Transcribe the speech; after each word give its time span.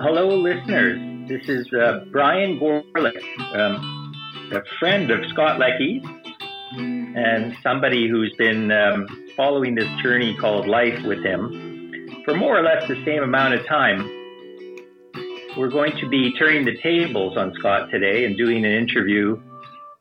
Hello, 0.00 0.28
listeners. 0.28 1.28
This 1.28 1.48
is 1.48 1.66
uh, 1.72 2.04
Brian 2.12 2.60
Gorlick, 2.60 3.20
um, 3.52 4.14
a 4.52 4.62
friend 4.78 5.10
of 5.10 5.28
Scott 5.30 5.58
Leckie 5.58 6.00
and 6.70 7.56
somebody 7.64 8.08
who's 8.08 8.32
been 8.38 8.70
um, 8.70 9.08
following 9.36 9.74
this 9.74 9.88
journey 10.00 10.36
called 10.36 10.68
life 10.68 11.04
with 11.04 11.24
him 11.24 12.22
for 12.24 12.36
more 12.36 12.56
or 12.56 12.62
less 12.62 12.86
the 12.86 13.02
same 13.04 13.24
amount 13.24 13.54
of 13.54 13.66
time. 13.66 14.08
We're 15.56 15.68
going 15.68 15.96
to 15.98 16.08
be 16.08 16.32
turning 16.38 16.64
the 16.64 16.78
tables 16.80 17.36
on 17.36 17.52
Scott 17.58 17.90
today 17.90 18.24
and 18.24 18.36
doing 18.36 18.64
an 18.64 18.70
interview 18.70 19.32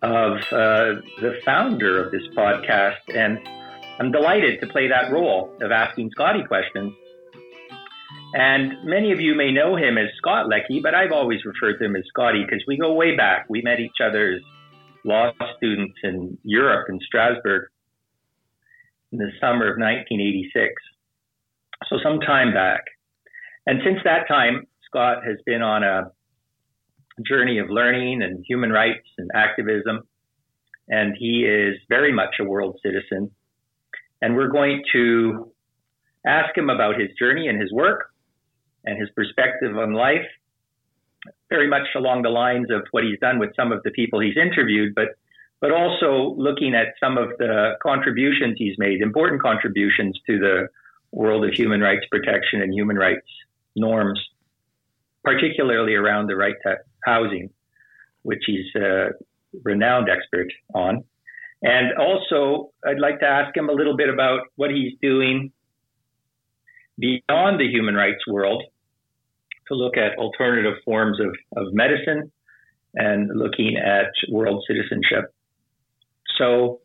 of 0.03 0.37
uh, 0.51 1.01
the 1.21 1.39
founder 1.43 2.05
of 2.05 2.11
this 2.11 2.21
podcast. 2.37 2.97
And 3.15 3.39
I'm 3.99 4.11
delighted 4.11 4.59
to 4.59 4.67
play 4.67 4.89
that 4.89 5.11
role 5.11 5.57
of 5.59 5.71
asking 5.71 6.11
Scotty 6.11 6.43
questions. 6.43 6.93
And 8.33 8.83
many 8.83 9.11
of 9.11 9.21
you 9.21 9.35
may 9.35 9.51
know 9.51 9.75
him 9.75 9.97
as 9.97 10.09
Scott 10.17 10.49
Leckie, 10.49 10.81
but 10.81 10.93
I've 10.93 11.11
always 11.11 11.39
referred 11.45 11.77
to 11.79 11.85
him 11.85 11.95
as 11.95 12.03
Scotty 12.09 12.43
because 12.43 12.63
we 12.67 12.77
go 12.77 12.93
way 12.93 13.15
back. 13.15 13.45
We 13.49 13.61
met 13.61 13.79
each 13.79 14.01
other 14.03 14.33
as 14.33 14.41
law 15.05 15.31
students 15.57 15.95
in 16.03 16.37
Europe 16.43 16.87
in 16.89 16.99
Strasbourg 17.05 17.69
in 19.11 19.19
the 19.19 19.31
summer 19.39 19.71
of 19.71 19.79
1986. 19.79 20.73
So 21.87 21.97
some 22.03 22.19
time 22.19 22.53
back. 22.53 22.81
And 23.65 23.79
since 23.85 23.99
that 24.03 24.27
time, 24.27 24.67
Scott 24.85 25.23
has 25.25 25.37
been 25.45 25.61
on 25.61 25.83
a 25.83 26.11
journey 27.25 27.59
of 27.59 27.69
learning 27.69 28.21
and 28.21 28.43
human 28.47 28.71
rights 28.71 29.07
and 29.17 29.29
activism. 29.33 30.01
And 30.89 31.15
he 31.17 31.45
is 31.45 31.77
very 31.89 32.11
much 32.11 32.35
a 32.39 32.43
world 32.43 32.79
citizen. 32.83 33.31
And 34.21 34.35
we're 34.35 34.49
going 34.49 34.83
to 34.93 35.51
ask 36.25 36.57
him 36.57 36.69
about 36.69 36.99
his 36.99 37.09
journey 37.17 37.47
and 37.47 37.61
his 37.61 37.71
work 37.71 38.09
and 38.87 38.99
his 38.99 39.09
perspective 39.15 39.77
on 39.77 39.93
life, 39.93 40.25
very 41.49 41.67
much 41.67 41.87
along 41.95 42.23
the 42.23 42.29
lines 42.29 42.67
of 42.71 42.83
what 42.91 43.03
he's 43.03 43.19
done 43.19 43.37
with 43.37 43.51
some 43.55 43.71
of 43.71 43.83
the 43.83 43.91
people 43.91 44.19
he's 44.19 44.37
interviewed, 44.37 44.95
but 44.95 45.09
but 45.59 45.71
also 45.71 46.35
looking 46.37 46.75
at 46.75 46.93
some 46.99 47.17
of 47.17 47.29
the 47.39 47.71
contributions 47.81 48.55
he's 48.59 48.77
made, 48.77 49.01
important 49.01 49.41
contributions 49.41 50.15
to 50.27 50.37
the 50.37 50.67
world 51.11 51.43
of 51.43 51.51
human 51.51 51.81
rights 51.81 52.05
protection 52.11 52.61
and 52.61 52.71
human 52.71 52.95
rights 52.95 53.25
norms, 53.75 54.19
particularly 55.23 55.95
around 55.95 56.27
the 56.27 56.35
right 56.35 56.53
to 56.61 56.75
housing, 57.03 57.49
which 58.21 58.43
he's 58.45 58.67
a 58.75 59.09
renowned 59.63 60.09
expert 60.09 60.47
on. 60.75 61.03
And 61.63 61.97
also, 61.97 62.71
I'd 62.85 62.99
like 62.99 63.19
to 63.21 63.25
ask 63.25 63.57
him 63.57 63.67
a 63.67 63.73
little 63.73 63.97
bit 63.97 64.09
about 64.09 64.41
what 64.57 64.69
he's 64.69 64.93
doing 65.01 65.51
beyond 66.99 67.59
the 67.59 67.67
human 67.67 67.95
rights 67.95 68.27
world 68.27 68.63
to 69.69 69.75
look 69.75 69.97
at 69.97 70.17
alternative 70.17 70.75
forms 70.85 71.19
of, 71.19 71.35
of 71.55 71.73
medicine 71.73 72.31
and 72.95 73.29
looking 73.37 73.77
at 73.77 74.11
world 74.31 74.63
citizenship. 74.67 75.33
So, 76.37 76.81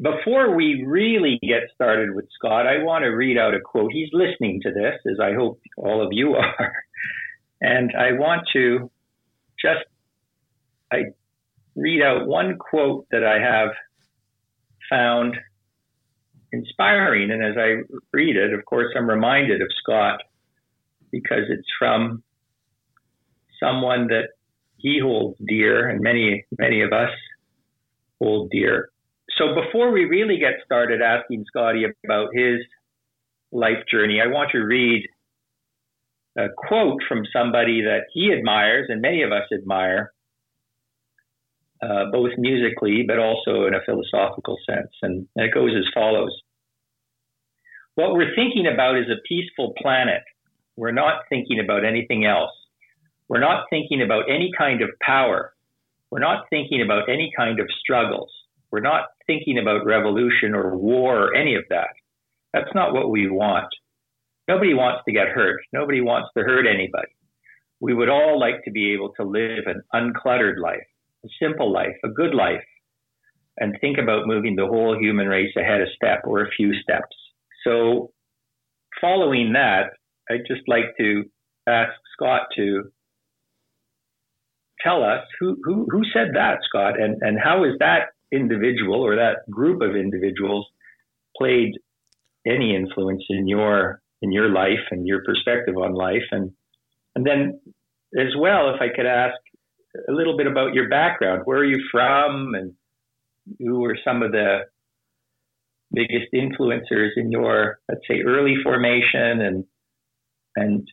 before 0.00 0.56
we 0.56 0.84
really 0.84 1.38
get 1.40 1.70
started 1.72 2.14
with 2.14 2.26
Scott, 2.36 2.66
I 2.66 2.82
want 2.82 3.04
to 3.04 3.08
read 3.08 3.38
out 3.38 3.54
a 3.54 3.60
quote. 3.60 3.92
He's 3.92 4.08
listening 4.12 4.60
to 4.62 4.72
this, 4.72 4.94
as 5.10 5.20
I 5.20 5.34
hope 5.34 5.60
all 5.76 6.04
of 6.04 6.08
you 6.12 6.34
are. 6.34 6.72
And 7.60 7.92
I 7.96 8.12
want 8.12 8.42
to 8.54 8.90
just 9.60 9.84
I 10.92 11.12
read 11.74 12.02
out 12.02 12.26
one 12.26 12.58
quote 12.58 13.06
that 13.10 13.24
I 13.24 13.40
have 13.40 13.70
found 14.88 15.36
inspiring. 16.52 17.30
And 17.30 17.42
as 17.44 17.56
I 17.56 17.82
read 18.12 18.36
it, 18.36 18.52
of 18.52 18.64
course, 18.64 18.94
I'm 18.96 19.08
reminded 19.08 19.60
of 19.60 19.68
Scott 19.82 20.20
because 21.14 21.44
it's 21.48 21.68
from 21.78 22.24
someone 23.62 24.08
that 24.08 24.30
he 24.78 24.98
holds 25.00 25.38
dear 25.46 25.88
and 25.88 26.00
many, 26.02 26.44
many 26.58 26.82
of 26.82 26.92
us 26.92 27.10
hold 28.20 28.50
dear. 28.50 28.88
So 29.38 29.54
before 29.54 29.92
we 29.92 30.04
really 30.04 30.38
get 30.38 30.54
started 30.64 31.00
asking 31.00 31.44
Scotty 31.46 31.84
about 32.04 32.28
his 32.34 32.58
life 33.52 33.84
journey, 33.90 34.20
I 34.20 34.26
want 34.26 34.50
to 34.52 34.58
read 34.58 35.06
a 36.36 36.46
quote 36.56 37.00
from 37.08 37.22
somebody 37.32 37.82
that 37.82 38.06
he 38.12 38.32
admires 38.36 38.86
and 38.88 39.00
many 39.00 39.22
of 39.22 39.30
us 39.30 39.46
admire, 39.56 40.12
uh, 41.80 42.06
both 42.10 42.32
musically 42.38 43.04
but 43.06 43.20
also 43.20 43.66
in 43.66 43.74
a 43.74 43.84
philosophical 43.86 44.56
sense. 44.68 44.90
And 45.02 45.28
it 45.36 45.54
goes 45.54 45.70
as 45.78 45.84
follows 45.94 46.36
What 47.94 48.14
we're 48.14 48.34
thinking 48.34 48.66
about 48.66 48.98
is 48.98 49.06
a 49.06 49.22
peaceful 49.28 49.74
planet 49.80 50.22
we're 50.76 50.92
not 50.92 51.22
thinking 51.28 51.60
about 51.60 51.84
anything 51.84 52.24
else. 52.24 52.50
We're 53.28 53.40
not 53.40 53.66
thinking 53.70 54.02
about 54.02 54.24
any 54.28 54.50
kind 54.56 54.82
of 54.82 54.90
power. 55.00 55.54
We're 56.10 56.18
not 56.20 56.44
thinking 56.50 56.82
about 56.82 57.08
any 57.08 57.32
kind 57.36 57.60
of 57.60 57.66
struggles. 57.80 58.30
We're 58.70 58.80
not 58.80 59.06
thinking 59.26 59.58
about 59.58 59.86
revolution 59.86 60.54
or 60.54 60.76
war 60.76 61.28
or 61.28 61.34
any 61.34 61.54
of 61.54 61.64
that. 61.70 61.88
That's 62.52 62.74
not 62.74 62.92
what 62.92 63.10
we 63.10 63.28
want. 63.28 63.68
Nobody 64.46 64.74
wants 64.74 65.02
to 65.06 65.12
get 65.12 65.28
hurt. 65.28 65.60
Nobody 65.72 66.00
wants 66.00 66.28
to 66.36 66.44
hurt 66.44 66.66
anybody. 66.66 67.08
We 67.80 67.94
would 67.94 68.08
all 68.08 68.38
like 68.38 68.62
to 68.64 68.70
be 68.70 68.92
able 68.92 69.12
to 69.14 69.24
live 69.24 69.64
an 69.66 69.82
uncluttered 69.94 70.60
life, 70.60 70.86
a 71.24 71.28
simple 71.40 71.72
life, 71.72 71.96
a 72.04 72.08
good 72.08 72.34
life, 72.34 72.62
and 73.58 73.76
think 73.80 73.98
about 73.98 74.26
moving 74.26 74.56
the 74.56 74.66
whole 74.66 74.98
human 74.98 75.28
race 75.28 75.54
ahead 75.56 75.80
a 75.80 75.86
step 75.94 76.22
or 76.24 76.42
a 76.42 76.50
few 76.50 76.74
steps. 76.82 77.16
So, 77.64 78.10
following 79.00 79.52
that, 79.52 79.90
I'd 80.30 80.46
just 80.46 80.62
like 80.66 80.96
to 80.98 81.24
ask 81.66 81.92
Scott 82.14 82.48
to 82.56 82.90
tell 84.80 85.02
us 85.02 85.24
who, 85.40 85.56
who, 85.64 85.86
who 85.90 86.02
said 86.12 86.32
that, 86.34 86.58
Scott, 86.68 87.00
and, 87.00 87.22
and 87.22 87.38
how 87.42 87.64
is 87.64 87.72
that 87.80 88.10
individual 88.32 89.00
or 89.00 89.16
that 89.16 89.48
group 89.50 89.80
of 89.80 89.96
individuals 89.96 90.66
played 91.36 91.72
any 92.46 92.74
influence 92.76 93.22
in 93.30 93.48
your 93.48 94.00
in 94.22 94.32
your 94.32 94.48
life 94.48 94.86
and 94.90 95.06
your 95.06 95.22
perspective 95.24 95.76
on 95.76 95.94
life? 95.94 96.22
And 96.30 96.52
and 97.14 97.26
then 97.26 97.60
as 98.18 98.34
well 98.38 98.74
if 98.74 98.80
I 98.80 98.94
could 98.94 99.06
ask 99.06 99.34
a 100.08 100.12
little 100.12 100.36
bit 100.36 100.46
about 100.46 100.74
your 100.74 100.88
background. 100.88 101.42
Where 101.44 101.58
are 101.58 101.64
you 101.64 101.82
from 101.90 102.54
and 102.54 102.72
who 103.58 103.80
were 103.80 103.98
some 104.04 104.22
of 104.22 104.32
the 104.32 104.60
biggest 105.92 106.32
influencers 106.34 107.10
in 107.16 107.30
your 107.30 107.78
let's 107.88 108.00
say 108.08 108.22
early 108.26 108.56
formation 108.62 109.40
and 109.40 109.64
and 110.56 110.86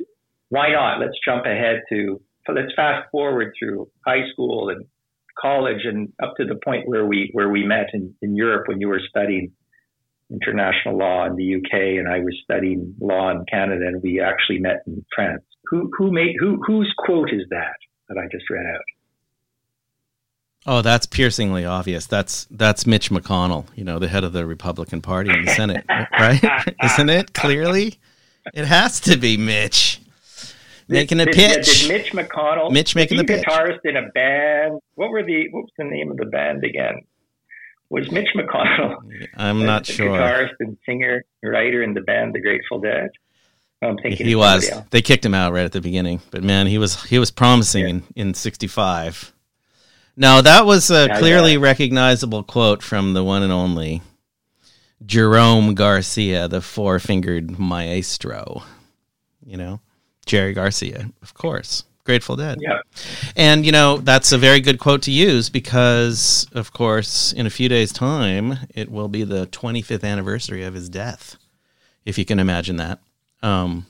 why 0.50 0.72
not? 0.72 1.00
Let's 1.00 1.18
jump 1.24 1.46
ahead 1.46 1.82
to, 1.90 2.22
let's 2.54 2.74
fast 2.76 3.10
forward 3.12 3.54
through 3.58 3.90
high 4.06 4.30
school 4.34 4.70
and 4.70 4.86
college 5.40 5.86
and 5.86 6.12
up 6.22 6.34
to 6.38 6.46
the 6.46 6.60
point 6.64 6.88
where 6.88 7.06
we, 7.06 7.30
where 7.34 7.50
we 7.50 7.66
met 7.66 7.88
in, 7.94 8.14
in 8.22 8.36
Europe 8.36 8.68
when 8.68 8.82
you 8.82 8.90
were 8.90 9.02
studying 9.10 9.52
international 10.30 10.98
law 10.98 11.26
in 11.26 11.36
the 11.36 11.56
UK 11.56 12.00
and 12.00 12.08
I 12.08 12.20
was 12.20 12.36
studying 12.44 12.96
law 13.00 13.32
in 13.32 13.46
Canada 13.52 13.88
and 13.88 14.02
we 14.02 14.22
actually 14.22 14.60
met 14.60 14.84
in 14.88 15.06
France. 15.16 15.44
Who, 15.66 15.90
who 15.98 16.12
made, 16.12 16.36
who, 16.40 16.62
whose 16.66 16.94
quote 16.98 17.30
is 17.32 17.48
that 17.50 17.76
that 18.10 18.18
I 18.18 18.28
just 18.32 18.50
read 18.50 18.66
out? 18.66 18.82
Oh, 20.66 20.82
that's 20.82 21.08
piercingly 21.08 21.66
obvious. 21.66 22.06
That's 22.06 22.46
that's 22.52 22.86
Mitch 22.86 23.10
McConnell, 23.10 23.66
you 23.76 23.84
know, 23.84 23.98
the 23.98 24.08
head 24.08 24.24
of 24.24 24.32
the 24.32 24.46
Republican 24.46 25.02
Party 25.02 25.32
in 25.32 25.46
the 25.46 25.52
Senate, 25.54 25.84
right? 25.90 26.40
Isn't 26.84 27.10
it? 27.10 27.34
Clearly. 27.34 27.98
It 28.54 28.66
has 28.66 29.00
to 29.02 29.18
be 29.18 29.38
Mitch 29.38 30.02
making 30.88 31.20
a 31.20 31.26
pitch. 31.26 31.88
Did 31.88 31.90
Mitch 31.90 32.12
McConnell, 32.12 32.72
Mitch 32.72 32.96
making 32.96 33.18
the 33.18 33.24
pitch. 33.24 33.44
guitarist 33.44 33.80
in 33.84 33.98
a 33.98 34.10
band. 34.10 34.80
What 34.96 35.10
were 35.10 35.24
the 35.24 35.50
what 35.52 35.64
was 35.64 35.72
the 35.78 35.86
name 35.86 36.12
of 36.12 36.18
the 36.18 36.26
band 36.26 36.64
again? 36.64 37.02
Was 37.90 38.12
Mitch 38.12 38.30
McConnell? 38.36 38.98
I'm 39.36 39.66
not 39.66 39.86
sure. 39.86 40.10
Guitarist 40.10 40.56
and 40.60 40.78
singer, 40.86 41.24
writer 41.44 41.84
in 41.84 41.94
the 41.94 42.02
band 42.02 42.34
The 42.34 42.42
Grateful 42.42 42.80
Dead. 42.80 43.10
I'm 43.82 43.98
thinking 43.98 44.28
he 44.28 44.36
was. 44.36 44.70
Else. 44.70 44.86
They 44.92 45.02
kicked 45.02 45.26
him 45.26 45.34
out 45.34 45.54
right 45.54 45.66
at 45.66 45.72
the 45.72 45.82
beginning, 45.82 46.22
but 46.30 46.44
man, 46.44 46.68
he 46.68 46.78
was 46.78 47.04
he 47.04 47.18
was 47.18 47.32
promising 47.32 47.84
yeah. 47.84 47.90
in 47.90 48.04
in 48.16 48.34
'65. 48.34 49.34
Now 50.16 50.42
that 50.42 50.66
was 50.66 50.92
a 50.92 51.08
yeah, 51.08 51.20
clearly 51.20 51.54
yeah. 51.54 51.60
recognizable 51.60 52.44
quote 52.44 52.84
from 52.84 53.14
the 53.14 53.24
one 53.24 53.44
and 53.44 53.52
only 53.52 54.02
Jerome 55.06 55.74
Garcia, 55.74 56.48
the 56.48 56.62
four 56.62 57.00
fingered 57.00 57.60
maestro. 57.60 58.64
You 59.46 59.58
know, 59.58 59.82
Jerry 60.26 60.54
Garcia, 60.54 61.12
of 61.22 61.34
course. 61.34 61.84
Grateful 62.04 62.36
Dead. 62.36 62.58
Yeah. 62.60 62.80
And, 63.36 63.66
you 63.66 63.72
know, 63.72 63.98
that's 63.98 64.32
a 64.32 64.38
very 64.38 64.60
good 64.60 64.80
quote 64.80 65.04
to 65.04 65.12
use 65.12 65.50
because, 65.50 66.48
of 66.52 66.74
course, 66.74 67.32
in 67.32 67.46
a 67.46 67.52
few 67.52 67.70
days' 67.70 67.92
time, 67.92 68.58
it 68.74 68.90
will 68.90 69.08
be 69.08 69.24
the 69.24 69.46
25th 69.48 70.04
anniversary 70.04 70.64
of 70.64 70.74
his 70.74 70.90
death, 70.90 71.38
if 72.04 72.18
you 72.18 72.26
can 72.26 72.40
imagine 72.40 72.78
that. 72.78 73.00
Um, 73.44 73.86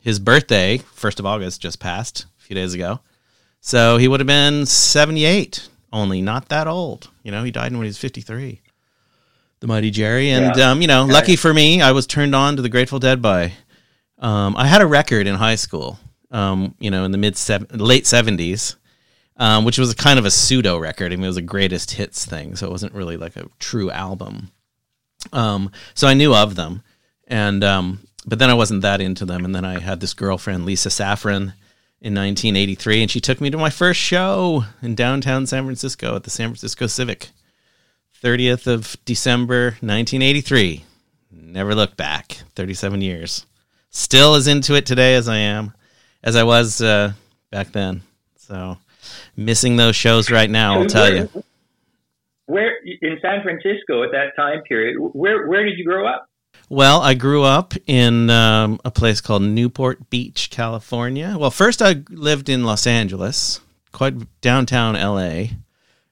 his 0.00 0.18
birthday, 0.18 0.78
1st 0.78 1.20
of 1.20 1.26
August, 1.26 1.62
just 1.62 1.80
passed 1.80 2.26
a 2.38 2.42
few 2.42 2.54
days 2.54 2.74
ago. 2.74 3.00
So 3.60 3.96
he 3.96 4.08
would 4.08 4.20
have 4.20 4.26
been 4.26 4.66
78, 4.66 5.68
only 5.90 6.20
not 6.20 6.50
that 6.50 6.66
old. 6.66 7.10
You 7.22 7.32
know, 7.32 7.44
he 7.44 7.50
died 7.50 7.72
when 7.72 7.82
he 7.82 7.88
was 7.88 7.98
53 7.98 8.60
the 9.60 9.66
Mighty 9.66 9.90
Jerry. 9.90 10.30
And 10.30 10.56
yeah. 10.56 10.70
um, 10.70 10.80
you 10.80 10.86
know, 10.86 11.04
lucky 11.04 11.36
for 11.36 11.52
me, 11.52 11.82
I 11.82 11.92
was 11.92 12.06
turned 12.06 12.34
on 12.34 12.56
to 12.56 12.62
the 12.62 12.68
Grateful 12.68 12.98
Dead 12.98 13.22
by. 13.22 13.52
Um, 14.18 14.56
I 14.56 14.66
had 14.66 14.82
a 14.82 14.86
record 14.86 15.26
in 15.26 15.36
high 15.36 15.54
school, 15.54 15.98
um, 16.30 16.74
you 16.80 16.90
know, 16.90 17.04
in 17.04 17.12
the 17.12 17.18
mid 17.18 17.38
late 17.72 18.06
seventies, 18.06 18.76
um, 19.36 19.64
which 19.64 19.78
was 19.78 19.94
kind 19.94 20.18
of 20.18 20.24
a 20.24 20.30
pseudo 20.30 20.78
record. 20.78 21.12
I 21.12 21.16
mean, 21.16 21.24
it 21.24 21.28
was 21.28 21.36
a 21.36 21.42
greatest 21.42 21.92
hits 21.92 22.24
thing, 22.24 22.56
so 22.56 22.66
it 22.66 22.70
wasn't 22.70 22.94
really 22.94 23.16
like 23.16 23.36
a 23.36 23.48
true 23.58 23.90
album. 23.90 24.50
Um, 25.32 25.70
so 25.94 26.08
I 26.08 26.14
knew 26.14 26.34
of 26.34 26.56
them, 26.56 26.82
and 27.26 27.62
um, 27.62 28.00
but 28.26 28.38
then 28.38 28.50
I 28.50 28.54
wasn't 28.54 28.82
that 28.82 29.00
into 29.00 29.24
them. 29.24 29.44
And 29.44 29.54
then 29.54 29.64
I 29.64 29.80
had 29.80 30.00
this 30.00 30.14
girlfriend, 30.14 30.64
Lisa 30.64 30.88
Safran, 30.88 31.52
in 32.00 32.14
1983, 32.14 33.02
and 33.02 33.10
she 33.10 33.20
took 33.20 33.40
me 33.40 33.50
to 33.50 33.58
my 33.58 33.70
first 33.70 33.98
show 33.98 34.64
in 34.82 34.94
downtown 34.94 35.46
San 35.46 35.64
Francisco 35.64 36.14
at 36.14 36.22
the 36.22 36.30
San 36.30 36.48
Francisco 36.48 36.86
Civic. 36.86 37.30
30th 38.22 38.66
of 38.66 38.96
December 39.04 39.76
1983. 39.80 40.84
Never 41.30 41.74
looked 41.74 41.96
back. 41.96 42.38
37 42.54 43.00
years. 43.00 43.46
Still 43.90 44.34
as 44.34 44.46
into 44.46 44.74
it 44.74 44.86
today 44.86 45.14
as 45.14 45.28
I 45.28 45.36
am, 45.36 45.72
as 46.22 46.36
I 46.36 46.42
was 46.42 46.80
uh, 46.82 47.12
back 47.50 47.72
then. 47.72 48.02
So 48.36 48.78
missing 49.36 49.76
those 49.76 49.96
shows 49.96 50.30
right 50.30 50.50
now, 50.50 50.78
I'll 50.78 50.86
tell 50.86 51.14
you. 51.14 51.28
Where 52.46 52.76
in 52.84 53.18
San 53.20 53.42
Francisco 53.42 54.02
at 54.02 54.10
that 54.12 54.34
time 54.36 54.62
period? 54.62 54.96
Where 54.98 55.46
where 55.46 55.64
did 55.64 55.78
you 55.78 55.84
grow 55.84 56.06
up? 56.06 56.28
Well, 56.70 57.00
I 57.00 57.14
grew 57.14 57.44
up 57.44 57.74
in 57.86 58.30
um, 58.30 58.80
a 58.84 58.90
place 58.90 59.20
called 59.20 59.42
Newport 59.42 60.10
Beach, 60.10 60.50
California. 60.50 61.36
Well, 61.38 61.50
first 61.50 61.80
I 61.80 62.02
lived 62.10 62.48
in 62.48 62.64
Los 62.64 62.86
Angeles, 62.86 63.60
quite 63.92 64.14
downtown 64.40 64.94
LA, 64.94 65.54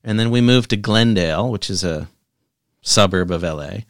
and 0.07 0.21
then 0.21 0.31
we 0.31 0.41
moved 0.41 0.71
to 0.71 0.77
Glendale, 0.77 1.51
which 1.51 1.69
is 1.69 1.83
a 1.83 2.09
suburb 2.81 3.33
of 3.33 3.43
LA. 3.43 3.81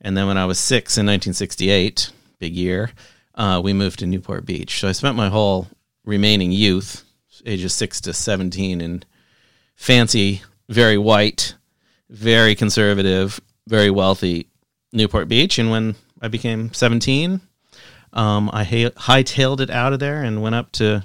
And 0.00 0.16
then 0.16 0.28
when 0.28 0.38
I 0.38 0.46
was 0.46 0.58
six 0.58 0.96
in 0.96 1.04
1968, 1.04 2.12
big 2.38 2.54
year, 2.54 2.92
uh, 3.34 3.60
we 3.62 3.72
moved 3.72 3.98
to 3.98 4.06
Newport 4.06 4.46
Beach. 4.46 4.78
So 4.78 4.88
I 4.88 4.92
spent 4.92 5.16
my 5.16 5.28
whole 5.28 5.66
remaining 6.04 6.52
youth, 6.52 7.02
ages 7.44 7.74
six 7.74 8.00
to 8.02 8.12
17, 8.12 8.80
in 8.80 9.02
fancy, 9.74 10.42
very 10.68 10.96
white, 10.96 11.56
very 12.08 12.54
conservative, 12.54 13.40
very 13.66 13.90
wealthy 13.90 14.46
Newport 14.92 15.26
Beach. 15.26 15.58
And 15.58 15.72
when 15.72 15.96
I 16.22 16.28
became 16.28 16.72
17, 16.72 17.40
um, 18.12 18.48
I 18.52 18.64
hightailed 18.64 19.58
it 19.58 19.70
out 19.70 19.92
of 19.92 19.98
there 19.98 20.22
and 20.22 20.40
went 20.40 20.54
up 20.54 20.70
to 20.72 21.04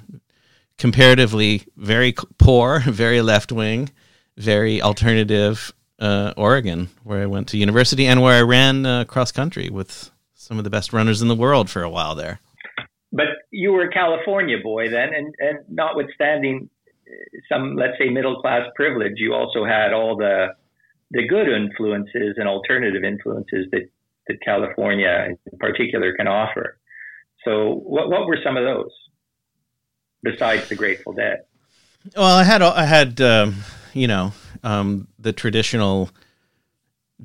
comparatively 0.78 1.64
very 1.76 2.14
poor, 2.38 2.78
very 2.86 3.20
left 3.20 3.50
wing, 3.50 3.90
very 4.40 4.80
alternative 4.82 5.72
uh, 5.98 6.32
Oregon, 6.36 6.88
where 7.04 7.22
I 7.22 7.26
went 7.26 7.48
to 7.48 7.58
university 7.58 8.06
and 8.06 8.22
where 8.22 8.38
I 8.38 8.42
ran 8.42 8.86
uh, 8.86 9.04
cross 9.04 9.32
country 9.32 9.68
with 9.68 10.10
some 10.34 10.58
of 10.58 10.64
the 10.64 10.70
best 10.70 10.92
runners 10.92 11.22
in 11.22 11.28
the 11.28 11.34
world 11.34 11.68
for 11.68 11.82
a 11.82 11.90
while 11.90 12.14
there. 12.14 12.40
But 13.12 13.26
you 13.50 13.72
were 13.72 13.82
a 13.82 13.92
California 13.92 14.56
boy 14.62 14.88
then, 14.88 15.12
and, 15.14 15.34
and 15.38 15.58
notwithstanding 15.68 16.70
some, 17.48 17.76
let's 17.76 17.98
say, 17.98 18.08
middle 18.08 18.40
class 18.40 18.62
privilege, 18.74 19.14
you 19.16 19.34
also 19.34 19.64
had 19.64 19.92
all 19.92 20.16
the 20.16 20.48
the 21.12 21.26
good 21.26 21.48
influences 21.48 22.36
and 22.36 22.48
alternative 22.48 23.02
influences 23.02 23.66
that, 23.72 23.88
that 24.28 24.40
California 24.44 25.26
in 25.50 25.58
particular 25.58 26.14
can 26.14 26.28
offer. 26.28 26.78
So, 27.44 27.82
what, 27.84 28.08
what 28.08 28.26
were 28.28 28.38
some 28.44 28.56
of 28.56 28.64
those 28.64 28.92
besides 30.22 30.68
the 30.68 30.76
Grateful 30.76 31.12
Dead? 31.12 31.40
Well, 32.16 32.36
I 32.36 32.44
had 32.44 32.62
I 32.62 32.84
had 32.84 33.20
um, 33.20 33.56
you 33.92 34.06
know 34.06 34.32
um, 34.62 35.08
the 35.18 35.32
traditional 35.32 36.10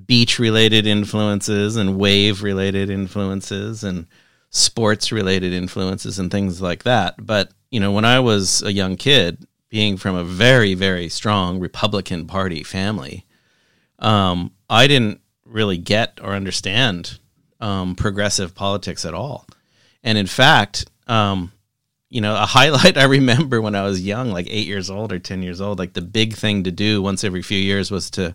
beach 0.06 0.40
related 0.40 0.86
influences 0.86 1.76
and 1.76 1.98
wave 1.98 2.44
related 2.44 2.90
influences 2.90 3.84
and 3.84 4.08
sports 4.50 5.12
related 5.12 5.54
influences 5.54 6.20
and 6.20 6.32
things 6.32 6.62
like 6.62 6.84
that. 6.84 7.16
But, 7.26 7.52
you 7.70 7.80
know, 7.80 7.92
when 7.92 8.06
I 8.06 8.20
was 8.20 8.62
a 8.64 8.74
young 8.74 8.96
kid, 8.96 9.46
being 9.70 9.98
from 9.98 10.16
a 10.16 10.24
very, 10.24 10.74
very 10.74 11.10
strong 11.10 11.60
Republican 11.60 12.28
Party 12.28 12.64
family, 12.64 13.26
um, 14.00 14.52
I 14.70 14.88
didn't 14.88 15.22
really 15.46 15.78
get 15.78 16.20
or 16.22 16.34
understand 16.34 17.20
um, 17.60 17.96
progressive 17.96 18.56
politics 18.56 19.06
at 19.06 19.14
all. 19.14 19.46
And 20.04 20.18
in 20.18 20.28
fact, 20.28 20.90
um, 21.08 21.52
you 22.16 22.22
know, 22.22 22.34
a 22.34 22.46
highlight 22.46 22.98
I 22.98 23.04
remember 23.04 23.62
when 23.62 23.76
I 23.76 23.84
was 23.84 24.00
young, 24.00 24.32
like 24.32 24.48
eight 24.50 24.68
years 24.68 24.90
old 24.90 25.12
or 25.12 25.20
10 25.20 25.44
years 25.44 25.60
old, 25.60 25.78
like 25.78 25.92
the 25.92 26.02
big 26.02 26.34
thing 26.34 26.64
to 26.64 26.72
do 26.72 27.02
once 27.02 27.26
every 27.26 27.42
few 27.42 27.60
years 27.60 27.92
was 27.92 28.10
to, 28.12 28.34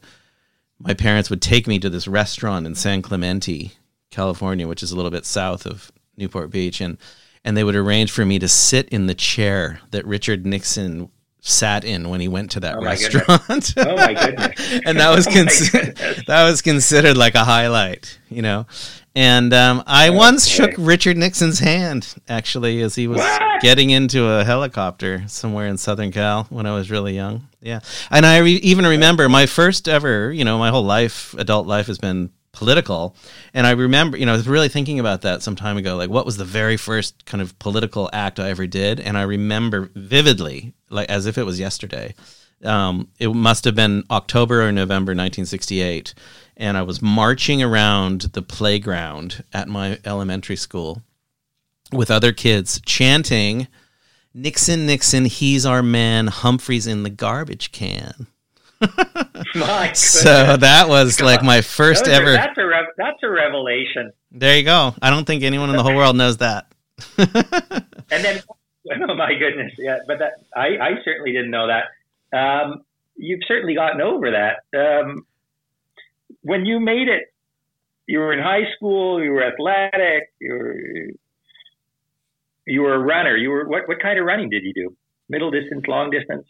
my 0.79 0.93
parents 0.93 1.31
would 1.31 1.41
take 1.41 1.67
me 1.67 1.79
to 1.79 1.89
this 1.89 2.07
restaurant 2.07 2.67
in 2.67 2.75
San 2.75 3.01
Clemente, 3.01 3.73
California, 4.11 4.69
which 4.69 4.83
is 4.83 4.93
a 4.93 4.97
little 4.97 5.11
bit 5.11 5.25
south 5.25 5.65
of 5.65 5.91
Newport 6.19 6.51
Beach. 6.51 6.83
And, 6.83 6.99
and 7.43 7.57
they 7.57 7.65
would 7.65 7.75
arrange 7.75 8.13
for 8.13 8.27
me 8.27 8.39
to 8.41 8.49
sit 8.49 8.87
in 8.91 9.07
the 9.07 9.15
chair 9.15 9.81
that 9.93 10.07
Richard 10.07 10.45
Nixon 10.45 11.11
sat 11.41 11.83
in 11.83 12.11
when 12.11 12.21
he 12.21 12.29
went 12.29 12.51
to 12.51 12.61
that 12.61 12.77
oh 12.77 12.83
restaurant. 12.83 13.73
oh 13.79 13.97
my 13.97 14.13
goodness! 14.27 14.81
and 14.85 14.99
that 14.99 15.09
was 15.09 15.27
oh 15.75 16.23
that 16.27 16.45
was 16.45 16.61
considered 16.61 17.17
like 17.17 17.35
a 17.35 17.45
highlight, 17.45 18.19
you 18.29 18.43
know. 18.43 18.67
And 19.15 19.53
um, 19.53 19.83
I 19.87 20.11
once 20.11 20.47
shook 20.47 20.71
Richard 20.79 21.17
Nixon's 21.17 21.59
hand, 21.59 22.15
actually, 22.29 22.81
as 22.81 22.95
he 22.95 23.09
was 23.09 23.19
what? 23.19 23.61
getting 23.61 23.91
into 23.91 24.25
a 24.27 24.45
helicopter 24.45 25.25
somewhere 25.27 25.67
in 25.67 25.79
Southern 25.79 26.13
Cal 26.13 26.45
when 26.45 26.65
I 26.65 26.75
was 26.75 26.91
really 26.91 27.15
young. 27.15 27.49
Yeah. 27.61 27.81
And 28.11 28.25
I 28.25 28.39
re- 28.39 28.55
even 28.55 28.87
remember 28.87 29.29
my 29.29 29.47
first 29.47 29.89
ever, 29.89 30.33
you 30.33 30.45
know, 30.45 30.59
my 30.59 30.71
whole 30.71 30.85
life, 30.85 31.35
adult 31.39 31.67
life 31.67 31.89
has 31.89 31.99
been 31.99 32.31
political. 32.53 33.17
And 33.53 33.67
I 33.67 33.73
remember, 33.73 34.17
you 34.17 34.27
know, 34.27 34.33
I 34.33 34.37
was 34.37 34.49
really 34.49 34.69
thinking 34.69 35.01
about 35.01 35.23
that 35.23 35.43
some 35.43 35.57
time 35.57 35.77
ago. 35.77 35.97
Like, 35.97 36.11
what 36.11 36.27
was 36.27 36.37
the 36.37 36.45
very 36.45 36.77
first 36.77 37.25
kind 37.27 37.43
of 37.43 37.59
political 37.59 38.09
act 38.13 38.39
I 38.39 38.51
ever 38.51 38.67
did? 38.67 39.01
And 39.01 39.19
I 39.19 39.23
remember 39.23 39.91
vividly, 39.95 40.73
like 40.89 41.09
as 41.09 41.27
if 41.27 41.37
it 41.37 41.45
was 41.45 41.59
yesterday. 41.59 42.15
Um, 42.63 43.09
it 43.19 43.29
must 43.29 43.65
have 43.65 43.75
been 43.75 44.05
October 44.11 44.63
or 44.63 44.71
November 44.71 45.13
1968 45.13 46.15
and 46.61 46.77
I 46.77 46.83
was 46.83 47.01
marching 47.01 47.63
around 47.63 48.21
the 48.35 48.43
playground 48.43 49.43
at 49.53 49.67
my 49.67 49.99
elementary 50.05 50.57
school 50.57 51.03
with 51.91 52.11
other 52.11 52.33
kids 52.33 52.81
chanting, 52.85 53.67
Nixon, 54.35 54.87
Nixon, 54.87 55.25
he's 55.25 55.65
our 55.65 55.83
man, 55.83 56.27
Humphrey's 56.27 56.87
in 56.87 57.03
the 57.03 57.11
garbage 57.11 57.73
can. 57.73 58.27
so 59.95 60.57
that 60.57 60.85
was 60.87 61.17
God. 61.17 61.27
like 61.27 61.43
my 61.43 61.63
first 61.63 62.07
ever. 62.07 62.33
That's 62.33 62.57
a 62.57 62.67
re- 62.67 62.93
that's 62.97 63.23
a 63.23 63.29
revelation. 63.29 64.13
There 64.31 64.57
you 64.57 64.63
go. 64.63 64.95
I 65.03 65.11
don't 65.11 65.27
think 65.27 65.43
anyone 65.43 65.71
in 65.71 65.77
the 65.77 65.83
whole 65.83 65.97
world 65.97 66.17
knows 66.17 66.39
that. 66.39 66.73
and 67.19 68.25
then, 68.25 68.43
oh 69.09 69.15
my 69.15 69.35
goodness, 69.35 69.73
yeah, 69.79 69.99
but 70.07 70.19
that 70.19 70.33
I, 70.55 70.77
I 70.81 70.91
certainly 71.05 71.33
didn't 71.33 71.51
know 71.51 71.69
that. 71.69 72.39
Um, 72.39 72.85
you've 73.17 73.41
certainly 73.49 73.75
gotten 73.75 74.01
over 74.01 74.31
that. 74.31 74.63
Um, 74.79 75.27
when 76.43 76.67
you 76.67 76.81
made 76.81 77.09
it, 77.09 77.33
you 78.07 78.19
were 78.19 78.33
in 78.33 78.41
high 78.41 78.65
school, 78.77 79.23
you 79.23 79.31
were 79.31 79.45
athletic, 79.45 80.33
you 80.41 80.53
were 80.53 80.77
you 82.67 82.83
were 82.83 82.95
a 82.95 82.99
runner. 82.99 83.37
You 83.37 83.51
were 83.51 83.69
what 83.69 83.89
what 83.89 84.01
kind 84.01 84.19
of 84.19 84.25
running 84.25 84.51
did 84.51 84.63
you 84.63 84.73
do? 84.75 84.97
Middle 85.29 85.51
distance, 85.51 85.85
long 85.87 86.11
distance? 86.11 86.47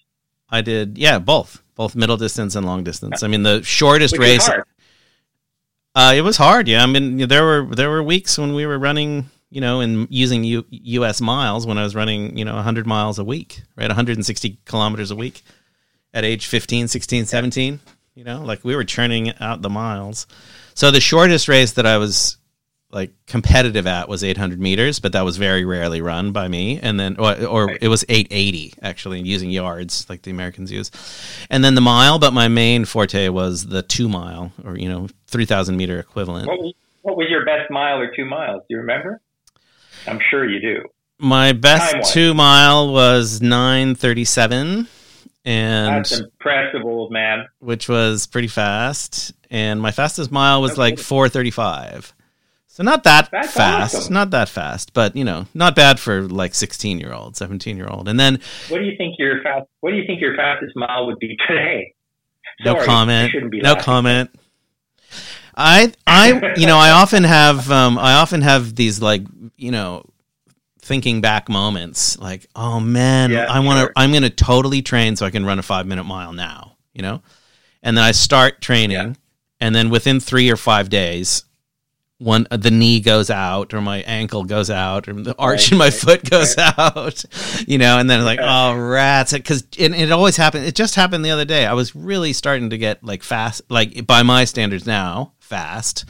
I 0.48 0.60
did 0.62 0.98
yeah, 0.98 1.18
both. 1.18 1.62
Both 1.74 1.94
middle 1.94 2.16
distance 2.16 2.54
and 2.56 2.66
long 2.66 2.84
distance. 2.84 3.22
I 3.22 3.28
mean 3.28 3.42
the 3.42 3.62
shortest 3.62 4.12
Which 4.12 4.20
race 4.20 4.48
uh, 5.96 6.12
it 6.14 6.20
was 6.20 6.36
hard, 6.36 6.68
yeah. 6.68 6.82
I 6.82 6.86
mean 6.86 7.28
there 7.28 7.44
were 7.44 7.74
there 7.74 7.90
were 7.90 8.02
weeks 8.02 8.38
when 8.38 8.54
we 8.54 8.66
were 8.66 8.78
running 8.78 9.30
you 9.50 9.60
know, 9.60 9.80
and 9.80 10.06
using 10.10 10.44
U- 10.44 10.64
U.S. 10.70 11.20
miles 11.20 11.66
when 11.66 11.76
I 11.76 11.82
was 11.82 11.94
running, 11.94 12.38
you 12.38 12.44
know, 12.44 12.54
100 12.54 12.86
miles 12.86 13.18
a 13.18 13.24
week, 13.24 13.62
right? 13.76 13.88
160 13.88 14.58
kilometers 14.64 15.10
a 15.10 15.16
week 15.16 15.42
at 16.14 16.24
age 16.24 16.46
15, 16.46 16.88
16, 16.88 17.26
17. 17.26 17.80
You 18.14 18.24
know, 18.24 18.42
like 18.42 18.64
we 18.64 18.74
were 18.74 18.84
churning 18.84 19.32
out 19.38 19.62
the 19.62 19.70
miles. 19.70 20.26
So 20.74 20.90
the 20.90 21.00
shortest 21.00 21.48
race 21.48 21.72
that 21.72 21.86
I 21.86 21.96
was 21.98 22.38
like 22.90 23.12
competitive 23.26 23.86
at 23.86 24.08
was 24.08 24.24
800 24.24 24.60
meters, 24.60 24.98
but 24.98 25.12
that 25.12 25.24
was 25.24 25.36
very 25.36 25.64
rarely 25.64 26.00
run 26.00 26.32
by 26.32 26.48
me. 26.48 26.80
And 26.80 26.98
then, 26.98 27.16
or, 27.18 27.44
or 27.44 27.76
it 27.80 27.88
was 27.88 28.04
880 28.08 28.74
actually, 28.82 29.20
using 29.20 29.50
yards 29.50 30.08
like 30.08 30.22
the 30.22 30.30
Americans 30.30 30.72
use. 30.72 30.90
And 31.50 31.64
then 31.64 31.74
the 31.74 31.80
mile, 31.80 32.18
but 32.18 32.32
my 32.32 32.48
main 32.48 32.84
forte 32.84 33.28
was 33.28 33.66
the 33.66 33.82
two 33.82 34.08
mile 34.08 34.52
or 34.64 34.76
you 34.76 34.88
know 34.88 35.08
3,000 35.28 35.76
meter 35.76 35.98
equivalent. 36.00 36.48
What 36.48 36.58
was, 36.58 36.74
what 37.02 37.16
was 37.16 37.26
your 37.30 37.44
best 37.44 37.70
mile 37.70 37.98
or 37.98 38.10
two 38.14 38.24
miles? 38.24 38.62
Do 38.68 38.74
you 38.74 38.78
remember? 38.78 39.20
I'm 40.06 40.18
sure 40.30 40.48
you 40.48 40.60
do. 40.60 40.82
My 41.18 41.52
best 41.52 42.12
two 42.12 42.34
mile 42.34 42.92
was 42.92 43.40
937 43.42 44.88
and 45.44 45.96
that's 45.96 46.18
impressive, 46.18 46.82
old 46.84 47.10
man. 47.10 47.46
Which 47.58 47.88
was 47.88 48.26
pretty 48.26 48.48
fast, 48.48 49.32
and 49.50 49.80
my 49.80 49.90
fastest 49.90 50.30
mile 50.30 50.60
was 50.60 50.72
that's 50.72 50.78
like 50.78 50.98
four 50.98 51.28
thirty 51.28 51.50
five. 51.50 52.12
So 52.66 52.84
not 52.84 53.04
that 53.04 53.28
that's 53.32 53.52
fast, 53.52 53.94
awesome. 53.94 54.14
not 54.14 54.30
that 54.30 54.48
fast, 54.48 54.92
but 54.92 55.16
you 55.16 55.24
know, 55.24 55.46
not 55.54 55.74
bad 55.74 55.98
for 55.98 56.22
like 56.22 56.54
sixteen 56.54 56.98
year 56.98 57.12
old, 57.12 57.36
seventeen 57.36 57.76
year 57.76 57.88
old. 57.88 58.08
And 58.08 58.18
then, 58.18 58.40
what 58.68 58.78
do 58.78 58.84
you 58.84 58.96
think 58.96 59.16
your 59.18 59.42
fast? 59.42 59.66
What 59.80 59.90
do 59.90 59.96
you 59.96 60.06
think 60.06 60.20
your 60.20 60.36
fastest 60.36 60.76
mile 60.76 61.06
would 61.06 61.18
be 61.18 61.36
today? 61.48 61.94
Sorry, 62.62 62.78
no 62.78 62.84
comment. 62.84 63.34
No 63.62 63.74
comment. 63.74 64.30
I 65.56 65.92
I 66.06 66.54
you 66.56 66.66
know 66.66 66.76
I 66.76 66.90
often 66.90 67.24
have 67.24 67.70
um, 67.70 67.98
I 67.98 68.14
often 68.14 68.40
have 68.42 68.74
these 68.76 69.02
like 69.02 69.22
you 69.56 69.70
know 69.70 70.04
thinking 70.90 71.20
back 71.20 71.48
moments, 71.48 72.18
like, 72.18 72.46
oh 72.56 72.80
man, 72.80 73.30
Yeah, 73.30 73.46
I 73.48 73.60
want 73.60 73.76
to, 73.78 73.82
sure. 73.84 73.92
I'm 73.94 74.10
going 74.10 74.24
to 74.24 74.30
totally 74.30 74.82
train 74.82 75.14
so 75.14 75.24
I 75.24 75.30
can 75.30 75.46
run 75.46 75.60
a 75.60 75.62
five 75.62 75.86
minute 75.86 76.02
mile 76.04 76.32
now, 76.32 76.76
you 76.92 77.00
know? 77.02 77.22
And 77.80 77.96
then 77.96 78.04
I 78.04 78.10
start 78.10 78.60
training, 78.60 78.90
Yeah. 78.96 79.12
and 79.60 79.72
then 79.72 79.88
within 79.88 80.18
three 80.18 80.50
or 80.50 80.56
five 80.56 80.88
days, 80.90 81.44
one 82.18 82.46
the 82.50 82.70
knee 82.70 83.00
goes 83.00 83.30
out 83.30 83.72
or 83.72 83.80
my 83.80 83.98
ankle 84.02 84.44
goes 84.44 84.68
out 84.68 85.08
or 85.08 85.14
the 85.14 85.34
arch 85.38 85.60
Right, 85.66 85.72
in 85.72 85.78
my 85.78 85.84
right, 85.86 85.94
foot 85.94 86.28
goes 86.28 86.54
out 86.58 87.24
you 87.66 87.78
know 87.78 87.98
and 87.98 88.10
then 88.10 88.22
like 88.26 88.38
oh 88.42 88.76
rats 88.76 89.32
because 89.32 89.62
it, 89.78 89.94
it 89.94 90.12
always 90.12 90.36
happened 90.36 90.66
it 90.66 90.74
just 90.74 90.96
happened 90.96 91.24
the 91.24 91.30
other 91.30 91.46
day 91.46 91.64
i 91.64 91.72
was 91.72 91.96
really 91.96 92.34
starting 92.34 92.68
to 92.70 92.76
get 92.76 93.02
like 93.02 93.22
fast 93.22 93.62
like 93.70 94.06
by 94.06 94.22
my 94.22 94.44
standards 94.44 94.86
now 94.86 95.32
fast 95.38 96.04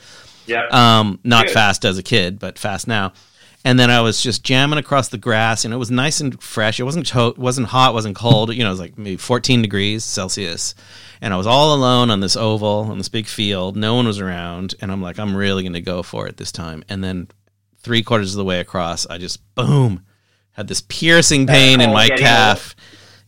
Yeah. 0.46 0.66
um, 0.72 1.20
not 1.22 1.46
Good. 1.46 1.54
fast 1.54 1.84
as 1.84 1.96
a 1.96 2.02
kid, 2.02 2.40
but 2.40 2.58
fast 2.58 2.88
now. 2.88 3.12
And 3.64 3.78
then 3.78 3.90
I 3.90 4.00
was 4.00 4.22
just 4.22 4.42
jamming 4.42 4.78
across 4.78 5.08
the 5.08 5.18
grass, 5.18 5.66
and 5.66 5.74
it 5.74 5.76
was 5.76 5.90
nice 5.90 6.20
and 6.20 6.42
fresh. 6.42 6.80
It 6.80 6.84
wasn't 6.84 7.06
to- 7.08 7.34
wasn't 7.36 7.66
hot, 7.68 7.92
wasn't 7.92 8.16
cold. 8.16 8.54
You 8.54 8.62
know, 8.64 8.68
it 8.70 8.72
was 8.72 8.80
like 8.80 8.96
maybe 8.96 9.16
14 9.16 9.60
degrees 9.60 10.02
Celsius. 10.02 10.74
And 11.20 11.34
I 11.34 11.36
was 11.36 11.46
all 11.46 11.74
alone 11.74 12.10
on 12.10 12.20
this 12.20 12.36
oval 12.36 12.86
on 12.90 12.96
this 12.96 13.10
big 13.10 13.26
field. 13.26 13.76
No 13.76 13.94
one 13.94 14.06
was 14.06 14.18
around, 14.18 14.74
and 14.80 14.90
I'm 14.90 15.02
like, 15.02 15.18
I'm 15.18 15.36
really 15.36 15.62
going 15.62 15.74
to 15.74 15.82
go 15.82 16.02
for 16.02 16.26
it 16.26 16.38
this 16.38 16.50
time. 16.52 16.82
And 16.88 17.04
then 17.04 17.28
three 17.82 18.02
quarters 18.02 18.32
of 18.34 18.38
the 18.38 18.44
way 18.44 18.60
across, 18.60 19.06
I 19.06 19.18
just 19.18 19.40
boom 19.54 20.06
had 20.52 20.66
this 20.66 20.80
piercing 20.80 21.46
pain 21.46 21.80
in 21.82 21.92
my 21.92 22.08
calf. 22.08 22.74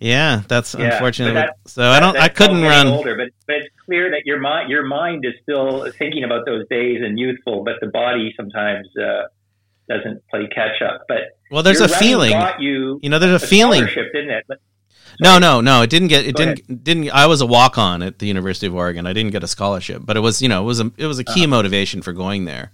Yeah, 0.01 0.43
that's 0.49 0.75
Yeah, 0.75 0.95
unfortunate. 0.95 1.35
that- 1.35 1.57
so 1.67 1.85
I 1.85 2.01
don't. 2.01 2.17
I 2.17 2.29
couldn't 2.29 2.63
run. 2.63 2.87
Older, 2.89 3.17
but 3.17 3.29
but 3.47 3.57
it's 3.57 3.69
clear 3.85 4.11
that 4.11 4.23
your 4.25 4.41
mind 4.41 4.71
your 4.71 4.85
mind 4.85 5.25
is 5.27 5.35
still 5.43 5.93
thinking 5.99 6.25
about 6.25 6.47
those 6.47 6.67
days 6.71 7.03
and 7.05 7.19
youthful, 7.19 7.63
but 7.65 7.75
the 7.83 7.87
body 7.89 8.33
sometimes 8.37 8.89
uh, 8.97 9.25
doesn't 9.89 10.23
play 10.31 10.47
catch 10.55 10.81
up. 10.83 11.03
But 11.09 11.19
Well, 11.51 11.63
there's 11.63 11.81
a 11.81 11.89
feeling. 11.89 12.33
You 12.59 12.99
You 13.03 13.11
know, 13.11 13.19
there's 13.19 13.43
a 13.43 13.45
a 13.45 13.49
feeling. 13.49 13.85
didn't 13.87 14.31
it? 14.31 14.45
But- 14.49 14.59
No, 15.21 15.39
no, 15.39 15.61
no. 15.61 15.83
It 15.83 15.91
didn't 15.91 16.09
get. 16.09 16.25
It 16.27 16.37
Go 16.37 16.45
didn't. 16.47 16.85
Didn't. 16.85 17.11
I 17.11 17.27
was 17.27 17.41
a 17.43 17.47
walk 17.47 17.77
on 17.79 18.03
at 18.03 18.19
the 18.19 18.27
University 18.27 18.67
of 18.67 18.75
Oregon. 18.75 19.07
I 19.07 19.13
didn't 19.13 19.33
get 19.33 19.43
a 19.45 19.47
scholarship, 19.49 20.03
but 20.05 20.17
it 20.17 20.21
was. 20.21 20.41
You 20.41 20.49
know, 20.49 20.63
it 20.63 20.67
was 20.67 20.81
a. 20.81 20.91
It 20.97 21.07
was 21.07 21.19
a 21.19 21.23
Uh-huh. 21.23 21.35
key 21.35 21.47
motivation 21.47 22.01
for 22.01 22.13
going 22.13 22.47
there. 22.47 22.71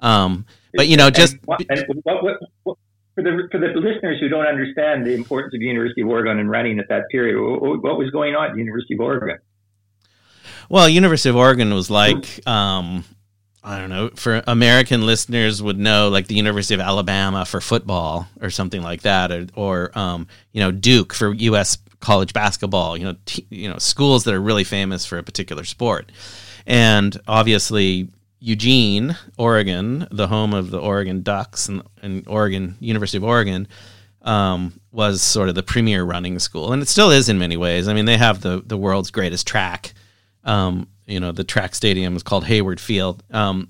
Um, 0.00 0.44
but 0.74 0.88
you 0.88 0.96
know, 0.96 1.06
and 1.06 1.14
just 1.14 1.36
what, 1.46 1.60
and 1.70 1.84
what, 2.02 2.38
what, 2.64 2.76
for 3.14 3.22
the 3.22 3.48
for 3.50 3.58
the 3.58 3.68
listeners 3.68 4.18
who 4.20 4.28
don't 4.28 4.46
understand 4.46 5.06
the 5.06 5.14
importance 5.14 5.54
of 5.54 5.60
the 5.60 5.66
University 5.66 6.02
of 6.02 6.08
Oregon 6.08 6.38
and 6.38 6.50
running 6.50 6.78
at 6.78 6.88
that 6.88 7.04
period, 7.10 7.40
what, 7.40 7.82
what 7.82 7.96
was 7.98 8.10
going 8.10 8.34
on 8.34 8.48
at 8.50 8.52
the 8.52 8.58
University 8.58 8.94
of 8.94 9.00
Oregon? 9.00 9.38
well, 10.68 10.88
University 10.88 11.28
of 11.30 11.36
Oregon 11.36 11.72
was 11.74 11.90
like. 11.90 12.46
Um, 12.46 13.04
I 13.64 13.78
don't 13.78 13.90
know. 13.90 14.10
For 14.16 14.42
American 14.46 15.06
listeners, 15.06 15.62
would 15.62 15.78
know 15.78 16.08
like 16.08 16.26
the 16.26 16.34
University 16.34 16.74
of 16.74 16.80
Alabama 16.80 17.44
for 17.44 17.60
football 17.60 18.26
or 18.40 18.50
something 18.50 18.82
like 18.82 19.02
that, 19.02 19.30
or, 19.30 19.46
or 19.54 19.98
um, 19.98 20.26
you 20.52 20.60
know 20.60 20.72
Duke 20.72 21.14
for 21.14 21.32
U.S. 21.32 21.78
college 22.00 22.32
basketball. 22.32 22.96
You 22.96 23.04
know, 23.04 23.16
t- 23.24 23.46
you 23.50 23.68
know 23.68 23.78
schools 23.78 24.24
that 24.24 24.34
are 24.34 24.40
really 24.40 24.64
famous 24.64 25.06
for 25.06 25.16
a 25.16 25.22
particular 25.22 25.64
sport, 25.64 26.10
and 26.66 27.16
obviously 27.28 28.08
Eugene, 28.40 29.16
Oregon, 29.38 30.08
the 30.10 30.26
home 30.26 30.52
of 30.52 30.70
the 30.70 30.80
Oregon 30.80 31.22
Ducks 31.22 31.68
and, 31.68 31.82
and 32.02 32.26
Oregon 32.26 32.76
University 32.80 33.18
of 33.18 33.24
Oregon, 33.24 33.68
um, 34.22 34.80
was 34.90 35.22
sort 35.22 35.48
of 35.48 35.54
the 35.54 35.62
premier 35.62 36.02
running 36.02 36.40
school, 36.40 36.72
and 36.72 36.82
it 36.82 36.88
still 36.88 37.12
is 37.12 37.28
in 37.28 37.38
many 37.38 37.56
ways. 37.56 37.86
I 37.86 37.94
mean, 37.94 38.06
they 38.06 38.16
have 38.18 38.40
the 38.40 38.60
the 38.66 38.76
world's 38.76 39.12
greatest 39.12 39.46
track. 39.46 39.94
Um, 40.42 40.88
you 41.06 41.20
know, 41.20 41.32
the 41.32 41.44
track 41.44 41.74
stadium 41.74 42.16
is 42.16 42.22
called 42.22 42.44
Hayward 42.44 42.80
Field. 42.80 43.22
Um, 43.30 43.68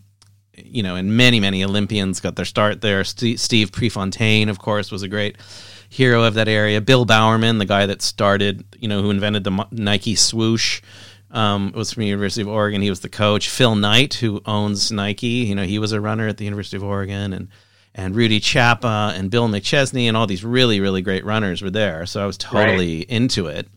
you 0.55 0.83
know, 0.83 0.97
and 0.97 1.17
many 1.17 1.41
many 1.41 1.65
Olympians 1.65 2.21
got 2.21 2.37
their 2.37 2.45
start 2.45 2.81
there. 2.81 3.05
St- 3.05 3.41
Steve 3.41 3.73
Prefontaine, 3.73 4.49
of 4.49 4.59
course, 4.59 4.91
was 4.91 5.03
a 5.03 5.09
great 5.09 5.37
hero 5.89 6.25
of 6.25 6.35
that 6.35 6.49
area. 6.49 6.81
Bill 6.81 7.05
Bowerman, 7.05 7.59
the 7.59 7.65
guy 7.65 7.87
that 7.87 8.03
started, 8.03 8.65
you 8.79 8.89
know, 8.89 9.03
who 9.03 9.11
invented 9.11 9.45
the 9.45 9.67
Nike 9.71 10.15
swoosh, 10.15 10.83
um, 11.31 11.73
was 11.73 11.93
from 11.93 12.03
the 12.03 12.07
University 12.07 12.43
of 12.43 12.49
Oregon. 12.49 12.83
He 12.83 12.91
was 12.91 13.01
the 13.01 13.09
coach. 13.09 13.49
Phil 13.49 13.75
Knight, 13.75 14.15
who 14.15 14.43
owns 14.45 14.93
Nike, 14.93 15.27
you 15.27 15.55
know, 15.55 15.65
he 15.65 15.79
was 15.79 15.93
a 15.93 16.01
runner 16.01 16.29
at 16.29 16.37
the 16.37 16.45
University 16.45 16.77
of 16.77 16.85
Oregon, 16.85 17.33
and 17.33 17.49
and 17.95 18.15
Rudy 18.15 18.41
Chapa 18.41 19.13
and 19.17 19.31
Bill 19.31 19.49
McChesney 19.49 20.05
and 20.05 20.17
all 20.17 20.27
these 20.27 20.45
really 20.45 20.81
really 20.81 21.03
great 21.03 21.25
runners 21.25 21.63
were 21.63 21.71
there. 21.71 22.07
So 22.07 22.23
I 22.23 22.27
was 22.27 22.37
totally 22.37 23.01
into 23.03 23.47
it. 23.47 23.69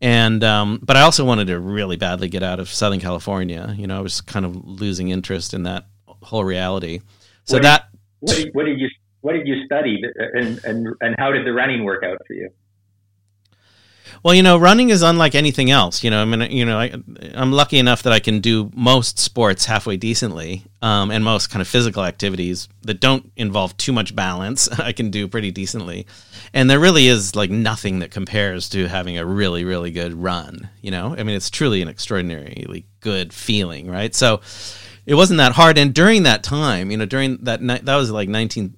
And 0.00 0.44
um, 0.44 0.80
but 0.82 0.96
I 0.96 1.02
also 1.02 1.24
wanted 1.24 1.48
to 1.48 1.58
really 1.58 1.96
badly 1.96 2.28
get 2.28 2.42
out 2.42 2.60
of 2.60 2.68
Southern 2.68 3.00
California. 3.00 3.74
You 3.76 3.86
know, 3.86 3.98
I 3.98 4.00
was 4.00 4.20
kind 4.20 4.46
of 4.46 4.54
losing 4.64 5.08
interest 5.08 5.54
in 5.54 5.64
that 5.64 5.86
whole 6.06 6.44
reality. 6.44 7.00
So 7.44 7.56
What- 7.56 7.62
that 7.62 7.88
What 8.20 8.36
did, 8.36 8.50
what 8.54 8.64
did 8.66 8.78
you 8.78 8.88
what 9.20 9.32
did 9.32 9.46
you 9.48 9.64
study, 9.64 10.00
and 10.34 10.60
and 10.64 10.86
and 11.00 11.16
how 11.18 11.32
did 11.32 11.44
the 11.44 11.52
running 11.52 11.82
work 11.84 12.04
out 12.04 12.18
for 12.26 12.34
you? 12.34 12.50
Well, 14.22 14.34
you 14.34 14.42
know, 14.42 14.56
running 14.56 14.90
is 14.90 15.02
unlike 15.02 15.34
anything 15.34 15.70
else. 15.70 16.02
You 16.02 16.10
know, 16.10 16.20
I 16.20 16.24
mean, 16.24 16.50
you 16.50 16.64
know, 16.64 16.78
I, 16.78 16.92
I'm 17.34 17.52
lucky 17.52 17.78
enough 17.78 18.02
that 18.02 18.12
I 18.12 18.18
can 18.18 18.40
do 18.40 18.70
most 18.74 19.18
sports 19.18 19.64
halfway 19.64 19.96
decently, 19.96 20.64
um, 20.82 21.10
and 21.10 21.24
most 21.24 21.50
kind 21.50 21.60
of 21.60 21.68
physical 21.68 22.04
activities 22.04 22.68
that 22.82 23.00
don't 23.00 23.30
involve 23.36 23.76
too 23.76 23.92
much 23.92 24.14
balance. 24.14 24.68
I 24.78 24.92
can 24.92 25.10
do 25.10 25.28
pretty 25.28 25.50
decently, 25.50 26.06
and 26.52 26.68
there 26.68 26.80
really 26.80 27.06
is 27.06 27.36
like 27.36 27.50
nothing 27.50 28.00
that 28.00 28.10
compares 28.10 28.68
to 28.70 28.88
having 28.88 29.18
a 29.18 29.26
really, 29.26 29.64
really 29.64 29.90
good 29.90 30.14
run. 30.14 30.68
You 30.80 30.90
know, 30.90 31.14
I 31.16 31.22
mean, 31.22 31.36
it's 31.36 31.50
truly 31.50 31.82
an 31.82 31.88
extraordinarily 31.88 32.86
good 33.00 33.32
feeling, 33.32 33.90
right? 33.90 34.14
So, 34.14 34.40
it 35.06 35.14
wasn't 35.14 35.38
that 35.38 35.52
hard, 35.52 35.78
and 35.78 35.94
during 35.94 36.24
that 36.24 36.42
time, 36.42 36.90
you 36.90 36.96
know, 36.98 37.06
during 37.06 37.38
that 37.44 37.62
night, 37.62 37.86
that 37.86 37.96
was 37.96 38.10
like 38.10 38.28
19 38.28 38.76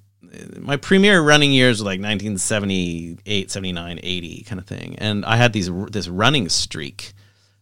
my 0.57 0.77
premier 0.77 1.21
running 1.21 1.51
years 1.51 1.79
were 1.79 1.85
like 1.85 1.99
1978 1.99 3.51
79 3.51 3.99
80 4.01 4.43
kind 4.43 4.59
of 4.59 4.65
thing. 4.67 4.95
And 4.97 5.25
i 5.25 5.35
had 5.35 5.53
these 5.53 5.69
this 5.89 6.07
running 6.07 6.49
streak 6.49 7.13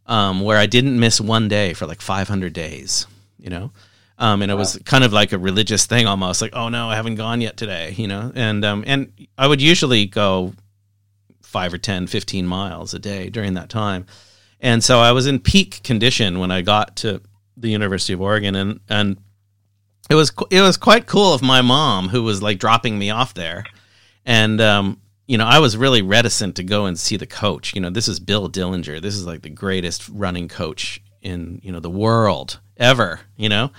um, 0.06 0.42
where 0.42 0.58
i 0.58 0.66
didn't 0.66 1.00
miss 1.00 1.20
one 1.20 1.48
day 1.48 1.74
for 1.74 1.86
like 1.86 2.02
500 2.02 2.54
days 2.54 3.08
you 3.38 3.50
know? 3.50 3.72
Um, 4.18 4.42
and 4.42 4.52
it 4.52 4.56
was 4.56 4.78
kind 4.84 5.06
of 5.06 5.14
like 5.14 5.32
a 5.32 5.38
religious 5.38 5.86
thing 5.86 6.06
almost 6.06 6.42
like 6.42 6.52
oh 6.54 6.70
no 6.70 6.90
i 6.90 6.96
haven't 6.96 7.16
gone 7.16 7.42
yet 7.42 7.58
today 7.58 7.94
you 7.98 8.08
know? 8.08 8.32
And 8.36 8.64
um, 8.66 8.84
and 8.86 9.12
i 9.38 9.48
would 9.48 9.62
usually 9.62 10.06
go 10.06 10.54
5 11.44 11.74
or 11.74 11.78
10 11.78 12.08
15 12.08 12.46
miles 12.46 12.94
a 12.94 13.00
day 13.00 13.30
during 13.30 13.56
that 13.56 13.70
time. 13.70 14.06
And 14.60 14.84
so 14.84 15.00
i 15.00 15.12
was 15.12 15.26
in 15.26 15.40
peak 15.40 15.82
condition 15.84 16.40
when 16.40 16.52
i 16.52 16.62
got 16.62 16.98
to 16.98 17.22
the 17.58 17.70
university 17.70 18.14
of 18.14 18.22
oregon 18.22 18.56
and 18.56 18.80
and 18.90 19.18
it 20.10 20.16
was 20.16 20.32
it 20.50 20.62
was 20.62 20.78
quite 20.78 21.06
cool 21.06 21.34
of 21.34 21.42
my 21.42 21.62
mom 21.62 22.10
who 22.10 22.24
was 22.24 22.42
like 22.42 22.60
dropping 22.60 22.98
me 22.98 23.10
off 23.10 23.34
there. 23.34 23.64
And 24.26 24.60
um 24.60 25.02
you 25.28 25.38
know 25.38 25.46
i 25.46 25.60
was 25.60 25.78
really 25.78 26.02
reticent 26.02 26.56
to 26.56 26.64
go 26.64 26.86
and 26.86 27.00
see 27.00 27.16
the 27.16 27.28
coach. 27.28 27.74
You 27.76 27.82
know 27.82 27.90
this 27.90 28.08
is 28.08 28.20
bill 28.20 28.50
dellinger. 28.50 29.02
This 29.02 29.16
is 29.16 29.26
like 29.26 29.44
the 29.44 29.50
greatest 29.50 30.10
running 30.10 30.48
coach 30.48 31.02
in 31.22 31.60
you 31.64 31.72
know 31.72 31.80
the 31.80 31.90
world 31.90 32.60
ever 32.78 33.20
you 33.36 33.50
know? 33.50 33.72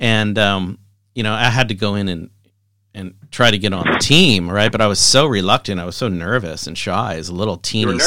And 0.00 0.38
um 0.38 0.78
you 1.14 1.22
know 1.22 1.32
i 1.32 1.44
had 1.44 1.68
to 1.68 1.74
go 1.74 1.94
in 1.94 2.08
and 2.08 2.30
and 2.94 3.14
try 3.30 3.50
to 3.50 3.58
get 3.58 3.72
on 3.72 3.84
the 3.84 3.98
team 3.98 4.50
right? 4.50 4.72
But 4.72 4.80
i 4.80 4.88
was 4.88 4.98
so 4.98 5.26
reluctant. 5.26 5.80
I 5.80 5.84
was 5.84 5.96
so 5.96 6.08
nervous 6.08 6.66
and 6.66 6.76
shy 6.76 7.14
as 7.14 7.28
a 7.28 7.34
little 7.34 7.56
teeny 7.56 7.98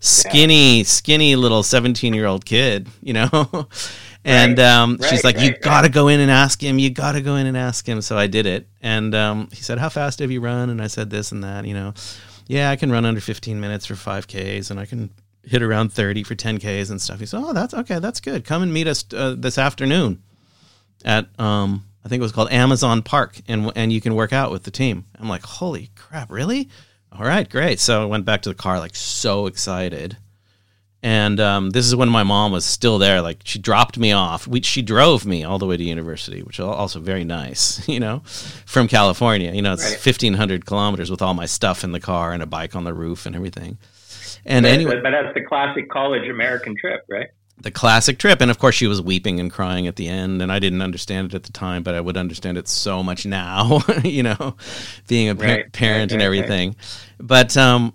skinny 0.00 0.82
skinny 0.82 1.36
little 1.36 1.62
17 1.62 2.14
year 2.14 2.26
old 2.26 2.44
kid 2.44 2.88
you 3.00 3.12
know 3.12 3.68
and 4.24 4.58
Right, 4.58 4.66
um, 4.66 4.98
she's 4.98 5.24
right, 5.24 5.36
like 5.36 5.40
you 5.40 5.56
gotta 5.58 5.88
go 5.88 6.08
in 6.08 6.20
and 6.20 6.30
ask 6.30 6.62
him 6.62 6.78
you 6.78 6.90
gotta 6.90 7.20
go 7.20 7.36
in 7.36 7.46
and 7.46 7.56
ask 7.56 7.86
him 7.86 8.00
so 8.00 8.16
i 8.16 8.26
did 8.26 8.46
it 8.46 8.68
and 8.80 9.14
um, 9.14 9.48
he 9.52 9.62
said 9.62 9.78
how 9.78 9.88
fast 9.88 10.20
have 10.20 10.30
you 10.30 10.40
run 10.40 10.70
and 10.70 10.80
i 10.80 10.86
said 10.86 11.10
this 11.10 11.32
and 11.32 11.42
that 11.44 11.66
you 11.66 11.74
know 11.74 11.92
yeah 12.46 12.70
i 12.70 12.76
can 12.76 12.90
run 12.90 13.04
under 13.04 13.20
15 13.20 13.60
minutes 13.60 13.86
for 13.86 13.94
5ks 13.94 14.70
and 14.70 14.78
i 14.78 14.86
can 14.86 15.10
hit 15.44 15.62
around 15.62 15.92
30 15.92 16.22
for 16.22 16.34
10ks 16.34 16.90
and 16.90 17.00
stuff 17.00 17.18
he 17.18 17.26
said 17.26 17.42
oh 17.44 17.52
that's 17.52 17.74
okay 17.74 17.98
that's 17.98 18.20
good 18.20 18.44
come 18.44 18.62
and 18.62 18.72
meet 18.72 18.86
us 18.86 19.04
uh, 19.12 19.34
this 19.36 19.58
afternoon 19.58 20.22
at 21.04 21.28
um, 21.40 21.84
I 22.04 22.08
think 22.08 22.20
it 22.20 22.22
was 22.22 22.32
called 22.32 22.50
Amazon 22.52 23.02
Park, 23.02 23.40
and 23.48 23.70
and 23.76 23.92
you 23.92 24.00
can 24.00 24.14
work 24.14 24.32
out 24.32 24.50
with 24.50 24.64
the 24.64 24.70
team. 24.70 25.04
I'm 25.18 25.28
like, 25.28 25.42
holy 25.42 25.90
crap, 25.94 26.30
really? 26.30 26.68
All 27.12 27.24
right, 27.24 27.48
great. 27.48 27.78
So 27.78 28.02
I 28.02 28.06
went 28.06 28.24
back 28.24 28.42
to 28.42 28.48
the 28.48 28.54
car, 28.54 28.78
like 28.78 28.96
so 28.96 29.46
excited. 29.46 30.16
And 31.04 31.40
um, 31.40 31.70
this 31.70 31.84
is 31.86 31.96
when 31.96 32.08
my 32.08 32.22
mom 32.22 32.52
was 32.52 32.64
still 32.64 32.98
there. 32.98 33.20
Like 33.20 33.40
she 33.44 33.58
dropped 33.58 33.98
me 33.98 34.12
off. 34.12 34.46
We, 34.46 34.60
she 34.62 34.82
drove 34.82 35.26
me 35.26 35.42
all 35.42 35.58
the 35.58 35.66
way 35.66 35.76
to 35.76 35.82
university, 35.82 36.42
which 36.42 36.60
was 36.60 36.68
also 36.68 37.00
very 37.00 37.24
nice. 37.24 37.86
You 37.92 37.98
know, 38.00 38.20
from 38.66 38.86
California. 38.88 39.52
You 39.52 39.62
know, 39.62 39.72
it's 39.72 39.82
Right. 39.84 40.06
1,500 40.06 40.64
kilometers 40.64 41.10
with 41.10 41.20
all 41.20 41.34
my 41.34 41.46
stuff 41.46 41.82
in 41.84 41.92
the 41.92 42.00
car 42.00 42.32
and 42.32 42.42
a 42.42 42.46
bike 42.46 42.76
on 42.76 42.84
the 42.84 42.94
roof 42.94 43.26
and 43.26 43.34
everything. 43.36 43.78
And 44.46 44.64
But, 44.64 44.72
anyway, 44.72 45.00
but 45.02 45.10
that's 45.10 45.34
the 45.34 45.42
classic 45.42 45.90
college 45.90 46.28
American 46.28 46.74
trip, 46.80 47.04
right? 47.08 47.28
the 47.60 47.70
classic 47.70 48.18
trip. 48.18 48.40
And 48.40 48.50
of 48.50 48.58
course, 48.58 48.74
she 48.74 48.86
was 48.88 49.00
weeping 49.00 49.38
and 49.38 49.52
crying 49.52 49.86
at 49.86 49.94
the 49.96 50.08
end, 50.08 50.42
and 50.42 50.50
I 50.50 50.58
didn't 50.58 50.82
understand 50.82 51.28
it 51.32 51.34
at 51.36 51.42
the 51.44 51.52
time, 51.52 51.82
but 51.84 51.94
I 51.94 52.00
would 52.00 52.16
understand 52.16 52.58
it 52.58 52.66
so 52.66 53.02
much 53.04 53.24
now. 53.24 53.80
you 54.04 54.22
know, 54.24 54.56
being 55.06 55.28
a 55.28 55.34
pa- 55.36 55.42
Right, 55.44 55.72
parent 55.72 56.10
right, 56.10 56.12
and 56.12 56.22
everything. 56.22 56.74
But 57.20 57.56
um, 57.56 57.94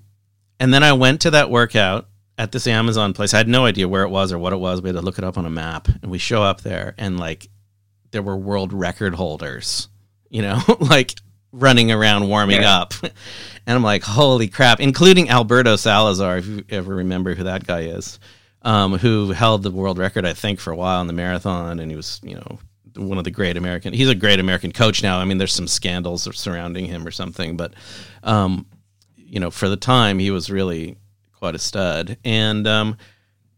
and 0.60 0.74
then 0.74 0.84
I 0.84 0.94
went 0.94 1.22
to 1.22 1.32
that 1.32 1.50
workout 1.50 2.08
at 2.38 2.52
this 2.52 2.68
Amazon 2.68 3.14
place. 3.14 3.34
I 3.34 3.38
had 3.38 3.48
no 3.48 3.66
idea 3.66 3.88
where 3.88 4.04
it 4.04 4.10
was 4.10 4.32
or 4.32 4.38
what 4.40 4.54
it 4.54 4.58
was. 4.58 4.82
We 4.82 4.90
had 4.90 4.96
to 4.96 5.02
look 5.02 5.18
it 5.18 5.24
up 5.24 5.38
on 5.38 5.46
a 5.46 5.50
map, 5.50 5.88
and 6.02 6.12
we 6.12 6.18
show 6.18 6.44
up 6.44 6.62
there, 6.62 6.94
and 6.98 7.20
like 7.20 7.48
there 8.12 8.22
were 8.22 8.38
world 8.38 8.74
record 8.74 9.16
holders. 9.16 9.90
You 10.30 10.42
know, 10.42 10.62
like 10.80 11.16
running 11.52 11.92
around 11.92 12.28
warming 12.28 12.62
Yeah. 12.62 12.80
up. 12.80 12.94
And 13.02 13.76
I'm 13.76 13.84
like, 13.84 14.04
holy 14.04 14.48
crap, 14.48 14.80
including 14.80 15.30
Alberto 15.30 15.76
Salazar, 15.78 16.38
if 16.38 16.46
you 16.46 16.64
ever 16.70 16.96
remember 16.96 17.34
who 17.36 17.44
that 17.46 17.66
guy 17.66 17.82
is, 17.82 18.20
um, 18.62 18.98
who 18.98 19.32
held 19.32 19.64
the 19.64 19.72
world 19.72 19.98
record, 19.98 20.26
I 20.26 20.34
think, 20.34 20.60
for 20.60 20.72
a 20.72 20.76
while 20.76 21.02
in 21.02 21.08
the 21.08 21.14
marathon. 21.14 21.80
And 21.80 21.90
he 21.90 21.96
was, 21.98 22.20
you 22.24 22.36
know, 22.36 22.60
one 22.96 23.18
of 23.18 23.24
the 23.24 23.32
great 23.32 23.56
American, 23.58 23.94
he's 23.94 24.10
a 24.10 24.16
great 24.16 24.40
American 24.40 24.72
coach 24.72 25.02
now. 25.04 25.20
I 25.20 25.26
mean, 25.26 25.38
there's 25.38 25.54
some 25.54 25.68
scandals 25.68 26.28
surrounding 26.38 26.86
him 26.86 27.06
or 27.08 27.12
something, 27.12 27.56
but, 27.58 27.74
um, 28.24 28.66
you 29.16 29.40
know, 29.40 29.52
for 29.52 29.70
the 29.70 29.78
time, 29.78 30.20
he 30.20 30.32
was 30.32 30.50
really 30.50 30.98
quite 31.40 31.56
a 31.56 31.60
stud. 31.60 32.18
And, 32.24 32.68
um, 32.68 32.98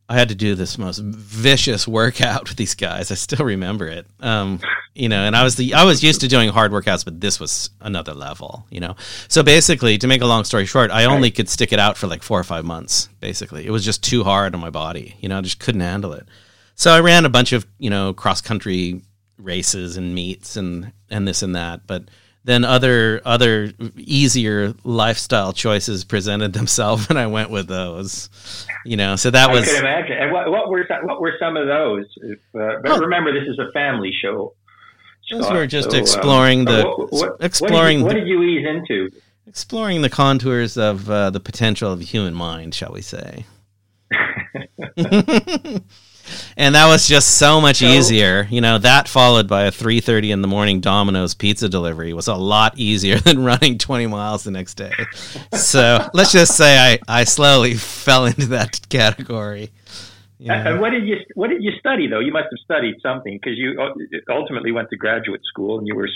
I 0.09 0.15
had 0.15 0.29
to 0.29 0.35
do 0.35 0.55
this 0.55 0.79
most 0.79 0.97
vicious 0.97 1.87
workout 1.87 2.49
with 2.49 2.57
these 2.57 2.73
guys. 2.73 3.11
I 3.11 3.15
still 3.15 3.45
remember 3.45 3.87
it. 3.87 4.07
Um, 4.19 4.59
you 4.95 5.07
know, 5.07 5.23
and 5.23 5.35
I 5.35 5.43
was 5.43 5.55
the 5.55 5.75
I 5.75 5.83
was 5.83 6.03
used 6.03 6.21
to 6.21 6.27
doing 6.27 6.49
hard 6.49 6.71
workouts, 6.71 7.05
but 7.05 7.21
this 7.21 7.39
was 7.39 7.69
another 7.79 8.15
level. 8.15 8.65
You 8.71 8.79
know, 8.79 8.95
so 9.27 9.43
basically, 9.43 9.99
to 9.99 10.07
make 10.07 10.21
a 10.21 10.25
long 10.25 10.43
story 10.45 10.65
short, 10.65 10.89
I 10.89 11.05
only 11.05 11.29
could 11.29 11.47
stick 11.47 11.71
it 11.71 11.79
out 11.79 11.95
for 11.95 12.07
like 12.07 12.23
four 12.23 12.39
or 12.39 12.43
five 12.43 12.65
months. 12.65 13.07
Basically, 13.19 13.67
it 13.67 13.69
was 13.69 13.85
just 13.85 14.03
too 14.03 14.23
hard 14.23 14.55
on 14.55 14.61
my 14.61 14.71
body. 14.71 15.15
You 15.21 15.29
know, 15.29 15.37
I 15.37 15.41
just 15.41 15.59
couldn't 15.59 15.81
handle 15.81 16.13
it. 16.13 16.27
So 16.73 16.91
I 16.91 17.01
ran 17.01 17.25
a 17.25 17.29
bunch 17.29 17.53
of 17.53 17.67
you 17.77 17.91
know 17.91 18.13
cross 18.13 18.41
country 18.41 19.03
races 19.37 19.95
and 19.95 20.15
meets 20.15 20.57
and 20.57 20.91
and 21.11 21.27
this 21.27 21.43
and 21.43 21.55
that, 21.55 21.85
but 21.85 22.05
then 22.43 22.63
other 22.63 23.21
other 23.25 23.71
easier 23.97 24.73
lifestyle 24.83 25.53
choices 25.53 26.03
presented 26.03 26.53
themselves, 26.53 27.07
and 27.09 27.19
I 27.19 27.27
went 27.27 27.49
with 27.49 27.67
those. 27.67 28.29
You 28.85 28.97
know, 28.97 29.15
so 29.15 29.31
that 29.31 29.51
was. 29.51 29.63
I 29.63 29.65
could 29.71 29.79
imagine. 29.79 30.17
And 30.17 30.31
what, 30.31 30.49
what 30.49 30.69
were 30.69 30.85
some, 30.87 31.05
what 31.05 31.21
were 31.21 31.33
some 31.39 31.57
of 31.57 31.67
those? 31.67 32.05
If, 32.17 32.39
uh, 32.55 32.81
but 32.81 32.83
Well- 32.83 32.99
remember, 32.99 33.33
this 33.33 33.47
is 33.47 33.59
a 33.59 33.71
family 33.71 34.11
show. 34.21 34.53
Those 35.31 35.43
Scott, 35.43 35.55
were 35.55 35.67
just 35.67 35.91
so, 35.91 35.97
um, 35.97 36.01
exploring 36.01 36.65
the- 36.65 36.83
what, 36.83 37.11
what, 37.11 37.35
exploring 37.39 38.01
What 38.01 38.13
did, 38.15 38.27
you, 38.27 38.39
what 38.39 38.45
did 38.45 38.51
you 38.57 38.59
ease 38.59 38.67
into? 38.67 39.15
exploring 39.47 40.01
the 40.01 40.09
contours 40.09 40.77
of 40.77 41.09
uh, 41.09 41.29
the 41.29 41.39
potential 41.39 41.91
of 41.91 41.99
the 41.99 42.05
human 42.05 42.33
mind, 42.33 42.73
shall 42.73 42.91
we 42.91 43.01
say? 43.01 43.45
and 46.57 46.75
that 46.75 46.87
was 46.87 47.07
just 47.07 47.37
so 47.37 47.59
much 47.61 47.77
So- 47.77 47.85
easier. 47.85 48.47
You 48.49 48.61
know, 48.61 48.77
that 48.79 49.07
followed 49.07 49.47
by 49.47 49.63
a 49.63 49.71
3:30 49.71 50.31
in 50.31 50.41
the 50.41 50.47
morning 50.47 50.81
Domino's 50.81 51.33
pizza 51.33 51.69
delivery 51.69 52.13
was 52.13 52.27
a 52.27 52.35
lot 52.35 52.73
easier 52.77 53.17
than 53.25 53.43
running 53.43 53.77
20 53.77 54.07
miles 54.07 54.43
the 54.43 54.51
next 54.51 54.75
day. 54.75 54.91
So, 55.53 56.07
let's 56.13 56.31
just 56.31 56.55
say 56.55 56.77
I 56.77 56.99
I 57.07 57.23
slowly 57.23 57.73
fell 58.05 58.25
into 58.25 58.47
that 58.47 58.79
category. 58.89 59.71
You 60.39 60.51
And- 60.53 60.63
know. 60.63 60.71
And 60.71 60.81
what 60.81 60.91
did 60.91 61.07
you 61.07 61.17
what 61.35 61.49
did 61.49 61.61
you 61.63 61.71
study 61.79 62.07
though? 62.07 62.19
You 62.19 62.31
must 62.31 62.47
have 62.51 62.59
studied 62.63 62.95
something 63.01 63.37
because 63.41 63.57
you 63.57 63.79
uh, 63.81 64.33
ultimately 64.33 64.71
went 64.71 64.89
to 64.89 64.95
graduate 64.97 65.41
school 65.43 65.77
and 65.79 65.87
you 65.87 65.95
were 65.95 66.07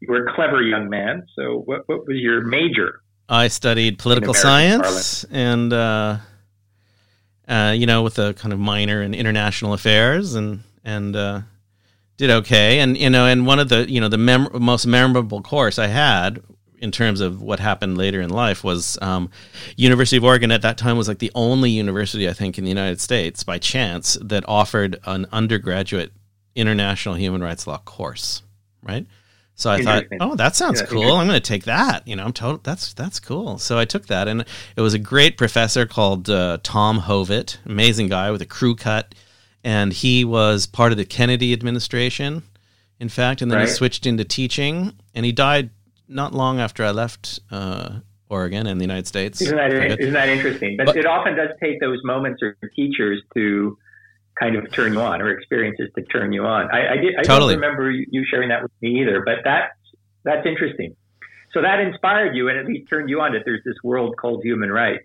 you 0.00 0.08
were 0.08 0.26
a 0.26 0.34
clever 0.34 0.62
young 0.62 0.88
man. 0.88 1.26
So 1.36 1.62
what 1.66 1.82
what 1.88 2.06
was 2.06 2.16
your 2.16 2.40
major? 2.42 3.00
I 3.28 3.48
studied 3.48 3.98
political 3.98 4.34
science 4.34 5.24
and, 5.30 5.72
uh, 5.72 6.16
uh, 7.52 7.72
you 7.72 7.84
know, 7.84 8.02
with 8.02 8.18
a 8.18 8.32
kind 8.34 8.52
of 8.52 8.58
minor 8.58 9.02
in 9.02 9.12
international 9.12 9.74
affairs 9.74 10.34
and, 10.34 10.62
and, 10.84 11.14
uh, 11.14 11.42
did 12.16 12.30
okay. 12.30 12.78
And, 12.80 12.96
you 12.96 13.10
know, 13.10 13.26
and 13.26 13.46
one 13.46 13.58
of 13.58 13.68
the, 13.68 13.90
you 13.90 14.00
know, 14.00 14.08
the 14.08 14.18
mem- 14.18 14.48
most 14.54 14.86
memorable 14.86 15.42
course 15.42 15.78
I 15.78 15.88
had 15.88 16.42
in 16.78 16.90
terms 16.90 17.20
of 17.20 17.42
what 17.42 17.60
happened 17.60 17.98
later 17.98 18.20
in 18.22 18.30
life 18.30 18.64
was, 18.64 18.98
um, 19.02 19.30
University 19.76 20.16
of 20.16 20.24
Oregon 20.24 20.50
at 20.50 20.62
that 20.62 20.78
time 20.78 20.96
was 20.96 21.08
like 21.08 21.18
the 21.18 21.30
only 21.34 21.70
university, 21.70 22.28
I 22.28 22.32
think, 22.32 22.56
in 22.56 22.64
the 22.64 22.70
United 22.70 23.00
States 23.00 23.44
by 23.44 23.58
chance 23.58 24.16
that 24.22 24.44
offered 24.48 24.98
an 25.04 25.26
undergraduate 25.30 26.12
international 26.54 27.16
human 27.16 27.42
rights 27.42 27.66
law 27.66 27.78
course, 27.78 28.42
right? 28.82 29.06
So 29.54 29.70
I 29.70 29.82
thought, 29.82 30.04
oh, 30.20 30.34
that 30.36 30.56
sounds 30.56 30.80
Yeah, 30.80 30.86
cool. 30.86 31.12
I'm 31.14 31.26
going 31.28 31.40
to 31.40 31.40
take 31.40 31.64
that. 31.64 32.06
You 32.08 32.16
know, 32.16 32.24
I'm 32.24 32.32
total. 32.32 32.60
That's 32.62 32.94
that's 32.94 33.20
cool. 33.20 33.58
So 33.58 33.78
I 33.78 33.84
took 33.84 34.06
that, 34.06 34.26
and 34.26 34.44
it 34.76 34.80
was 34.80 34.94
a 34.94 34.98
great 34.98 35.36
professor 35.36 35.86
called 35.86 36.28
uh, 36.30 36.58
Tom 36.62 37.00
Hovet, 37.00 37.58
amazing 37.66 38.08
guy 38.08 38.30
with 38.30 38.42
a 38.42 38.46
crew 38.46 38.74
cut, 38.74 39.14
and 39.62 39.92
he 39.92 40.24
was 40.24 40.66
part 40.66 40.90
of 40.90 40.98
the 40.98 41.04
Kennedy 41.04 41.52
administration, 41.52 42.42
in 42.98 43.08
fact, 43.08 43.42
and 43.42 43.50
then 43.50 43.58
Right. 43.58 43.68
he 43.68 43.74
switched 43.74 44.06
into 44.06 44.24
teaching, 44.24 44.94
and 45.14 45.24
he 45.26 45.32
died 45.32 45.70
not 46.08 46.32
long 46.34 46.58
after 46.58 46.82
I 46.84 46.90
left 46.90 47.38
uh, 47.50 48.00
Oregon 48.28 48.66
and 48.66 48.80
the 48.80 48.84
United 48.84 49.06
States. 49.06 49.40
Isn't 49.42 49.56
that 49.56 49.72
isn't 50.00 50.14
that 50.14 50.28
interesting? 50.30 50.76
But, 50.78 50.86
But- 50.86 50.96
it 50.96 51.06
often 51.06 51.36
does 51.36 51.50
take 51.62 51.78
those 51.78 52.00
moments 52.04 52.42
or 52.42 52.56
teachers 52.74 53.22
to 53.34 53.76
kind 54.42 54.56
of 54.56 54.72
turn 54.72 54.92
you 54.92 55.00
on, 55.00 55.22
or 55.22 55.30
experiences 55.30 55.88
to 55.96 56.02
turn 56.04 56.32
you 56.32 56.44
on. 56.44 56.70
I, 56.72 56.94
I 56.94 56.96
did. 56.96 57.14
I 57.18 57.22
Totally. 57.22 57.54
don't 57.54 57.62
remember 57.62 57.90
you 57.90 58.24
sharing 58.30 58.48
that 58.48 58.62
with 58.62 58.72
me 58.80 59.00
either. 59.00 59.22
But 59.24 59.36
that's 59.44 59.72
that's 60.24 60.46
interesting. 60.46 60.96
So 61.52 61.62
that 61.62 61.80
inspired 61.80 62.34
you, 62.34 62.48
and 62.48 62.58
at 62.58 62.66
least 62.66 62.88
turned 62.88 63.10
you 63.10 63.20
on 63.20 63.32
that 63.32 63.42
there's 63.44 63.62
this 63.64 63.76
world 63.84 64.16
called 64.16 64.42
human 64.42 64.70
rights. 64.70 65.04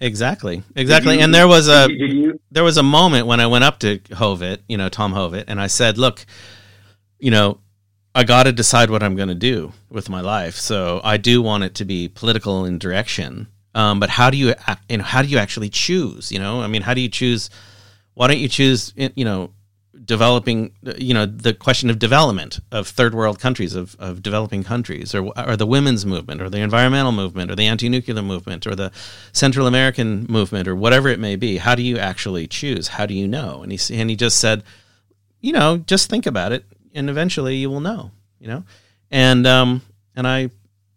Exactly, 0.00 0.62
exactly. 0.74 1.16
you- 1.16 1.20
and 1.20 1.34
there 1.34 1.46
was 1.46 1.68
a 1.68 1.86
Did 1.88 2.00
you, 2.00 2.06
did 2.06 2.16
you 2.16 2.40
there 2.50 2.64
was 2.64 2.76
a 2.76 2.82
moment 2.82 3.26
when 3.26 3.40
I 3.40 3.46
went 3.46 3.64
up 3.64 3.78
to 3.80 3.98
Hovet, 3.98 4.58
you 4.68 4.76
know, 4.76 4.88
Tom 4.88 5.12
Hovet, 5.14 5.44
and 5.46 5.60
I 5.60 5.68
said, 5.68 5.96
"Look, 5.96 6.26
you 7.18 7.30
know, 7.30 7.60
I 8.14 8.24
got 8.24 8.44
to 8.44 8.52
decide 8.52 8.90
what 8.90 9.02
I'm 9.02 9.16
going 9.16 9.28
to 9.28 9.34
do 9.34 9.72
with 9.90 10.08
my 10.10 10.20
life. 10.20 10.56
So 10.56 11.00
I 11.04 11.16
do 11.16 11.40
want 11.40 11.64
it 11.64 11.74
to 11.76 11.84
be 11.84 12.08
political 12.08 12.64
in 12.64 12.78
direction, 12.78 13.46
um, 13.74 14.00
but 14.00 14.10
how 14.10 14.28
do 14.28 14.36
you, 14.36 14.54
know, 14.90 15.02
how 15.04 15.22
do 15.22 15.28
you 15.28 15.38
actually 15.38 15.70
choose? 15.70 16.32
You 16.32 16.40
know, 16.40 16.62
I 16.62 16.66
mean, 16.66 16.82
how 16.82 16.94
do 16.94 17.00
you 17.00 17.08
choose? 17.08 17.48
Why 18.14 18.28
don't 18.28 18.38
you 18.38 18.48
choose, 18.48 18.92
you 18.96 19.24
know, 19.24 19.52
developing, 20.04 20.72
you 20.98 21.14
know, 21.14 21.26
the 21.26 21.54
question 21.54 21.90
of 21.90 21.98
development 21.98 22.60
of 22.70 22.88
third 22.88 23.14
world 23.14 23.38
countries, 23.38 23.74
of, 23.74 23.96
of 23.98 24.22
developing 24.22 24.64
countries, 24.64 25.14
or, 25.14 25.32
or 25.38 25.56
the 25.56 25.66
women's 25.66 26.04
movement, 26.04 26.42
or 26.42 26.50
the 26.50 26.58
environmental 26.58 27.12
movement, 27.12 27.50
or 27.50 27.54
the 27.54 27.66
anti 27.66 27.88
nuclear 27.88 28.20
movement, 28.22 28.66
or 28.66 28.74
the 28.74 28.90
Central 29.32 29.66
American 29.66 30.26
movement, 30.28 30.68
or 30.68 30.74
whatever 30.74 31.08
it 31.08 31.20
may 31.20 31.36
be? 31.36 31.58
How 31.58 31.74
do 31.74 31.82
you 31.82 31.98
actually 31.98 32.46
choose? 32.46 32.88
How 32.88 33.06
do 33.06 33.14
you 33.14 33.28
know? 33.28 33.62
And 33.62 33.72
he, 33.72 33.98
and 33.98 34.10
he 34.10 34.16
just 34.16 34.38
said, 34.38 34.62
you 35.40 35.52
know, 35.52 35.78
just 35.78 36.10
think 36.10 36.26
about 36.26 36.52
it, 36.52 36.64
and 36.94 37.08
eventually 37.08 37.56
you 37.56 37.70
will 37.70 37.80
know, 37.80 38.10
you 38.38 38.48
know? 38.48 38.64
And, 39.10 39.46
um, 39.46 39.82
and 40.16 40.26
I, 40.26 40.50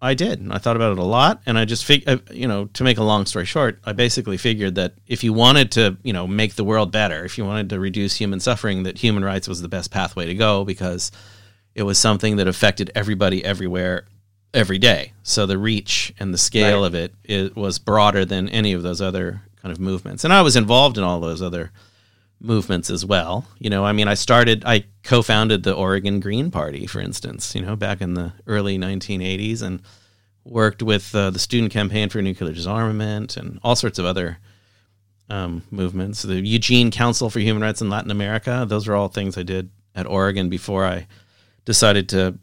I 0.06 0.14
did. 0.14 0.40
And 0.40 0.54
I 0.54 0.58
thought 0.58 0.76
about 0.76 0.92
it 0.94 0.98
a 1.00 1.04
lot, 1.04 1.42
and 1.46 1.58
I 1.58 1.66
just 1.66 1.84
fig- 1.86 2.08
uh, 2.08 2.18
you 2.32 2.48
know, 2.48 2.66
to 2.74 2.84
make 2.84 2.98
a 2.98 3.04
long 3.04 3.26
story 3.26 3.46
short, 3.46 3.80
I 3.86 3.92
basically 3.94 4.38
figured 4.38 4.76
that 4.76 4.94
if 5.08 5.24
you 5.24 5.34
wanted 5.34 5.72
to, 5.74 5.98
you 6.04 6.14
know, 6.14 6.28
make 6.28 6.56
the 6.56 6.64
world 6.64 6.92
better, 6.92 7.26
if 7.26 7.38
you 7.38 7.46
wanted 7.46 7.70
to 7.72 7.80
reduce 7.80 8.16
human 8.16 8.40
suffering, 8.40 8.84
that 8.84 8.98
human 9.00 9.24
rights 9.24 9.48
was 9.48 9.62
the 9.62 9.68
best 9.68 9.92
pathway 9.92 10.26
to 10.28 10.36
go 10.36 10.64
because 10.64 11.12
it 11.74 11.84
was 11.84 11.98
something 11.98 12.38
that 12.38 12.48
affected 12.48 12.92
everybody 12.96 13.44
everywhere 13.44 14.06
every 14.54 14.78
day. 14.78 15.12
So 15.24 15.46
the 15.46 15.58
reach 15.58 16.14
and 16.20 16.34
the 16.34 16.38
scale 16.38 16.82
Right. 16.82 16.88
of 16.88 16.96
it, 16.96 17.14
it 17.24 17.56
was 17.56 17.80
broader 17.80 18.24
than 18.26 18.48
any 18.50 18.72
of 18.74 18.84
those 18.84 19.02
other 19.02 19.42
kind 19.62 19.72
of 19.72 19.80
movements. 19.80 20.24
And 20.24 20.32
I 20.32 20.42
was 20.44 20.56
involved 20.56 20.98
in 20.98 21.04
all 21.04 21.20
those 21.20 21.42
other 21.42 21.72
movements 22.40 22.90
as 22.90 23.06
well. 23.06 23.46
You 23.60 23.70
know, 23.70 23.86
I 23.86 23.92
mean, 23.92 24.08
I 24.08 24.14
started, 24.14 24.64
I 24.66 24.86
co-founded 25.04 25.64
the 25.64 25.74
Oregon 25.74 26.20
Green 26.20 26.52
Party, 26.52 26.86
for 26.88 27.00
instance. 27.00 27.56
You 27.56 27.62
know, 27.62 27.76
back 27.76 28.02
in 28.02 28.14
the 28.14 28.34
early 28.48 28.78
1980s, 28.78 29.62
and 29.62 29.82
worked 30.46 30.84
with 30.84 31.14
uh, 31.16 31.32
the 31.32 31.40
Student 31.40 31.74
Campaign 31.74 32.10
for 32.10 32.22
Nuclear 32.22 32.54
Disarmament 32.54 33.36
and 33.36 33.60
all 33.64 33.76
sorts 33.76 34.00
of 34.00 34.06
other 34.06 34.38
um, 35.30 35.64
movements. 35.72 36.22
The 36.22 36.36
Eugene 36.36 36.92
Council 36.92 37.30
for 37.30 37.40
Human 37.40 37.64
Rights 37.64 37.82
in 37.82 37.90
Latin 37.90 38.12
America. 38.12 38.66
Those 38.68 38.88
are 38.88 38.96
all 38.96 39.08
things 39.08 39.38
I 39.38 39.44
did 39.44 39.72
at 39.96 40.06
Oregon 40.06 40.50
before 40.50 40.86
I 40.86 41.08
decided 41.66 42.10
to 42.10 42.38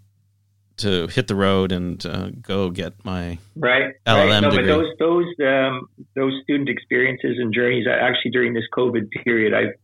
to 0.78 1.06
hit 1.08 1.28
the 1.28 1.35
road 1.35 1.72
and 1.72 2.04
uh, 2.06 2.30
go 2.40 2.70
get 2.70 3.04
my 3.04 3.38
right? 3.56 3.94
LLM 4.06 4.28
right. 4.28 4.40
No, 4.40 4.50
degree. 4.50 4.66
but 4.66 4.66
those 4.66 4.87
those 4.98 5.46
um, 5.46 5.88
those 6.14 6.32
student 6.42 6.68
experiences 6.68 7.37
and 7.38 7.52
journeys. 7.52 7.87
Actually, 7.87 8.30
during 8.30 8.54
this 8.54 8.64
COVID 8.76 9.11
period, 9.24 9.54
I've 9.54 9.74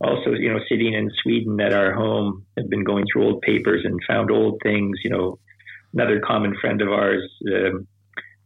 also, 0.00 0.30
you 0.32 0.52
know, 0.52 0.60
sitting 0.68 0.92
in 0.92 1.10
Sweden 1.22 1.60
at 1.60 1.72
our 1.72 1.92
home, 1.92 2.44
have 2.56 2.68
been 2.68 2.84
going 2.84 3.04
through 3.10 3.24
old 3.24 3.40
papers 3.42 3.82
and 3.84 3.98
found 4.06 4.30
old 4.30 4.60
things. 4.62 4.98
You 5.04 5.10
know, 5.10 5.38
another 5.94 6.20
common 6.20 6.54
friend 6.60 6.82
of 6.82 6.88
ours, 6.88 7.22
um, 7.52 7.86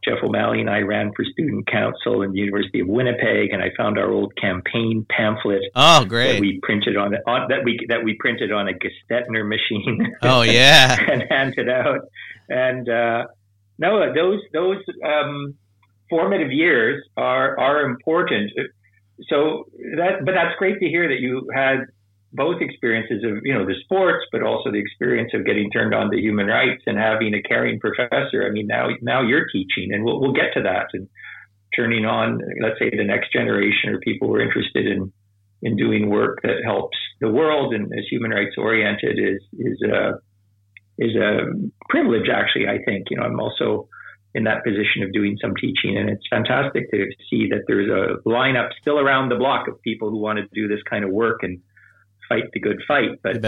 Jeff 0.04 0.18
O'Malley, 0.22 0.60
and 0.60 0.70
I 0.70 0.80
ran 0.80 1.12
for 1.14 1.24
student 1.24 1.66
council 1.66 2.22
in 2.22 2.32
the 2.32 2.38
University 2.38 2.80
of 2.80 2.88
Winnipeg, 2.88 3.50
and 3.52 3.62
I 3.62 3.70
found 3.76 3.98
our 3.98 4.10
old 4.10 4.34
campaign 4.36 5.04
pamphlet 5.10 5.62
oh 5.74 6.00
that 6.00 6.08
great 6.08 6.40
we 6.40 6.58
printed 6.62 6.96
on, 6.96 7.14
on 7.26 7.48
that 7.48 7.64
we 7.64 7.78
that 7.88 8.02
we 8.02 8.16
printed 8.18 8.50
on 8.50 8.68
a 8.68 8.72
Gestetner 8.72 9.46
machine. 9.46 10.14
oh 10.22 10.42
yeah 10.42 10.96
and 11.10 11.24
handed 11.28 11.68
out. 11.68 12.00
And 12.48 12.88
uh, 12.88 13.26
no, 13.78 14.14
those 14.14 14.40
those 14.52 14.78
um, 15.04 15.54
formative 16.08 16.50
years 16.50 17.02
are 17.16 17.58
are 17.58 17.82
important. 17.82 18.50
So 19.28 19.64
that, 19.96 20.24
but 20.24 20.32
that's 20.32 20.56
great 20.58 20.80
to 20.80 20.86
hear 20.86 21.08
that 21.08 21.20
you 21.20 21.46
had 21.54 21.80
both 22.32 22.60
experiences 22.60 23.24
of 23.24 23.38
you 23.42 23.52
know 23.52 23.66
the 23.66 23.74
sports, 23.84 24.24
but 24.32 24.42
also 24.42 24.70
the 24.70 24.78
experience 24.78 25.32
of 25.34 25.44
getting 25.44 25.70
turned 25.70 25.94
on 25.94 26.10
to 26.10 26.18
human 26.18 26.46
rights 26.46 26.82
and 26.86 26.98
having 26.98 27.34
a 27.34 27.42
caring 27.42 27.80
professor. 27.80 28.46
I 28.46 28.50
mean, 28.50 28.66
now 28.66 28.88
now 29.02 29.22
you're 29.22 29.46
teaching, 29.48 29.92
and 29.92 30.04
we'll 30.04 30.20
we'll 30.20 30.32
get 30.32 30.54
to 30.54 30.62
that 30.62 30.86
and 30.92 31.08
turning 31.74 32.04
on, 32.04 32.40
let's 32.62 32.78
say, 32.78 32.90
the 32.90 33.04
next 33.04 33.32
generation 33.32 33.90
or 33.90 33.98
people 34.00 34.28
who 34.28 34.34
are 34.34 34.42
interested 34.42 34.86
in 34.86 35.12
in 35.62 35.76
doing 35.76 36.08
work 36.08 36.38
that 36.42 36.62
helps 36.64 36.96
the 37.20 37.30
world 37.30 37.74
and 37.74 37.92
is 37.92 38.06
human 38.10 38.30
rights 38.30 38.54
oriented 38.56 39.18
is 39.18 39.42
is 39.58 39.82
a 39.82 40.12
is 40.98 41.16
a 41.16 41.46
privilege, 41.88 42.28
actually. 42.32 42.68
I 42.68 42.78
think 42.84 43.06
you 43.10 43.16
know 43.16 43.24
I'm 43.24 43.40
also 43.40 43.88
in 44.34 44.44
that 44.44 44.62
position 44.62 45.02
of 45.02 45.12
doing 45.12 45.36
some 45.42 45.54
teaching, 45.60 45.98
and 45.98 46.08
it's 46.08 46.22
fantastic 46.30 46.88
to 46.92 47.06
see 47.28 47.48
that 47.50 47.64
there's 47.66 47.90
a 47.90 48.22
lineup 48.28 48.68
still 48.80 49.00
around 49.00 49.28
the 49.28 49.34
block 49.36 49.66
of 49.66 49.80
people 49.82 50.10
who 50.10 50.18
want 50.18 50.38
to 50.38 50.46
do 50.54 50.68
this 50.68 50.78
kind 50.88 51.04
of 51.04 51.10
work 51.10 51.40
and 51.42 51.60
fight 52.30 52.44
the 52.54 52.60
good 52.60 52.80
fight. 52.88 53.20
But 53.22 53.42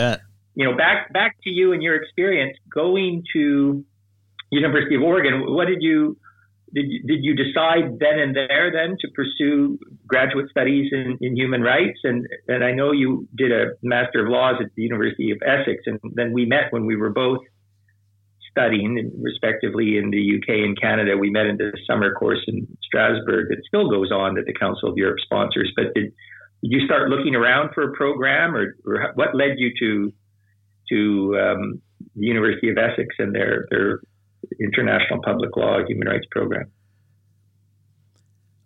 you 0.54 0.68
know, 0.68 0.76
back 0.76 1.10
back 1.12 1.36
to 1.44 1.50
you 1.50 1.72
and 1.72 1.82
your 1.82 1.94
experience 1.94 2.58
going 2.72 3.22
to 3.32 3.82
University 4.50 4.96
of 4.96 5.02
Oregon. 5.02 5.44
What 5.46 5.66
did 5.66 5.80
you 5.80 6.18
did 6.74 6.86
you, 6.88 7.02
did 7.06 7.20
you 7.22 7.34
decide 7.34 7.98
then 8.00 8.18
and 8.18 8.36
there 8.36 8.70
then 8.72 8.96
to 9.00 9.08
pursue 9.14 9.78
graduate 10.06 10.48
studies 10.50 10.90
in, 10.92 11.18
in 11.20 11.36
human 11.36 11.62
rights? 11.62 11.98
And 12.04 12.26
and 12.48 12.62
I 12.62 12.72
know 12.72 12.92
you 12.92 13.26
did 13.34 13.52
a 13.52 13.72
Master 13.82 14.24
of 14.24 14.30
Laws 14.30 14.56
at 14.60 14.70
the 14.76 14.82
University 14.82 15.30
of 15.30 15.38
Essex, 15.46 15.82
and 15.86 15.98
then 16.14 16.32
we 16.32 16.44
met 16.44 16.64
when 16.70 16.84
we 16.84 16.96
were 16.96 17.10
both 17.10 17.40
studying, 18.50 19.10
respectively, 19.20 19.96
in 19.96 20.10
the 20.10 20.36
UK 20.36 20.60
and 20.66 20.78
Canada. 20.78 21.16
We 21.16 21.30
met 21.30 21.46
in 21.46 21.56
the 21.56 21.72
summer 21.86 22.12
course 22.12 22.44
in 22.46 22.66
Strasbourg 22.82 23.46
that 23.48 23.62
still 23.66 23.88
goes 23.88 24.12
on 24.12 24.34
that 24.34 24.44
the 24.44 24.52
Council 24.52 24.90
of 24.90 24.96
Europe 24.96 25.18
sponsors. 25.24 25.72
But 25.74 25.94
did, 25.94 26.12
did 26.62 26.72
you 26.72 26.86
start 26.86 27.08
looking 27.08 27.34
around 27.34 27.70
for 27.74 27.90
a 27.90 27.92
program, 27.92 28.54
or, 28.54 28.76
or 28.86 29.12
what 29.14 29.34
led 29.34 29.58
you 29.58 29.72
to 29.78 30.12
to 30.88 31.38
um, 31.38 31.82
the 32.14 32.26
University 32.26 32.70
of 32.70 32.78
Essex 32.78 33.14
and 33.18 33.34
their 33.34 33.66
their 33.70 34.00
international 34.60 35.20
public 35.22 35.56
law 35.56 35.78
human 35.86 36.08
rights 36.08 36.26
program? 36.30 36.70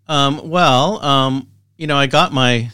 Um, 0.08 0.48
well, 0.48 1.02
um, 1.04 1.48
you 1.76 1.86
know, 1.86 1.96
I 1.96 2.06
got 2.06 2.32
my 2.32 2.70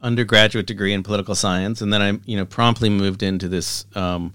undergraduate 0.00 0.66
degree 0.66 0.92
in 0.92 1.02
political 1.02 1.34
science, 1.34 1.80
and 1.80 1.92
then 1.92 2.02
I, 2.02 2.18
you 2.24 2.36
know, 2.36 2.44
promptly 2.44 2.90
moved 2.90 3.22
into 3.22 3.48
this 3.48 3.86
um, 3.94 4.32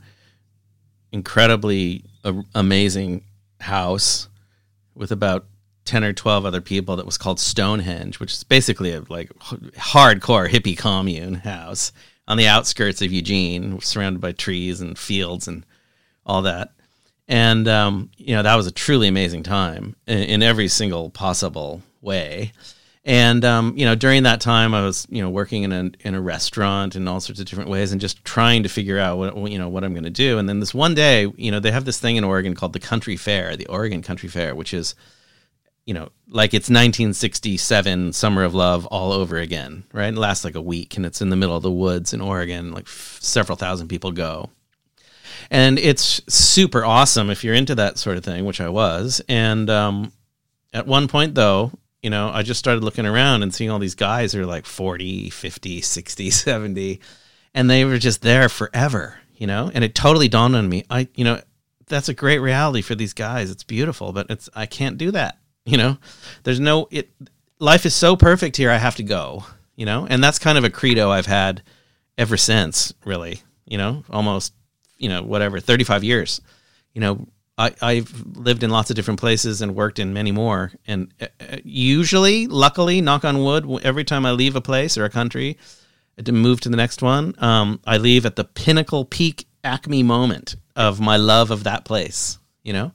incredibly 1.12 2.04
amazing 2.54 3.24
house 3.60 4.30
with 4.96 5.12
about 5.12 5.46
10 5.88 6.04
or 6.04 6.14
12 6.14 6.46
other 6.46 6.62
people 6.62 6.98
that 6.98 7.06
was 7.06 7.18
called 7.18 7.40
Stonehenge, 7.40 8.20
which 8.20 8.34
is 8.34 8.44
basically 8.44 8.92
a 8.92 9.02
like 9.10 9.30
hardcore 9.40 10.50
hippie 10.50 10.78
commune 10.78 11.36
house 11.36 11.92
on 12.28 12.38
the 12.38 12.48
outskirts 12.48 13.02
of 13.02 13.12
Eugene, 13.12 13.80
surrounded 13.80 14.20
by 14.20 14.34
trees 14.34 14.82
and 14.82 14.98
fields 14.98 15.48
and 15.48 15.66
all 16.26 16.42
that. 16.44 16.72
And, 17.28 17.68
um, 17.68 18.12
you 18.18 18.36
know, 18.36 18.44
that 18.44 18.56
was 18.56 18.68
a 18.68 18.72
truly 18.72 19.08
amazing 19.08 19.44
time 19.44 19.96
in, 20.06 20.20
in 20.20 20.44
every 20.44 20.68
single 20.68 21.10
possible 21.10 21.82
way. 22.02 22.54
And, 23.04 23.46
um, 23.46 23.74
you 23.78 23.86
know, 23.86 23.96
during 23.96 24.24
that 24.24 24.42
time, 24.42 24.74
I 24.74 24.84
was, 24.84 25.08
you 25.10 25.22
know, 25.22 25.30
working 25.30 25.64
in 25.64 25.72
a, 25.72 25.92
in 26.02 26.14
a 26.14 26.20
restaurant 26.22 26.96
in 26.96 27.08
all 27.08 27.22
sorts 27.22 27.40
of 27.40 27.46
different 27.46 27.70
ways 27.70 27.94
and 27.94 28.02
just 28.02 28.24
trying 28.26 28.64
to 28.64 28.70
figure 28.70 29.00
out 29.00 29.18
what, 29.18 29.50
you 29.50 29.58
know, 29.58 29.70
what 29.70 29.86
I'm 29.86 29.94
going 29.94 30.04
to 30.04 30.10
do. 30.10 30.38
And 30.38 30.48
then 30.48 30.60
this 30.60 30.74
one 30.74 30.94
day, 30.94 31.32
you 31.38 31.50
know, 31.50 31.62
they 31.62 31.72
have 31.72 31.86
this 31.86 32.00
thing 32.00 32.18
in 32.18 32.26
Oregon 32.26 32.54
called 32.54 32.74
the 32.74 32.82
Country 32.82 33.16
Fair, 33.16 33.56
the 33.56 33.68
Oregon 33.68 34.02
Country 34.02 34.28
Fair, 34.28 34.56
which 34.56 34.74
is, 34.74 34.94
you 35.88 35.94
know, 35.94 36.10
like 36.28 36.54
it's 36.54 36.70
1967 36.70 38.12
Summer 38.12 38.44
of 38.44 38.54
Love 38.54 38.86
all 38.88 39.14
over 39.14 39.38
again, 39.38 39.86
right? 39.94 40.14
It 40.14 40.18
lasts 40.18 40.44
like 40.44 40.56
a 40.56 40.62
week 40.62 40.98
and 40.98 41.06
it's 41.06 41.22
in 41.22 41.30
the 41.30 41.38
middle 41.38 41.56
of 41.56 41.64
the 41.64 41.72
woods 41.72 42.14
in 42.14 42.20
Oregon. 42.20 42.72
Like 42.74 42.88
f- 42.88 43.18
several 43.22 43.56
thousand 43.56 43.88
people 43.88 44.12
go. 44.12 44.50
And 45.50 45.80
it's 45.80 46.22
super 46.28 46.84
awesome 46.84 47.30
if 47.30 47.42
you're 47.42 47.56
into 47.56 47.74
that 47.76 47.98
sort 47.98 48.18
of 48.18 48.26
thing, 48.26 48.44
which 48.44 48.60
I 48.60 48.68
was. 48.68 49.22
And 49.30 49.70
um, 49.70 50.12
at 50.74 50.86
one 50.86 51.08
point, 51.08 51.36
though, 51.36 51.72
you 52.04 52.10
know, 52.10 52.32
I 52.34 52.44
just 52.44 52.60
started 52.60 52.84
looking 52.84 53.06
around 53.06 53.44
and 53.44 53.54
seeing 53.54 53.70
all 53.70 53.80
these 53.80 53.96
guys 53.96 54.34
who 54.34 54.42
are 54.42 54.46
like 54.46 54.66
40, 54.66 55.30
50, 55.30 55.80
60, 55.80 56.30
70, 56.32 57.00
and 57.54 57.70
they 57.70 57.86
were 57.86 57.98
just 57.98 58.22
there 58.22 58.50
forever, 58.50 59.20
you 59.38 59.48
know? 59.48 59.72
And 59.74 59.86
it 59.86 59.96
totally 59.96 60.28
dawned 60.28 60.58
on 60.58 60.68
me. 60.68 60.84
I, 60.90 61.08
you 61.16 61.24
know, 61.24 61.40
that's 61.88 62.10
a 62.10 62.14
great 62.14 62.40
reality 62.40 62.82
for 62.82 62.94
these 62.94 63.14
guys. 63.14 63.50
It's 63.50 63.64
beautiful, 63.64 64.12
but 64.12 64.30
it's 64.30 64.50
I 64.54 64.66
can't 64.66 64.98
do 64.98 65.12
that 65.12 65.40
you 65.72 65.78
know 65.78 65.98
there's 66.44 66.60
no 66.60 66.88
it 66.92 67.10
life 67.60 67.86
is 67.86 67.94
so 67.94 68.16
perfect 68.16 68.56
here 68.56 68.72
i 68.72 68.78
have 68.78 68.96
to 68.96 69.04
go 69.04 69.44
you 69.76 69.86
know 69.86 70.08
and 70.10 70.24
that's 70.24 70.40
kind 70.40 70.58
of 70.58 70.64
a 70.64 70.70
credo 70.70 71.12
i've 71.12 71.26
had 71.26 71.62
ever 72.18 72.38
since 72.38 72.94
really 73.06 73.42
you 73.66 73.78
know 73.78 74.04
almost 74.10 74.54
you 74.98 75.10
know 75.10 75.22
whatever 75.22 75.60
35 75.60 76.04
years 76.04 76.42
you 76.94 77.02
know 77.02 77.28
I, 77.58 77.74
I've 77.82 78.38
lived 78.38 78.64
in 78.64 78.70
lots 78.70 78.92
of 78.92 78.96
different 78.96 79.20
places 79.20 79.62
and 79.62 79.74
worked 79.74 79.98
in 79.98 80.14
many 80.14 80.32
more. 80.32 80.72
And 80.86 81.12
uh, 81.20 81.26
uh, 81.42 81.58
usually, 81.64 82.46
luckily, 82.46 83.02
knock 83.02 83.26
on 83.26 83.44
wood, 83.44 83.68
every 83.84 84.04
time 84.04 84.26
I 84.26 84.32
leave 84.32 84.56
a 84.56 84.62
place 84.62 84.96
or 84.96 85.06
a 85.06 85.10
country 85.10 85.58
to 86.24 86.32
move 86.32 86.62
to 86.62 86.70
the 86.70 86.78
next 86.78 87.02
one, 87.02 87.34
um, 87.40 87.80
I 87.84 87.98
leave 87.98 88.28
at 88.28 88.36
the 88.36 88.44
pinnacle, 88.44 89.06
peak, 89.06 89.48
acme 89.64 90.04
moment 90.04 90.56
of 90.76 91.00
my 91.00 91.18
love 91.18 91.50
of 91.50 91.64
that 91.64 91.84
place. 91.84 92.38
You 92.64 92.74
know, 92.74 92.92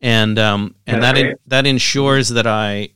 and 0.00 0.38
um, 0.38 0.74
and 0.86 1.02
that 1.02 1.18
in, 1.18 1.36
that 1.46 1.66
ensures 1.66 2.30
that 2.30 2.46
I 2.46 2.90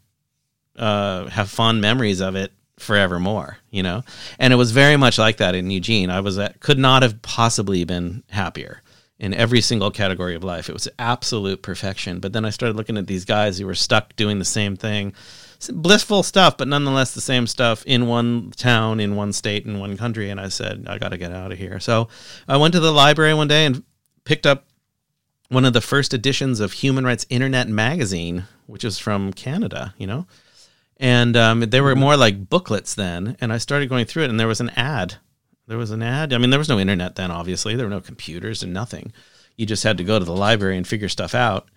uh, 0.76 1.26
have 1.26 1.50
fond 1.50 1.80
memories 1.80 2.20
of 2.20 2.36
it 2.36 2.52
forevermore. 2.78 3.58
You 3.70 3.82
know, 3.82 4.02
and 4.38 4.52
it 4.52 4.56
was 4.56 4.72
very 4.72 4.96
much 4.96 5.18
like 5.18 5.38
that 5.38 5.54
in 5.54 5.70
Eugene. 5.70 6.10
I 6.10 6.20
was 6.20 6.38
at, 6.38 6.60
could 6.60 6.78
not 6.78 7.02
have 7.02 7.20
possibly 7.22 7.84
been 7.84 8.22
happier 8.30 8.82
in 9.18 9.32
every 9.32 9.60
single 9.60 9.90
category 9.90 10.34
of 10.34 10.44
life. 10.44 10.68
It 10.68 10.72
was 10.72 10.88
absolute 10.98 11.62
perfection. 11.62 12.20
But 12.20 12.32
then 12.32 12.44
I 12.44 12.50
started 12.50 12.76
looking 12.76 12.96
at 12.96 13.06
these 13.06 13.24
guys 13.24 13.58
who 13.58 13.66
were 13.66 13.74
stuck 13.74 14.14
doing 14.16 14.38
the 14.38 14.44
same 14.44 14.76
thing. 14.76 15.14
Blissful 15.72 16.22
stuff, 16.22 16.58
but 16.58 16.68
nonetheless 16.68 17.14
the 17.14 17.20
same 17.20 17.46
stuff 17.46 17.84
in 17.86 18.06
one 18.06 18.50
town, 18.50 19.00
in 19.00 19.16
one 19.16 19.32
state, 19.32 19.64
in 19.64 19.78
one 19.78 19.96
country. 19.96 20.28
And 20.28 20.40
I 20.40 20.48
said, 20.48 20.84
I 20.88 20.98
got 20.98 21.10
to 21.10 21.16
get 21.16 21.32
out 21.32 21.52
of 21.52 21.58
here. 21.58 21.80
So 21.80 22.08
I 22.48 22.56
went 22.56 22.74
to 22.74 22.80
the 22.80 22.92
library 22.92 23.32
one 23.34 23.48
day 23.48 23.64
and 23.64 23.82
picked 24.24 24.46
up 24.46 24.66
one 25.48 25.64
of 25.64 25.72
the 25.72 25.80
first 25.80 26.14
editions 26.14 26.60
of 26.60 26.72
Human 26.72 27.04
Rights 27.04 27.26
Internet 27.28 27.68
magazine, 27.68 28.44
which 28.66 28.84
is 28.84 28.98
from 28.98 29.32
Canada, 29.32 29.94
you 29.98 30.06
know. 30.06 30.26
And 30.98 31.36
um, 31.36 31.60
they 31.60 31.80
were 31.80 31.96
more 31.96 32.16
like 32.16 32.48
booklets 32.48 32.94
then. 32.94 33.36
And 33.40 33.52
I 33.52 33.58
started 33.58 33.88
going 33.88 34.06
through 34.06 34.24
it, 34.24 34.30
and 34.30 34.38
there 34.38 34.48
was 34.48 34.60
an 34.60 34.70
ad. 34.70 35.16
There 35.66 35.78
was 35.78 35.90
an 35.90 36.02
ad. 36.02 36.32
I 36.32 36.38
mean, 36.38 36.50
there 36.50 36.58
was 36.58 36.68
no 36.68 36.78
internet 36.78 37.16
then, 37.16 37.30
obviously. 37.30 37.74
There 37.74 37.86
were 37.86 37.94
no 37.94 38.00
computers 38.00 38.62
and 38.62 38.72
nothing. 38.72 39.12
You 39.56 39.66
just 39.66 39.84
had 39.84 39.98
to 39.98 40.04
go 40.04 40.18
to 40.18 40.24
the 40.24 40.36
library 40.36 40.76
and 40.76 40.86
figure 40.86 41.08
stuff 41.08 41.34
out. 41.34 41.68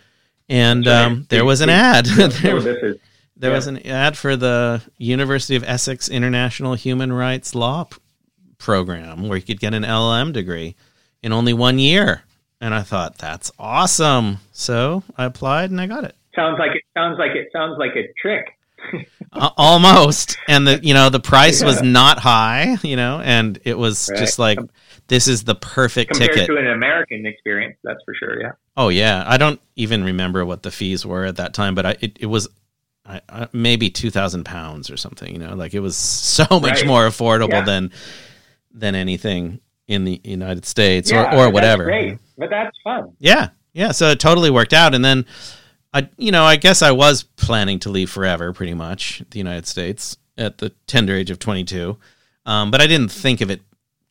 And 0.49 0.87
um, 0.87 1.25
there 1.29 1.45
was 1.45 1.61
an 1.61 1.69
ad. 1.69 2.05
there, 2.05 2.95
there 3.37 3.51
was 3.51 3.67
an 3.67 3.85
ad 3.85 4.17
for 4.17 4.35
the 4.35 4.81
University 4.97 5.55
of 5.55 5.63
Essex 5.63 6.09
International 6.09 6.73
Human 6.73 7.11
Rights 7.11 7.53
Law 7.53 7.87
program 8.57 9.27
where 9.27 9.37
you 9.37 9.43
could 9.43 9.59
get 9.59 9.73
an 9.73 9.83
LLM 9.83 10.33
degree 10.33 10.75
in 11.21 11.31
only 11.31 11.53
one 11.53 11.79
year. 11.79 12.23
And 12.59 12.73
I 12.73 12.81
thought 12.81 13.17
that's 13.17 13.51
awesome. 13.59 14.37
So 14.51 15.03
I 15.17 15.25
applied 15.25 15.69
and 15.69 15.79
I 15.79 15.87
got 15.87 16.03
it. 16.03 16.15
Sounds 16.35 16.57
like 16.59 16.75
it 16.75 16.83
sounds 16.93 17.19
like 17.19 17.31
it 17.31 17.49
sounds 17.51 17.77
like 17.77 17.95
a 17.95 18.11
trick. 18.19 18.57
uh, 19.33 19.49
almost. 19.57 20.37
And 20.47 20.67
the 20.67 20.79
you 20.83 20.93
know 20.93 21.09
the 21.09 21.19
price 21.19 21.61
yeah. 21.61 21.67
was 21.67 21.81
not 21.81 22.19
high, 22.19 22.77
you 22.83 22.95
know, 22.95 23.21
and 23.23 23.59
it 23.63 23.77
was 23.77 24.09
right. 24.09 24.19
just 24.19 24.39
like 24.39 24.59
this 25.07 25.27
is 25.27 25.43
the 25.43 25.55
perfect 25.55 26.11
Compared 26.11 26.33
ticket 26.33 26.47
to 26.47 26.57
an 26.57 26.67
American 26.67 27.25
experience. 27.25 27.77
That's 27.83 28.03
for 28.03 28.13
sure. 28.13 28.41
Yeah. 28.41 28.51
Oh 28.75 28.89
yeah, 28.89 29.23
I 29.25 29.37
don't 29.37 29.59
even 29.75 30.03
remember 30.03 30.45
what 30.45 30.63
the 30.63 30.71
fees 30.71 31.05
were 31.05 31.25
at 31.25 31.37
that 31.37 31.53
time, 31.53 31.75
but 31.75 31.85
I, 31.85 31.95
it, 32.01 32.17
it 32.19 32.25
was 32.25 32.47
I, 33.05 33.21
I, 33.29 33.47
maybe 33.53 33.89
two 33.89 34.11
thousand 34.11 34.45
pounds 34.45 34.89
or 34.89 34.97
something. 34.97 35.31
You 35.31 35.39
know, 35.39 35.55
like 35.55 35.73
it 35.73 35.79
was 35.79 35.95
so 35.95 36.45
much 36.51 36.79
right. 36.79 36.87
more 36.87 37.07
affordable 37.07 37.49
yeah. 37.51 37.61
than 37.63 37.91
than 38.71 38.95
anything 38.95 39.59
in 39.87 40.03
the 40.03 40.19
United 40.23 40.65
States 40.65 41.11
yeah, 41.11 41.35
or, 41.35 41.47
or 41.47 41.49
whatever. 41.49 42.17
But 42.37 42.49
that's 42.49 42.77
fun. 42.83 43.13
Yeah, 43.19 43.49
yeah. 43.73 43.91
So 43.91 44.09
it 44.09 44.19
totally 44.19 44.49
worked 44.49 44.73
out, 44.73 44.93
and 44.93 45.03
then 45.03 45.25
I, 45.93 46.09
you 46.17 46.31
know, 46.31 46.43
I 46.43 46.55
guess 46.55 46.81
I 46.81 46.91
was 46.91 47.23
planning 47.23 47.79
to 47.79 47.89
leave 47.89 48.09
forever, 48.09 48.53
pretty 48.53 48.73
much, 48.73 49.23
the 49.31 49.37
United 49.37 49.67
States 49.67 50.17
at 50.37 50.59
the 50.59 50.69
tender 50.85 51.15
age 51.15 51.31
of 51.31 51.39
22, 51.39 51.97
um, 52.45 52.71
but 52.71 52.81
I 52.81 52.87
didn't 52.87 53.11
think 53.11 53.41
of 53.41 53.49
it 53.49 53.61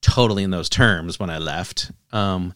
totally 0.02 0.42
in 0.42 0.50
those 0.50 0.68
terms 0.68 1.18
when 1.20 1.30
I 1.30 1.38
left, 1.38 1.90
because 2.10 2.36
um, 2.36 2.54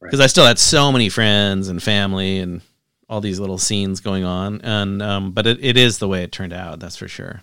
right. 0.00 0.20
I 0.20 0.26
still 0.26 0.46
had 0.46 0.58
so 0.58 0.90
many 0.90 1.08
friends 1.08 1.68
and 1.68 1.82
family 1.82 2.38
and 2.38 2.62
all 3.08 3.20
these 3.20 3.38
little 3.38 3.58
scenes 3.58 4.00
going 4.00 4.24
on, 4.24 4.60
and 4.62 5.02
um, 5.02 5.32
but 5.32 5.46
it, 5.46 5.62
it 5.62 5.76
is 5.76 5.98
the 5.98 6.08
way 6.08 6.22
it 6.22 6.32
turned 6.32 6.52
out. 6.52 6.80
That's 6.80 6.96
for 6.96 7.08
sure. 7.08 7.42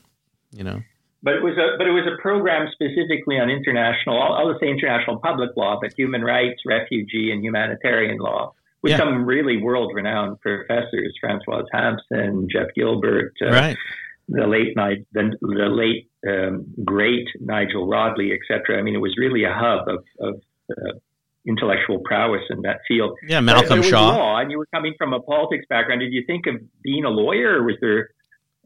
You 0.51 0.63
know. 0.63 0.81
But 1.23 1.35
it 1.35 1.43
was 1.43 1.57
a 1.57 1.77
but 1.77 1.87
it 1.87 1.91
was 1.91 2.05
a 2.05 2.21
program 2.21 2.67
specifically 2.73 3.39
on 3.39 3.49
international. 3.49 4.21
I'll, 4.21 4.33
I'll 4.33 4.59
say 4.59 4.67
international 4.67 5.19
public 5.19 5.55
law, 5.55 5.79
but 5.81 5.93
human 5.97 6.21
rights, 6.21 6.61
refugee, 6.65 7.31
and 7.31 7.43
humanitarian 7.43 8.17
law 8.17 8.53
with 8.83 8.91
yeah. 8.91 8.97
some 8.97 9.25
really 9.25 9.57
world 9.57 9.93
renowned 9.95 10.39
professors, 10.41 11.17
Francoise 11.19 11.65
Hampson, 11.71 12.47
Jeff 12.51 12.67
Gilbert, 12.75 13.33
uh, 13.41 13.49
right. 13.49 13.77
the 14.27 14.45
late 14.45 14.75
night, 14.75 15.07
the, 15.13 15.31
the 15.39 15.69
late 15.69 16.09
um, 16.27 16.65
great 16.83 17.27
Nigel 17.39 17.87
Rodley, 17.87 18.31
etc. 18.37 18.77
I 18.77 18.81
mean, 18.81 18.93
it 18.93 18.99
was 18.99 19.15
really 19.17 19.45
a 19.45 19.53
hub 19.53 19.87
of, 19.87 20.03
of 20.19 20.41
uh, 20.69 20.99
intellectual 21.47 21.99
prowess 21.99 22.43
in 22.49 22.61
that 22.63 22.81
field. 22.87 23.17
Yeah, 23.25 23.39
Malcolm 23.39 23.81
Shaw. 23.81 24.09
Law, 24.09 24.39
and 24.39 24.51
you 24.51 24.57
were 24.57 24.67
coming 24.67 24.93
from 24.97 25.13
a 25.13 25.21
politics 25.21 25.65
background. 25.69 26.01
Did 26.01 26.11
you 26.11 26.25
think 26.27 26.45
of 26.47 26.55
being 26.83 27.05
a 27.05 27.09
lawyer, 27.09 27.59
or 27.59 27.63
was 27.63 27.75
there? 27.79 28.09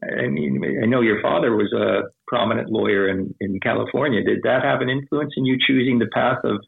I 0.02 0.28
mean, 0.28 0.62
I 0.82 0.86
know 0.86 1.00
your 1.00 1.20
father 1.20 1.56
was 1.56 1.72
a 1.72 2.10
prominent 2.28 2.70
lawyer 2.70 3.08
in, 3.08 3.34
in 3.40 3.58
California. 3.60 4.22
Did 4.22 4.40
that 4.44 4.62
have 4.62 4.80
an 4.80 4.88
influence 4.88 5.32
in 5.36 5.44
you 5.44 5.56
choosing 5.66 5.98
the 5.98 6.06
path 6.12 6.38
of 6.44 6.60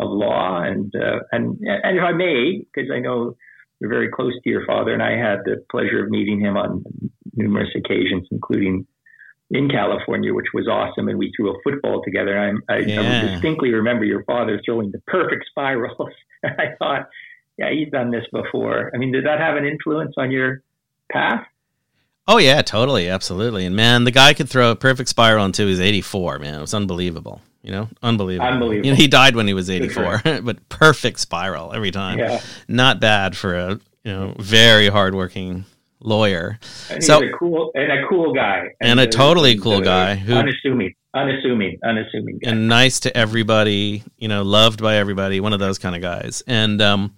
of 0.00 0.10
law. 0.10 0.62
And 0.62 0.92
uh, 0.94 1.20
and 1.32 1.58
and 1.60 1.98
if 1.98 2.04
I 2.04 2.12
may, 2.12 2.64
because 2.72 2.90
I 2.92 2.98
know 3.00 3.36
you're 3.80 3.90
very 3.90 4.10
close 4.10 4.32
to 4.42 4.50
your 4.50 4.66
father, 4.66 4.92
and 4.92 5.02
I 5.02 5.12
had 5.12 5.40
the 5.44 5.64
pleasure 5.70 6.04
of 6.04 6.10
meeting 6.10 6.40
him 6.40 6.56
on 6.56 6.84
numerous 7.34 7.70
occasions, 7.76 8.26
including 8.30 8.86
in 9.50 9.68
California, 9.68 10.32
which 10.32 10.46
was 10.54 10.66
awesome. 10.68 11.08
And 11.08 11.18
we 11.18 11.32
threw 11.36 11.50
a 11.50 11.62
football 11.62 12.02
together. 12.02 12.38
I, 12.38 12.72
I, 12.72 12.78
yeah. 12.78 13.00
I 13.00 13.32
distinctly 13.32 13.72
remember 13.72 14.04
your 14.04 14.24
father 14.24 14.60
throwing 14.64 14.90
the 14.90 15.00
perfect 15.06 15.44
spirals. 15.50 16.10
I 16.44 16.74
thought, 16.78 17.08
yeah, 17.58 17.70
he's 17.72 17.90
done 17.90 18.10
this 18.10 18.24
before. 18.32 18.90
I 18.94 18.98
mean, 18.98 19.12
did 19.12 19.26
that 19.26 19.38
have 19.38 19.56
an 19.56 19.64
influence 19.64 20.14
on 20.16 20.30
your 20.30 20.62
path? 21.12 21.44
Oh 22.26 22.38
yeah, 22.38 22.62
totally, 22.62 23.08
absolutely. 23.08 23.66
And 23.66 23.76
man, 23.76 24.04
the 24.04 24.10
guy 24.10 24.34
could 24.34 24.48
throw 24.48 24.70
a 24.70 24.76
perfect 24.76 25.08
spiral 25.08 25.44
until 25.44 25.66
he 25.66 25.70
was 25.70 25.80
84. 25.80 26.38
Man, 26.38 26.54
it 26.54 26.60
was 26.60 26.74
unbelievable. 26.74 27.40
You 27.62 27.72
know, 27.72 27.88
unbelievable. 28.02 28.46
Unbelievable. 28.46 28.86
You 28.86 28.92
know, 28.92 28.96
he 28.96 29.08
died 29.08 29.36
when 29.36 29.46
he 29.46 29.54
was 29.54 29.70
84, 29.70 30.22
but 30.42 30.68
perfect 30.68 31.18
spiral 31.18 31.72
every 31.72 31.90
time. 31.90 32.18
Yeah. 32.18 32.40
Not 32.68 33.00
bad 33.00 33.36
for 33.36 33.54
a 33.54 33.80
you 34.04 34.12
know 34.12 34.34
very 34.38 34.88
hardworking 34.88 35.64
lawyer. 36.00 36.58
And 36.90 37.02
so 37.02 37.22
a 37.22 37.30
cool 37.36 37.72
and 37.74 37.90
a 37.90 38.06
cool 38.08 38.32
guy, 38.32 38.68
and, 38.80 38.98
and 38.98 39.00
a 39.00 39.06
totally 39.06 39.58
cool 39.58 39.80
guy 39.80 40.14
who 40.14 40.34
unassuming, 40.34 40.94
unassuming, 41.14 41.78
unassuming, 41.82 42.38
guy. 42.38 42.50
and 42.50 42.68
nice 42.68 43.00
to 43.00 43.16
everybody. 43.16 44.04
You 44.18 44.28
know, 44.28 44.42
loved 44.42 44.82
by 44.82 44.96
everybody. 44.96 45.40
One 45.40 45.52
of 45.52 45.60
those 45.60 45.78
kind 45.78 45.96
of 45.96 46.02
guys, 46.02 46.42
and 46.46 46.80
um, 46.80 47.14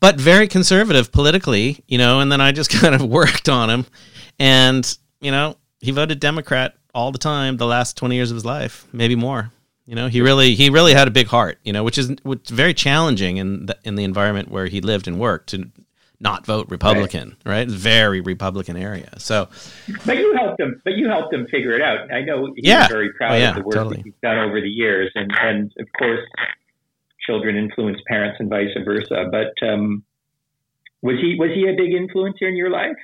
but 0.00 0.16
very 0.16 0.48
conservative 0.48 1.10
politically. 1.12 1.82
You 1.86 1.98
know, 1.98 2.20
and 2.20 2.30
then 2.30 2.40
I 2.40 2.52
just 2.52 2.70
kind 2.80 2.94
of 2.94 3.02
worked 3.02 3.48
on 3.48 3.70
him, 3.70 3.86
and 4.38 4.98
you 5.20 5.30
know, 5.30 5.56
he 5.80 5.90
voted 5.90 6.20
Democrat 6.20 6.74
all 6.94 7.12
the 7.12 7.18
time 7.18 7.56
the 7.56 7.66
last 7.66 7.96
20 7.96 8.14
years 8.14 8.30
of 8.30 8.36
his 8.36 8.44
life, 8.44 8.86
maybe 8.92 9.14
more. 9.14 9.50
You 9.86 9.94
know, 9.94 10.08
he 10.08 10.20
really 10.20 10.54
he 10.54 10.68
really 10.68 10.92
had 10.92 11.08
a 11.08 11.10
big 11.10 11.28
heart. 11.28 11.58
You 11.64 11.72
know, 11.72 11.82
which 11.82 11.96
is 11.96 12.14
which 12.22 12.42
is 12.44 12.50
very 12.50 12.74
challenging 12.74 13.38
in 13.38 13.66
the, 13.66 13.78
in 13.84 13.94
the 13.94 14.04
environment 14.04 14.50
where 14.50 14.66
he 14.66 14.82
lived 14.82 15.08
and 15.08 15.18
worked 15.18 15.50
to 15.50 15.70
not 16.20 16.44
vote 16.44 16.66
Republican. 16.68 17.36
Right, 17.46 17.60
right? 17.60 17.68
very 17.68 18.20
Republican 18.20 18.76
area. 18.76 19.08
So, 19.18 19.48
but 20.04 20.18
you 20.18 20.34
helped 20.34 20.60
him. 20.60 20.80
But 20.84 20.94
you 20.94 21.08
helped 21.08 21.32
him 21.32 21.46
figure 21.46 21.72
it 21.72 21.80
out. 21.80 22.12
I 22.12 22.20
know 22.20 22.52
he's 22.54 22.66
yeah. 22.66 22.86
very 22.88 23.12
proud 23.14 23.32
oh, 23.32 23.36
yeah, 23.36 23.50
of 23.50 23.54
the 23.56 23.62
work 23.62 23.74
totally. 23.74 23.96
that 23.96 24.04
he's 24.04 24.14
done 24.22 24.38
over 24.38 24.60
the 24.60 24.68
years, 24.68 25.10
and 25.14 25.32
and 25.40 25.72
of 25.78 25.86
course, 25.98 26.20
children 27.26 27.56
influence 27.56 27.98
parents 28.06 28.36
and 28.40 28.50
vice 28.50 28.68
versa. 28.84 29.30
But 29.30 29.66
um, 29.66 30.04
was 31.00 31.16
he 31.18 31.36
was 31.38 31.50
he 31.54 31.66
a 31.68 31.74
big 31.74 31.92
influencer 31.92 32.48
in 32.48 32.56
your 32.56 32.70
life? 32.70 32.96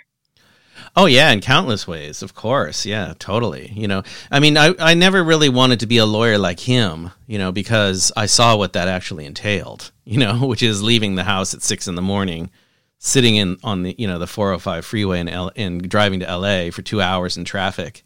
Oh 0.96 1.06
yeah, 1.06 1.30
in 1.30 1.40
countless 1.40 1.86
ways, 1.86 2.22
of 2.22 2.34
course. 2.34 2.86
Yeah, 2.86 3.14
totally. 3.18 3.72
You 3.74 3.88
know, 3.88 4.02
I 4.30 4.40
mean, 4.40 4.56
I, 4.56 4.74
I 4.78 4.94
never 4.94 5.22
really 5.22 5.48
wanted 5.48 5.80
to 5.80 5.86
be 5.86 5.98
a 5.98 6.06
lawyer 6.06 6.38
like 6.38 6.60
him, 6.60 7.10
you 7.26 7.38
know, 7.38 7.52
because 7.52 8.12
I 8.16 8.26
saw 8.26 8.56
what 8.56 8.72
that 8.74 8.88
actually 8.88 9.26
entailed, 9.26 9.92
you 10.04 10.18
know, 10.18 10.46
which 10.46 10.62
is 10.62 10.82
leaving 10.82 11.14
the 11.14 11.24
house 11.24 11.54
at 11.54 11.62
six 11.62 11.88
in 11.88 11.94
the 11.94 12.02
morning, 12.02 12.50
sitting 12.98 13.36
in 13.36 13.58
on 13.62 13.82
the 13.82 13.94
you 13.98 14.06
know 14.06 14.18
the 14.18 14.26
405 14.26 14.84
freeway 14.84 15.20
in 15.20 15.28
L 15.28 15.50
and 15.56 15.88
driving 15.88 16.20
to 16.20 16.36
LA 16.36 16.70
for 16.70 16.82
two 16.82 17.00
hours 17.00 17.36
in 17.36 17.44
traffic, 17.44 18.04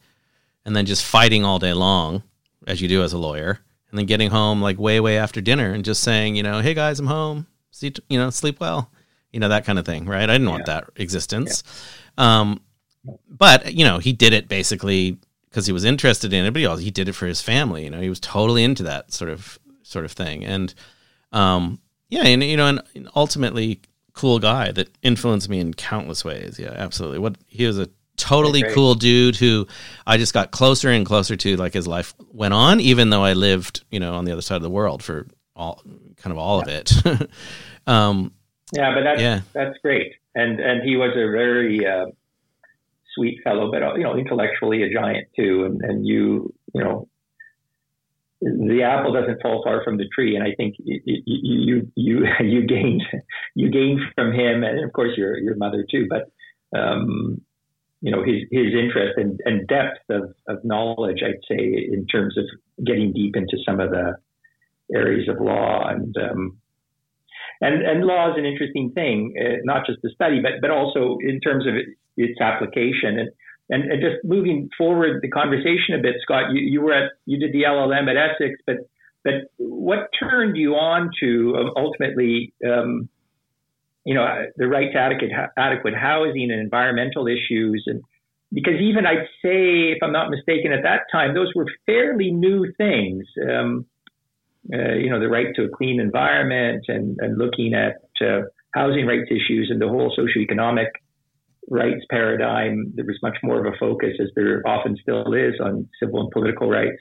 and 0.64 0.74
then 0.74 0.86
just 0.86 1.04
fighting 1.04 1.44
all 1.44 1.58
day 1.58 1.72
long, 1.72 2.22
as 2.66 2.80
you 2.80 2.88
do 2.88 3.02
as 3.02 3.12
a 3.12 3.18
lawyer, 3.18 3.60
and 3.90 3.98
then 3.98 4.06
getting 4.06 4.30
home 4.30 4.60
like 4.60 4.78
way 4.78 5.00
way 5.00 5.18
after 5.18 5.40
dinner 5.40 5.72
and 5.72 5.84
just 5.84 6.02
saying, 6.02 6.36
you 6.36 6.42
know, 6.42 6.60
hey 6.60 6.74
guys, 6.74 7.00
I'm 7.00 7.06
home. 7.06 7.46
See, 7.70 7.92
you 8.08 8.18
know, 8.18 8.30
sleep 8.30 8.60
well, 8.60 8.90
you 9.32 9.40
know 9.40 9.48
that 9.48 9.64
kind 9.64 9.78
of 9.78 9.86
thing, 9.86 10.06
right? 10.06 10.22
I 10.22 10.34
didn't 10.34 10.46
yeah. 10.46 10.50
want 10.50 10.66
that 10.66 10.90
existence. 10.96 11.62
Yeah. 11.64 11.72
Um, 12.18 12.60
but 13.28 13.72
you 13.72 13.84
know, 13.84 13.98
he 13.98 14.12
did 14.12 14.34
it 14.34 14.48
basically 14.48 15.16
because 15.48 15.66
he 15.66 15.72
was 15.72 15.84
interested 15.84 16.32
in 16.32 16.44
it, 16.44 16.52
but 16.52 16.60
he 16.60 16.66
also 16.66 16.82
he 16.82 16.90
did 16.90 17.08
it 17.08 17.14
for 17.14 17.26
his 17.26 17.40
family. 17.40 17.84
You 17.84 17.90
know, 17.90 18.00
he 18.00 18.10
was 18.10 18.20
totally 18.20 18.62
into 18.62 18.82
that 18.82 19.12
sort 19.12 19.30
of 19.30 19.58
sort 19.82 20.04
of 20.04 20.12
thing, 20.12 20.44
and 20.44 20.74
um, 21.32 21.80
yeah, 22.10 22.24
and 22.24 22.42
you 22.42 22.56
know, 22.56 22.66
and 22.66 23.08
ultimately 23.16 23.80
cool 24.12 24.38
guy 24.38 24.72
that 24.72 24.90
influenced 25.02 25.48
me 25.48 25.60
in 25.60 25.72
countless 25.72 26.24
ways. 26.24 26.58
Yeah, 26.58 26.72
absolutely. 26.72 27.20
What 27.20 27.36
he 27.46 27.66
was 27.66 27.78
a 27.78 27.88
totally 28.16 28.64
cool 28.74 28.94
dude 28.94 29.36
who 29.36 29.66
I 30.06 30.16
just 30.16 30.34
got 30.34 30.50
closer 30.50 30.90
and 30.90 31.06
closer 31.06 31.36
to 31.36 31.56
like 31.56 31.72
his 31.72 31.86
life 31.86 32.14
went 32.32 32.52
on, 32.52 32.80
even 32.80 33.10
though 33.10 33.24
I 33.24 33.34
lived, 33.34 33.84
you 33.90 34.00
know, 34.00 34.14
on 34.14 34.24
the 34.24 34.32
other 34.32 34.42
side 34.42 34.56
of 34.56 34.62
the 34.62 34.70
world 34.70 35.02
for 35.02 35.26
all 35.54 35.82
kind 36.16 36.32
of 36.32 36.38
all 36.38 36.62
yeah. 36.66 36.78
of 36.78 37.20
it. 37.20 37.30
um, 37.86 38.32
yeah, 38.72 38.92
but 38.92 39.04
that's 39.04 39.20
yeah. 39.20 39.40
that's 39.52 39.78
great, 39.82 40.14
and 40.38 40.60
and 40.60 40.82
he 40.82 40.96
was 40.96 41.10
a 41.12 41.30
very 41.30 41.86
uh, 41.86 42.06
sweet 43.14 43.40
fellow, 43.42 43.70
but 43.70 43.96
you 43.96 44.04
know, 44.04 44.16
intellectually 44.16 44.82
a 44.82 44.92
giant 44.92 45.28
too. 45.36 45.64
And 45.64 45.82
and 45.82 46.06
you 46.06 46.54
you 46.74 46.82
know, 46.82 47.08
the 48.40 48.82
apple 48.84 49.12
doesn't 49.12 49.42
fall 49.42 49.62
far 49.64 49.82
from 49.82 49.96
the 49.96 50.08
tree. 50.14 50.36
And 50.36 50.44
I 50.44 50.54
think 50.56 50.76
you 50.78 51.00
you 51.26 51.92
you 51.96 52.26
you 52.40 52.66
gained 52.66 53.02
you 53.54 53.70
gained 53.70 54.00
from 54.14 54.32
him, 54.32 54.62
and 54.62 54.84
of 54.84 54.92
course 54.92 55.16
your 55.16 55.36
your 55.38 55.56
mother 55.56 55.84
too. 55.90 56.06
But 56.08 56.78
um, 56.78 57.40
you 58.00 58.12
know 58.12 58.22
his 58.22 58.42
his 58.50 58.72
interest 58.74 59.14
and, 59.16 59.40
and 59.44 59.66
depth 59.66 60.08
of, 60.08 60.34
of 60.46 60.64
knowledge, 60.64 61.18
I'd 61.24 61.42
say, 61.48 61.88
in 61.92 62.06
terms 62.06 62.36
of 62.38 62.44
getting 62.86 63.12
deep 63.12 63.34
into 63.36 63.58
some 63.66 63.80
of 63.80 63.90
the 63.90 64.16
areas 64.94 65.28
of 65.28 65.40
law 65.40 65.88
and 65.88 66.16
um, 66.16 66.58
and 67.60 67.82
and 67.82 68.04
law 68.04 68.30
is 68.30 68.38
an 68.38 68.44
interesting 68.44 68.92
thing, 68.92 69.34
uh, 69.40 69.58
not 69.64 69.86
just 69.86 70.00
to 70.02 70.10
study, 70.10 70.40
but 70.40 70.60
but 70.60 70.70
also 70.70 71.18
in 71.20 71.40
terms 71.40 71.66
of 71.66 71.74
it, 71.74 71.86
its 72.16 72.40
application. 72.40 73.18
And, 73.18 73.30
and 73.70 73.92
and 73.92 74.00
just 74.00 74.24
moving 74.24 74.70
forward 74.78 75.20
the 75.22 75.28
conversation 75.28 75.94
a 75.98 76.02
bit, 76.02 76.16
Scott, 76.22 76.52
you, 76.52 76.60
you 76.60 76.80
were 76.80 76.92
at 76.92 77.12
you 77.26 77.38
did 77.38 77.52
the 77.52 77.64
LLM 77.64 78.08
at 78.08 78.16
Essex, 78.16 78.60
but 78.66 78.76
but 79.24 79.34
what 79.56 80.08
turned 80.18 80.56
you 80.56 80.74
on 80.74 81.10
to 81.20 81.56
um, 81.58 81.70
ultimately, 81.76 82.54
um, 82.66 83.08
you 84.04 84.14
know, 84.14 84.26
the 84.56 84.68
right 84.68 84.92
to 84.92 84.98
adequate 84.98 85.30
adequate 85.56 85.94
housing 85.94 86.50
and 86.50 86.60
environmental 86.60 87.26
issues 87.26 87.84
and 87.86 88.02
because 88.52 88.80
even 88.80 89.04
I'd 89.04 89.28
say, 89.42 89.92
if 89.92 89.98
I'm 90.02 90.12
not 90.12 90.30
mistaken, 90.30 90.72
at 90.72 90.82
that 90.82 91.02
time, 91.12 91.34
those 91.34 91.52
were 91.54 91.66
fairly 91.84 92.30
new 92.30 92.72
things. 92.78 93.26
Um, 93.42 93.84
uh, 94.72 94.94
you 94.94 95.10
know, 95.10 95.20
the 95.20 95.28
right 95.28 95.54
to 95.56 95.64
a 95.64 95.68
clean 95.68 96.00
environment 96.00 96.84
and, 96.88 97.16
and 97.20 97.38
looking 97.38 97.74
at 97.74 97.96
uh, 98.20 98.42
housing 98.74 99.06
rights 99.06 99.30
issues 99.30 99.68
and 99.70 99.80
the 99.80 99.88
whole 99.88 100.14
socioeconomic 100.16 100.88
rights 101.70 102.04
paradigm. 102.10 102.92
There 102.94 103.04
was 103.04 103.18
much 103.22 103.36
more 103.42 103.64
of 103.64 103.72
a 103.72 103.76
focus, 103.78 104.14
as 104.20 104.28
there 104.34 104.62
often 104.66 104.96
still 105.00 105.32
is, 105.32 105.54
on 105.60 105.88
civil 106.00 106.20
and 106.20 106.30
political 106.30 106.68
rights 106.68 107.00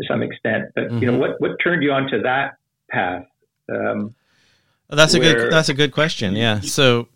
to 0.00 0.06
some 0.08 0.22
extent. 0.22 0.70
But 0.74 0.84
mm-hmm. 0.84 0.98
you 0.98 1.06
know, 1.06 1.12
mm-hmm. 1.12 1.20
what 1.20 1.40
what 1.40 1.50
turned 1.62 1.82
you 1.82 1.92
onto 1.92 2.22
that 2.22 2.56
path? 2.90 3.24
Um, 3.70 4.14
that's 4.88 5.14
a 5.14 5.20
good 5.20 5.52
that's 5.52 5.68
a 5.68 5.74
good 5.74 5.92
question. 5.92 6.36
Yeah. 6.36 6.60
So 6.60 7.08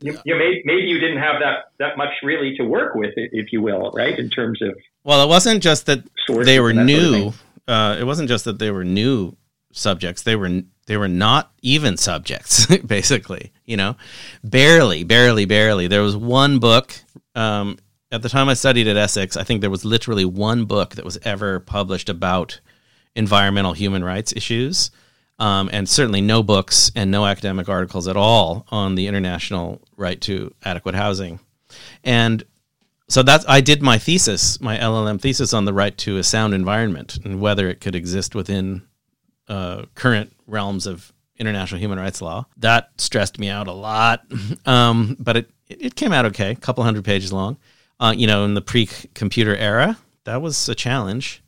you, 0.00 0.18
you 0.24 0.36
may, 0.36 0.62
maybe 0.64 0.82
you 0.82 0.98
didn't 0.98 1.18
have 1.18 1.40
that 1.40 1.72
that 1.78 1.96
much 1.96 2.12
really 2.22 2.56
to 2.56 2.64
work 2.64 2.94
with, 2.94 3.12
if 3.16 3.52
you 3.52 3.60
will, 3.60 3.90
right? 3.92 4.18
In 4.18 4.30
terms 4.30 4.60
of 4.62 4.74
well, 5.04 5.22
it 5.22 5.28
wasn't 5.28 5.62
just 5.62 5.86
that 5.86 6.02
they 6.28 6.60
were 6.60 6.72
new. 6.72 7.10
Sort 7.12 7.34
of 7.34 7.42
uh, 7.68 7.96
it 7.98 8.04
wasn't 8.04 8.28
just 8.28 8.44
that 8.44 8.58
they 8.58 8.70
were 8.70 8.84
new 8.84 9.36
subjects; 9.72 10.22
they 10.22 10.36
were 10.36 10.62
they 10.86 10.96
were 10.96 11.08
not 11.08 11.52
even 11.62 11.96
subjects, 11.96 12.66
basically. 12.86 13.52
You 13.64 13.76
know, 13.76 13.96
barely, 14.42 15.04
barely, 15.04 15.44
barely. 15.44 15.86
There 15.86 16.02
was 16.02 16.16
one 16.16 16.58
book. 16.58 16.94
Um, 17.34 17.78
at 18.12 18.22
the 18.22 18.28
time 18.28 18.48
I 18.48 18.54
studied 18.54 18.88
at 18.88 18.96
Essex, 18.96 19.36
I 19.36 19.44
think 19.44 19.60
there 19.60 19.70
was 19.70 19.84
literally 19.84 20.24
one 20.24 20.64
book 20.64 20.96
that 20.96 21.04
was 21.04 21.18
ever 21.22 21.60
published 21.60 22.08
about 22.08 22.60
environmental 23.14 23.72
human 23.72 24.02
rights 24.02 24.32
issues. 24.34 24.90
Um, 25.38 25.70
and 25.72 25.88
certainly 25.88 26.20
no 26.20 26.42
books 26.42 26.92
and 26.94 27.10
no 27.10 27.24
academic 27.24 27.68
articles 27.68 28.06
at 28.08 28.16
all 28.16 28.66
on 28.68 28.94
the 28.94 29.06
international 29.06 29.80
right 29.96 30.20
to 30.22 30.52
adequate 30.62 30.94
housing. 30.94 31.40
And 32.04 32.44
so 33.10 33.24
that's 33.24 33.44
I 33.48 33.60
did 33.60 33.82
my 33.82 33.98
thesis, 33.98 34.60
my 34.60 34.78
LLM 34.78 35.20
thesis 35.20 35.52
on 35.52 35.64
the 35.64 35.72
right 35.72 35.96
to 35.98 36.18
a 36.18 36.22
sound 36.22 36.54
environment 36.54 37.18
and 37.24 37.40
whether 37.40 37.68
it 37.68 37.80
could 37.80 37.96
exist 37.96 38.36
within 38.36 38.82
uh, 39.48 39.86
current 39.96 40.32
realms 40.46 40.86
of 40.86 41.12
international 41.36 41.80
human 41.80 41.98
rights 41.98 42.22
law. 42.22 42.46
That 42.58 42.90
stressed 42.98 43.40
me 43.40 43.48
out 43.48 43.66
a 43.66 43.72
lot, 43.72 44.24
um, 44.66 45.16
but 45.18 45.36
it 45.36 45.50
it 45.68 45.96
came 45.96 46.12
out 46.12 46.24
okay, 46.26 46.52
a 46.52 46.56
couple 46.56 46.84
hundred 46.84 47.04
pages 47.04 47.32
long. 47.32 47.56
Uh, 47.98 48.14
you 48.16 48.28
know, 48.28 48.44
in 48.44 48.54
the 48.54 48.62
pre-computer 48.62 49.54
era, 49.56 49.98
that 50.24 50.40
was 50.40 50.68
a 50.68 50.74
challenge. 50.74 51.42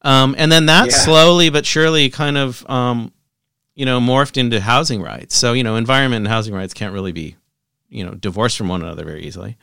Um, 0.00 0.34
and 0.36 0.50
then 0.50 0.66
that 0.66 0.86
yeah. 0.86 0.96
slowly 0.96 1.48
but 1.48 1.64
surely 1.64 2.10
kind 2.10 2.36
of 2.38 2.68
um, 2.68 3.12
you 3.74 3.84
know 3.84 4.00
morphed 4.00 4.38
into 4.38 4.62
housing 4.62 5.02
rights. 5.02 5.36
So 5.36 5.52
you 5.52 5.62
know, 5.62 5.76
environment 5.76 6.24
and 6.24 6.28
housing 6.28 6.54
rights 6.54 6.72
can't 6.72 6.94
really 6.94 7.12
be 7.12 7.36
you 7.90 8.02
know 8.02 8.12
divorced 8.14 8.56
from 8.56 8.68
one 8.68 8.80
another 8.80 9.04
very 9.04 9.24
easily 9.24 9.58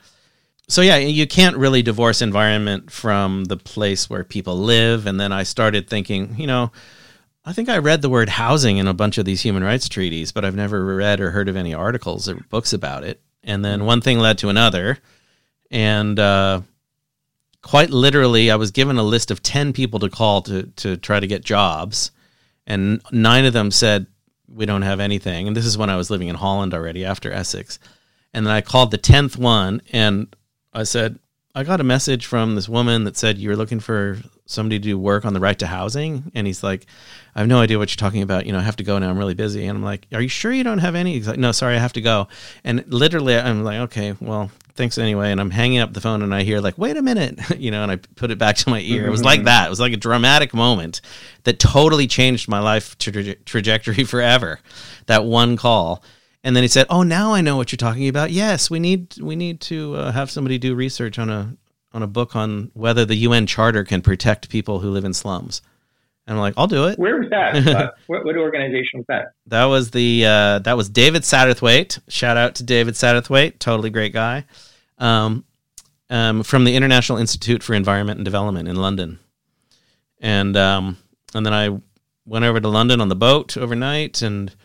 so 0.69 0.81
yeah, 0.81 0.97
you 0.97 1.27
can't 1.27 1.57
really 1.57 1.81
divorce 1.81 2.21
environment 2.21 2.91
from 2.91 3.45
the 3.45 3.57
place 3.57 4.09
where 4.09 4.23
people 4.23 4.57
live. 4.57 5.07
And 5.07 5.19
then 5.19 5.31
I 5.33 5.43
started 5.43 5.89
thinking, 5.89 6.35
you 6.37 6.47
know, 6.47 6.71
I 7.43 7.53
think 7.53 7.69
I 7.69 7.79
read 7.79 8.01
the 8.01 8.09
word 8.09 8.29
housing 8.29 8.77
in 8.77 8.87
a 8.87 8.93
bunch 8.93 9.17
of 9.17 9.25
these 9.25 9.41
human 9.41 9.63
rights 9.63 9.89
treaties, 9.89 10.31
but 10.31 10.45
I've 10.45 10.55
never 10.55 10.85
read 10.85 11.19
or 11.19 11.31
heard 11.31 11.49
of 11.49 11.55
any 11.55 11.73
articles 11.73 12.29
or 12.29 12.35
books 12.49 12.71
about 12.71 13.03
it. 13.03 13.19
And 13.43 13.65
then 13.65 13.85
one 13.85 14.01
thing 14.01 14.19
led 14.19 14.37
to 14.39 14.49
another, 14.49 14.99
and 15.71 16.19
uh, 16.19 16.61
quite 17.61 17.89
literally, 17.89 18.51
I 18.51 18.55
was 18.57 18.71
given 18.71 18.97
a 18.97 19.03
list 19.03 19.31
of 19.31 19.41
ten 19.41 19.73
people 19.73 19.99
to 19.99 20.09
call 20.09 20.41
to 20.43 20.63
to 20.63 20.97
try 20.97 21.19
to 21.19 21.27
get 21.27 21.43
jobs. 21.43 22.11
and 22.69 23.01
nine 23.11 23.45
of 23.45 23.53
them 23.53 23.71
said 23.71 24.05
we 24.47 24.65
don't 24.65 24.83
have 24.83 24.99
anything. 24.99 25.47
And 25.47 25.57
this 25.57 25.65
is 25.65 25.77
when 25.77 25.89
I 25.89 25.97
was 25.97 26.09
living 26.09 26.27
in 26.27 26.35
Holland 26.35 26.73
already 26.73 27.03
after 27.03 27.31
Essex. 27.31 27.79
And 28.33 28.45
then 28.45 28.53
I 28.53 28.61
called 28.61 28.91
the 28.91 28.97
tenth 28.97 29.37
one, 29.37 29.81
and 29.91 30.33
I 30.79 30.83
said, 30.83 31.19
I 31.53 31.63
got 31.63 31.81
a 31.81 31.83
message 31.83 32.25
from 32.25 32.55
this 32.55 32.69
woman 32.69 33.03
that 33.03 33.17
said 33.17 33.37
you're 33.37 33.55
looking 33.55 33.79
for 33.79 34.17
somebody 34.45 34.79
to 34.79 34.83
do 34.83 34.97
work 34.97 35.25
on 35.25 35.33
the 35.33 35.39
right 35.39 35.57
to 35.59 35.67
housing. 35.67 36.31
And 36.33 36.47
he's 36.47 36.63
like, 36.63 36.85
I 37.35 37.39
have 37.39 37.47
no 37.47 37.59
idea 37.59 37.77
what 37.77 37.91
you're 37.91 37.97
talking 37.97 38.21
about. 38.21 38.45
You 38.45 38.53
know, 38.53 38.59
I 38.59 38.63
have 38.63 38.77
to 38.77 38.83
go 38.83 38.97
now. 38.97 39.09
I'm 39.09 39.17
really 39.17 39.33
busy. 39.33 39.65
And 39.65 39.77
I'm 39.77 39.83
like, 39.83 40.07
Are 40.13 40.21
you 40.21 40.29
sure 40.29 40.53
you 40.53 40.63
don't 40.63 40.77
have 40.77 40.95
any? 40.95 41.13
He's 41.13 41.27
like, 41.27 41.37
No, 41.37 41.51
sorry, 41.51 41.75
I 41.75 41.79
have 41.79 41.93
to 41.93 42.01
go. 42.01 42.27
And 42.63 42.85
literally, 42.87 43.35
I'm 43.35 43.63
like, 43.63 43.79
Okay, 43.81 44.15
well, 44.21 44.51
thanks 44.75 44.97
anyway. 44.97 45.31
And 45.31 45.41
I'm 45.41 45.49
hanging 45.49 45.79
up 45.79 45.91
the 45.91 46.01
phone 46.01 46.21
and 46.21 46.33
I 46.33 46.43
hear, 46.43 46.61
like, 46.61 46.77
Wait 46.77 46.95
a 46.95 47.01
minute, 47.01 47.39
you 47.57 47.71
know, 47.71 47.83
and 47.83 47.91
I 47.91 47.97
put 47.97 48.31
it 48.31 48.37
back 48.37 48.55
to 48.57 48.69
my 48.69 48.79
ear. 48.79 49.05
It 49.05 49.11
was 49.11 49.23
like 49.23 49.39
mm-hmm. 49.39 49.45
that. 49.45 49.67
It 49.67 49.69
was 49.69 49.79
like 49.79 49.93
a 49.93 49.97
dramatic 49.97 50.53
moment 50.53 51.01
that 51.43 51.59
totally 51.59 52.07
changed 52.07 52.47
my 52.47 52.59
life 52.59 52.97
tra- 52.99 53.35
trajectory 53.35 54.03
forever. 54.05 54.59
That 55.07 55.25
one 55.25 55.57
call 55.57 56.03
and 56.43 56.55
then 56.55 56.63
he 56.63 56.67
said, 56.67 56.87
"Oh, 56.89 57.03
now 57.03 57.33
I 57.33 57.41
know 57.41 57.57
what 57.57 57.71
you're 57.71 57.77
talking 57.77 58.07
about. 58.07 58.31
Yes, 58.31 58.69
we 58.69 58.79
need 58.79 59.17
we 59.19 59.35
need 59.35 59.61
to 59.61 59.95
uh, 59.95 60.11
have 60.11 60.31
somebody 60.31 60.57
do 60.57 60.75
research 60.75 61.19
on 61.19 61.29
a 61.29 61.55
on 61.91 62.03
a 62.03 62.07
book 62.07 62.35
on 62.35 62.71
whether 62.73 63.05
the 63.05 63.15
UN 63.15 63.45
Charter 63.45 63.83
can 63.83 64.01
protect 64.01 64.49
people 64.49 64.79
who 64.79 64.89
live 64.89 65.05
in 65.05 65.13
slums." 65.13 65.61
And 66.25 66.37
I'm 66.37 66.41
like, 66.41 66.53
"I'll 66.57 66.67
do 66.67 66.87
it." 66.87 66.97
Where 66.97 67.17
was 67.17 67.29
that? 67.31 67.93
what, 68.07 68.23
what, 68.23 68.37
organization 68.37 68.99
was 68.99 69.05
that? 69.07 69.33
That 69.47 69.65
was 69.65 69.91
the 69.91 70.25
uh, 70.25 70.59
that 70.59 70.77
was 70.77 70.89
David 70.89 71.23
Satterthwaite. 71.23 71.99
Shout 72.07 72.37
out 72.37 72.55
to 72.55 72.63
David 72.63 72.93
Satterthwaite, 72.93 73.59
totally 73.59 73.89
great 73.89 74.13
guy, 74.13 74.45
um, 74.97 75.43
um, 76.09 76.43
from 76.43 76.63
the 76.63 76.75
International 76.75 77.17
Institute 77.17 77.63
for 77.63 77.73
Environment 77.73 78.17
and 78.17 78.25
Development 78.25 78.67
in 78.69 78.77
London. 78.77 79.19
And 80.21 80.55
um, 80.55 80.97
and 81.33 81.45
then 81.45 81.53
I 81.53 81.77
went 82.25 82.45
over 82.45 82.61
to 82.61 82.67
London 82.69 83.01
on 83.01 83.09
the 83.09 83.15
boat 83.15 83.57
overnight 83.57 84.21
and 84.21 84.55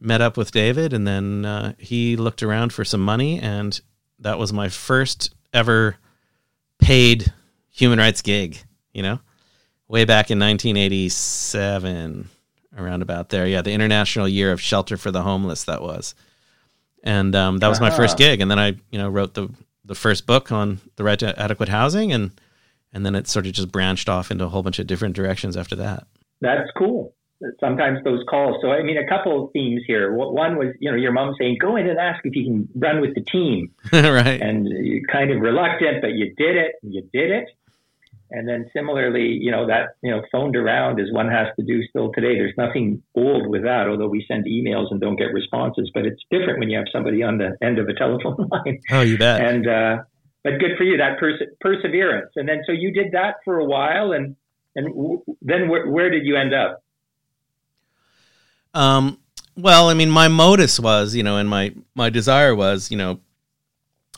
met 0.00 0.20
up 0.20 0.36
with 0.36 0.50
David, 0.50 0.92
and 0.92 1.06
then 1.06 1.44
uh, 1.44 1.74
he 1.78 2.16
looked 2.16 2.42
around 2.42 2.72
for 2.72 2.84
some 2.84 3.00
money, 3.00 3.38
and 3.40 3.80
that 4.18 4.38
was 4.38 4.52
my 4.52 4.68
first 4.68 5.34
ever 5.52 5.96
paid 6.78 7.32
human 7.70 7.98
rights 7.98 8.22
gig. 8.22 8.58
You 8.92 9.02
know, 9.02 9.20
way 9.88 10.04
back 10.04 10.30
in 10.30 10.38
1987, 10.38 12.28
around 12.76 13.02
about 13.02 13.30
there. 13.30 13.46
Yeah, 13.46 13.62
the 13.62 13.72
International 13.72 14.28
Year 14.28 14.52
of 14.52 14.60
Shelter 14.60 14.96
for 14.96 15.10
the 15.10 15.22
Homeless. 15.22 15.64
That 15.64 15.82
was, 15.82 16.14
and 17.02 17.34
um, 17.34 17.58
that 17.58 17.68
was 17.68 17.80
uh-huh. 17.80 17.90
my 17.90 17.96
first 17.96 18.18
gig. 18.18 18.40
And 18.40 18.50
then 18.50 18.58
I, 18.58 18.76
you 18.90 18.98
know, 18.98 19.08
wrote 19.08 19.34
the 19.34 19.48
the 19.84 19.94
first 19.94 20.26
book 20.26 20.50
on 20.52 20.80
the 20.96 21.04
right 21.04 21.18
to 21.18 21.38
adequate 21.40 21.68
housing, 21.68 22.12
and 22.12 22.30
and 22.92 23.04
then 23.04 23.14
it 23.14 23.26
sort 23.26 23.46
of 23.46 23.52
just 23.52 23.72
branched 23.72 24.08
off 24.08 24.30
into 24.30 24.44
a 24.44 24.48
whole 24.48 24.62
bunch 24.62 24.78
of 24.78 24.86
different 24.86 25.16
directions 25.16 25.56
after 25.56 25.76
that. 25.76 26.06
That's 26.40 26.70
cool 26.76 27.14
sometimes 27.60 27.98
those 28.04 28.24
calls. 28.28 28.56
So, 28.62 28.70
I 28.70 28.82
mean, 28.82 28.96
a 28.96 29.08
couple 29.08 29.44
of 29.44 29.52
themes 29.52 29.82
here. 29.86 30.12
One 30.12 30.56
was, 30.56 30.74
you 30.80 30.90
know, 30.90 30.96
your 30.96 31.12
mom 31.12 31.34
saying, 31.38 31.58
go 31.60 31.76
in 31.76 31.88
and 31.88 31.98
ask 31.98 32.20
if 32.24 32.34
you 32.34 32.44
can 32.44 32.68
run 32.74 33.00
with 33.00 33.14
the 33.14 33.22
team. 33.22 33.70
right. 33.92 34.40
And 34.40 34.66
you're 34.66 35.06
kind 35.10 35.30
of 35.30 35.40
reluctant, 35.40 36.00
but 36.00 36.12
you 36.12 36.34
did 36.36 36.56
it. 36.56 36.72
You 36.82 37.02
did 37.12 37.30
it. 37.30 37.48
And 38.30 38.48
then 38.48 38.68
similarly, 38.72 39.38
you 39.40 39.50
know, 39.50 39.66
that, 39.66 39.96
you 40.02 40.10
know, 40.10 40.22
phoned 40.32 40.56
around 40.56 40.98
as 41.00 41.06
one 41.12 41.28
has 41.28 41.48
to 41.58 41.64
do 41.64 41.82
still 41.88 42.10
today. 42.12 42.34
There's 42.34 42.54
nothing 42.56 43.02
old 43.14 43.48
with 43.48 43.62
that, 43.62 43.86
although 43.88 44.08
we 44.08 44.24
send 44.26 44.46
emails 44.46 44.86
and 44.90 45.00
don't 45.00 45.16
get 45.16 45.32
responses, 45.32 45.90
but 45.94 46.04
it's 46.04 46.20
different 46.30 46.58
when 46.58 46.70
you 46.70 46.78
have 46.78 46.86
somebody 46.90 47.22
on 47.22 47.38
the 47.38 47.56
end 47.62 47.78
of 47.78 47.88
a 47.88 47.94
telephone 47.94 48.48
line. 48.52 48.80
Oh, 48.90 49.02
you 49.02 49.18
bet. 49.18 49.40
And, 49.40 49.68
uh, 49.68 49.96
but 50.42 50.58
good 50.58 50.76
for 50.76 50.84
you, 50.84 50.96
that 50.96 51.18
perse- 51.18 51.48
perseverance. 51.60 52.32
And 52.36 52.48
then, 52.48 52.62
so 52.66 52.72
you 52.72 52.92
did 52.92 53.12
that 53.12 53.36
for 53.44 53.58
a 53.58 53.64
while 53.64 54.12
and, 54.12 54.36
and 54.74 54.86
w- 54.88 55.22
then 55.40 55.68
wh- 55.68 55.90
where 55.92 56.10
did 56.10 56.24
you 56.24 56.36
end 56.36 56.52
up? 56.54 56.83
Um, 58.74 59.18
well, 59.56 59.88
I 59.88 59.94
mean, 59.94 60.10
my 60.10 60.28
modus 60.28 60.80
was, 60.80 61.14
you 61.14 61.22
know, 61.22 61.38
and 61.38 61.48
my 61.48 61.72
my 61.94 62.10
desire 62.10 62.54
was, 62.54 62.90
you 62.90 62.96
know, 62.96 63.20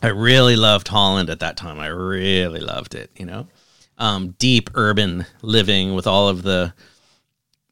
I 0.03 0.09
really 0.09 0.57
loved 0.57 0.89
Holland 0.89 1.31
at 1.31 1.41
that 1.41 1.57
time. 1.57 1.79
I 1.79 1.89
really 1.89 2.61
loved 2.61 2.95
it, 2.95 3.11
you 3.17 3.27
know. 3.27 3.47
Um, 3.99 4.35
deep 4.39 4.71
urban 4.75 5.25
living 5.41 5.95
with 5.95 6.07
all 6.07 6.29
of 6.29 6.43
the 6.43 6.75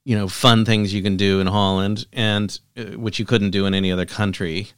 you 0.05 0.17
know 0.17 0.29
fun 0.29 0.65
things 0.65 0.93
you 0.93 1.03
can 1.03 1.17
do 1.17 1.41
in 1.41 1.47
Holland 1.47 2.07
and 2.13 2.59
uh, 2.77 2.85
which 2.99 3.19
you 3.19 3.25
couldn't 3.25 3.51
do 3.51 3.67
in 3.67 3.75
any 3.75 3.91
other 3.91 4.07
country. 4.07 4.69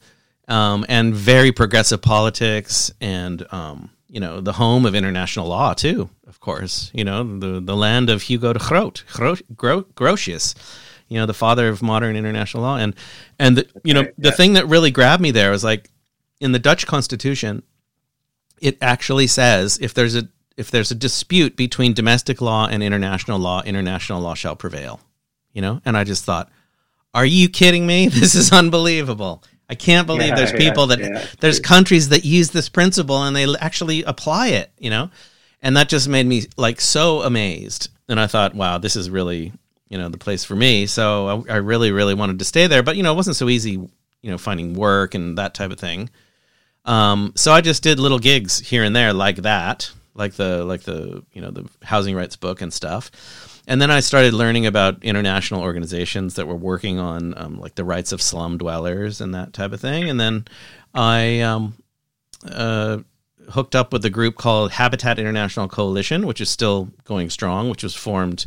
Um, 0.49 0.85
and 0.87 1.13
very 1.13 1.51
progressive 1.51 2.01
politics 2.01 2.89
and 3.01 3.45
um, 3.51 3.89
you 4.07 4.21
know 4.21 4.39
the 4.39 4.53
home 4.53 4.85
of 4.85 4.95
international 4.95 5.47
law 5.47 5.73
too, 5.73 6.09
of 6.25 6.39
course. 6.39 6.89
You 6.93 7.03
know 7.03 7.39
the 7.39 7.59
the 7.59 7.75
land 7.75 8.09
of 8.09 8.21
Hugo 8.23 8.53
de 8.53 8.59
Groot, 8.59 9.95
Grotius 9.95 10.55
you 11.07 11.17
know, 11.19 11.25
the 11.25 11.33
father 11.33 11.69
of 11.69 11.81
modern 11.81 12.15
international 12.15 12.63
law. 12.63 12.77
And 12.77 12.95
and 13.39 13.57
the, 13.57 13.67
you 13.83 13.93
know, 13.93 14.05
the 14.17 14.31
thing 14.31 14.53
that 14.53 14.67
really 14.67 14.91
grabbed 14.91 15.21
me 15.21 15.31
there 15.31 15.51
was 15.51 15.63
like 15.63 15.89
in 16.39 16.51
the 16.51 16.59
Dutch 16.59 16.85
Constitution, 16.87 17.63
it 18.61 18.77
actually 18.81 19.27
says 19.27 19.77
if 19.81 19.93
there's 19.93 20.15
a 20.15 20.27
if 20.57 20.71
there's 20.71 20.91
a 20.91 20.95
dispute 20.95 21.55
between 21.55 21.93
domestic 21.93 22.41
law 22.41 22.67
and 22.67 22.81
international 22.81 23.39
law, 23.39 23.61
international 23.61 24.21
law 24.21 24.33
shall 24.33 24.55
prevail. 24.55 24.99
You 25.53 25.61
know, 25.61 25.81
and 25.85 25.97
I 25.97 26.03
just 26.03 26.23
thought, 26.23 26.49
are 27.13 27.25
you 27.25 27.49
kidding 27.49 27.87
me? 27.87 28.09
This 28.13 28.35
is 28.35 28.51
unbelievable. 28.51 29.43
I 29.69 29.75
can't 29.75 30.07
believe 30.07 30.29
yeah, 30.29 30.35
there's 30.35 30.53
people 30.53 30.89
yeah, 30.89 30.95
that 30.95 30.99
yeah, 30.99 31.25
there's 31.39 31.59
countries 31.59 32.09
that 32.09 32.23
use 32.23 32.51
this 32.51 32.69
principle 32.69 33.23
and 33.23 33.35
they 33.35 33.45
actually 33.57 34.03
apply 34.03 34.49
it, 34.49 34.71
you 34.77 34.89
know? 34.89 35.09
And 35.61 35.75
that 35.75 35.89
just 35.89 36.07
made 36.07 36.25
me 36.25 36.43
like 36.55 36.79
so 36.79 37.21
amazed. 37.21 37.89
And 38.07 38.19
I 38.19 38.27
thought, 38.27 38.55
wow, 38.55 38.77
this 38.77 38.95
is 38.95 39.09
really 39.09 39.51
you 39.89 39.97
know 39.97 40.09
the 40.09 40.17
place 40.17 40.43
for 40.43 40.55
me. 40.55 40.85
So 40.85 41.45
I, 41.49 41.53
I, 41.53 41.57
really 41.57 41.91
really 41.91 42.13
wanted 42.13 42.39
to 42.39 42.45
stay 42.45 42.67
there, 42.67 42.83
but 42.83 42.95
you 42.95 43.03
know 43.03 43.13
it 43.13 43.15
wasn't 43.15 43.35
so 43.35 43.49
easy, 43.49 43.71
you 43.71 44.31
know, 44.31 44.37
finding 44.37 44.73
work 44.73 45.15
and 45.15 45.37
that 45.37 45.53
type 45.53 45.71
of 45.71 45.79
thing. 45.79 46.09
Um, 46.85 47.33
so 47.35 47.51
I 47.51 47.61
just 47.61 47.83
did 47.83 47.99
little 47.99 48.19
gigs 48.19 48.59
here 48.59 48.83
and 48.83 48.95
there 48.95 49.13
like 49.13 49.37
that, 49.37 49.91
like 50.15 50.33
the 50.33 50.63
like 50.63 50.83
the 50.83 51.23
you 51.33 51.41
know 51.41 51.51
the 51.51 51.69
housing 51.83 52.15
rights 52.15 52.35
book 52.35 52.61
and 52.61 52.73
stuff. 52.73 53.11
And 53.69 53.81
then 53.81 53.91
I 53.91 53.99
started 53.99 54.33
learning 54.33 54.65
about 54.65 55.03
international 55.03 55.61
organizations 55.61 56.35
that 56.35 56.47
were 56.47 56.55
working 56.55 56.99
on 56.99 57.37
um, 57.37 57.59
like 57.59 57.75
the 57.75 57.83
rights 57.83 58.13
of 58.13 58.21
slum 58.21 58.57
dwellers 58.57 59.19
and 59.19 59.35
that 59.35 59.51
type 59.51 59.73
of 59.73 59.81
thing. 59.81 60.09
And 60.09 60.17
then 60.17 60.45
I 60.93 61.41
um, 61.41 61.73
uh, 62.49 62.99
hooked 63.49 63.75
up 63.75 63.91
with 63.91 64.05
a 64.05 64.09
group 64.09 64.35
called 64.35 64.71
Habitat 64.71 65.19
International 65.19 65.67
Coalition, 65.67 66.25
which 66.25 66.39
is 66.39 66.49
still 66.49 66.89
going 67.03 67.29
strong, 67.29 67.69
which 67.69 67.83
was 67.83 67.93
formed 67.93 68.45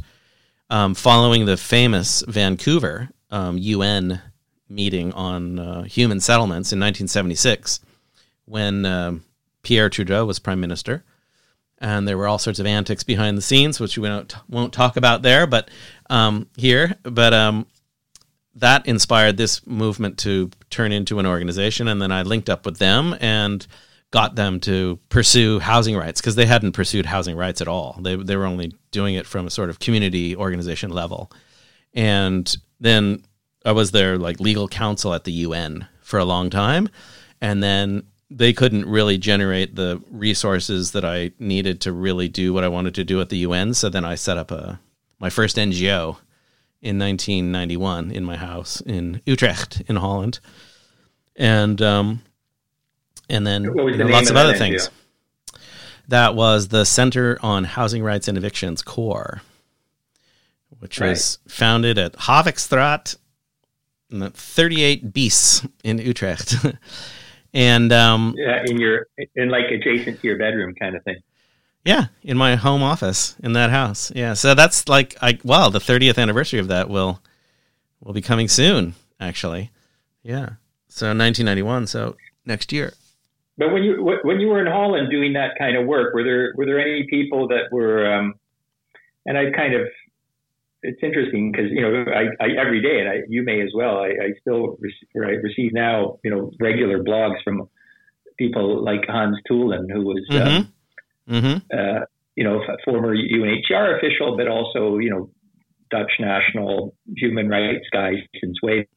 um, 0.70 0.94
following 0.94 1.44
the 1.44 1.56
famous 1.56 2.22
Vancouver 2.26 3.10
um, 3.30 3.58
UN 3.58 4.22
meeting 4.68 5.12
on 5.12 5.58
uh, 5.58 5.82
human 5.82 6.20
settlements 6.20 6.72
in 6.72 6.78
1976, 6.78 7.80
when 8.44 8.86
um, 8.86 9.24
Pierre 9.62 9.90
Trudeau 9.90 10.24
was 10.24 10.38
prime 10.38 10.60
minister. 10.60 11.04
And 11.82 12.06
there 12.06 12.18
were 12.18 12.28
all 12.28 12.38
sorts 12.38 12.58
of 12.58 12.66
antics 12.66 13.02
behind 13.02 13.38
the 13.38 13.42
scenes, 13.42 13.80
which 13.80 13.96
we 13.96 14.08
won't, 14.08 14.34
won't 14.48 14.72
talk 14.72 14.96
about 14.96 15.22
there, 15.22 15.46
but 15.46 15.70
um, 16.10 16.46
here. 16.56 16.96
But 17.02 17.32
um, 17.32 17.66
that 18.56 18.86
inspired 18.86 19.38
this 19.38 19.66
movement 19.66 20.18
to 20.18 20.50
turn 20.68 20.92
into 20.92 21.18
an 21.18 21.26
organization. 21.26 21.88
And 21.88 22.00
then 22.00 22.12
I 22.12 22.22
linked 22.22 22.50
up 22.50 22.66
with 22.66 22.78
them 22.78 23.16
and 23.20 23.66
got 24.10 24.34
them 24.34 24.58
to 24.60 24.98
pursue 25.08 25.60
housing 25.60 25.96
rights 25.96 26.20
because 26.20 26.34
they 26.34 26.46
hadn't 26.46 26.72
pursued 26.72 27.06
housing 27.06 27.36
rights 27.36 27.60
at 27.60 27.68
all. 27.68 27.98
They 28.00 28.16
they 28.16 28.36
were 28.36 28.46
only 28.46 28.74
doing 28.90 29.14
it 29.14 29.26
from 29.26 29.46
a 29.46 29.50
sort 29.50 29.70
of 29.70 29.78
community 29.78 30.34
organization 30.34 30.90
level. 30.90 31.30
And 31.94 32.56
then 32.80 33.24
I 33.64 33.72
was 33.72 33.90
their 33.90 34.18
like 34.18 34.40
legal 34.40 34.68
counsel 34.68 35.14
at 35.14 35.24
the 35.24 35.32
UN 35.32 35.86
for 36.00 36.18
a 36.18 36.24
long 36.24 36.50
time, 36.50 36.88
and 37.40 37.62
then 37.62 38.04
they 38.30 38.52
couldn't 38.52 38.86
really 38.86 39.18
generate 39.18 39.74
the 39.74 40.00
resources 40.10 40.92
that 40.92 41.04
I 41.04 41.32
needed 41.38 41.80
to 41.82 41.92
really 41.92 42.28
do 42.28 42.52
what 42.52 42.64
I 42.64 42.68
wanted 42.68 42.94
to 42.96 43.04
do 43.04 43.20
at 43.20 43.28
the 43.28 43.38
UN. 43.38 43.74
So 43.74 43.88
then 43.88 44.04
I 44.04 44.14
set 44.14 44.38
up 44.38 44.50
a 44.50 44.80
my 45.18 45.30
first 45.30 45.56
NGO 45.56 46.16
in 46.80 46.98
1991 46.98 48.10
in 48.10 48.24
my 48.24 48.36
house 48.36 48.80
in 48.80 49.20
Utrecht 49.26 49.82
in 49.86 49.96
Holland, 49.96 50.40
and 51.36 51.80
um, 51.82 52.22
and 53.30 53.46
then 53.46 53.64
you 53.64 53.72
know, 53.74 54.06
lots 54.06 54.30
of, 54.30 54.36
other 54.36 54.54
things. 54.54 54.90
That 56.08 56.34
was 56.34 56.68
the 56.68 56.84
Center 56.84 57.38
on 57.40 57.64
Housing 57.64 58.02
Rights 58.02 58.28
and 58.28 58.36
Evictions 58.36 58.82
COHRE, 58.82 59.40
which 60.80 61.00
right. 61.00 61.10
was 61.10 61.38
founded 61.46 61.98
at 61.98 62.14
Havikstraat, 62.14 63.16
38 64.10 65.14
Bies 65.14 65.66
in 65.84 65.98
Utrecht. 65.98 66.56
and 67.54 67.92
um, 67.92 68.34
yeah, 68.36 68.62
in 68.66 68.78
your 68.78 69.06
in 69.36 69.48
like 69.48 69.70
adjacent 69.70 70.20
to 70.20 70.26
your 70.26 70.38
bedroom 70.38 70.74
kind 70.74 70.96
of 70.96 71.04
thing. 71.04 71.20
Yeah, 71.84 72.06
in 72.22 72.36
my 72.36 72.56
home 72.56 72.82
office 72.82 73.36
in 73.42 73.54
that 73.54 73.70
house. 73.70 74.12
Yeah, 74.14 74.34
so 74.34 74.54
that's 74.54 74.88
like 74.88 75.16
I 75.22 75.38
well, 75.44 75.70
the 75.70 75.78
30th 75.78 76.18
anniversary 76.18 76.58
of 76.58 76.68
that 76.68 76.90
will 76.90 77.22
will 78.00 78.12
be 78.12 78.22
coming 78.22 78.48
soon 78.48 78.94
actually. 79.20 79.70
Yeah. 80.22 80.54
So 80.88 81.06
1991, 81.06 81.86
so 81.86 82.16
next 82.44 82.72
year. 82.72 82.94
But 83.60 83.74
when 83.74 83.82
you 83.82 84.18
when 84.24 84.40
you 84.40 84.48
were 84.48 84.58
in 84.58 84.66
Holland 84.66 85.10
doing 85.10 85.34
that 85.34 85.50
kind 85.58 85.76
of 85.76 85.86
work, 85.86 86.14
were 86.14 86.24
there 86.24 86.54
were 86.56 86.64
there 86.64 86.80
any 86.80 87.06
people 87.10 87.48
that 87.48 87.64
were, 87.70 88.10
um, 88.10 88.32
and 89.26 89.36
I 89.36 89.50
kind 89.54 89.74
of 89.74 89.82
it's 90.82 91.00
interesting 91.02 91.52
because 91.52 91.70
you 91.70 91.82
know 91.82 92.10
I, 92.10 92.42
I, 92.42 92.48
every 92.58 92.80
day, 92.80 93.00
and 93.00 93.08
I, 93.10 93.16
you 93.28 93.42
may 93.42 93.60
as 93.60 93.68
well. 93.74 93.98
I, 93.98 94.08
I 94.08 94.32
still 94.40 94.78
receive, 94.80 95.08
I 95.14 95.36
receive 95.42 95.74
now 95.74 96.18
you 96.24 96.30
know 96.30 96.52
regular 96.58 97.04
blogs 97.04 97.42
from 97.44 97.68
people 98.38 98.82
like 98.82 99.02
Hans 99.06 99.36
Thoolen, 99.46 99.90
who 99.92 100.06
was 100.06 100.26
mm-hmm. 100.30 100.56
Um, 100.56 100.72
mm-hmm. 101.28 101.78
Uh, 101.78 102.06
you 102.36 102.44
know 102.44 102.62
a 102.62 102.76
former 102.82 103.14
UNHCR 103.14 103.98
official, 103.98 104.38
but 104.38 104.48
also 104.48 104.96
you 104.96 105.10
know 105.10 105.28
Dutch 105.90 106.12
national 106.18 106.94
human 107.14 107.50
rights 107.50 107.84
guy 107.92 108.12
since 108.40 108.56
way 108.62 108.88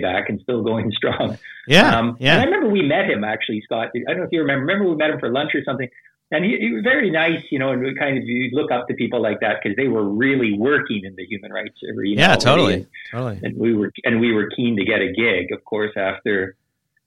back 0.00 0.28
and 0.28 0.40
still 0.40 0.62
going 0.62 0.90
strong. 0.96 1.38
Yeah, 1.66 1.98
um, 1.98 2.16
yeah. 2.20 2.34
And 2.34 2.42
I 2.42 2.44
remember 2.44 2.68
we 2.70 2.82
met 2.82 3.08
him 3.08 3.24
actually, 3.24 3.62
Scott. 3.64 3.88
I 3.94 4.12
don't 4.12 4.18
know 4.18 4.24
if 4.24 4.32
you 4.32 4.40
remember. 4.40 4.66
Remember 4.66 4.90
we 4.90 4.96
met 4.96 5.10
him 5.10 5.20
for 5.20 5.30
lunch 5.30 5.54
or 5.54 5.62
something 5.64 5.88
and 6.32 6.44
he, 6.44 6.56
he, 6.60 6.70
was 6.70 6.82
very 6.82 7.10
nice, 7.10 7.42
you 7.50 7.58
know, 7.58 7.70
and 7.70 7.82
we 7.82 7.94
kind 7.94 8.16
of 8.16 8.24
you 8.24 8.50
look 8.52 8.70
up 8.70 8.86
to 8.88 8.94
people 8.94 9.20
like 9.20 9.40
that 9.40 9.56
because 9.62 9.76
they 9.76 9.88
were 9.88 10.08
really 10.08 10.56
working 10.56 11.02
in 11.04 11.14
the 11.16 11.24
human 11.24 11.52
rights 11.52 11.76
arena. 11.96 12.20
Yeah, 12.20 12.36
totally, 12.36 12.74
and, 12.74 12.86
totally. 13.10 13.40
And 13.42 13.56
we 13.56 13.74
were 13.74 13.92
and 14.04 14.20
we 14.20 14.32
were 14.32 14.48
keen 14.56 14.76
to 14.76 14.84
get 14.84 15.00
a 15.00 15.12
gig, 15.12 15.52
of 15.52 15.64
course, 15.64 15.92
after. 15.96 16.56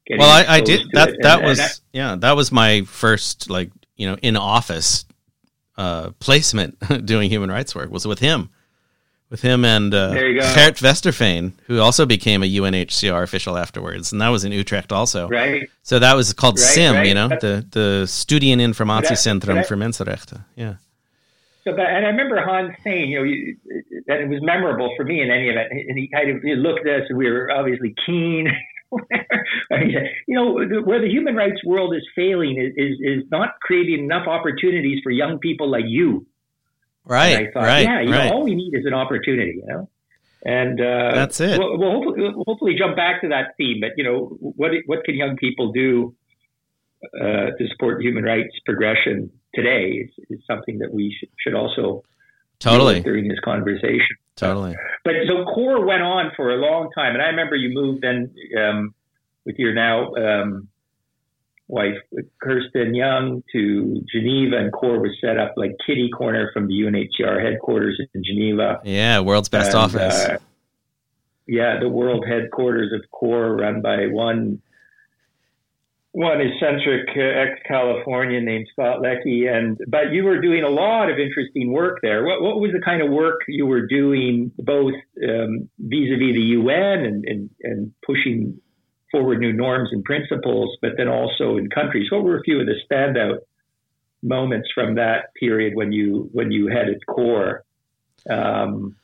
well, 0.10 0.30
I, 0.30 0.56
I 0.56 0.62
did 0.62 0.82
that. 0.92 1.10
It. 1.10 1.16
That 1.22 1.40
and, 1.40 1.48
was 1.48 1.60
and 1.60 1.70
I, 1.70 1.74
yeah, 1.94 2.16
that 2.18 2.36
was 2.36 2.52
my 2.52 2.82
first 2.82 3.50
like 3.50 3.72
you 3.96 4.08
know 4.08 4.18
in 4.22 4.36
office 4.36 5.06
uh, 5.78 6.12
placement 6.20 6.78
doing 7.06 7.30
human 7.30 7.50
rights 7.50 7.74
work 7.74 7.90
was 7.90 8.06
with 8.06 8.20
him 8.20 8.50
with 9.34 9.42
him 9.42 9.66
and 9.66 9.96
uh, 9.96 10.14
Gert 10.14 10.76
Westerveen, 10.76 11.54
who 11.66 11.80
also 11.80 12.06
became 12.06 12.44
a 12.44 12.46
UNHCR 12.46 13.24
official 13.24 13.58
afterwards, 13.58 14.12
and 14.12 14.22
that 14.22 14.30
was 14.30 14.46
in 14.46 14.52
Utrecht 14.52 14.92
also. 14.92 15.28
Right. 15.28 15.68
So 15.82 15.98
that 15.98 16.16
was 16.16 16.32
called 16.34 16.60
right, 16.60 16.68
SIM, 16.76 16.94
right. 16.94 17.08
you 17.08 17.16
know, 17.16 17.30
the 17.30 17.66
the 17.72 18.04
Studien 18.06 18.60
Informatiecentrum 18.60 19.66
for 19.66 19.76
Mensenrechten. 19.76 20.46
Yeah. 20.56 20.76
So, 21.64 21.72
but, 21.72 21.88
and 21.88 22.06
I 22.06 22.10
remember 22.10 22.44
Hans 22.46 22.76
saying, 22.84 23.10
you 23.10 23.18
know, 23.18 23.24
you, 23.24 23.58
that 24.06 24.22
it 24.22 24.30
was 24.30 24.40
memorable 24.44 24.94
for 24.96 25.04
me 25.04 25.20
in 25.24 25.32
any 25.32 25.50
event, 25.50 25.70
and 25.72 25.98
he 25.98 26.10
kind 26.14 26.30
of 26.30 26.44
he 26.44 26.54
looked 26.54 26.86
at 26.86 27.02
us, 27.02 27.06
and 27.10 27.18
we 27.18 27.28
were 27.28 27.50
obviously 27.50 27.96
keen. 28.06 28.48
you 30.28 30.36
know, 30.36 30.54
where 30.84 31.02
the 31.02 31.10
human 31.10 31.36
rights 31.36 31.66
world 31.66 31.96
is 31.96 32.04
failing 32.16 32.62
is, 32.62 32.72
is, 32.78 33.00
is 33.02 33.24
not 33.32 33.56
creating 33.64 34.04
enough 34.04 34.28
opportunities 34.28 35.00
for 35.04 35.10
young 35.10 35.40
people 35.40 35.68
like 35.68 35.86
you 35.88 36.28
Right. 37.06 37.38
And 37.38 37.48
I 37.48 37.52
thought, 37.52 37.64
right. 37.64 37.84
Yeah, 37.84 38.02
you 38.02 38.12
right. 38.12 38.30
know, 38.30 38.36
all 38.36 38.44
we 38.44 38.56
need 38.56 38.74
is 38.74 38.86
an 38.86 38.94
opportunity, 38.94 39.62
you 39.62 39.66
know. 39.66 39.90
And 40.46 40.80
uh, 40.80 41.12
that's 41.16 41.40
it. 41.40 41.58
We'll, 41.58 41.78
we'll, 41.78 41.92
hopefully, 41.92 42.30
we'll, 42.36 42.44
hopefully, 42.46 42.76
jump 42.78 42.98
back 42.98 43.22
to 43.22 43.30
that 43.30 43.56
theme. 43.58 43.78
But 43.80 43.92
you 43.96 44.04
know, 44.04 44.38
what 44.40 44.72
what 44.88 45.04
can 45.06 45.16
young 45.16 45.38
people 45.38 45.72
do 45.72 46.16
uh, 47.16 47.52
to 47.58 47.68
support 47.72 48.02
human 48.02 48.24
rights 48.24 48.54
progression 48.66 49.32
today 49.56 50.06
is, 50.06 50.10
is 50.30 50.40
something 50.46 50.80
that 50.80 50.94
we 50.94 51.16
should, 51.18 51.30
should 51.40 51.54
also 51.54 52.04
totally 52.60 53.02
during 53.02 53.28
this 53.28 53.40
conversation. 53.44 54.18
Totally. 54.36 54.76
But 55.06 55.14
so 55.28 55.46
COHRE 55.46 55.86
went 55.86 56.02
on 56.02 56.32
for 56.36 56.52
a 56.52 56.58
long 56.58 56.90
time, 56.96 57.14
and 57.14 57.22
I 57.22 57.28
remember 57.28 57.56
you 57.56 57.74
moved 57.74 58.04
then 58.04 58.34
um, 58.58 58.94
with 59.46 59.56
your 59.58 59.74
now 59.74 60.14
um, 60.16 60.68
wife 61.68 61.96
Kirsten 62.42 62.94
Young 62.94 63.44
to 63.52 64.04
Geneva, 64.12 64.58
and 64.58 64.72
COHRE 64.72 65.00
was 65.00 65.12
set 65.22 65.38
up 65.38 65.54
like 65.58 65.76
kitty 65.86 66.10
corner 66.10 66.52
from 66.54 66.68
the 66.68 66.74
UNHCR 66.74 67.44
headquarters 67.44 68.00
in 68.14 68.24
Geneva. 68.24 68.82
Yeah, 68.84 69.22
world's 69.22 69.50
best 69.50 69.72
and, 69.72 69.80
office. 69.80 70.26
Uh, 70.26 70.38
yeah, 71.48 71.80
the 71.80 71.90
world 71.90 72.26
headquarters 72.28 72.92
of 72.94 73.10
COHRE, 73.12 73.56
run 73.58 73.82
by 73.82 74.08
one 74.08 74.62
one 76.14 76.40
eccentric 76.42 77.10
uh, 77.18 77.22
ex-Californian 77.22 78.46
named 78.46 78.68
Scott 78.72 79.02
Leckie, 79.02 79.48
and 79.48 79.80
but 79.88 80.12
you 80.12 80.24
were 80.24 80.40
doing 80.40 80.64
a 80.64 80.70
lot 80.70 81.10
of 81.10 81.18
interesting 81.18 81.72
work 81.72 82.00
there. 82.04 82.24
What, 82.24 82.42
what 82.42 82.60
was 82.60 82.72
the 82.72 82.82
kind 82.82 83.02
of 83.02 83.10
work 83.10 83.42
you 83.48 83.66
were 83.66 83.88
doing, 83.88 84.52
both 84.60 84.94
um, 85.28 85.70
vis-a-vis 85.80 86.36
the 86.36 86.54
UN 86.60 87.00
and, 87.04 87.26
and, 87.26 87.50
and 87.64 87.94
pushing 88.06 88.62
forward 89.14 89.40
new 89.40 89.54
norms 89.54 89.90
and 89.94 90.04
principles, 90.04 90.76
but 90.82 90.92
then 90.98 91.08
also 91.08 91.56
in 91.56 91.70
countries. 91.70 92.12
What 92.12 92.24
were 92.24 92.40
a 92.40 92.44
few 92.44 92.60
of 92.60 92.66
the 92.66 92.76
standout 92.90 93.38
moments 94.22 94.70
from 94.74 94.96
that 94.96 95.34
period 95.40 95.76
when 95.76 95.94
you 95.94 96.30
when 96.34 96.52
you 96.52 96.68
headed 96.68 97.02
COHRE 97.06 97.64
um, 98.30 98.96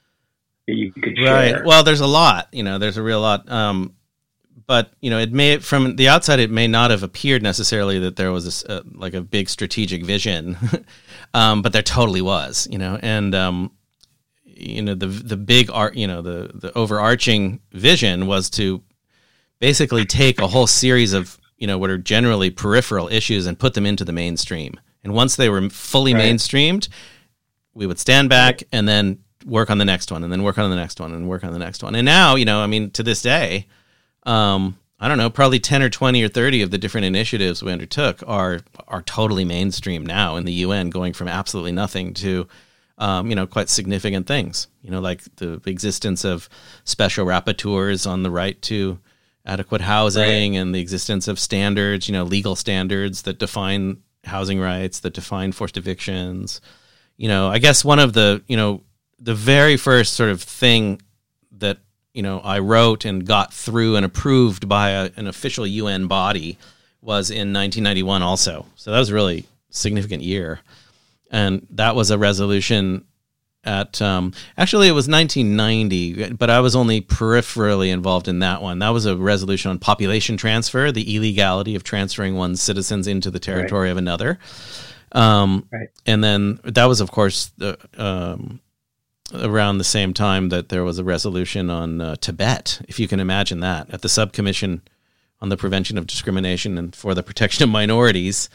you 0.68 0.92
could 0.92 1.18
share? 1.18 1.54
Right. 1.56 1.66
Well, 1.66 1.84
there's 1.84 2.02
a 2.02 2.08
lot. 2.08 2.48
You 2.52 2.64
know, 2.64 2.80
there's 2.80 2.98
a 2.98 3.04
real 3.04 3.22
lot. 3.22 3.50
Um, 3.50 3.96
but 4.66 4.92
you 5.02 5.10
know, 5.10 5.20
it 5.20 5.32
may 5.32 5.58
from 5.58 5.96
the 5.96 6.10
outside 6.10 6.40
it 6.40 6.52
may 6.52 6.68
not 6.68 6.92
have 6.92 7.04
appeared 7.04 7.42
necessarily 7.42 8.00
that 8.00 8.16
there 8.16 8.32
was 8.32 8.64
a, 8.66 8.84
like 8.94 9.14
a 9.14 9.22
big 9.22 9.50
strategic 9.50 10.04
vision, 10.04 10.58
um, 11.34 11.62
but 11.62 11.74
there 11.74 11.82
totally 11.82 12.22
was. 12.22 12.68
You 12.70 12.78
know, 12.78 13.00
and 13.02 13.34
um, 13.34 13.72
you 14.44 14.82
know 14.82 14.96
the 14.96 15.08
the 15.08 15.38
big 15.38 15.72
art. 15.72 15.96
You 15.96 16.08
know, 16.08 16.22
the 16.22 16.52
the 16.54 16.78
overarching 16.78 17.62
vision 17.72 18.28
was 18.28 18.50
to 18.52 18.84
basically 19.60 20.06
take 20.06 20.40
a 20.40 20.48
whole 20.48 20.68
series 20.68 21.14
of 21.14 21.40
you 21.58 21.68
know 21.68 21.78
what 21.78 21.90
are 21.90 21.98
generally 21.98 22.50
peripheral 22.50 23.08
issues 23.10 23.46
and 23.46 23.60
put 23.60 23.74
them 23.74 23.86
into 23.86 24.06
the 24.06 24.12
mainstream. 24.12 24.80
And 25.04 25.14
once 25.14 25.36
they 25.36 25.50
were 25.50 25.70
fully 25.70 26.14
right. 26.14 26.24
mainstreamed, 26.24 26.90
we 27.74 27.86
would 27.86 28.00
stand 28.00 28.30
back 28.30 28.64
and 28.72 28.88
then 28.88 29.20
work 29.46 29.70
on 29.70 29.78
the 29.78 29.86
next 29.86 30.12
one, 30.12 30.24
and 30.24 30.32
then 30.32 30.44
work 30.44 30.58
on 30.58 30.70
the 30.70 30.76
next 30.76 31.00
one, 31.00 31.14
and 31.14 31.30
work 31.30 31.44
on 31.44 31.54
the 31.54 31.60
next 31.60 31.84
one. 31.84 31.96
And 31.96 32.06
now, 32.06 32.36
you 32.36 32.46
know, 32.46 32.60
I 32.60 32.68
mean, 32.68 32.92
to 32.92 33.04
this 33.04 33.22
day, 33.22 33.68
um, 34.24 34.78
I 35.00 35.08
don't 35.08 35.18
know, 35.18 35.30
probably 35.30 35.60
ten 35.60 35.82
or 35.82 35.90
twenty 35.90 36.24
or 36.24 36.28
thirty 36.28 36.62
of 36.62 36.72
the 36.72 36.78
different 36.78 37.06
initiatives 37.06 37.64
we 37.64 37.72
undertook 37.72 38.22
are 38.28 38.60
are 38.88 39.02
totally 39.02 39.46
mainstream 39.46 40.06
now 40.06 40.36
in 40.36 40.46
the 40.46 40.54
UN, 40.54 40.90
going 40.90 41.14
from 41.14 41.28
absolutely 41.28 41.72
nothing 41.72 42.14
to 42.16 42.48
um, 43.00 43.30
you 43.30 43.36
know, 43.36 43.48
quite 43.48 43.70
significant 43.70 44.28
things. 44.28 44.68
You 44.82 44.92
know, 44.92 45.00
like 45.00 45.24
the 45.38 45.62
existence 45.66 46.26
of 46.26 46.50
special 46.84 47.26
rapporteurs 47.26 48.10
on 48.10 48.24
the 48.24 48.32
right 48.32 48.62
to 48.64 49.00
adequate 49.50 49.82
housing 49.82 50.54
right. 50.54 50.60
and 50.60 50.74
the 50.74 50.80
existence 50.80 51.28
of 51.28 51.40
standards, 51.40 52.08
you 52.08 52.14
know, 52.14 52.24
legal 52.24 52.56
standards 52.56 53.24
that 53.24 53.40
define 53.40 53.98
housing 54.24 54.60
rights, 54.60 55.00
that 55.00 55.14
define 55.14 55.52
forced 55.52 55.76
evictions. 55.76 56.62
You 57.18 57.28
know, 57.28 57.50
I 57.50 57.58
guess 57.58 57.84
one 57.84 58.00
of 58.00 58.14
the, 58.14 58.44
you 58.48 58.56
know, 58.56 58.84
the 59.20 59.34
very 59.34 59.76
first 59.76 60.14
sort 60.14 60.30
of 60.30 60.42
thing 60.42 61.02
that, 61.54 61.80
you 62.14 62.22
know, 62.22 62.40
I 62.40 62.60
wrote 62.60 63.06
and 63.06 63.26
got 63.26 63.54
through 63.54 63.96
and 63.96 64.06
approved 64.06 64.70
by 64.70 64.92
a, 64.92 65.10
an 65.16 65.28
official 65.28 65.66
UN 65.66 66.08
body 66.08 66.58
was 67.02 67.32
in 67.32 67.52
1991 67.52 68.22
also. 68.22 68.68
So 68.76 68.92
that 68.92 69.00
was 69.00 69.10
a 69.10 69.14
really 69.14 69.46
significant 69.72 70.22
year. 70.22 70.60
And 71.32 71.66
that 71.72 71.96
was 71.96 72.12
a 72.12 72.18
resolution 72.18 73.06
at 73.70 74.02
um, 74.02 74.34
actually 74.58 74.88
it 74.88 74.94
was 74.94 75.08
1990 75.08 76.34
but 76.34 76.50
i 76.50 76.60
was 76.60 76.76
only 76.76 77.02
peripherally 77.02 77.94
involved 77.94 78.28
in 78.28 78.40
that 78.40 78.62
one 78.62 78.80
that 78.80 78.90
was 78.90 79.06
a 79.06 79.16
resolution 79.16 79.70
on 79.70 79.78
population 79.78 80.36
transfer 80.36 80.92
the 80.92 81.16
illegality 81.16 81.76
of 81.76 81.84
transferring 81.84 82.36
one's 82.36 82.62
citizens 82.62 83.08
into 83.08 83.30
the 83.30 83.40
territory 83.40 83.86
right. 83.86 83.92
of 83.92 83.98
another 83.98 84.40
um, 85.12 85.68
right. 85.72 85.90
and 86.06 86.24
then 86.24 86.60
that 86.64 86.86
was 86.86 87.00
of 87.00 87.12
course 87.12 87.52
the, 87.58 87.78
um, 87.98 88.60
around 89.34 89.78
the 89.78 89.84
same 89.84 90.14
time 90.14 90.50
that 90.50 90.70
there 90.70 90.84
was 90.84 90.98
a 90.98 91.04
resolution 91.04 91.70
on 91.70 92.02
uh, 92.02 92.16
tibet 92.16 92.82
if 92.88 93.00
you 93.00 93.08
can 93.08 93.20
imagine 93.20 93.60
that 93.60 93.90
at 93.92 94.02
the 94.02 94.08
subcommission 94.08 94.82
on 95.42 95.50
the 95.50 95.58
prevention 95.58 95.98
of 95.98 96.08
discrimination 96.08 96.78
and 96.78 96.96
for 96.96 97.14
the 97.14 97.24
protection 97.24 97.64
of 97.64 97.70
minorities 97.70 98.50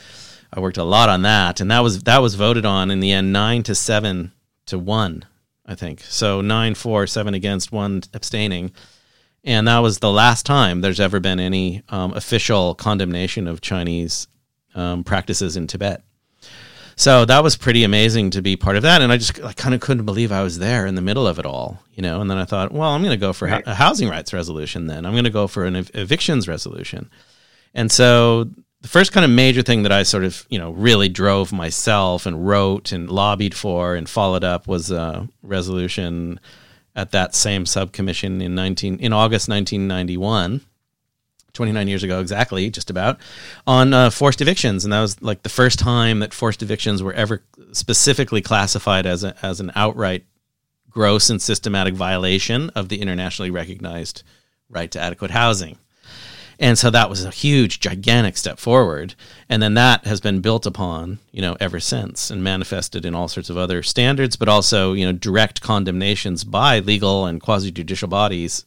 i 0.52 0.58
worked 0.58 0.76
a 0.76 0.84
lot 0.84 1.08
on 1.08 1.22
that 1.22 1.60
and 1.60 1.70
that 1.70 1.80
was 1.80 2.02
that 2.02 2.18
was 2.18 2.34
voted 2.34 2.66
on 2.66 2.90
in 2.90 2.98
the 2.98 3.12
end 3.12 3.32
9 3.32 3.62
to 3.62 3.74
7 3.76 4.32
to 4.66 4.78
one, 4.78 5.24
I 5.66 5.74
think. 5.74 6.00
So 6.02 6.40
nine 6.40 6.74
for, 6.74 7.06
seven 7.06 7.34
against, 7.34 7.72
one 7.72 8.02
abstaining. 8.12 8.72
And 9.44 9.68
that 9.68 9.78
was 9.78 9.98
the 9.98 10.10
last 10.10 10.46
time 10.46 10.80
there's 10.80 11.00
ever 11.00 11.20
been 11.20 11.38
any 11.38 11.82
um, 11.90 12.12
official 12.14 12.74
condemnation 12.74 13.46
of 13.46 13.60
Chinese 13.60 14.26
um, 14.74 15.04
practices 15.04 15.56
in 15.56 15.66
Tibet. 15.66 16.02
So 16.96 17.24
that 17.24 17.42
was 17.42 17.56
pretty 17.56 17.84
amazing 17.84 18.30
to 18.30 18.42
be 18.42 18.56
part 18.56 18.76
of 18.76 18.82
that. 18.82 19.02
And 19.02 19.12
I 19.12 19.16
just 19.16 19.42
I 19.42 19.52
kind 19.52 19.74
of 19.74 19.80
couldn't 19.80 20.06
believe 20.06 20.30
I 20.30 20.42
was 20.42 20.58
there 20.58 20.86
in 20.86 20.94
the 20.94 21.02
middle 21.02 21.26
of 21.26 21.38
it 21.38 21.46
all, 21.46 21.82
you 21.92 22.02
know. 22.02 22.20
And 22.20 22.30
then 22.30 22.38
I 22.38 22.44
thought, 22.44 22.72
well, 22.72 22.90
I'm 22.90 23.02
going 23.02 23.10
to 23.10 23.20
go 23.20 23.32
for 23.32 23.48
right. 23.48 23.64
a 23.66 23.74
housing 23.74 24.08
rights 24.08 24.32
resolution 24.32 24.86
then. 24.86 25.04
I'm 25.04 25.12
going 25.12 25.24
to 25.24 25.30
go 25.30 25.46
for 25.48 25.64
an 25.64 25.76
ev- 25.76 25.90
evictions 25.94 26.46
resolution. 26.46 27.10
And 27.74 27.90
so 27.90 28.48
the 28.84 28.88
first 28.88 29.12
kind 29.12 29.24
of 29.24 29.30
major 29.30 29.62
thing 29.62 29.84
that 29.84 29.92
I 29.92 30.02
sort 30.02 30.24
of, 30.24 30.44
you 30.50 30.58
know, 30.58 30.70
really 30.72 31.08
drove 31.08 31.54
myself 31.54 32.26
and 32.26 32.46
wrote 32.46 32.92
and 32.92 33.08
lobbied 33.08 33.54
for 33.54 33.94
and 33.94 34.06
followed 34.06 34.44
up 34.44 34.68
was 34.68 34.90
a 34.90 35.26
resolution 35.42 36.38
at 36.94 37.12
that 37.12 37.34
same 37.34 37.64
subcommission 37.64 38.42
in 38.42 38.54
19 38.54 38.98
in 38.98 39.14
August 39.14 39.48
1991. 39.48 40.60
29 41.54 41.88
years 41.88 42.02
ago 42.02 42.20
exactly 42.20 42.68
just 42.68 42.90
about 42.90 43.16
on 43.64 43.94
uh, 43.94 44.10
forced 44.10 44.40
evictions 44.40 44.82
and 44.82 44.92
that 44.92 45.00
was 45.00 45.22
like 45.22 45.44
the 45.44 45.48
first 45.48 45.78
time 45.78 46.18
that 46.18 46.34
forced 46.34 46.64
evictions 46.64 47.00
were 47.00 47.12
ever 47.12 47.44
specifically 47.70 48.42
classified 48.42 49.06
as 49.06 49.22
a, 49.22 49.36
as 49.40 49.60
an 49.60 49.70
outright 49.76 50.24
gross 50.90 51.30
and 51.30 51.40
systematic 51.40 51.94
violation 51.94 52.70
of 52.70 52.88
the 52.88 53.00
internationally 53.00 53.52
recognized 53.52 54.24
right 54.68 54.90
to 54.90 54.98
adequate 54.98 55.30
housing 55.30 55.78
And 56.58 56.78
so 56.78 56.90
that 56.90 57.10
was 57.10 57.24
a 57.24 57.30
huge, 57.30 57.80
gigantic 57.80 58.36
step 58.36 58.58
forward. 58.58 59.14
And 59.48 59.62
then 59.62 59.74
that 59.74 60.06
has 60.06 60.20
been 60.20 60.40
built 60.40 60.66
upon, 60.66 61.18
you 61.32 61.42
know, 61.42 61.56
ever 61.60 61.80
since 61.80 62.30
and 62.30 62.44
manifested 62.44 63.04
in 63.04 63.14
all 63.14 63.28
sorts 63.28 63.50
of 63.50 63.56
other 63.56 63.82
standards, 63.82 64.36
but 64.36 64.48
also, 64.48 64.92
you 64.92 65.04
know, 65.04 65.12
direct 65.12 65.60
condemnations 65.60 66.44
by 66.44 66.78
legal 66.78 67.26
and 67.26 67.40
quasi 67.40 67.70
judicial 67.70 68.08
bodies 68.08 68.64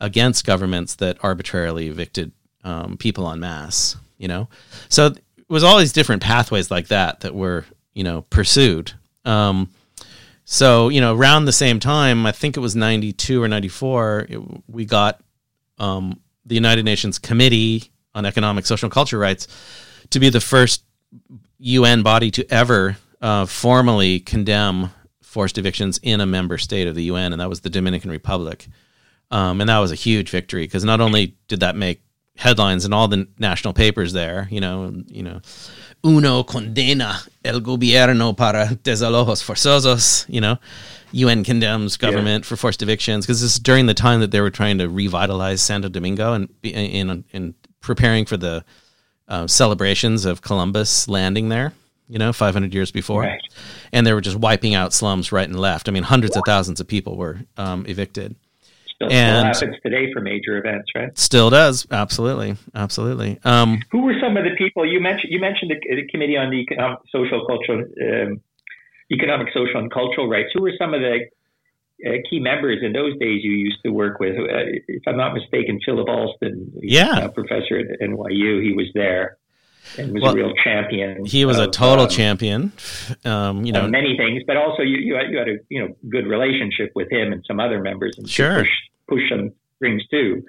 against 0.00 0.46
governments 0.46 0.94
that 0.96 1.18
arbitrarily 1.22 1.88
evicted 1.88 2.32
um, 2.64 2.96
people 2.96 3.30
en 3.30 3.40
masse, 3.40 3.96
you 4.18 4.28
know? 4.28 4.48
So 4.88 5.06
it 5.06 5.20
was 5.48 5.62
all 5.62 5.78
these 5.78 5.92
different 5.92 6.22
pathways 6.22 6.70
like 6.70 6.88
that 6.88 7.20
that 7.20 7.34
were, 7.34 7.64
you 7.94 8.04
know, 8.04 8.22
pursued. 8.22 8.92
Um, 9.24 9.70
so, 10.44 10.88
you 10.88 11.00
know, 11.00 11.14
around 11.14 11.44
the 11.44 11.52
same 11.52 11.78
time, 11.78 12.26
I 12.26 12.32
think 12.32 12.56
it 12.56 12.60
was 12.60 12.74
92 12.74 13.40
or 13.40 13.46
94, 13.46 14.26
it, 14.28 14.40
we 14.68 14.84
got 14.84 15.20
um, 15.78 16.18
the 16.50 16.56
United 16.56 16.84
Nations 16.84 17.18
Committee 17.18 17.92
on 18.12 18.26
Economic, 18.26 18.66
Social, 18.66 18.86
and 18.86 18.92
Cultural 18.92 19.22
Rights 19.22 19.46
to 20.10 20.18
be 20.18 20.28
the 20.30 20.40
first 20.40 20.84
UN 21.60 22.02
body 22.02 22.32
to 22.32 22.44
ever 22.52 22.96
uh, 23.20 23.46
formally 23.46 24.18
condemn 24.18 24.90
forced 25.22 25.58
evictions 25.58 26.00
in 26.02 26.20
a 26.20 26.26
member 26.26 26.58
state 26.58 26.88
of 26.88 26.96
the 26.96 27.04
UN, 27.04 27.32
and 27.32 27.40
that 27.40 27.48
was 27.48 27.60
the 27.60 27.70
Dominican 27.70 28.10
Republic. 28.10 28.66
Um, 29.30 29.60
and 29.60 29.70
that 29.70 29.78
was 29.78 29.92
a 29.92 29.94
huge 29.94 30.28
victory 30.30 30.64
because 30.64 30.84
not 30.84 31.00
only 31.00 31.36
did 31.46 31.60
that 31.60 31.76
make 31.76 32.02
headlines 32.36 32.84
in 32.84 32.92
all 32.92 33.06
the 33.06 33.28
national 33.38 33.72
papers 33.72 34.12
there, 34.12 34.48
you 34.50 34.60
know, 34.60 34.92
you 35.06 35.22
know, 35.22 35.40
uno 36.04 36.42
condena 36.42 37.28
el 37.44 37.60
gobierno 37.60 38.36
para 38.36 38.76
desalojos 38.82 39.40
forzosos, 39.40 40.26
you 40.28 40.40
know, 40.40 40.58
UN 41.12 41.44
condemns 41.44 41.96
government 41.96 42.44
yeah. 42.44 42.48
for 42.48 42.56
forced 42.56 42.82
evictions 42.82 43.26
because 43.26 43.40
this 43.40 43.52
is 43.52 43.58
during 43.58 43.86
the 43.86 43.94
time 43.94 44.20
that 44.20 44.30
they 44.30 44.40
were 44.40 44.50
trying 44.50 44.78
to 44.78 44.88
revitalize 44.88 45.62
Santo 45.62 45.88
Domingo 45.88 46.32
and 46.32 46.48
in 46.62 47.10
in, 47.10 47.24
in 47.32 47.54
preparing 47.80 48.26
for 48.26 48.36
the 48.36 48.64
uh, 49.28 49.46
celebrations 49.46 50.24
of 50.24 50.42
Columbus 50.42 51.08
landing 51.08 51.48
there. 51.48 51.72
You 52.08 52.18
know, 52.18 52.32
500 52.32 52.74
years 52.74 52.90
before, 52.90 53.20
right. 53.20 53.40
and 53.92 54.04
they 54.04 54.12
were 54.12 54.20
just 54.20 54.36
wiping 54.36 54.74
out 54.74 54.92
slums 54.92 55.30
right 55.30 55.48
and 55.48 55.56
left. 55.56 55.88
I 55.88 55.92
mean, 55.92 56.02
hundreds 56.02 56.36
of 56.36 56.42
thousands 56.44 56.80
of 56.80 56.88
people 56.88 57.16
were 57.16 57.38
um, 57.56 57.86
evicted. 57.86 58.34
Still, 58.96 59.12
and 59.12 59.56
still 59.56 59.68
happens 59.68 59.82
today 59.84 60.12
for 60.12 60.20
major 60.20 60.58
events, 60.58 60.90
right? 60.96 61.16
Still 61.16 61.50
does, 61.50 61.86
absolutely, 61.90 62.56
absolutely. 62.74 63.38
Um, 63.44 63.80
Who 63.92 64.02
were 64.02 64.14
some 64.20 64.36
of 64.36 64.42
the 64.42 64.56
people 64.58 64.84
you 64.84 64.98
mentioned? 64.98 65.32
You 65.32 65.40
mentioned 65.40 65.70
the, 65.70 65.96
the 65.96 66.06
Committee 66.10 66.36
on 66.36 66.50
the 66.50 66.56
Economic, 66.56 66.98
Social, 67.12 67.46
Cultural, 67.46 67.84
um, 68.02 68.40
Economic, 69.10 69.48
Social, 69.52 69.80
and 69.80 69.90
Cultural 69.90 70.28
Rights. 70.28 70.50
Who 70.54 70.62
were 70.62 70.72
some 70.78 70.94
of 70.94 71.00
the 71.00 71.26
uh, 72.06 72.10
key 72.28 72.40
members 72.40 72.78
in 72.82 72.92
those 72.92 73.12
days 73.18 73.42
you 73.42 73.52
used 73.52 73.78
to 73.84 73.90
work 73.90 74.20
with? 74.20 74.36
Uh, 74.36 74.78
if 74.88 75.02
I'm 75.06 75.16
not 75.16 75.34
mistaken, 75.34 75.80
Philip 75.84 76.08
Alston, 76.08 76.72
yeah, 76.82 77.28
professor 77.28 77.78
at 77.78 78.00
NYU, 78.00 78.62
he 78.62 78.72
was 78.74 78.86
there 78.94 79.38
and 79.98 80.12
was 80.12 80.22
well, 80.22 80.32
a 80.32 80.36
real 80.36 80.52
champion. 80.62 81.24
He 81.24 81.44
was 81.44 81.58
of, 81.58 81.68
a 81.68 81.70
total 81.70 82.04
um, 82.04 82.10
champion. 82.10 82.72
Um, 83.24 83.64
you 83.64 83.72
know, 83.72 83.86
many 83.88 84.16
things, 84.16 84.42
but 84.46 84.56
also 84.56 84.82
you 84.82 84.98
you 84.98 85.14
had, 85.14 85.30
you 85.30 85.38
had, 85.38 85.48
a 85.48 85.56
you 85.68 85.80
know 85.80 85.94
good 86.08 86.26
relationship 86.26 86.92
with 86.94 87.10
him 87.10 87.32
and 87.32 87.44
some 87.46 87.60
other 87.60 87.80
members, 87.80 88.16
and 88.18 88.28
sure. 88.28 88.60
push, 88.60 88.70
push 89.08 89.22
some 89.30 89.52
things 89.80 90.02
too. 90.08 90.42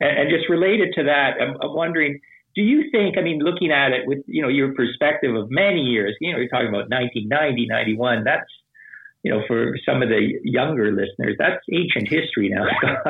And, 0.00 0.18
and 0.18 0.30
just 0.30 0.48
related 0.48 0.92
to 0.94 1.04
that, 1.04 1.34
I'm, 1.40 1.56
I'm 1.62 1.74
wondering 1.74 2.20
do 2.54 2.62
you 2.62 2.90
think, 2.90 3.16
I 3.18 3.22
mean, 3.22 3.40
looking 3.40 3.70
at 3.70 3.92
it 3.92 4.06
with, 4.06 4.20
you 4.26 4.42
know, 4.42 4.48
your 4.48 4.74
perspective 4.74 5.34
of 5.34 5.50
many 5.50 5.80
years, 5.80 6.16
you 6.20 6.32
know, 6.32 6.38
you're 6.38 6.48
talking 6.48 6.68
about 6.68 6.90
1990, 6.90 7.66
91, 7.66 8.24
that's, 8.24 8.44
you 9.22 9.32
know, 9.32 9.42
for 9.46 9.76
some 9.86 10.02
of 10.02 10.08
the 10.08 10.38
younger 10.42 10.90
listeners, 10.90 11.36
that's 11.38 11.64
ancient 11.72 12.08
history 12.08 12.50
now, 12.50 12.66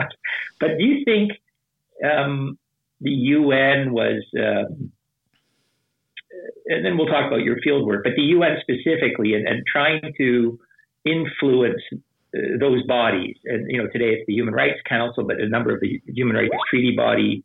but 0.61 0.79
do 0.79 0.85
you 0.85 1.05
think 1.05 1.33
um, 2.05 2.59
the 3.01 3.11
UN 3.11 3.93
was, 3.93 4.23
um, 4.39 4.93
and 6.67 6.85
then 6.85 6.97
we'll 6.97 7.07
talk 7.07 7.27
about 7.27 7.43
your 7.43 7.57
field 7.63 7.87
work, 7.87 8.05
but 8.05 8.13
the 8.17 8.23
UN 8.23 8.59
specifically 8.61 9.35
and, 9.35 9.47
and 9.49 9.65
trying 9.67 10.13
to 10.19 10.59
influence 11.05 11.83
uh, 11.93 12.59
those 12.61 12.83
bodies. 12.87 13.37
And, 13.45 13.69
you 13.71 13.79
know, 13.79 13.89
today 13.89 14.15
it's 14.15 14.27
the 14.27 14.35
Human 14.35 14.55
Rights 14.55 14.81
Council, 14.89 15.25
but 15.25 15.41
a 15.41 15.49
number 15.49 15.75
of 15.75 15.81
the 15.81 16.01
Human 16.07 16.37
Rights 16.37 16.55
Treaty 16.71 16.95
body 16.97 17.43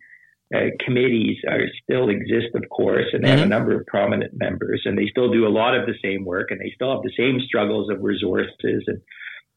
uh, 0.55 0.71
committees 0.85 1.37
are 1.49 1.67
still 1.83 2.09
exist, 2.09 2.55
of 2.55 2.63
course, 2.69 3.05
and 3.11 3.23
they 3.23 3.27
mm-hmm. 3.27 3.37
have 3.37 3.39
a 3.39 3.41
mm-hmm. 3.41 3.49
number 3.49 3.79
of 3.79 3.85
prominent 3.87 4.31
members, 4.33 4.81
and 4.85 4.97
they 4.97 5.07
still 5.11 5.31
do 5.31 5.45
a 5.45 5.51
lot 5.51 5.75
of 5.75 5.85
the 5.85 5.95
same 6.03 6.23
work, 6.23 6.51
and 6.51 6.59
they 6.61 6.71
still 6.73 6.93
have 6.93 7.03
the 7.03 7.11
same 7.17 7.39
struggles 7.45 7.89
of 7.89 8.01
resources, 8.01 8.83
and 8.87 9.01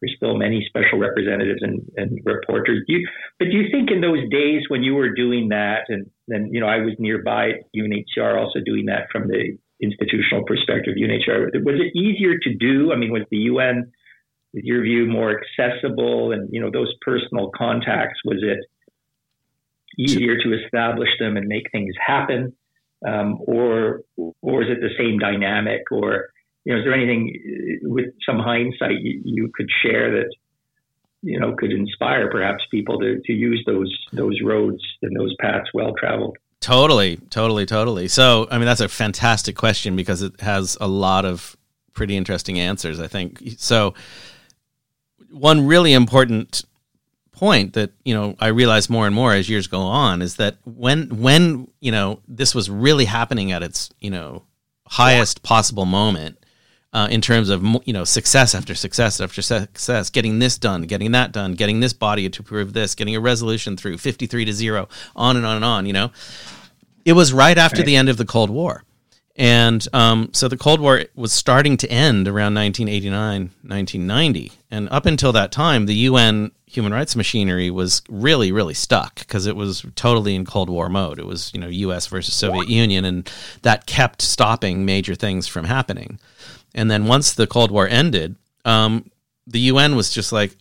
there's 0.00 0.14
still 0.16 0.36
many 0.36 0.66
special 0.66 0.98
representatives 0.98 1.60
and, 1.62 1.82
and 1.96 2.24
rapporteurs. 2.24 2.80
You, 2.88 3.06
but 3.38 3.46
do 3.50 3.56
you 3.56 3.70
think 3.70 3.90
in 3.90 4.00
those 4.00 4.28
days 4.30 4.62
when 4.68 4.82
you 4.82 4.94
were 4.94 5.14
doing 5.14 5.50
that, 5.50 5.84
and 5.88 6.10
then 6.26 6.50
you 6.52 6.60
know 6.60 6.66
I 6.66 6.78
was 6.78 6.94
nearby 6.98 7.62
UNHCR 7.76 8.40
also 8.40 8.60
doing 8.64 8.86
that 8.86 9.08
from 9.12 9.28
the 9.28 9.58
institutional 9.80 10.44
perspective, 10.44 10.94
UNHCR, 10.98 11.64
was 11.64 11.80
it 11.80 11.96
easier 11.96 12.36
to 12.38 12.54
do? 12.54 12.92
I 12.92 12.96
mean, 12.96 13.12
was 13.12 13.22
the 13.30 13.48
UN, 13.48 13.92
with 14.52 14.64
your 14.64 14.82
view, 14.82 15.06
more 15.06 15.38
accessible, 15.38 16.32
and 16.32 16.48
you 16.52 16.60
know 16.60 16.70
those 16.70 16.92
personal 17.02 17.50
contacts? 17.56 18.18
Was 18.24 18.42
it 18.42 18.58
easier 19.98 20.36
to 20.36 20.64
establish 20.64 21.08
them 21.18 21.36
and 21.36 21.46
make 21.46 21.70
things 21.70 21.94
happen, 22.04 22.52
um, 23.06 23.38
or 23.46 24.02
or 24.16 24.62
is 24.62 24.68
it 24.70 24.80
the 24.80 24.94
same 24.98 25.18
dynamic? 25.18 25.90
Or 25.90 26.28
you 26.64 26.72
know, 26.72 26.80
is 26.80 26.84
there 26.84 26.94
anything 26.94 27.80
uh, 27.84 27.88
with 27.88 28.06
some 28.24 28.38
hindsight 28.38 29.00
you, 29.00 29.22
you 29.24 29.50
could 29.54 29.68
share 29.82 30.10
that 30.12 30.30
you 31.22 31.38
know 31.38 31.54
could 31.56 31.72
inspire 31.72 32.30
perhaps 32.30 32.64
people 32.70 32.98
to, 33.00 33.20
to 33.24 33.32
use 33.32 33.62
those 33.66 33.94
those 34.12 34.38
roads 34.44 34.82
and 35.02 35.16
those 35.18 35.34
paths 35.40 35.68
well 35.74 35.94
traveled? 35.98 36.36
Totally, 36.60 37.16
totally, 37.30 37.64
totally. 37.64 38.06
So, 38.06 38.46
I 38.50 38.58
mean, 38.58 38.66
that's 38.66 38.82
a 38.82 38.88
fantastic 38.88 39.56
question 39.56 39.96
because 39.96 40.20
it 40.20 40.38
has 40.40 40.76
a 40.78 40.86
lot 40.86 41.24
of 41.24 41.56
pretty 41.94 42.16
interesting 42.16 42.60
answers. 42.60 43.00
I 43.00 43.06
think 43.06 43.40
so. 43.56 43.94
One 45.30 45.66
really 45.66 45.94
important 45.94 46.64
point 47.40 47.72
that 47.72 47.90
you 48.04 48.12
know 48.12 48.36
I 48.38 48.48
realize 48.48 48.90
more 48.90 49.06
and 49.06 49.14
more 49.14 49.32
as 49.32 49.48
years 49.48 49.66
go 49.66 49.80
on 49.80 50.20
is 50.20 50.36
that 50.36 50.58
when 50.66 51.08
when 51.22 51.68
you 51.80 51.90
know 51.90 52.20
this 52.28 52.54
was 52.54 52.68
really 52.68 53.06
happening 53.06 53.50
at 53.50 53.62
its 53.62 53.88
you 53.98 54.10
know 54.10 54.42
highest 54.86 55.42
possible 55.42 55.86
moment 55.86 56.36
uh, 56.92 57.08
in 57.10 57.22
terms 57.22 57.48
of 57.48 57.64
you 57.86 57.94
know 57.94 58.04
success 58.04 58.54
after 58.54 58.74
success 58.74 59.22
after 59.22 59.40
success, 59.40 60.10
getting 60.10 60.38
this 60.38 60.58
done, 60.58 60.82
getting 60.82 61.12
that 61.12 61.32
done, 61.32 61.54
getting 61.54 61.80
this 61.80 61.94
body 61.94 62.28
to 62.28 62.42
prove 62.42 62.74
this, 62.74 62.94
getting 62.94 63.16
a 63.16 63.20
resolution 63.20 63.74
through 63.74 63.96
fifty 63.96 64.26
three 64.26 64.44
to 64.44 64.52
zero, 64.52 64.86
on 65.16 65.38
and 65.38 65.46
on 65.46 65.56
and 65.56 65.64
on. 65.64 65.86
You 65.86 65.94
know, 65.94 66.10
it 67.06 67.14
was 67.14 67.32
right 67.32 67.56
after 67.56 67.78
right. 67.78 67.86
the 67.86 67.96
end 67.96 68.10
of 68.10 68.18
the 68.18 68.26
Cold 68.26 68.50
War. 68.50 68.84
And 69.36 69.86
um, 69.94 70.28
so 70.34 70.48
the 70.48 70.58
Cold 70.58 70.80
War 70.80 71.04
was 71.14 71.32
starting 71.32 71.78
to 71.78 71.90
end 71.90 72.28
around 72.28 72.52
1989, 72.54 73.40
1990. 73.62 74.52
And 74.70 74.86
up 74.90 75.06
until 75.06 75.32
that 75.32 75.50
time, 75.50 75.86
the 75.86 75.94
UN 75.94 76.50
human 76.70 76.92
rights 76.92 77.16
machinery 77.16 77.68
was 77.68 78.00
really, 78.08 78.52
really 78.52 78.74
stuck 78.74 79.18
because 79.18 79.46
it 79.46 79.56
was 79.56 79.84
totally 79.96 80.36
in 80.36 80.44
Cold 80.44 80.70
War 80.70 80.88
mode. 80.88 81.18
It 81.18 81.26
was, 81.26 81.50
you 81.52 81.58
know, 81.58 81.66
US 81.66 82.06
versus 82.06 82.32
Soviet 82.32 82.68
Union, 82.68 83.04
and 83.04 83.30
that 83.62 83.86
kept 83.86 84.22
stopping 84.22 84.84
major 84.84 85.16
things 85.16 85.48
from 85.48 85.64
happening. 85.64 86.20
And 86.72 86.88
then 86.88 87.06
once 87.06 87.32
the 87.32 87.48
Cold 87.48 87.72
War 87.72 87.88
ended, 87.88 88.36
um, 88.64 89.10
the 89.48 89.58
UN 89.60 89.96
was 89.96 90.10
just 90.12 90.30
like, 90.30 90.56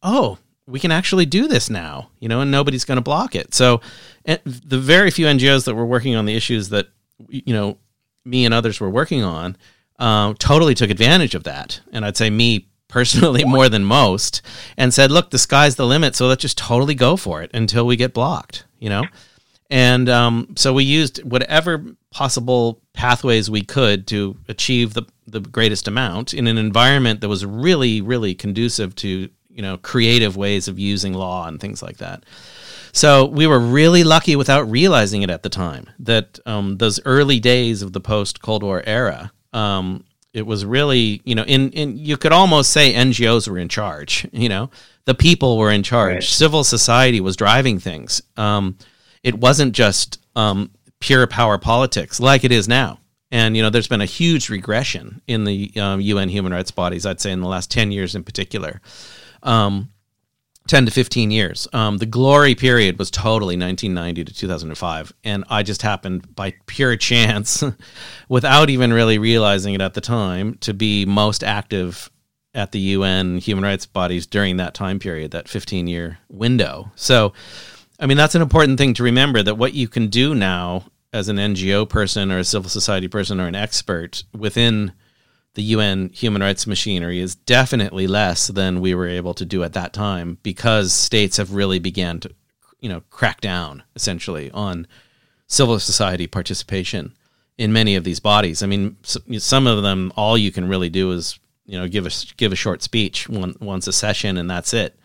oh, 0.00 0.38
we 0.68 0.78
can 0.78 0.92
actually 0.92 1.26
do 1.26 1.48
this 1.48 1.68
now, 1.68 2.10
you 2.20 2.28
know, 2.28 2.40
and 2.40 2.52
nobody's 2.52 2.84
going 2.84 2.96
to 2.96 3.02
block 3.02 3.34
it. 3.34 3.52
So 3.52 3.80
the 4.24 4.78
very 4.78 5.10
few 5.10 5.26
NGOs 5.26 5.64
that 5.64 5.74
were 5.74 5.86
working 5.86 6.14
on 6.14 6.24
the 6.24 6.36
issues 6.36 6.68
that, 6.68 6.86
you 7.28 7.52
know, 7.52 7.78
me 8.24 8.44
and 8.44 8.54
others 8.54 8.78
were 8.78 8.90
working 8.90 9.24
on 9.24 9.56
uh, 9.98 10.34
totally 10.38 10.74
took 10.74 10.90
advantage 10.90 11.34
of 11.34 11.44
that. 11.44 11.80
And 11.90 12.04
I'd 12.04 12.16
say 12.16 12.30
me 12.30 12.67
personally 12.88 13.44
more 13.46 13.68
than 13.68 13.84
most 13.84 14.42
and 14.76 14.92
said, 14.92 15.10
look, 15.10 15.30
the 15.30 15.38
sky's 15.38 15.76
the 15.76 15.86
limit. 15.86 16.16
So 16.16 16.26
let's 16.26 16.42
just 16.42 16.58
totally 16.58 16.94
go 16.94 17.16
for 17.16 17.42
it 17.42 17.50
until 17.54 17.86
we 17.86 17.96
get 17.96 18.14
blocked, 18.14 18.64
you 18.78 18.88
know? 18.88 19.04
And 19.70 20.08
um, 20.08 20.54
so 20.56 20.72
we 20.72 20.84
used 20.84 21.22
whatever 21.24 21.84
possible 22.10 22.80
pathways 22.94 23.50
we 23.50 23.62
could 23.62 24.06
to 24.08 24.36
achieve 24.48 24.94
the, 24.94 25.02
the 25.26 25.40
greatest 25.40 25.86
amount 25.86 26.32
in 26.32 26.46
an 26.46 26.56
environment 26.56 27.20
that 27.20 27.28
was 27.28 27.44
really, 27.44 28.00
really 28.00 28.34
conducive 28.34 28.94
to, 28.96 29.28
you 29.50 29.62
know, 29.62 29.76
creative 29.76 30.36
ways 30.36 30.68
of 30.68 30.78
using 30.78 31.12
law 31.12 31.46
and 31.46 31.60
things 31.60 31.82
like 31.82 31.98
that. 31.98 32.24
So 32.92 33.26
we 33.26 33.46
were 33.46 33.60
really 33.60 34.04
lucky 34.04 34.36
without 34.36 34.70
realizing 34.70 35.22
it 35.22 35.30
at 35.30 35.42
the 35.42 35.50
time 35.50 35.90
that 35.98 36.38
um, 36.46 36.78
those 36.78 36.98
early 37.04 37.38
days 37.38 37.82
of 37.82 37.92
the 37.92 38.00
post 38.00 38.40
Cold 38.40 38.62
War 38.62 38.82
era, 38.86 39.30
um, 39.52 40.04
it 40.38 40.46
was 40.46 40.64
really, 40.64 41.20
you 41.24 41.34
know, 41.34 41.42
in, 41.44 41.70
in 41.72 41.98
you 41.98 42.16
could 42.16 42.32
almost 42.32 42.70
say 42.70 42.94
NGOs 42.94 43.48
were 43.48 43.58
in 43.58 43.68
charge. 43.68 44.26
You 44.32 44.48
know, 44.48 44.70
the 45.04 45.14
people 45.14 45.58
were 45.58 45.70
in 45.70 45.82
charge. 45.82 46.14
Right. 46.14 46.22
Civil 46.22 46.64
society 46.64 47.20
was 47.20 47.36
driving 47.36 47.78
things. 47.78 48.22
Um, 48.36 48.78
it 49.22 49.34
wasn't 49.34 49.74
just 49.74 50.20
um, 50.36 50.70
pure 51.00 51.26
power 51.26 51.58
politics 51.58 52.20
like 52.20 52.44
it 52.44 52.52
is 52.52 52.68
now. 52.68 53.00
And 53.30 53.56
you 53.56 53.62
know, 53.62 53.70
there's 53.70 53.88
been 53.88 54.00
a 54.00 54.06
huge 54.06 54.48
regression 54.48 55.20
in 55.26 55.44
the 55.44 55.70
um, 55.76 56.00
UN 56.00 56.28
human 56.28 56.52
rights 56.52 56.70
bodies. 56.70 57.04
I'd 57.04 57.20
say 57.20 57.32
in 57.32 57.40
the 57.40 57.48
last 57.48 57.70
ten 57.70 57.92
years, 57.92 58.14
in 58.14 58.24
particular. 58.24 58.80
Um, 59.42 59.90
10 60.68 60.84
to 60.86 60.92
15 60.92 61.30
years. 61.30 61.66
Um, 61.72 61.96
the 61.98 62.06
glory 62.06 62.54
period 62.54 62.98
was 62.98 63.10
totally 63.10 63.56
1990 63.56 64.24
to 64.24 64.34
2005. 64.34 65.12
And 65.24 65.44
I 65.48 65.62
just 65.62 65.82
happened 65.82 66.34
by 66.36 66.54
pure 66.66 66.96
chance, 66.96 67.64
without 68.28 68.70
even 68.70 68.92
really 68.92 69.18
realizing 69.18 69.74
it 69.74 69.80
at 69.80 69.94
the 69.94 70.00
time, 70.00 70.54
to 70.60 70.74
be 70.74 71.04
most 71.06 71.42
active 71.42 72.10
at 72.54 72.72
the 72.72 72.80
UN 72.80 73.38
human 73.38 73.64
rights 73.64 73.86
bodies 73.86 74.26
during 74.26 74.58
that 74.58 74.74
time 74.74 74.98
period, 74.98 75.30
that 75.32 75.48
15 75.48 75.86
year 75.86 76.18
window. 76.28 76.90
So, 76.94 77.32
I 77.98 78.06
mean, 78.06 78.16
that's 78.16 78.34
an 78.34 78.42
important 78.42 78.78
thing 78.78 78.94
to 78.94 79.02
remember 79.02 79.42
that 79.42 79.56
what 79.56 79.74
you 79.74 79.88
can 79.88 80.08
do 80.08 80.34
now 80.34 80.84
as 81.12 81.28
an 81.28 81.36
NGO 81.36 81.88
person 81.88 82.30
or 82.30 82.38
a 82.38 82.44
civil 82.44 82.68
society 82.68 83.08
person 83.08 83.40
or 83.40 83.46
an 83.46 83.54
expert 83.54 84.24
within 84.36 84.92
the 85.54 85.62
UN 85.62 86.10
human 86.10 86.42
rights 86.42 86.66
machinery 86.66 87.18
is 87.18 87.34
definitely 87.34 88.06
less 88.06 88.48
than 88.48 88.80
we 88.80 88.94
were 88.94 89.08
able 89.08 89.34
to 89.34 89.44
do 89.44 89.64
at 89.64 89.72
that 89.72 89.92
time 89.92 90.38
because 90.42 90.92
states 90.92 91.36
have 91.36 91.52
really 91.52 91.78
began 91.78 92.20
to, 92.20 92.30
you 92.80 92.88
know, 92.88 93.02
crack 93.10 93.40
down 93.40 93.82
essentially 93.96 94.50
on 94.52 94.86
civil 95.46 95.78
society 95.78 96.26
participation 96.26 97.14
in 97.56 97.72
many 97.72 97.96
of 97.96 98.04
these 98.04 98.20
bodies. 98.20 98.62
I 98.62 98.66
mean, 98.66 98.96
some 99.02 99.66
of 99.66 99.82
them, 99.82 100.12
all 100.16 100.38
you 100.38 100.52
can 100.52 100.68
really 100.68 100.88
do 100.90 101.10
is, 101.10 101.38
you 101.66 101.78
know, 101.78 101.88
give 101.88 102.06
a 102.06 102.10
give 102.36 102.52
a 102.52 102.56
short 102.56 102.82
speech 102.82 103.28
one, 103.28 103.56
once 103.60 103.86
a 103.86 103.92
session, 103.92 104.38
and 104.38 104.48
that's 104.48 104.72
it. 104.72 104.98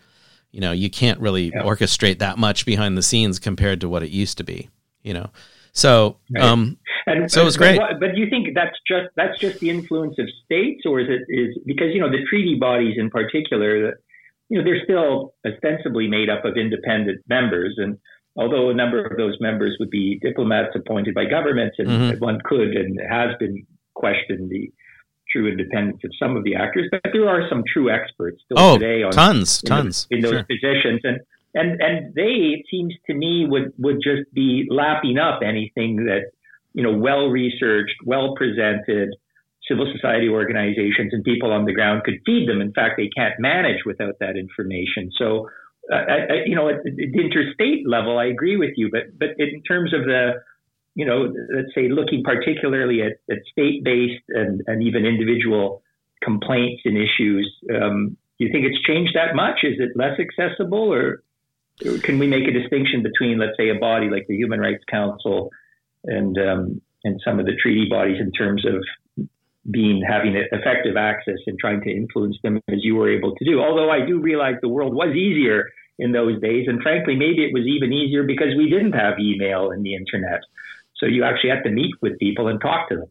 You 0.52 0.62
know, 0.62 0.72
you 0.72 0.90
can't 0.90 1.20
really 1.20 1.46
yeah. 1.46 1.64
orchestrate 1.64 2.20
that 2.20 2.38
much 2.38 2.66
behind 2.66 2.96
the 2.96 3.02
scenes 3.02 3.40
compared 3.40 3.82
to 3.82 3.90
what 3.90 4.04
it 4.04 4.12
used 4.12 4.38
to 4.38 4.44
be. 4.44 4.70
You 5.02 5.16
know, 5.16 5.30
so, 5.74 6.18
right. 6.34 6.44
um, 6.44 6.78
and, 7.08 7.30
so 7.30 7.42
it 7.42 7.46
was 7.46 7.58
great. 7.58 7.80
But, 7.80 8.00
but 8.00 8.16
do 8.16 8.22
you 8.22 8.30
think 8.30 8.50
that's 8.54 8.78
just 8.88 9.10
that's 9.16 9.38
just 9.40 9.60
the 9.60 9.70
influence 9.70 10.16
of 10.20 10.28
states, 10.46 10.84
or 10.86 11.00
is 11.00 11.08
it 11.10 11.22
is 11.30 11.58
because 11.66 11.88
you 11.94 12.00
know 12.00 12.10
the 12.10 12.24
treaty 12.30 12.58
bodies 12.60 12.96
in 12.98 13.10
particular, 13.10 13.98
you 14.50 14.58
know, 14.58 14.64
they're 14.64 14.84
still 14.84 15.34
ostensibly 15.46 16.08
made 16.08 16.30
up 16.30 16.46
of 16.46 16.58
independent 16.58 17.22
members, 17.28 17.74
and 17.78 17.98
although 18.36 18.70
a 18.70 18.74
number 18.74 19.04
of 19.04 19.18
those 19.18 19.36
members 19.42 19.76
would 19.80 19.90
be 19.90 20.20
diplomats 20.22 20.76
appointed 20.76 21.16
by 21.16 21.26
governments, 21.26 21.76
and 21.80 21.88
mm-hmm. 21.88 22.24
one 22.24 22.40
could 22.46 22.76
and 22.76 23.00
has 23.10 23.32
been 23.40 23.66
questioned 23.96 24.50
the 24.52 24.72
true 25.32 25.48
independence 25.48 26.02
of 26.04 26.12
some 26.22 26.38
of 26.38 26.44
the 26.44 26.54
actors, 26.56 26.88
but 26.92 27.02
there 27.12 27.28
are 27.28 27.50
some 27.50 27.64
true 27.72 27.90
experts 27.90 28.38
still 28.46 28.60
oh, 28.60 28.78
today 28.78 29.02
on 29.02 29.12
tons, 29.12 29.64
in 29.64 29.68
tons 29.68 30.08
the, 30.10 30.18
in 30.18 30.22
those 30.22 30.32
sure. 30.32 30.44
positions, 30.44 31.02
and 31.04 31.20
and 31.54 31.82
and 31.82 32.14
they 32.14 32.56
it 32.58 32.66
seems 32.70 32.94
to 33.08 33.14
me 33.14 33.46
would 33.48 33.74
would 33.78 33.98
just 34.04 34.32
be 34.34 34.66
lapping 34.70 35.18
up 35.18 35.42
anything 35.44 36.06
that 36.06 36.32
you 36.74 36.84
know 36.84 36.98
well 36.98 37.28
researched, 37.28 37.96
well 38.06 38.36
presented 38.36 39.10
civil 39.68 39.88
society 39.94 40.28
organizations 40.28 41.14
and 41.14 41.24
people 41.24 41.52
on 41.52 41.66
the 41.66 41.74
ground 41.74 42.04
could 42.04 42.16
feed 42.26 42.50
them. 42.50 42.60
In 42.60 42.74
fact, 42.74 42.96
they 42.98 43.10
can't 43.16 43.36
manage 43.40 43.86
without 43.86 44.16
that 44.20 44.36
information. 44.36 45.10
So, 45.18 45.48
uh, 45.90 45.96
I, 45.96 46.44
you 46.46 46.56
know, 46.56 46.68
at 46.68 46.84
the 46.84 47.22
interstate 47.22 47.88
level, 47.88 48.18
I 48.18 48.26
agree 48.26 48.58
with 48.58 48.72
you, 48.76 48.90
but 48.92 49.18
but 49.18 49.30
in 49.38 49.62
terms 49.64 49.94
of 49.94 50.06
the 50.06 50.42
you 50.96 51.06
know, 51.06 51.34
let's 51.56 51.74
say 51.74 51.90
looking 51.90 52.24
particularly 52.24 53.02
at, 53.02 53.14
at 53.30 53.42
state-based 53.52 54.26
and, 54.30 54.62
and 54.68 54.84
even 54.84 55.08
individual 55.08 55.82
complaints 56.22 56.84
and 56.86 56.96
issues, 56.96 57.52
um, 57.74 58.16
do 58.38 58.46
you 58.46 58.52
think 58.52 58.66
it's 58.66 58.82
changed 58.86 59.16
that 59.16 59.36
much? 59.36 59.64
Is 59.64 59.80
it 59.80 59.92
less 59.96 60.20
accessible, 60.20 60.94
or 60.94 61.23
can 62.04 62.20
we 62.20 62.28
make 62.28 62.48
a 62.48 62.52
distinction 62.52 63.04
between, 63.04 63.40
let's 63.40 63.58
say, 63.58 63.70
a 63.70 63.80
body 63.80 64.10
like 64.10 64.28
the 64.28 64.36
Human 64.36 64.60
Rights 64.60 64.84
Council 64.90 65.50
and 66.06 66.38
um, 66.38 66.82
and 67.04 67.20
some 67.26 67.40
of 67.40 67.46
the 67.46 67.56
treaty 67.62 67.88
bodies 67.90 68.18
in 68.20 68.32
terms 68.32 68.66
of 68.66 68.84
being 69.70 70.04
having 70.08 70.36
effective 70.36 70.98
access 70.98 71.38
and 71.48 71.58
trying 71.60 71.82
to 71.82 71.90
influence 71.90 72.38
them 72.44 72.62
as 72.68 72.80
you 72.84 72.96
were 72.96 73.10
able 73.10 73.36
to 73.36 73.46
do. 73.46 73.62
Although 73.62 73.90
I 73.90 74.06
do 74.06 74.20
realize 74.20 74.56
the 74.62 74.70
world 74.70 74.94
was 74.94 75.16
easier 75.16 75.70
in 76.00 76.12
those 76.12 76.42
days, 76.42 76.68
and 76.68 76.82
frankly, 76.82 77.16
maybe 77.16 77.46
it 77.46 77.54
was 77.54 77.66
even 77.66 77.94
easier 77.94 78.24
because 78.24 78.56
we 78.58 78.70
didn't 78.70 78.94
have 78.94 79.20
email 79.20 79.72
and 79.72 79.86
the 79.86 79.96
internet. 79.96 80.42
So 80.98 81.06
you 81.06 81.24
actually 81.24 81.52
had 81.52 81.64
to 81.64 81.72
meet 81.72 81.94
with 82.02 82.20
people 82.20 82.48
and 82.48 82.60
talk 82.60 82.90
to 82.90 82.96
them. 82.96 83.10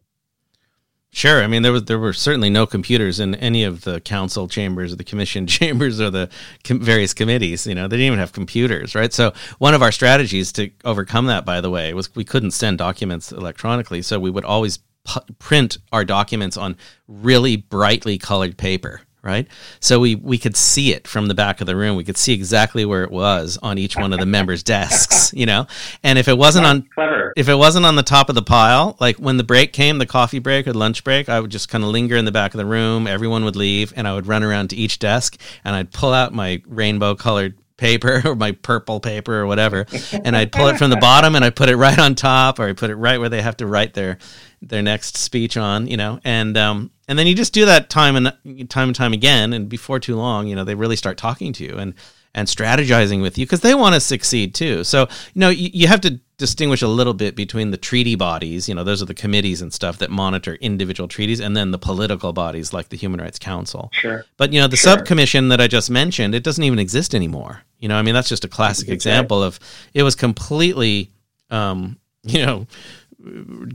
Sure. 1.14 1.42
I 1.42 1.46
mean, 1.46 1.60
there 1.60 1.72
was 1.72 1.84
there 1.84 1.98
were 1.98 2.14
certainly 2.14 2.48
no 2.48 2.66
computers 2.66 3.20
in 3.20 3.34
any 3.34 3.64
of 3.64 3.82
the 3.82 4.00
council 4.00 4.48
chambers 4.48 4.94
or 4.94 4.96
the 4.96 5.04
commission 5.04 5.46
chambers 5.58 6.00
or 6.00 6.08
the 6.10 6.30
com- 6.64 6.80
various 6.80 7.12
committees. 7.12 7.66
You 7.66 7.74
know, 7.74 7.86
they 7.86 7.96
didn't 7.96 8.06
even 8.06 8.18
have 8.18 8.32
computers, 8.32 8.94
right? 8.94 9.12
So 9.12 9.34
one 9.58 9.74
of 9.74 9.82
our 9.82 9.92
strategies 9.92 10.52
to 10.52 10.70
overcome 10.86 11.26
that, 11.26 11.44
by 11.44 11.60
the 11.60 11.68
way, 11.68 11.92
was 11.92 12.14
we 12.14 12.24
couldn't 12.24 12.52
send 12.52 12.78
documents 12.78 13.30
electronically, 13.30 14.00
so 14.00 14.18
we 14.18 14.30
would 14.30 14.46
always 14.46 14.78
pu- 15.04 15.20
print 15.38 15.76
our 15.92 16.04
documents 16.04 16.56
on 16.56 16.76
really 17.06 17.56
brightly 17.56 18.16
colored 18.16 18.56
paper 18.56 19.02
right? 19.22 19.46
So 19.80 20.00
we 20.00 20.14
we 20.14 20.38
could 20.38 20.56
see 20.56 20.92
it 20.92 21.06
from 21.06 21.26
the 21.26 21.34
back 21.34 21.60
of 21.60 21.66
the 21.66 21.76
room. 21.76 21.96
We 21.96 22.04
could 22.04 22.16
see 22.16 22.32
exactly 22.32 22.84
where 22.84 23.04
it 23.04 23.10
was 23.10 23.58
on 23.62 23.78
each 23.78 23.96
one 23.96 24.12
of 24.12 24.18
the 24.18 24.26
members' 24.26 24.62
desks, 24.72 25.32
you 25.32 25.46
know. 25.46 25.66
And 26.02 26.18
if 26.18 26.28
it 26.28 26.36
wasn't 26.36 26.66
on 26.66 26.88
Clever. 26.94 27.32
if 27.36 27.48
it 27.48 27.54
wasn't 27.54 27.86
on 27.86 27.96
the 27.96 28.02
top 28.02 28.28
of 28.28 28.34
the 28.34 28.42
pile, 28.42 28.96
like 29.00 29.16
when 29.16 29.36
the 29.36 29.44
break 29.44 29.72
came, 29.72 29.98
the 29.98 30.06
coffee 30.06 30.38
break 30.38 30.66
or 30.66 30.72
lunch 30.72 31.04
break, 31.04 31.28
I 31.28 31.40
would 31.40 31.50
just 31.50 31.68
kind 31.68 31.84
of 31.84 31.90
linger 31.90 32.16
in 32.16 32.24
the 32.24 32.32
back 32.32 32.54
of 32.54 32.58
the 32.58 32.66
room. 32.66 33.06
Everyone 33.06 33.44
would 33.44 33.56
leave, 33.56 33.92
and 33.96 34.08
I 34.08 34.14
would 34.14 34.26
run 34.26 34.42
around 34.42 34.70
to 34.70 34.76
each 34.76 34.98
desk 34.98 35.38
and 35.64 35.74
I'd 35.74 35.92
pull 35.92 36.12
out 36.12 36.32
my 36.32 36.62
rainbow 36.66 37.14
colored 37.14 37.54
paper 37.82 38.22
or 38.24 38.36
my 38.36 38.52
purple 38.52 39.00
paper 39.00 39.34
or 39.34 39.46
whatever 39.46 39.86
and 40.24 40.36
I'd 40.36 40.52
pull 40.52 40.68
it 40.68 40.78
from 40.78 40.90
the 40.90 40.96
bottom 40.96 41.34
and 41.34 41.44
I'd 41.44 41.56
put 41.56 41.68
it 41.68 41.76
right 41.76 41.98
on 41.98 42.14
top 42.14 42.60
or 42.60 42.68
I 42.68 42.72
put 42.72 42.90
it 42.90 42.96
right 42.96 43.18
where 43.18 43.28
they 43.28 43.42
have 43.42 43.56
to 43.56 43.66
write 43.66 43.92
their 43.92 44.18
their 44.62 44.82
next 44.82 45.16
speech 45.16 45.56
on 45.56 45.88
you 45.88 45.96
know 45.96 46.20
and 46.24 46.56
um 46.56 46.90
and 47.08 47.18
then 47.18 47.26
you 47.26 47.34
just 47.34 47.52
do 47.52 47.66
that 47.66 47.90
time 47.90 48.14
and 48.14 48.70
time 48.70 48.88
and 48.88 48.96
time 48.96 49.12
again 49.12 49.52
and 49.52 49.68
before 49.68 49.98
too 49.98 50.16
long 50.16 50.46
you 50.46 50.54
know 50.54 50.64
they 50.64 50.76
really 50.76 50.96
start 50.96 51.18
talking 51.18 51.52
to 51.54 51.64
you. 51.64 51.76
And 51.76 51.94
and 52.34 52.48
strategizing 52.48 53.20
with 53.20 53.36
you 53.36 53.44
because 53.44 53.60
they 53.60 53.74
want 53.74 53.94
to 53.94 54.00
succeed 54.00 54.54
too 54.54 54.82
so 54.84 55.02
you 55.34 55.40
know 55.40 55.48
you, 55.50 55.70
you 55.72 55.86
have 55.86 56.00
to 56.00 56.18
distinguish 56.38 56.82
a 56.82 56.88
little 56.88 57.14
bit 57.14 57.36
between 57.36 57.70
the 57.70 57.76
treaty 57.76 58.14
bodies 58.14 58.68
you 58.68 58.74
know 58.74 58.82
those 58.82 59.02
are 59.02 59.06
the 59.06 59.14
committees 59.14 59.60
and 59.62 59.72
stuff 59.72 59.98
that 59.98 60.10
monitor 60.10 60.54
individual 60.56 61.06
treaties 61.08 61.40
and 61.40 61.56
then 61.56 61.70
the 61.70 61.78
political 61.78 62.32
bodies 62.32 62.72
like 62.72 62.88
the 62.88 62.96
human 62.96 63.20
rights 63.20 63.38
council 63.38 63.90
sure 63.92 64.24
but 64.36 64.52
you 64.52 64.60
know 64.60 64.66
the 64.66 64.76
sure. 64.76 64.96
subcommission 64.96 65.50
that 65.50 65.60
i 65.60 65.66
just 65.66 65.90
mentioned 65.90 66.34
it 66.34 66.42
doesn't 66.42 66.64
even 66.64 66.78
exist 66.78 67.14
anymore 67.14 67.62
you 67.78 67.88
know 67.88 67.96
i 67.96 68.02
mean 68.02 68.14
that's 68.14 68.28
just 68.28 68.44
a 68.44 68.48
classic 68.48 68.88
example 68.88 69.42
of 69.42 69.60
it 69.94 70.02
was 70.02 70.14
completely 70.14 71.12
um 71.50 71.98
you 72.22 72.44
know 72.44 72.66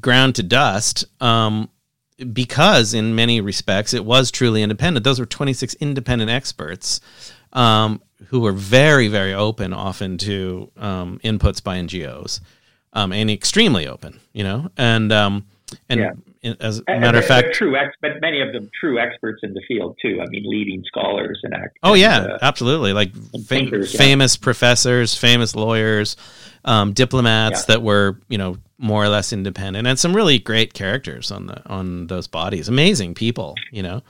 ground 0.01 0.35
to 0.35 0.43
dust 0.43 1.05
um 1.21 1.69
because 2.33 2.93
in 2.93 3.15
many 3.15 3.41
respects 3.41 3.93
it 3.93 4.03
was 4.03 4.31
truly 4.31 4.63
independent. 4.63 5.03
Those 5.03 5.19
were 5.19 5.25
26 5.25 5.75
independent 5.75 6.31
experts 6.31 6.99
um, 7.53 8.01
who 8.27 8.41
were 8.41 8.51
very, 8.51 9.07
very 9.07 9.33
open, 9.33 9.73
often 9.73 10.17
to 10.19 10.71
um, 10.77 11.19
inputs 11.23 11.63
by 11.63 11.77
NGOs, 11.77 12.39
um, 12.93 13.11
and 13.13 13.29
extremely 13.29 13.87
open. 13.87 14.19
You 14.33 14.43
know, 14.43 14.71
and 14.77 15.11
um, 15.11 15.45
and 15.89 15.99
yeah. 16.43 16.53
as 16.59 16.81
a 16.87 16.99
matter 16.99 17.17
of 17.17 17.25
fact, 17.25 17.53
true 17.53 17.75
ex- 17.75 17.95
but 18.01 18.21
many 18.21 18.41
of 18.41 18.53
them 18.53 18.69
true 18.79 18.99
experts 18.99 19.41
in 19.43 19.53
the 19.53 19.61
field 19.67 19.97
too. 20.01 20.19
I 20.21 20.25
mean, 20.29 20.43
leading 20.45 20.83
scholars 20.85 21.39
and 21.43 21.53
actors. 21.53 21.79
Oh 21.83 21.93
yeah, 21.93 22.19
uh, 22.19 22.37
absolutely. 22.41 22.93
Like 22.93 23.13
thinkers, 23.13 23.95
famous 23.95 24.37
professors, 24.37 25.13
famous 25.13 25.55
lawyers, 25.55 26.15
um, 26.65 26.93
diplomats 26.93 27.61
yeah. 27.61 27.75
that 27.75 27.81
were 27.81 28.19
you 28.29 28.37
know 28.37 28.57
more 28.77 29.03
or 29.03 29.09
less 29.09 29.33
independent, 29.33 29.87
and 29.87 29.97
some 29.97 30.15
really 30.15 30.39
great 30.39 30.73
characters 30.73 31.31
on 31.31 31.47
the 31.47 31.67
on 31.67 32.07
those 32.07 32.27
bodies. 32.27 32.69
Amazing 32.69 33.15
people, 33.15 33.55
you 33.71 33.83
know, 33.83 34.01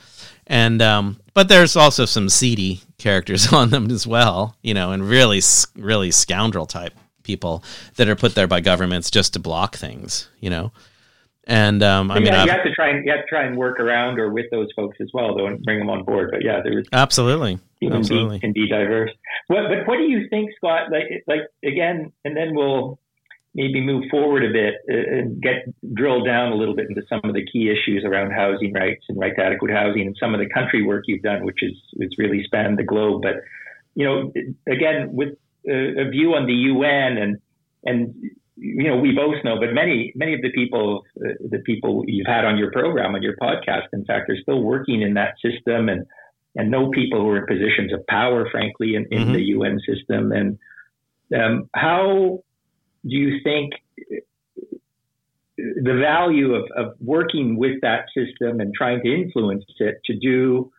and 0.46 0.82
um, 0.82 1.20
but 1.34 1.48
there's 1.48 1.76
also 1.76 2.06
some 2.06 2.30
seedy 2.30 2.82
characters 2.98 3.52
on 3.54 3.70
them 3.70 3.90
as 3.90 4.06
well, 4.06 4.56
you 4.62 4.74
know, 4.74 4.92
and 4.92 5.08
really 5.08 5.42
really 5.76 6.12
scoundrel 6.12 6.66
type 6.66 6.94
people 7.24 7.64
that 7.98 8.08
are 8.08 8.16
put 8.16 8.36
there 8.36 8.48
by 8.48 8.62
governments 8.62 9.12
just 9.12 9.34
to 9.34 9.40
block 9.40 9.76
things, 9.76 10.30
you 10.40 10.50
know. 10.50 10.72
And 11.50 11.82
um, 11.82 12.12
I 12.12 12.16
mean, 12.16 12.26
yeah, 12.26 12.44
you 12.44 12.52
have 12.52 12.64
to 12.64 12.74
try 12.74 12.90
and 12.90 13.06
you 13.06 13.12
have 13.12 13.22
to 13.22 13.28
try 13.30 13.46
and 13.46 13.56
work 13.56 13.80
around 13.80 14.20
or 14.20 14.32
with 14.34 14.48
those 14.52 14.68
folks 14.76 14.98
as 15.00 15.10
well, 15.14 15.36
though, 15.36 15.48
and 15.48 15.64
bring 15.64 15.80
them 15.80 15.90
on 15.90 16.04
board. 16.04 16.30
But 16.32 16.44
yeah, 16.44 16.60
there 16.62 16.80
is 16.80 16.88
absolutely, 16.92 17.60
absolutely 17.90 18.40
can 18.40 18.52
be 18.52 18.68
diverse. 18.68 19.12
What, 19.48 19.64
but 19.70 19.88
what 19.88 19.98
do 19.98 20.04
you 20.04 20.28
think, 20.30 20.52
Scott? 20.58 20.92
Like, 20.92 21.24
like 21.26 21.42
again, 21.64 22.12
and 22.26 22.36
then 22.36 22.54
we'll 22.54 23.00
maybe 23.58 23.82
move 23.82 24.06
forward 24.10 24.46
a 24.46 24.54
bit 24.54 24.76
uh, 24.90 25.18
and 25.18 25.42
get 25.42 25.66
drill 25.96 26.24
down 26.24 26.52
a 26.52 26.56
little 26.56 26.76
bit 26.76 26.86
into 26.88 27.02
some 27.10 27.20
of 27.24 27.34
the 27.34 27.44
key 27.52 27.70
issues 27.70 28.06
around 28.06 28.32
housing 28.32 28.72
rights 28.72 29.04
and 29.10 29.20
right 29.20 29.36
to 29.36 29.44
adequate 29.44 29.72
housing 29.72 30.04
and 30.04 30.16
some 30.20 30.34
of 30.36 30.40
the 30.40 30.48
country 30.48 30.84
work 30.84 31.04
you've 31.08 31.24
done, 31.24 31.44
which 31.44 31.62
is 31.64 31.74
is 31.96 32.12
really 32.18 32.44
spanned 32.46 32.78
the 32.78 32.84
globe. 32.84 33.24
But 33.24 33.42
you 33.96 34.06
know, 34.06 34.32
again, 34.72 35.10
with 35.12 35.30
a 35.68 36.10
view 36.10 36.36
on 36.36 36.46
the 36.46 36.54
UN 36.54 37.18
and 37.18 37.38
and 37.84 38.14
you 38.56 38.88
know 38.88 38.98
we 38.98 39.12
both 39.12 39.44
know, 39.44 39.60
but 39.60 39.74
many 39.74 40.14
many 40.16 40.36
of 40.36 40.42
the 40.42 40.52
people 40.52 41.04
uh, 41.20 41.34
the 41.50 41.60
people 41.60 42.04
you've 42.08 42.28
had 42.28 42.46
on 42.46 42.60
your 42.60 42.72
program 42.72 43.16
on 43.16 43.24
your 43.24 43.36
podcast, 43.38 43.88
in 43.92 44.06
fact, 44.06 44.30
are 44.30 44.38
still 44.40 44.62
working 44.62 45.02
in 45.02 45.16
that 45.16 45.34
system 45.42 45.90
and 45.90 46.06
and 46.56 46.70
know 46.70 46.92
people 46.92 47.22
who 47.22 47.30
are 47.30 47.38
in 47.38 47.48
positions 47.48 47.92
of 47.92 48.06
power, 48.08 48.48
frankly, 48.52 48.96
in, 48.96 49.06
in 49.12 49.24
mm-hmm. 49.24 49.34
the 49.34 49.42
UN 49.42 49.80
system. 49.80 50.32
And 50.32 50.60
um, 51.36 51.70
how 51.76 52.44
do 53.10 53.16
you 53.16 53.40
think 53.44 53.74
the 55.58 56.00
value 56.00 56.54
of, 56.54 56.66
of 56.76 56.94
working 57.00 57.58
with 57.58 57.82
that 57.82 58.06
system 58.16 58.60
and 58.60 58.74
trying 58.74 59.02
to 59.04 59.14
influence 59.14 59.66
it 59.80 59.96
to 60.06 60.16
do 60.16 60.72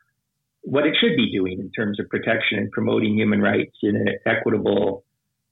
what 0.62 0.86
it 0.86 0.94
should 1.00 1.16
be 1.16 1.32
doing 1.32 1.58
in 1.58 1.70
terms 1.70 1.98
of 1.98 2.08
protection 2.08 2.58
and 2.58 2.70
promoting 2.70 3.16
human 3.16 3.40
rights 3.40 3.76
in 3.82 3.96
an 3.96 4.08
equitable 4.26 5.04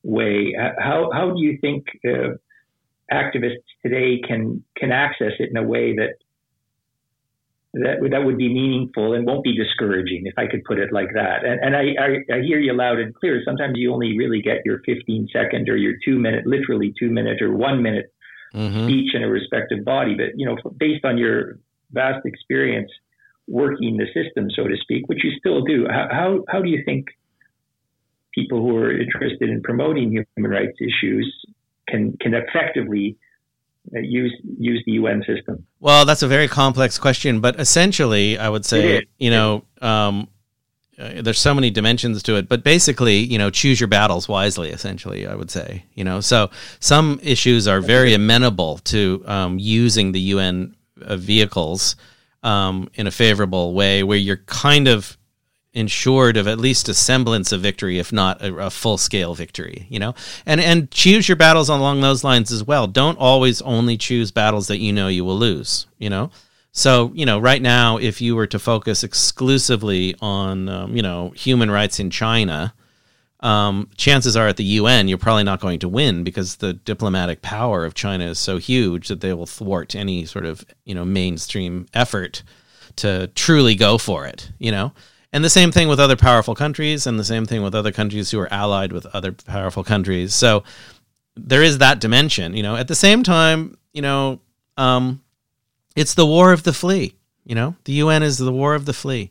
way. 0.02 0.54
How 0.78 1.10
how 1.12 1.30
do 1.30 1.42
you 1.42 1.58
think 1.60 1.86
uh, 2.04 2.36
activists 3.12 3.66
today 3.82 4.20
can 4.26 4.62
can 4.76 4.92
access 4.92 5.32
it 5.38 5.50
in 5.50 5.56
a 5.56 5.62
way 5.62 5.96
that 5.96 6.16
that 7.82 8.08
that 8.10 8.24
would 8.24 8.38
be 8.38 8.52
meaningful 8.52 9.12
and 9.12 9.26
won't 9.26 9.44
be 9.44 9.56
discouraging, 9.56 10.26
if 10.26 10.34
I 10.36 10.46
could 10.46 10.64
put 10.64 10.78
it 10.78 10.92
like 10.92 11.08
that. 11.14 11.44
And, 11.44 11.60
and 11.60 11.76
I, 11.76 11.94
I, 12.00 12.36
I, 12.36 12.40
hear 12.42 12.58
you 12.58 12.72
loud 12.72 12.98
and 12.98 13.14
clear. 13.14 13.42
Sometimes 13.44 13.74
you 13.76 13.92
only 13.92 14.16
really 14.16 14.40
get 14.40 14.64
your 14.64 14.80
15 14.86 15.28
second 15.32 15.68
or 15.68 15.76
your 15.76 15.94
two 16.04 16.18
minute, 16.18 16.46
literally 16.46 16.94
two 16.98 17.10
minute 17.10 17.42
or 17.42 17.54
one 17.54 17.82
minute 17.82 18.12
mm-hmm. 18.54 18.84
speech 18.84 19.14
in 19.14 19.22
a 19.22 19.28
respective 19.28 19.84
body. 19.84 20.14
But 20.14 20.38
you 20.38 20.46
know, 20.46 20.56
based 20.76 21.04
on 21.04 21.18
your 21.18 21.58
vast 21.92 22.24
experience 22.24 22.90
working 23.48 23.96
the 23.96 24.06
system, 24.06 24.50
so 24.50 24.66
to 24.66 24.76
speak, 24.80 25.08
which 25.08 25.22
you 25.22 25.32
still 25.38 25.62
do, 25.62 25.86
how 25.88 26.08
how, 26.10 26.44
how 26.48 26.62
do 26.62 26.68
you 26.68 26.82
think 26.84 27.06
people 28.34 28.60
who 28.60 28.76
are 28.76 28.92
interested 28.92 29.48
in 29.48 29.62
promoting 29.62 30.10
human 30.36 30.50
rights 30.50 30.76
issues 30.80 31.32
can 31.88 32.16
can 32.20 32.34
effectively 32.34 33.16
use 33.92 34.34
use 34.58 34.82
the 34.86 34.92
UN 34.92 35.22
system? 35.26 35.66
Well, 35.80 36.04
that's 36.04 36.22
a 36.22 36.28
very 36.28 36.48
complex 36.48 36.98
question, 36.98 37.40
but 37.40 37.58
essentially, 37.60 38.38
I 38.38 38.48
would 38.48 38.64
say, 38.64 39.06
you 39.18 39.30
know, 39.30 39.64
um, 39.80 40.28
uh, 40.98 41.20
there's 41.22 41.38
so 41.38 41.54
many 41.54 41.70
dimensions 41.70 42.22
to 42.22 42.36
it, 42.36 42.48
but 42.48 42.64
basically, 42.64 43.16
you 43.18 43.38
know, 43.38 43.50
choose 43.50 43.80
your 43.80 43.88
battles 43.88 44.28
wisely. 44.28 44.70
Essentially, 44.70 45.26
I 45.26 45.34
would 45.34 45.50
say, 45.50 45.84
you 45.94 46.04
know, 46.04 46.20
so 46.20 46.50
some 46.80 47.20
issues 47.22 47.68
are 47.68 47.80
very 47.80 48.14
amenable 48.14 48.78
to 48.78 49.22
um, 49.26 49.58
using 49.58 50.12
the 50.12 50.20
UN 50.20 50.74
uh, 51.02 51.16
vehicles 51.16 51.96
um, 52.42 52.88
in 52.94 53.06
a 53.06 53.10
favorable 53.10 53.74
way, 53.74 54.02
where 54.02 54.18
you're 54.18 54.38
kind 54.46 54.88
of 54.88 55.18
ensured 55.76 56.38
of 56.38 56.48
at 56.48 56.58
least 56.58 56.88
a 56.88 56.94
semblance 56.94 57.52
of 57.52 57.60
victory, 57.60 57.98
if 57.98 58.12
not 58.12 58.42
a, 58.42 58.54
a 58.56 58.70
full 58.70 58.98
scale 58.98 59.34
victory, 59.34 59.86
you 59.90 59.98
know? 59.98 60.14
And 60.46 60.60
and 60.60 60.90
choose 60.90 61.28
your 61.28 61.36
battles 61.36 61.68
along 61.68 62.00
those 62.00 62.24
lines 62.24 62.50
as 62.50 62.64
well. 62.64 62.86
Don't 62.86 63.18
always 63.18 63.62
only 63.62 63.96
choose 63.96 64.32
battles 64.32 64.66
that 64.68 64.78
you 64.78 64.92
know 64.92 65.08
you 65.08 65.24
will 65.24 65.38
lose, 65.38 65.86
you 65.98 66.10
know? 66.10 66.30
So, 66.72 67.12
you 67.14 67.24
know, 67.24 67.38
right 67.38 67.62
now, 67.62 67.96
if 67.98 68.20
you 68.20 68.36
were 68.36 68.46
to 68.48 68.58
focus 68.58 69.02
exclusively 69.02 70.14
on, 70.20 70.68
um, 70.68 70.96
you 70.96 71.02
know, 71.02 71.30
human 71.30 71.70
rights 71.70 72.00
in 72.00 72.10
China, 72.10 72.74
um, 73.40 73.88
chances 73.96 74.36
are 74.36 74.48
at 74.48 74.56
the 74.56 74.64
UN, 74.64 75.08
you're 75.08 75.16
probably 75.18 75.44
not 75.44 75.60
going 75.60 75.78
to 75.80 75.88
win 75.88 76.24
because 76.24 76.56
the 76.56 76.72
diplomatic 76.72 77.40
power 77.42 77.84
of 77.84 77.94
China 77.94 78.26
is 78.26 78.38
so 78.38 78.58
huge 78.58 79.08
that 79.08 79.20
they 79.20 79.32
will 79.32 79.46
thwart 79.46 79.94
any 79.94 80.24
sort 80.26 80.44
of, 80.44 80.66
you 80.84 80.94
know, 80.94 81.04
mainstream 81.04 81.86
effort 81.94 82.42
to 82.96 83.28
truly 83.28 83.74
go 83.74 83.98
for 83.98 84.26
it, 84.26 84.50
you 84.58 84.70
know? 84.70 84.92
And 85.36 85.44
the 85.44 85.50
same 85.50 85.70
thing 85.70 85.86
with 85.86 86.00
other 86.00 86.16
powerful 86.16 86.54
countries, 86.54 87.06
and 87.06 87.18
the 87.18 87.24
same 87.24 87.44
thing 87.44 87.62
with 87.62 87.74
other 87.74 87.92
countries 87.92 88.30
who 88.30 88.40
are 88.40 88.50
allied 88.50 88.90
with 88.90 89.04
other 89.14 89.32
powerful 89.32 89.84
countries. 89.84 90.34
So 90.34 90.64
there 91.36 91.62
is 91.62 91.76
that 91.76 92.00
dimension. 92.00 92.56
You 92.56 92.62
know, 92.62 92.74
at 92.74 92.88
the 92.88 92.94
same 92.94 93.22
time, 93.22 93.76
you 93.92 94.00
know, 94.00 94.40
um, 94.78 95.22
it's 95.94 96.14
the 96.14 96.24
war 96.24 96.54
of 96.54 96.62
the 96.62 96.72
flea. 96.72 97.16
You 97.44 97.54
know, 97.54 97.76
the 97.84 97.92
UN 97.92 98.22
is 98.22 98.38
the 98.38 98.50
war 98.50 98.74
of 98.74 98.86
the 98.86 98.94
flea. 98.94 99.30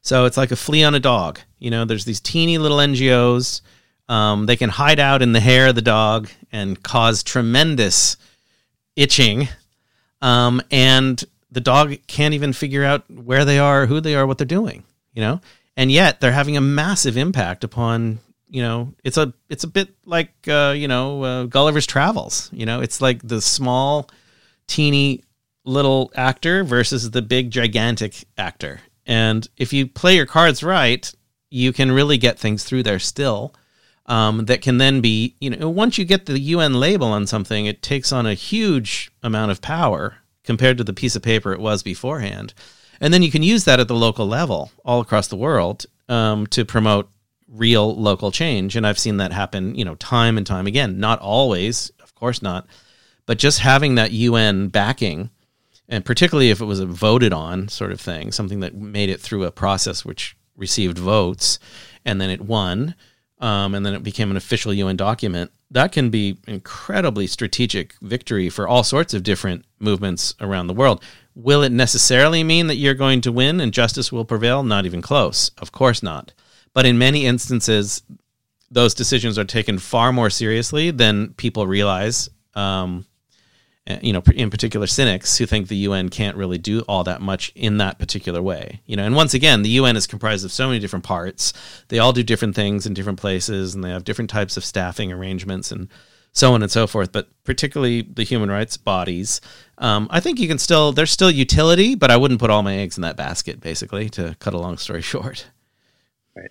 So 0.00 0.24
it's 0.24 0.36
like 0.36 0.50
a 0.50 0.56
flea 0.56 0.82
on 0.82 0.96
a 0.96 0.98
dog. 0.98 1.38
You 1.60 1.70
know, 1.70 1.84
there's 1.84 2.04
these 2.04 2.20
teeny 2.20 2.58
little 2.58 2.78
NGOs. 2.78 3.60
Um, 4.08 4.46
they 4.46 4.56
can 4.56 4.70
hide 4.70 4.98
out 4.98 5.22
in 5.22 5.34
the 5.34 5.38
hair 5.38 5.68
of 5.68 5.76
the 5.76 5.82
dog 5.82 6.28
and 6.50 6.82
cause 6.82 7.22
tremendous 7.22 8.16
itching. 8.96 9.46
Um, 10.20 10.60
and 10.72 11.22
the 11.52 11.60
dog 11.60 11.94
can't 12.08 12.34
even 12.34 12.52
figure 12.52 12.82
out 12.82 13.08
where 13.08 13.44
they 13.44 13.60
are, 13.60 13.86
who 13.86 14.00
they 14.00 14.16
are, 14.16 14.26
what 14.26 14.38
they're 14.38 14.46
doing 14.48 14.82
you 15.14 15.22
know, 15.22 15.40
and 15.76 15.90
yet 15.90 16.20
they're 16.20 16.32
having 16.32 16.56
a 16.56 16.60
massive 16.60 17.16
impact 17.16 17.64
upon 17.64 18.18
you 18.48 18.62
know 18.62 18.94
it's 19.02 19.16
a 19.16 19.32
it's 19.48 19.64
a 19.64 19.68
bit 19.68 19.94
like 20.04 20.32
uh, 20.48 20.74
you 20.76 20.86
know 20.86 21.22
uh, 21.24 21.44
Gulliver's 21.44 21.86
Travels. 21.86 22.50
You 22.52 22.66
know, 22.66 22.80
it's 22.80 23.00
like 23.00 23.26
the 23.26 23.40
small, 23.40 24.08
teeny 24.66 25.24
little 25.64 26.12
actor 26.14 26.62
versus 26.62 27.10
the 27.10 27.22
big 27.22 27.50
gigantic 27.50 28.24
actor. 28.36 28.80
And 29.06 29.48
if 29.56 29.72
you 29.72 29.86
play 29.86 30.16
your 30.16 30.26
cards 30.26 30.62
right, 30.62 31.10
you 31.50 31.72
can 31.72 31.90
really 31.90 32.18
get 32.18 32.38
things 32.38 32.64
through 32.64 32.82
there 32.82 32.98
still. 32.98 33.54
Um, 34.06 34.44
that 34.44 34.60
can 34.60 34.76
then 34.76 35.00
be, 35.00 35.34
you 35.40 35.48
know, 35.48 35.70
once 35.70 35.96
you 35.96 36.04
get 36.04 36.26
the 36.26 36.38
UN 36.38 36.74
label 36.74 37.06
on 37.06 37.26
something, 37.26 37.64
it 37.64 37.80
takes 37.80 38.12
on 38.12 38.26
a 38.26 38.34
huge 38.34 39.10
amount 39.22 39.50
of 39.50 39.62
power 39.62 40.18
compared 40.44 40.76
to 40.76 40.84
the 40.84 40.92
piece 40.92 41.16
of 41.16 41.22
paper 41.22 41.54
it 41.54 41.60
was 41.60 41.82
beforehand 41.82 42.52
and 43.00 43.12
then 43.12 43.22
you 43.22 43.30
can 43.30 43.42
use 43.42 43.64
that 43.64 43.80
at 43.80 43.88
the 43.88 43.94
local 43.94 44.26
level 44.26 44.70
all 44.84 45.00
across 45.00 45.28
the 45.28 45.36
world 45.36 45.86
um, 46.08 46.46
to 46.48 46.64
promote 46.64 47.10
real 47.48 47.94
local 47.94 48.30
change. 48.30 48.76
And 48.76 48.86
i've 48.86 48.98
seen 48.98 49.18
that 49.18 49.32
happen 49.32 49.74
you 49.74 49.84
know 49.84 49.94
time 49.96 50.36
and 50.36 50.46
time 50.46 50.66
again. 50.66 50.98
Not 50.98 51.20
always 51.20 51.90
of 52.02 52.14
course 52.14 52.42
not. 52.42 52.66
But 53.26 53.38
just 53.38 53.60
having 53.60 53.94
that 53.94 54.12
un 54.12 54.68
backing 54.68 55.30
and 55.88 56.04
particularly 56.04 56.50
if 56.50 56.60
it 56.60 56.66
was 56.66 56.80
a 56.80 56.86
voted 56.86 57.32
on 57.32 57.68
sort 57.68 57.92
of 57.92 58.00
thing 58.00 58.32
something 58.32 58.60
that 58.60 58.74
made 58.74 59.10
it 59.10 59.20
through 59.20 59.44
a 59.44 59.52
process 59.52 60.04
which 60.04 60.36
received 60.56 60.98
votes 60.98 61.58
and 62.04 62.20
then 62.20 62.30
it 62.30 62.40
won 62.40 62.94
um, 63.40 63.74
and 63.74 63.84
then 63.84 63.94
it 63.94 64.02
became 64.02 64.30
an 64.30 64.36
official 64.36 64.72
un 64.72 64.96
document 64.96 65.50
that 65.70 65.92
can 65.92 66.10
be 66.10 66.38
incredibly 66.46 67.26
strategic 67.26 67.94
victory 68.00 68.48
for 68.48 68.66
all 68.68 68.84
sorts 68.84 69.12
of 69.14 69.22
different 69.22 69.64
movements 69.78 70.34
around 70.40 70.66
the 70.66 70.74
world 70.74 71.02
Will 71.34 71.62
it 71.62 71.72
necessarily 71.72 72.44
mean 72.44 72.68
that 72.68 72.76
you're 72.76 72.94
going 72.94 73.20
to 73.22 73.32
win 73.32 73.60
and 73.60 73.72
justice 73.72 74.12
will 74.12 74.24
prevail? 74.24 74.62
Not 74.62 74.86
even 74.86 75.02
close. 75.02 75.50
Of 75.58 75.72
course 75.72 76.02
not. 76.02 76.32
But 76.72 76.86
in 76.86 76.98
many 76.98 77.26
instances, 77.26 78.02
those 78.70 78.94
decisions 78.94 79.38
are 79.38 79.44
taken 79.44 79.78
far 79.78 80.12
more 80.12 80.30
seriously 80.30 80.90
than 80.90 81.34
people 81.34 81.66
realize. 81.66 82.28
Um, 82.54 83.06
eh, 83.86 83.98
you 84.02 84.12
know, 84.12 84.22
in 84.34 84.50
particular, 84.50 84.86
cynics 84.86 85.36
who 85.38 85.46
think 85.46 85.66
the 85.66 85.76
UN 85.76 86.08
can't 86.08 86.36
really 86.36 86.58
do 86.58 86.80
all 86.82 87.04
that 87.04 87.20
much 87.20 87.52
in 87.54 87.78
that 87.78 87.98
particular 87.98 88.40
way. 88.40 88.80
You 88.86 88.96
know, 88.96 89.04
and 89.04 89.16
once 89.16 89.34
again, 89.34 89.62
the 89.62 89.70
UN 89.70 89.96
is 89.96 90.06
comprised 90.06 90.44
of 90.44 90.52
so 90.52 90.68
many 90.68 90.78
different 90.78 91.04
parts. 91.04 91.52
They 91.88 91.98
all 91.98 92.12
do 92.12 92.22
different 92.22 92.54
things 92.54 92.86
in 92.86 92.94
different 92.94 93.20
places, 93.20 93.74
and 93.74 93.82
they 93.82 93.90
have 93.90 94.04
different 94.04 94.30
types 94.30 94.56
of 94.56 94.64
staffing 94.64 95.12
arrangements 95.12 95.72
and 95.72 95.88
so 96.34 96.52
on 96.52 96.62
and 96.62 96.70
so 96.70 96.86
forth. 96.86 97.12
But 97.12 97.28
particularly 97.44 98.02
the 98.02 98.24
human 98.24 98.50
rights 98.50 98.76
bodies, 98.76 99.40
um, 99.78 100.08
I 100.10 100.20
think 100.20 100.38
you 100.38 100.48
can 100.48 100.58
still 100.58 100.92
there's 100.92 101.10
still 101.10 101.30
utility, 101.30 101.94
but 101.94 102.10
I 102.10 102.16
wouldn't 102.18 102.40
put 102.40 102.50
all 102.50 102.62
my 102.62 102.76
eggs 102.76 102.98
in 102.98 103.02
that 103.02 103.16
basket. 103.16 103.60
Basically, 103.60 104.10
to 104.10 104.36
cut 104.40 104.52
a 104.52 104.58
long 104.58 104.76
story 104.76 105.00
short. 105.14 105.46
Right. 106.36 106.50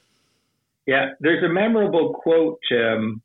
Yeah, 0.87 1.11
there's 1.19 1.43
a 1.43 1.53
memorable 1.53 2.13
quote 2.13 2.59
um, 2.71 3.21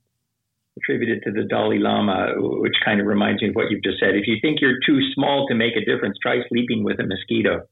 attributed 0.77 1.23
to 1.25 1.33
the 1.33 1.45
Dalai 1.45 1.79
Lama, 1.79 2.35
which 2.37 2.75
kind 2.85 3.01
of 3.01 3.07
reminds 3.07 3.41
me 3.41 3.49
of 3.49 3.55
what 3.55 3.71
you've 3.71 3.83
just 3.83 3.99
said. 4.01 4.15
If 4.15 4.27
you 4.27 4.37
think 4.43 4.61
you're 4.61 4.79
too 4.85 5.01
small 5.15 5.47
to 5.49 5.55
make 5.55 5.77
a 5.77 5.85
difference, 5.85 6.19
try 6.21 6.41
sleeping 6.49 6.85
with 6.85 7.01
a 7.01 7.07
mosquito. 7.07 7.67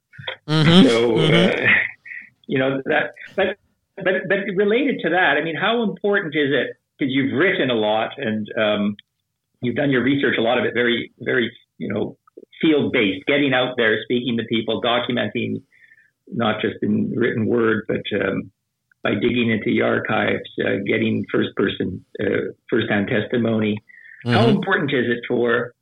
Mm-hmm. 0.49 0.89
So, 0.89 1.13
mm-hmm. 1.13 1.65
Uh, 1.65 1.69
you 2.47 2.59
know 2.59 2.81
that, 2.87 3.15
but 3.35 3.59
but 3.97 4.29
but 4.29 4.39
related 4.55 5.01
to 5.03 5.11
that, 5.11 5.37
I 5.41 5.43
mean, 5.43 5.57
how 5.57 5.83
important 5.83 6.35
is 6.37 6.51
it 6.53 6.77
you've 6.99 7.33
written 7.39 7.71
a 7.71 7.75
lot 7.75 8.11
and 8.17 8.47
um, 8.59 8.97
you've 9.61 9.77
done 9.77 9.91
your 9.91 10.03
research, 10.03 10.37
a 10.39 10.43
lot 10.43 10.59
of 10.59 10.65
it 10.65 10.75
very, 10.75 11.13
very, 11.21 11.51
you 11.79 11.93
know, 11.93 12.17
field 12.61 12.93
based, 12.93 13.27
getting 13.27 13.53
out 13.53 13.75
there, 13.77 14.03
speaking 14.05 14.37
to 14.39 14.45
people, 14.45 14.81
documenting 14.83 15.63
not 16.29 16.61
just 16.61 16.77
in 16.83 17.13
written 17.15 17.47
word, 17.47 17.85
but 17.87 18.03
um, 18.21 18.51
by 19.03 19.15
digging 19.15 19.51
into 19.51 19.65
the 19.67 19.83
archives, 19.83 20.49
uh, 20.65 20.83
getting 20.87 21.25
first 21.33 21.51
person, 21.57 22.05
uh, 22.21 22.53
first 22.69 22.91
hand 22.91 23.09
testimony. 23.09 23.79
Mm-hmm. 24.25 24.37
How 24.37 24.49
important 24.49 24.93
is 24.93 25.07
it 25.09 25.21
for 25.29 25.75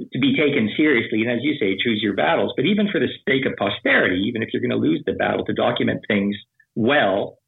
to 0.00 0.18
be 0.18 0.36
taken 0.36 0.70
seriously? 0.76 1.22
And 1.22 1.30
as 1.30 1.38
you 1.42 1.56
say, 1.60 1.76
choose 1.82 2.00
your 2.02 2.14
battles, 2.14 2.52
but 2.56 2.64
even 2.64 2.88
for 2.90 3.00
the 3.00 3.08
sake 3.28 3.44
of 3.46 3.56
posterity, 3.58 4.22
even 4.26 4.42
if 4.42 4.48
you're 4.52 4.62
going 4.62 4.70
to 4.70 4.76
lose 4.76 5.02
the 5.04 5.12
battle, 5.12 5.44
to 5.44 5.52
document 5.52 6.00
things 6.08 6.36
well 6.74 7.38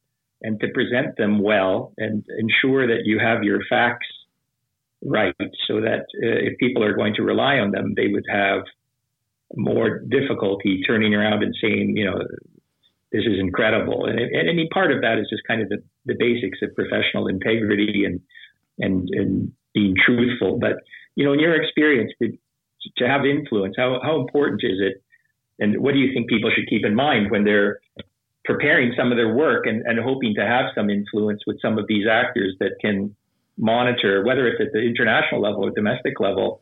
and 0.43 0.61
to 0.61 0.69
present 0.69 1.17
them 1.17 1.43
well 1.43 1.93
and 1.99 2.25
ensure 2.39 2.87
that 2.87 3.03
you 3.05 3.19
have 3.19 3.43
your 3.43 3.61
facts 3.69 4.07
right 5.03 5.35
so 5.67 5.81
that 5.81 6.07
uh, 6.23 6.39
if 6.51 6.59
people 6.59 6.83
are 6.83 6.95
going 6.95 7.15
to 7.15 7.23
rely 7.23 7.59
on 7.59 7.71
them, 7.71 7.95
they 7.97 8.09
would 8.09 8.25
have 8.31 8.63
more 9.55 10.01
difficulty 10.01 10.83
turning 10.87 11.15
around 11.15 11.43
and 11.43 11.55
saying, 11.61 11.95
you 11.97 12.05
know, 12.05 12.19
this 13.13 13.23
is 13.23 13.41
incredible. 13.41 14.05
And, 14.05 14.19
and 14.21 14.57
mean, 14.57 14.69
part 14.73 14.93
of 14.93 15.01
that 15.01 15.19
is 15.19 15.27
just 15.31 15.43
kind 15.47 15.63
of 15.63 15.69
the, 15.69 15.83
the 16.05 16.15
basics 16.19 16.59
of 16.63 16.75
professional 16.75 17.29
integrity 17.29 18.05
and, 18.05 18.21
and, 18.79 19.09
and 19.11 19.53
being 19.73 19.95
truthful. 20.05 20.59
But, 20.59 20.75
you 21.15 21.25
know, 21.25 21.33
in 21.33 21.41
your 21.41 21.61
experience, 21.61 22.13
to, 22.21 22.33
to 22.99 23.09
have 23.09 23.25
influence, 23.25 23.75
how, 23.79 24.01
how 24.03 24.21
important 24.21 24.61
is 24.63 24.79
it? 24.81 25.03
And 25.59 25.81
what 25.81 25.95
do 25.95 25.99
you 25.99 26.13
think 26.13 26.29
people 26.29 26.51
should 26.55 26.69
keep 26.69 26.85
in 26.85 26.95
mind 26.95 27.31
when 27.31 27.45
they're 27.45 27.81
preparing 28.49 28.95
some 28.97 29.13
of 29.13 29.19
their 29.19 29.35
work 29.35 29.67
and, 29.67 29.83
and 29.87 30.01
hoping 30.03 30.35
to 30.35 30.41
have 30.41 30.73
some 30.75 30.89
influence 30.89 31.43
with 31.47 31.61
some 31.61 31.79
of 31.79 31.87
these 31.87 32.07
actors 32.11 32.57
that 32.59 32.73
can 32.81 33.15
monitor, 33.59 34.25
whether 34.25 34.49
it's 34.49 34.59
at 34.59 34.73
the 34.73 34.81
international 34.81 35.43
level 35.43 35.67
or 35.67 35.71
domestic 35.71 36.19
level, 36.19 36.59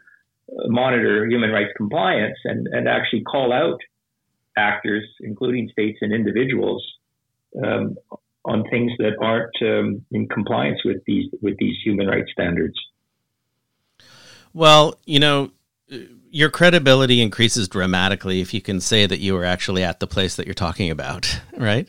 uh, 0.50 0.66
monitor 0.66 1.26
human 1.26 1.50
rights 1.50 1.70
compliance 1.76 2.36
and, 2.44 2.66
and 2.72 2.88
actually 2.88 3.22
call 3.22 3.52
out 3.52 3.78
actors, 4.56 5.04
including 5.20 5.68
states 5.70 5.98
and 6.00 6.12
individuals, 6.12 6.84
um, 7.64 7.94
on 8.44 8.64
things 8.68 8.90
that 8.98 9.12
aren't 9.20 9.54
um, 9.62 10.04
in 10.10 10.26
compliance 10.28 10.80
with 10.84 10.98
these 11.06 11.26
with 11.40 11.56
these 11.58 11.76
human 11.84 12.08
rights 12.08 12.30
standards. 12.32 12.74
Well, 14.52 14.98
you 15.04 15.20
know, 15.20 15.50
your 16.36 16.50
credibility 16.50 17.22
increases 17.22 17.66
dramatically 17.66 18.42
if 18.42 18.52
you 18.52 18.60
can 18.60 18.78
say 18.78 19.06
that 19.06 19.20
you 19.20 19.32
were 19.32 19.46
actually 19.46 19.82
at 19.82 20.00
the 20.00 20.06
place 20.06 20.36
that 20.36 20.46
you're 20.46 20.52
talking 20.52 20.90
about, 20.90 21.40
right? 21.56 21.88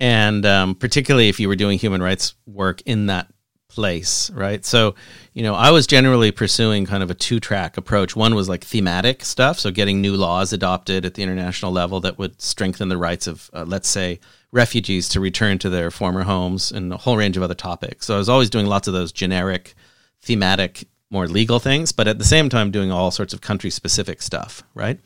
And 0.00 0.44
um, 0.44 0.74
particularly 0.74 1.28
if 1.28 1.38
you 1.38 1.46
were 1.46 1.54
doing 1.54 1.78
human 1.78 2.02
rights 2.02 2.34
work 2.46 2.82
in 2.82 3.06
that 3.06 3.32
place, 3.68 4.28
right? 4.30 4.64
So, 4.64 4.96
you 5.34 5.44
know, 5.44 5.54
I 5.54 5.70
was 5.70 5.86
generally 5.86 6.32
pursuing 6.32 6.84
kind 6.84 7.04
of 7.04 7.12
a 7.12 7.14
two 7.14 7.38
track 7.38 7.76
approach. 7.76 8.16
One 8.16 8.34
was 8.34 8.48
like 8.48 8.64
thematic 8.64 9.24
stuff, 9.24 9.60
so 9.60 9.70
getting 9.70 10.00
new 10.00 10.16
laws 10.16 10.52
adopted 10.52 11.04
at 11.04 11.14
the 11.14 11.22
international 11.22 11.70
level 11.70 12.00
that 12.00 12.18
would 12.18 12.42
strengthen 12.42 12.88
the 12.88 12.98
rights 12.98 13.28
of, 13.28 13.48
uh, 13.52 13.64
let's 13.68 13.88
say, 13.88 14.18
refugees 14.50 15.08
to 15.10 15.20
return 15.20 15.58
to 15.58 15.70
their 15.70 15.92
former 15.92 16.24
homes 16.24 16.72
and 16.72 16.92
a 16.92 16.96
whole 16.96 17.16
range 17.16 17.36
of 17.36 17.44
other 17.44 17.54
topics. 17.54 18.06
So 18.06 18.16
I 18.16 18.18
was 18.18 18.28
always 18.28 18.50
doing 18.50 18.66
lots 18.66 18.88
of 18.88 18.94
those 18.94 19.12
generic, 19.12 19.74
thematic, 20.22 20.88
more 21.10 21.26
legal 21.26 21.58
things, 21.58 21.92
but 21.92 22.08
at 22.08 22.18
the 22.18 22.24
same 22.24 22.48
time 22.48 22.70
doing 22.70 22.90
all 22.90 23.10
sorts 23.10 23.32
of 23.32 23.40
country 23.40 23.70
specific 23.70 24.22
stuff, 24.22 24.62
right? 24.74 24.98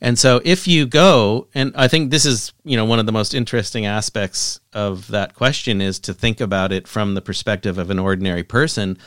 And 0.00 0.18
so 0.18 0.40
if 0.44 0.66
you 0.66 0.86
go, 0.86 1.46
and 1.54 1.72
I 1.76 1.88
think 1.88 2.10
this 2.10 2.26
is, 2.26 2.52
you 2.64 2.76
know, 2.76 2.84
one 2.84 2.98
of 2.98 3.06
the 3.06 3.12
most 3.12 3.34
interesting 3.34 3.86
aspects 3.86 4.60
of 4.72 5.08
that 5.08 5.34
question 5.34 5.80
is 5.80 6.00
to 6.00 6.14
think 6.14 6.40
about 6.40 6.72
it 6.72 6.88
from 6.88 7.14
the 7.14 7.22
perspective 7.22 7.78
of 7.78 7.90
an 7.90 7.98
ordinary 7.98 8.42
person 8.42 8.98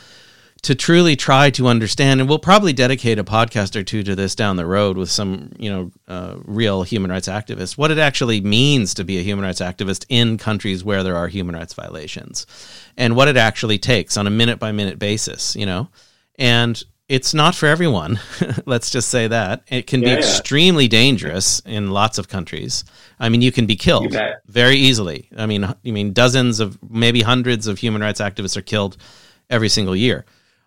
to 0.62 0.76
truly 0.76 1.16
try 1.16 1.50
to 1.50 1.66
understand 1.66 2.20
and 2.20 2.28
we'll 2.28 2.38
probably 2.38 2.72
dedicate 2.72 3.18
a 3.18 3.24
podcast 3.24 3.74
or 3.74 3.82
two 3.82 4.02
to 4.04 4.14
this 4.14 4.36
down 4.36 4.56
the 4.56 4.64
road 4.64 4.96
with 4.96 5.10
some 5.10 5.50
you 5.58 5.68
know 5.68 5.90
uh, 6.06 6.36
real 6.44 6.84
human 6.84 7.10
rights 7.10 7.28
activists 7.28 7.76
what 7.76 7.90
it 7.90 7.98
actually 7.98 8.40
means 8.40 8.94
to 8.94 9.04
be 9.04 9.18
a 9.18 9.22
human 9.22 9.44
rights 9.44 9.60
activist 9.60 10.06
in 10.08 10.38
countries 10.38 10.84
where 10.84 11.02
there 11.02 11.16
are 11.16 11.26
human 11.26 11.56
rights 11.56 11.74
violations 11.74 12.46
and 12.96 13.16
what 13.16 13.28
it 13.28 13.36
actually 13.36 13.78
takes 13.78 14.16
on 14.16 14.26
a 14.26 14.30
minute 14.30 14.58
by 14.58 14.70
minute 14.70 14.98
basis 14.98 15.56
you 15.56 15.66
know 15.66 15.88
and 16.42 16.82
it's 17.08 17.34
not 17.34 17.54
for 17.54 17.66
everyone. 17.66 18.18
Let's 18.66 18.90
just 18.90 19.10
say 19.10 19.28
that 19.28 19.62
it 19.68 19.86
can 19.86 20.02
yeah, 20.02 20.08
be 20.08 20.18
extremely 20.18 20.88
dangerous 20.88 21.60
in 21.60 21.92
lots 21.92 22.18
of 22.18 22.28
countries. 22.28 22.84
I 23.20 23.28
mean, 23.28 23.42
you 23.42 23.52
can 23.52 23.66
be 23.66 23.76
killed 23.76 24.16
very 24.46 24.76
easily. 24.76 25.28
I 25.36 25.46
mean, 25.46 25.62
I 25.64 25.76
mean, 25.84 26.12
dozens 26.12 26.58
of 26.58 26.78
maybe 26.90 27.22
hundreds 27.22 27.68
of 27.68 27.78
human 27.78 28.02
rights 28.02 28.20
activists 28.20 28.56
are 28.56 28.62
killed 28.62 28.96
every 29.48 29.68
single 29.68 29.94
year. 29.94 30.24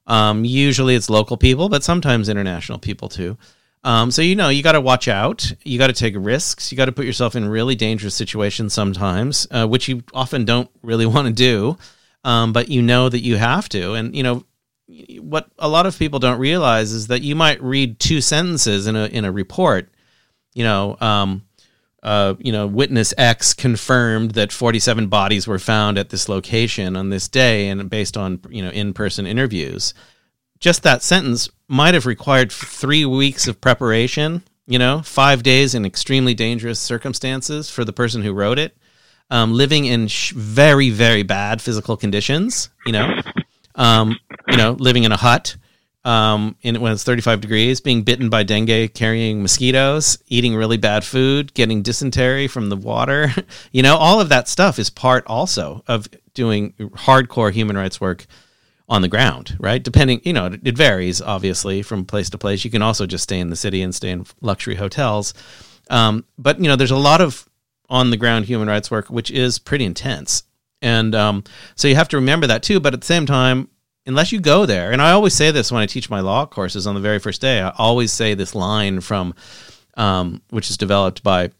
Um, 0.08 0.46
usually, 0.46 0.96
it's 0.96 1.10
local 1.10 1.36
people, 1.36 1.68
but 1.68 1.84
sometimes 1.84 2.30
international 2.30 2.80
people 2.80 3.10
too. 3.10 3.38
Um, 3.84 4.10
so 4.10 4.22
you 4.22 4.36
know, 4.36 4.48
you 4.48 4.64
got 4.64 4.74
to 4.74 4.82
watch 4.82 5.10
out. 5.10 5.52
You 5.64 5.78
got 5.78 5.88
to 5.88 5.94
take 5.94 6.16
risks. 6.18 6.72
You 6.72 6.78
got 6.78 6.86
to 6.86 6.94
put 6.94 7.06
yourself 7.06 7.36
in 7.36 7.50
really 7.50 7.76
dangerous 7.76 8.16
situations 8.16 8.74
sometimes, 8.74 9.46
uh, 9.52 9.68
which 9.68 9.90
you 9.90 10.04
often 10.14 10.46
don't 10.46 10.70
really 10.84 11.06
want 11.16 11.28
to 11.28 11.34
do. 11.34 11.78
Um, 12.24 12.54
but 12.54 12.70
you 12.70 12.82
know 12.82 13.10
that 13.10 13.20
you 13.20 13.36
have 13.36 13.68
to, 13.70 13.94
and 13.94 14.16
you 14.16 14.24
know 14.24 14.46
what 14.88 15.50
a 15.58 15.68
lot 15.68 15.86
of 15.86 15.98
people 15.98 16.20
don't 16.20 16.40
realize 16.40 16.92
is 16.92 17.08
that 17.08 17.22
you 17.22 17.36
might 17.36 17.62
read 17.62 18.00
two 18.00 18.22
sentences 18.22 18.88
in 18.88 18.96
a 18.96 19.06
in 19.06 19.26
a 19.26 19.32
report. 19.32 19.90
You 20.54 20.64
know, 20.64 20.98
um, 21.02 21.44
uh, 22.04 22.36
you 22.38 22.52
know, 22.52 22.68
witness 22.68 23.14
X 23.18 23.54
confirmed 23.54 24.32
that 24.32 24.52
47 24.52 25.08
bodies 25.08 25.48
were 25.48 25.60
found 25.60 25.98
at 25.98 26.10
this 26.10 26.30
location 26.30 26.96
on 26.96 27.10
this 27.10 27.28
day, 27.28 27.68
and 27.68 27.90
based 27.90 28.16
on 28.16 28.40
you 28.50 28.62
know 28.62 28.70
in-person 28.70 29.26
interviews, 29.26 29.94
just 30.60 30.84
that 30.84 31.02
sentence 31.02 31.50
might 31.68 31.96
have 31.96 32.06
required 32.06 32.52
three 32.52 33.06
weeks 33.06 33.48
of 33.48 33.60
preparation. 33.60 34.44
You 34.68 34.80
know, 34.80 35.02
five 35.04 35.44
days 35.44 35.76
in 35.76 35.86
extremely 35.86 36.34
dangerous 36.34 36.80
circumstances 36.80 37.70
for 37.70 37.86
the 37.86 37.94
person 37.94 38.24
who 38.24 38.34
wrote 38.34 38.58
it, 38.58 38.76
um, 39.30 39.54
living 39.54 39.86
in 39.86 40.08
sh- 40.08 40.32
very 40.32 40.92
very 40.92 41.24
bad 41.24 41.60
physical 41.62 41.98
conditions. 41.98 42.70
You 42.86 42.92
know, 42.92 43.22
um, 43.76 44.20
you 44.48 44.58
know, 44.58 44.72
living 44.72 45.04
in 45.04 45.12
a 45.12 45.18
hut 45.18 45.56
um, 46.06 46.56
in, 46.62 46.80
when 46.80 46.94
it's 46.94 47.04
35 47.04 47.42
degrees, 47.42 47.82
being 47.82 48.04
bitten 48.04 48.30
by 48.30 48.44
dengue, 48.44 48.94
carrying 48.94 49.42
mosquitoes, 49.42 50.18
eating 50.28 50.56
really 50.56 50.78
bad 50.78 51.04
food, 51.04 51.54
getting 51.56 51.82
dysentery 51.82 52.48
from 52.48 52.70
the 52.70 52.78
water. 52.78 53.32
you 53.72 53.82
know, 53.82 53.98
all 53.98 54.22
of 54.22 54.30
that 54.30 54.48
stuff 54.48 54.78
is 54.78 54.90
part 54.90 55.26
also 55.28 55.84
of 55.88 56.08
doing 56.34 56.74
hardcore 56.74 57.52
human 57.52 57.76
rights 57.76 58.00
work 58.00 58.26
on 58.88 59.02
the 59.02 59.08
ground, 59.08 59.58
right? 59.60 59.84
Depending, 59.84 60.22
you 60.24 60.34
know, 60.34 60.46
it 60.46 60.78
varies 60.78 61.22
obviously 61.22 61.82
from 61.82 62.06
place 62.06 62.30
to 62.30 62.38
place. 62.38 62.64
You 62.64 62.70
can 62.70 62.84
also 62.84 63.08
just 63.08 63.24
stay 63.24 63.40
in 63.40 63.50
the 63.50 63.56
city 63.56 63.82
and 63.82 63.96
stay 63.96 64.12
in 64.12 64.28
luxury 64.42 64.76
hotels. 64.76 65.34
Um, 65.90 66.26
but, 66.38 66.60
you 66.60 66.68
know, 66.68 66.76
there's 66.76 66.92
a 66.92 66.96
lot 66.96 67.20
of 67.20 67.50
on 67.90 68.12
the 68.12 68.18
ground 68.18 68.46
human 68.46 68.68
rights 68.68 68.92
work, 68.92 69.08
which 69.08 69.32
is 69.32 69.58
pretty 69.58 69.86
intense. 69.86 70.44
And 70.82 71.16
um, 71.16 71.44
so 71.76 71.88
you 71.88 71.96
have 71.96 72.10
to 72.10 72.18
remember 72.18 72.48
that 72.48 72.64
too. 72.64 72.80
But 72.80 72.94
at 72.94 73.02
the 73.02 73.08
same 73.08 73.26
time, 73.26 73.70
unless 74.06 74.32
you 74.32 74.40
go 74.40 74.66
there, 74.66 74.92
and 74.92 75.02
I 75.02 75.12
always 75.12 75.34
say 75.34 75.52
this 75.52 75.72
when 75.72 75.82
I 75.82 75.86
teach 75.86 76.10
my 76.10 76.20
law 76.20 76.46
courses 76.46 76.86
on 76.88 76.96
the 76.96 77.02
very 77.02 77.20
first 77.20 77.42
day, 77.42 77.62
I 77.62 77.72
always 77.78 78.12
say 78.12 78.34
this 78.34 78.56
line 78.56 79.02
from, 79.02 79.34
um, 79.98 80.42
which 80.50 80.70
is 80.70 80.78
developed 80.78 81.24
by 81.24 81.52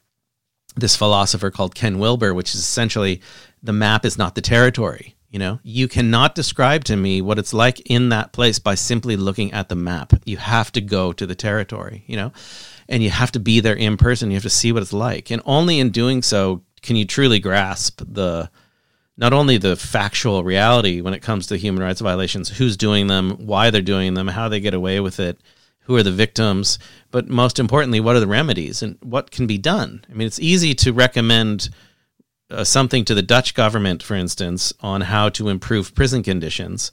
this 0.76 0.96
philosopher 0.96 1.52
called 1.52 1.76
Ken 1.76 2.00
Wilber, 2.00 2.34
which 2.34 2.54
is 2.54 2.60
essentially 2.60 3.22
the 3.64 3.74
map 3.74 4.06
is 4.06 4.18
not 4.18 4.36
the 4.36 4.42
territory. 4.42 5.16
You 5.30 5.40
know, 5.40 5.60
you 5.64 5.90
cannot 5.90 6.34
describe 6.34 6.86
to 6.86 6.96
me 6.96 7.22
what 7.22 7.38
it's 7.40 7.54
like 7.54 7.82
in 7.90 8.08
that 8.10 8.32
place 8.32 8.58
by 8.58 8.76
simply 8.76 9.18
looking 9.18 9.52
at 9.52 9.68
the 9.68 9.76
map. 9.76 10.14
You 10.24 10.38
have 10.38 10.72
to 10.74 10.82
go 10.82 11.12
to 11.12 11.26
the 11.26 11.36
territory, 11.36 12.06
you 12.08 12.16
know, 12.16 12.32
and 12.88 13.04
you 13.04 13.10
have 13.10 13.34
to 13.34 13.40
be 13.40 13.60
there 13.60 13.76
in 13.76 13.98
person. 13.98 14.32
You 14.32 14.36
have 14.36 14.44
to 14.44 14.50
see 14.50 14.72
what 14.72 14.82
it's 14.82 14.94
like. 14.94 15.32
And 15.32 15.42
only 15.44 15.80
in 15.80 15.90
doing 15.90 16.22
so 16.22 16.64
can 16.82 16.96
you 16.96 17.04
truly 17.04 17.40
grasp 17.40 18.02
the, 18.08 18.50
not 19.18 19.34
only 19.34 19.58
the 19.58 19.76
factual 19.76 20.44
reality 20.44 21.02
when 21.02 21.14
it 21.14 21.22
comes 21.22 21.48
to 21.48 21.58
human 21.58 21.84
rights 21.84 22.02
violations, 22.02 22.50
who's 22.50 22.78
doing 22.78 23.08
them, 23.08 23.32
why 23.46 23.70
they're 23.70 23.82
doing 23.82 24.14
them, 24.14 24.28
how 24.28 24.50
they 24.50 24.60
get 24.60 24.74
away 24.74 25.00
with 25.00 25.20
it, 25.20 25.40
who 25.82 25.96
are 25.96 26.04
the 26.04 26.12
victims, 26.12 26.80
but 27.12 27.28
most 27.30 27.60
importantly, 27.60 28.00
what 28.00 28.16
are 28.16 28.20
the 28.20 28.28
remedies 28.28 28.82
and 28.82 28.98
what 29.02 29.32
can 29.32 29.48
be 29.48 29.58
done? 29.58 30.04
I 30.10 30.14
mean, 30.14 30.28
it's 30.28 30.40
easy 30.40 30.74
to 30.76 30.92
recommend 30.92 31.70
uh, 32.50 32.64
something 32.64 33.06
to 33.06 33.16
the 33.16 33.22
Dutch 33.22 33.54
government, 33.54 34.04
for 34.04 34.16
instance, 34.16 34.74
on 34.82 35.02
how 35.02 35.30
to 35.30 35.50
improve 35.50 35.96
prison 35.96 36.24
conditions. 36.24 36.92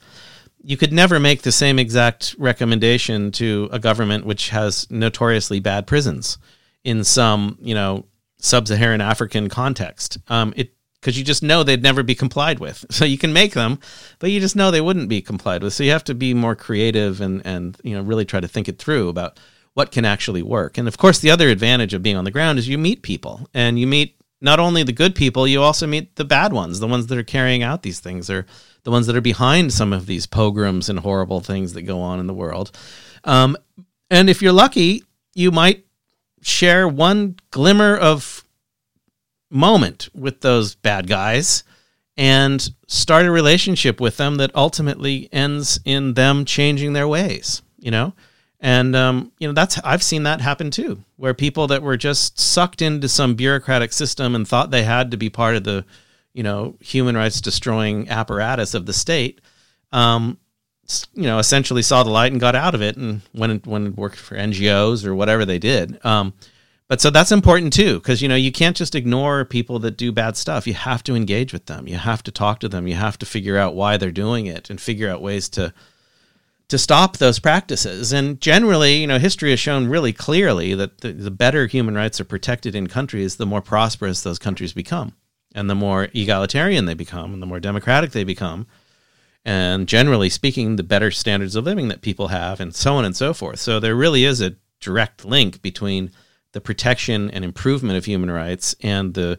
You 0.63 0.77
could 0.77 0.93
never 0.93 1.19
make 1.19 1.43
the 1.43 1.53
same 1.53 1.79
exact 1.79 2.37
recommendation 2.39 3.33
to 3.33 3.69
a 3.73 3.79
government 3.79 4.27
which 4.27 4.51
has 4.51 4.89
notoriously 4.91 5.59
bad 5.59 5.87
prisons 5.87 6.39
in 6.85 7.03
some, 7.03 7.59
you 7.61 7.75
know, 7.75 8.07
sub-Saharan 8.39 9.01
African 9.01 9.49
context. 9.49 10.19
Um, 10.29 10.53
it 10.57 10.75
because 11.03 11.19
you 11.19 11.25
just 11.25 11.43
know 11.43 11.65
they'd 11.65 11.83
never 11.83 12.05
be 12.05 12.15
complied 12.15 12.61
with. 12.61 12.87
So 12.93 13.05
you 13.05 13.19
can 13.19 13.33
make 13.33 13.55
them, 13.55 13.81
but 14.21 14.31
you 14.31 14.39
just 14.39 14.55
know 14.55 14.71
they 14.71 14.81
wouldn't 14.81 15.09
be 15.09 15.21
complied 15.21 15.63
with. 15.65 15.73
So 15.73 15.83
you 15.83 15.91
have 15.91 16.05
to 16.05 16.15
be 16.15 16.35
more 16.35 16.55
creative 16.55 17.21
and 17.21 17.45
and 17.45 17.77
you 17.83 17.97
know 17.97 18.03
really 18.03 18.25
try 18.25 18.39
to 18.39 18.47
think 18.47 18.69
it 18.69 18.79
through 18.79 19.09
about 19.09 19.41
what 19.75 19.91
can 19.91 20.05
actually 20.05 20.43
work. 20.43 20.79
And 20.79 20.87
of 20.87 20.99
course, 20.99 21.19
the 21.19 21.31
other 21.31 21.49
advantage 21.49 21.95
of 21.95 22.03
being 22.03 22.17
on 22.17 22.25
the 22.25 22.31
ground 22.31 22.59
is 22.59 22.69
you 22.69 22.79
meet 22.79 23.03
people 23.03 23.49
and 23.55 23.79
you 23.79 23.87
meet 23.87 24.15
not 24.41 24.61
only 24.61 24.83
the 24.83 24.93
good 24.93 25.15
people, 25.15 25.49
you 25.49 25.63
also 25.63 25.87
meet 25.87 26.17
the 26.17 26.25
bad 26.25 26.53
ones, 26.53 26.79
the 26.79 26.87
ones 26.87 27.07
that 27.07 27.19
are 27.19 27.25
carrying 27.25 27.63
out 27.63 27.83
these 27.83 28.01
things 28.01 28.29
or 28.29 28.47
the 28.85 28.91
ones 28.91 29.07
that 29.07 29.17
are 29.17 29.21
behind 29.23 29.73
some 29.73 29.93
of 29.93 30.07
these 30.07 30.27
pogroms 30.27 30.89
and 30.89 31.01
horrible 31.01 31.41
things 31.41 31.73
that 31.73 31.83
go 31.83 32.01
on 32.01 32.21
in 32.21 32.27
the 32.27 32.35
world. 32.35 32.71
Um, 33.25 33.57
and 34.11 34.29
if 34.29 34.43
you're 34.43 34.53
lucky, 34.53 35.05
you 35.35 35.51
might 35.51 35.87
share 36.43 36.87
one 36.87 37.37
glimmer 37.51 37.97
of 37.97 38.42
moment 39.53 40.09
with 40.15 40.41
those 40.41 40.75
bad 40.75 41.07
guys 41.07 41.65
and 42.17 42.71
start 42.87 43.27
a 43.27 43.31
relationship 43.31 44.01
with 44.01 44.17
them 44.17 44.37
that 44.37 44.55
ultimately 44.55 45.29
ends 45.33 45.81
in 45.85 46.15
them 46.15 46.45
changing 46.45 46.93
their 46.93 47.09
ways, 47.09 47.63
you 47.79 47.91
know? 47.91 48.15
And 48.61 48.95
um, 48.95 49.33
you 49.41 49.49
know 49.49 49.55
that's 49.55 49.79
I've 49.81 50.05
seen 50.05 50.23
that 50.23 50.41
happen 50.41 50.71
too, 50.71 51.03
where 51.17 51.35
people 51.35 51.67
that 51.67 51.83
were 51.83 51.97
just 51.97 52.39
sucked 52.39 52.81
into 52.81 53.09
some 53.09 53.35
bureaucratic 53.35 53.93
system 53.93 54.37
and 54.37 54.47
thought 54.47 54.71
they 54.71 54.85
had 54.85 55.11
to 55.11 55.17
be 55.17 55.29
part 55.29 55.57
of 55.57 55.65
the, 55.65 55.85
you 56.33 56.45
know, 56.45 56.77
human 56.79 57.17
rights 57.17 57.41
destroying 57.41 58.09
apparatus 58.09 58.75
of 58.75 58.87
the 58.87 58.93
state, 58.93 59.41
um, 59.91 60.39
you 61.13 61.25
know, 61.25 61.41
essentially 61.41 61.83
saw 61.83 62.05
the 62.05 62.11
light 62.11 62.31
and 62.31 62.41
got 62.41 62.55
out 62.55 62.77
of 62.77 62.83
it 62.83 62.97
and 62.97 63.23
went 63.35 63.51
and, 63.51 63.67
went 63.67 63.87
and 63.87 63.97
worked 63.97 64.17
for 64.17 64.37
NGOs 64.37 65.05
or 65.05 65.15
whatever 65.17 65.45
they 65.45 65.59
did. 65.59 65.99
Um, 66.07 66.33
but 66.93 67.01
so 67.01 67.09
that's 67.09 67.33
important 67.33 67.73
too, 67.73 68.01
because 68.01 68.21
you 68.21 68.29
know 68.29 68.35
you 68.35 68.53
can't 68.53 68.77
just 68.77 68.95
ignore 68.95 69.47
people 69.47 69.79
that 69.79 69.97
do 69.97 70.13
bad 70.13 70.37
stuff. 70.37 70.67
You 70.67 70.75
have 70.75 71.03
to 71.05 71.15
engage 71.15 71.51
with 71.51 71.65
them. 71.65 71.89
You 71.89 71.97
have 71.97 72.23
to 72.25 72.31
talk 72.31 72.61
to 72.61 72.69
them. 72.69 72.87
You 72.87 72.97
have 72.97 73.17
to 73.21 73.25
figure 73.25 73.57
out 73.57 73.75
why 73.75 73.97
they're 73.97 74.11
doing 74.11 74.45
it 74.45 74.69
and 74.69 74.79
figure 74.79 75.09
out 75.09 75.23
ways 75.23 75.49
to 75.57 75.73
to 76.69 76.77
stop 76.77 77.17
those 77.17 77.39
practices. 77.39 78.13
And 78.13 78.39
generally, 78.43 78.97
you 78.97 79.07
know, 79.07 79.19
history 79.19 79.49
has 79.49 79.59
shown 79.59 79.89
really 79.89 80.13
clearly 80.13 80.75
that 80.75 80.99
the, 80.99 81.13
the 81.13 81.31
better 81.31 81.67
human 81.67 81.95
rights 81.95 82.21
are 82.21 82.27
protected 82.27 82.75
in 82.75 82.89
countries, 82.89 83.37
the 83.37 83.47
more 83.47 83.63
prosperous 83.63 84.21
those 84.21 84.39
countries 84.39 84.75
become, 84.75 85.15
and 85.55 85.71
the 85.71 85.75
more 85.75 86.11
egalitarian 86.13 86.85
they 86.85 86.93
become, 86.93 87.33
and 87.33 87.41
the 87.41 87.47
more 87.47 87.59
democratic 87.59 88.11
they 88.11 88.23
become. 88.23 88.67
And 89.47 89.89
generally 89.89 90.29
speaking, 90.29 90.77
the 90.77 90.83
better 90.83 91.11
standards 91.11 91.57
of 91.57 91.65
living 91.65 91.89
that 91.89 92.03
people 92.03 92.29
have, 92.29 92.61
and 92.61 92.75
so 92.75 92.97
on 92.97 93.07
and 93.07 93.17
so 93.17 93.33
forth. 93.33 93.61
So 93.61 93.81
there 93.81 93.97
really 93.97 94.27
is 94.27 94.43
a 94.43 94.57
direct 94.79 95.25
link 95.25 95.63
between 95.63 96.11
the 96.53 96.61
protection 96.61 97.31
and 97.31 97.45
improvement 97.45 97.97
of 97.97 98.05
human 98.05 98.31
rights 98.31 98.75
and 98.83 99.15
the 99.15 99.39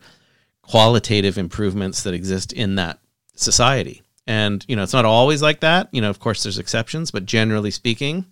qualitative 0.62 1.38
improvements 1.38 2.04
that 2.04 2.14
exist 2.14 2.54
in 2.54 2.76
that 2.76 3.00
society. 3.36 4.02
And 4.26 4.66
you 4.68 4.76
know, 4.76 4.84
it's 4.84 4.94
not 4.94 5.06
always 5.06 5.42
like 5.42 5.60
that. 5.62 5.90
You 5.92 6.02
know, 6.02 6.10
of 6.10 6.20
course, 6.20 6.44
there's 6.44 6.60
exceptions, 6.60 7.12
but 7.12 7.26
generally 7.26 7.72
speaking, 7.72 8.26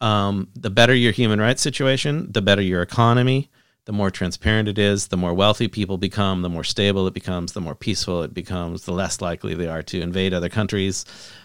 um, 0.00 0.48
the 0.54 0.70
better 0.70 0.94
your 0.94 1.12
human 1.12 1.40
rights 1.40 1.62
situation, 1.62 2.30
the 2.32 2.42
better 2.42 2.62
your 2.62 2.82
economy, 2.82 3.50
the 3.84 3.92
more 3.92 4.10
transparent 4.10 4.68
it 4.68 4.78
is, 4.78 5.08
the 5.08 5.16
more 5.16 5.32
wealthy 5.32 5.68
people 5.68 5.96
become, 5.96 6.42
the 6.42 6.48
more 6.48 6.64
stable 6.64 7.06
it 7.06 7.14
becomes, 7.14 7.52
the 7.52 7.60
more 7.60 7.74
peaceful 7.74 8.22
it 8.22 8.34
becomes, 8.34 8.84
the 8.84 8.92
less 8.92 9.20
likely 9.20 9.54
they 9.54 9.68
are 9.68 9.82
to 9.84 10.00
invade 10.00 10.34
other 10.34 10.48
countries, 10.48 11.04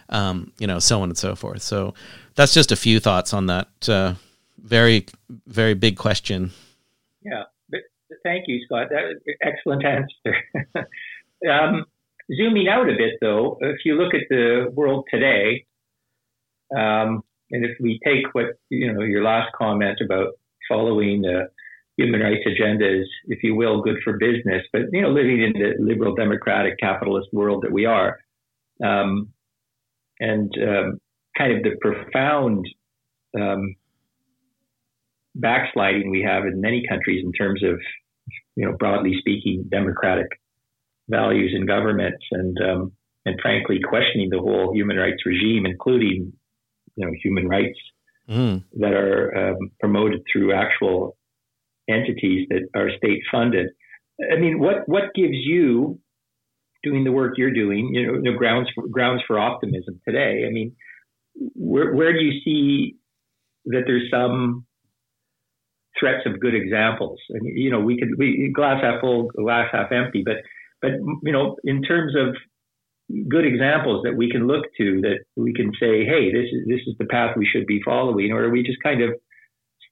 um, 0.10 0.52
you 0.58 0.68
know, 0.68 0.80
so 0.80 1.02
on 1.02 1.10
and 1.10 1.18
so 1.18 1.36
forth. 1.36 1.62
So 1.62 1.94
that's 2.36 2.54
just 2.54 2.72
a 2.72 2.76
few 2.76 3.00
thoughts 3.00 3.34
on 3.34 3.46
that 3.46 3.68
uh, 3.88 4.16
very, 4.64 5.06
very 5.48 5.74
big 5.74 5.98
question. 5.98 6.52
Yeah, 7.22 7.44
thank 8.24 8.46
you, 8.48 8.62
Scott. 8.66 8.88
That 8.90 9.04
was 9.04 9.36
excellent 9.42 9.86
answer. 9.86 10.38
um, 11.50 11.86
zooming 12.36 12.68
out 12.68 12.90
a 12.90 12.94
bit, 12.98 13.16
though, 13.22 13.58
if 13.62 13.86
you 13.86 13.96
look 13.96 14.14
at 14.14 14.28
the 14.30 14.72
world 14.74 15.06
today, 15.12 15.66
um, 16.76 17.24
and 17.52 17.66
if 17.66 17.78
we 17.82 18.00
take 18.04 18.34
what 18.34 18.46
you 18.70 18.94
know 18.94 19.02
your 19.02 19.24
last 19.24 19.52
comment 19.58 20.00
about 20.04 20.34
following 20.70 21.22
the 21.22 21.50
human 21.98 22.22
rights 22.22 22.46
agenda 22.46 23.02
is, 23.02 23.08
if 23.28 23.44
you 23.44 23.56
will, 23.56 23.82
good 23.82 23.98
for 24.04 24.18
business, 24.18 24.64
but 24.72 24.84
you 24.92 25.02
know, 25.02 25.10
living 25.10 25.42
in 25.44 25.54
the 25.54 25.74
liberal 25.80 26.16
democratic 26.16 26.80
capitalist 26.80 27.28
world 27.34 27.64
that 27.64 27.72
we 27.72 27.86
are, 27.86 28.20
um, 28.84 29.30
and 30.20 30.54
um, 30.62 31.00
kind 31.38 31.54
of 31.54 31.64
the 31.64 31.78
profound 31.82 32.66
um, 33.40 33.76
backsliding 35.36 36.10
we 36.10 36.22
have 36.22 36.46
in 36.46 36.62
many 36.62 36.86
countries 36.88 37.24
in 37.24 37.32
terms 37.32 37.64
of, 37.64 37.80
you 38.56 38.66
know, 38.66 38.76
broadly 38.78 39.16
speaking, 39.20 39.66
democratic 39.70 40.28
values 41.10 41.54
in 41.56 41.66
governments, 41.66 42.24
and 42.32 42.58
um, 42.62 42.92
and 43.26 43.40
frankly, 43.42 43.80
questioning 43.88 44.30
the 44.30 44.40
whole 44.40 44.74
human 44.74 44.98
rights 44.98 45.26
regime, 45.26 45.66
including, 45.66 46.34
you 46.96 47.06
know, 47.06 47.12
human 47.22 47.48
rights 47.48 47.78
mm. 48.30 48.64
that 48.80 48.94
are 48.94 49.52
um, 49.52 49.72
promoted 49.80 50.22
through 50.32 50.54
actual 50.54 51.18
entities 51.90 52.48
that 52.50 52.68
are 52.76 52.90
state 52.98 53.22
funded. 53.32 53.70
I 54.32 54.40
mean, 54.40 54.60
what 54.60 54.88
what 54.88 55.14
gives 55.16 55.36
you 55.36 56.00
doing 56.84 57.04
the 57.04 57.12
work 57.12 57.38
you're 57.38 57.54
doing, 57.54 57.94
you 57.94 58.22
know, 58.22 58.38
grounds 58.38 58.70
for, 58.74 58.88
grounds 58.88 59.22
for 59.28 59.40
optimism 59.40 60.00
today? 60.08 60.46
I 60.48 60.52
mean, 60.52 60.76
where 61.56 61.94
where 61.94 62.14
do 62.14 62.20
you 62.20 62.42
see 62.44 62.96
that 63.66 63.84
there's 63.86 64.10
some 64.12 64.66
threats 66.02 66.26
of 66.26 66.42
good 66.42 66.54
examples? 66.54 67.20
And 67.30 67.46
you 67.46 67.72
know, 67.72 67.80
we 67.80 67.98
could 67.98 68.18
we 68.18 68.52
glass 68.54 68.84
half 68.84 69.00
full, 69.00 69.28
glass 69.28 69.70
half 69.72 69.94
empty, 69.94 70.24
but 70.26 70.38
but 70.82 70.92
you 71.24 71.32
know, 71.32 71.56
in 71.64 71.82
terms 71.84 72.14
of 72.18 72.36
good 73.30 73.46
examples 73.46 74.04
that 74.04 74.16
we 74.16 74.30
can 74.30 74.48
look 74.48 74.66
to 74.78 75.02
that 75.02 75.20
we 75.38 75.54
can 75.54 75.72
say, 75.80 76.04
hey, 76.04 76.34
this 76.34 76.50
is 76.52 76.68
this 76.68 76.82
is 76.88 76.96
the 77.00 77.06
path 77.06 77.38
we 77.38 77.48
should 77.50 77.68
be 77.68 77.82
following, 77.86 78.34
or 78.34 78.44
are 78.44 78.50
we 78.50 78.64
just 78.64 78.84
kind 78.84 79.02
of 79.02 79.12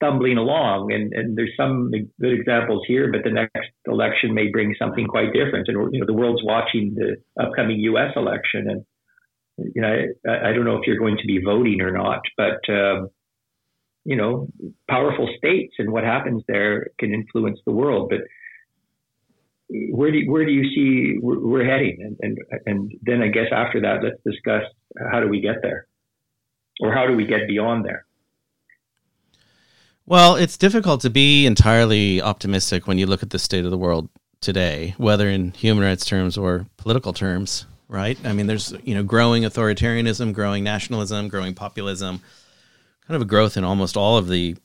stumbling 0.02 0.38
along. 0.38 0.92
And, 0.94 1.14
and 1.14 1.38
there's 1.38 1.54
some 1.58 1.92
good 1.92 2.34
examples 2.34 2.84
here, 2.88 3.12
but 3.12 3.24
the 3.24 3.32
next 3.32 3.70
election 3.86 4.34
may 4.34 4.48
bring 4.48 4.74
something 4.80 5.06
quite 5.06 5.34
different. 5.34 5.68
And 5.68 5.94
you 5.94 6.00
know, 6.00 6.06
the 6.06 6.14
world's 6.14 6.44
watching 6.44 6.96
the 6.96 7.18
upcoming 7.42 7.80
U.S. 7.80 8.14
election, 8.16 8.70
and 8.70 8.86
you 9.76 9.82
know, 9.82 10.06
I, 10.28 10.50
I 10.50 10.54
don't 10.54 10.66
know 10.66 10.78
if 10.78 10.88
you're 10.88 10.98
going 10.98 11.18
to 11.18 11.28
be 11.28 11.42
voting 11.44 11.82
or 11.82 11.92
not, 11.92 12.22
but 12.38 12.62
um, 12.70 13.10
you 14.06 14.16
know, 14.16 14.48
powerful 14.90 15.30
states 15.38 15.74
and 15.78 15.92
what 15.92 16.04
happens 16.04 16.44
there 16.48 16.88
can 17.00 17.14
influence 17.14 17.60
the 17.66 17.72
world. 17.72 18.10
But 18.10 18.22
where 19.70 20.12
do 20.12 20.18
you, 20.18 20.32
where 20.32 20.46
do 20.46 20.52
you 20.52 20.64
see 20.74 21.20
we're, 21.22 21.66
heading? 21.66 21.98
And, 22.02 22.18
and 22.22 22.38
and 22.66 22.92
then 23.04 23.22
I 23.22 23.28
guess 23.28 23.48
after 23.52 23.82
that, 23.82 24.04
let's 24.04 24.20
discuss 24.26 24.64
how 25.12 25.20
do 25.20 25.28
we 25.28 25.42
get 25.42 25.62
there, 25.62 25.88
or 26.82 26.92
how 26.94 27.06
do 27.06 27.16
we 27.16 27.26
get 27.26 27.48
beyond 27.48 27.86
there. 27.86 28.06
Well, 30.06 30.36
it's 30.36 30.58
difficult 30.58 31.02
to 31.02 31.12
be 31.12 31.46
entirely 31.46 32.20
optimistic 32.20 32.88
when 32.88 32.98
you 32.98 33.06
look 33.06 33.22
at 33.22 33.30
the 33.30 33.38
state 33.38 33.64
of 33.64 33.70
the 33.70 33.78
world 33.78 34.10
today, 34.42 34.96
whether 34.98 35.30
in 35.30 35.52
human 35.52 35.84
rights 35.84 36.04
terms 36.04 36.36
or 36.36 36.66
political 36.78 37.14
terms, 37.14 37.68
right? 37.88 38.18
I 38.26 38.34
mean, 38.34 38.48
there's, 38.48 38.74
you 38.84 38.96
know, 38.96 39.04
growing 39.04 39.44
authoritarianism, 39.44 40.34
growing 40.34 40.64
nationalism, 40.64 41.28
growing 41.28 41.54
populism, 41.54 42.22
kind 43.10 43.16
of 43.16 43.24
a 43.24 43.26
growth 43.26 43.58
in 43.58 43.64
almost 43.64 43.98
all 43.98 44.18
of 44.18 44.28
the 44.28 44.56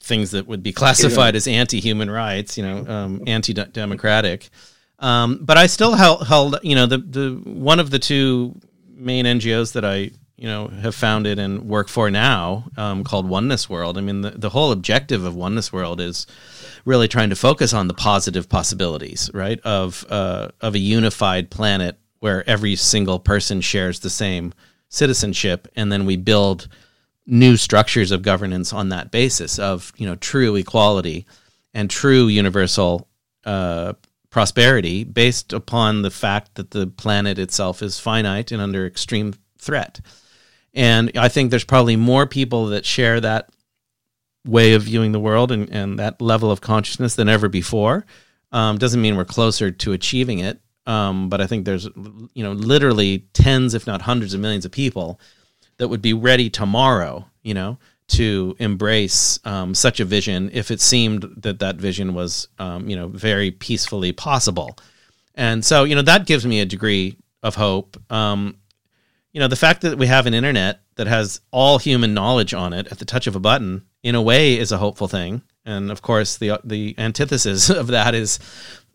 things 0.00 0.32
that 0.32 0.48
would 0.48 0.64
be 0.64 0.72
classified 0.72 1.36
as 1.36 1.46
anti-human 1.46 2.10
rights, 2.10 2.58
you 2.58 2.64
know, 2.64 2.84
um, 2.88 3.22
anti-democratic. 3.28 4.48
Um, 4.98 5.38
but 5.42 5.56
I 5.56 5.68
still 5.68 5.94
held, 5.94 6.26
held, 6.26 6.58
you 6.64 6.74
know, 6.74 6.86
the, 6.86 6.98
the 6.98 7.40
one 7.44 7.78
of 7.78 7.90
the 7.90 8.00
two 8.00 8.60
main 8.88 9.26
NGOs 9.26 9.74
that 9.74 9.84
I 9.84 10.10
you 10.36 10.48
know 10.48 10.68
have 10.68 10.94
founded 10.94 11.38
and 11.38 11.68
work 11.68 11.88
for 11.88 12.10
now 12.10 12.64
um, 12.76 13.04
called 13.04 13.26
oneness 13.26 13.70
world 13.70 13.96
i 13.96 14.02
mean 14.02 14.20
the, 14.20 14.32
the 14.32 14.50
whole 14.50 14.70
objective 14.70 15.24
of 15.24 15.34
oneness 15.34 15.72
world 15.72 15.98
is 15.98 16.26
really 16.84 17.08
trying 17.08 17.30
to 17.30 17.34
focus 17.34 17.72
on 17.72 17.88
the 17.88 17.94
positive 17.94 18.46
possibilities 18.46 19.30
right 19.32 19.58
of 19.60 20.04
uh, 20.10 20.48
of 20.60 20.74
a 20.74 20.78
unified 20.78 21.48
planet 21.48 21.98
where 22.18 22.46
every 22.46 22.76
single 22.76 23.18
person 23.18 23.62
shares 23.62 24.00
the 24.00 24.10
same 24.10 24.52
citizenship 24.90 25.68
and 25.74 25.90
then 25.90 26.04
we 26.04 26.18
build 26.18 26.68
new 27.26 27.56
structures 27.56 28.10
of 28.12 28.22
governance 28.22 28.72
on 28.72 28.90
that 28.90 29.10
basis 29.10 29.58
of 29.58 29.92
you 29.96 30.06
know 30.06 30.14
true 30.16 30.54
equality 30.56 31.26
and 31.74 31.90
true 31.90 32.28
universal 32.28 33.08
uh, 33.44 33.92
prosperity 34.30 35.04
based 35.04 35.52
upon 35.52 36.02
the 36.02 36.10
fact 36.10 36.54
that 36.54 36.70
the 36.70 36.86
planet 36.86 37.38
itself 37.38 37.82
is 37.82 37.98
finite 37.98 38.52
and 38.52 38.62
under 38.62 38.86
extreme 38.86 39.34
threat 39.58 40.00
and 40.76 41.10
I 41.16 41.28
think 41.28 41.50
there's 41.50 41.64
probably 41.64 41.96
more 41.96 42.26
people 42.26 42.66
that 42.66 42.84
share 42.84 43.18
that 43.20 43.48
way 44.46 44.74
of 44.74 44.82
viewing 44.82 45.12
the 45.12 45.18
world 45.18 45.50
and, 45.50 45.68
and 45.70 45.98
that 45.98 46.20
level 46.20 46.50
of 46.50 46.60
consciousness 46.60 47.16
than 47.16 47.30
ever 47.30 47.48
before. 47.48 48.04
Um, 48.52 48.76
doesn't 48.76 49.00
mean 49.00 49.16
we're 49.16 49.24
closer 49.24 49.70
to 49.70 49.92
achieving 49.92 50.38
it. 50.38 50.60
Um, 50.86 51.28
but 51.30 51.40
I 51.40 51.48
think 51.48 51.64
there's, 51.64 51.86
you 51.86 52.44
know, 52.44 52.52
literally 52.52 53.26
tens, 53.32 53.74
if 53.74 53.88
not 53.88 54.02
hundreds 54.02 54.34
of 54.34 54.40
millions 54.40 54.64
of 54.64 54.70
people 54.70 55.18
that 55.78 55.88
would 55.88 56.02
be 56.02 56.12
ready 56.12 56.50
tomorrow, 56.50 57.26
you 57.42 57.54
know, 57.54 57.78
to 58.08 58.54
embrace 58.58 59.38
um, 59.44 59.74
such 59.74 60.00
a 60.00 60.04
vision 60.04 60.50
if 60.52 60.70
it 60.70 60.80
seemed 60.80 61.22
that 61.38 61.58
that 61.58 61.76
vision 61.76 62.14
was, 62.14 62.48
um, 62.58 62.88
you 62.88 62.96
know, 62.96 63.08
very 63.08 63.50
peacefully 63.50 64.12
possible. 64.12 64.76
And 65.34 65.64
so, 65.64 65.84
you 65.84 65.94
know, 65.94 66.02
that 66.02 66.26
gives 66.26 66.46
me 66.46 66.60
a 66.60 66.64
degree 66.64 67.16
of 67.42 67.56
hope. 67.56 68.00
Um, 68.10 68.56
you 69.32 69.40
know, 69.40 69.48
the 69.48 69.56
fact 69.56 69.82
that 69.82 69.98
we 69.98 70.06
have 70.06 70.26
an 70.26 70.34
internet 70.34 70.80
that 70.94 71.06
has 71.06 71.40
all 71.50 71.78
human 71.78 72.14
knowledge 72.14 72.54
on 72.54 72.72
it 72.72 72.86
at 72.88 72.98
the 72.98 73.04
touch 73.04 73.26
of 73.26 73.36
a 73.36 73.40
button, 73.40 73.84
in 74.02 74.14
a 74.14 74.22
way, 74.22 74.58
is 74.58 74.72
a 74.72 74.78
hopeful 74.78 75.08
thing. 75.08 75.42
And 75.66 75.90
of 75.90 76.00
course, 76.00 76.38
the 76.38 76.58
the 76.64 76.94
antithesis 76.96 77.68
of 77.82 77.88
that 77.88 78.14
is, 78.14 78.38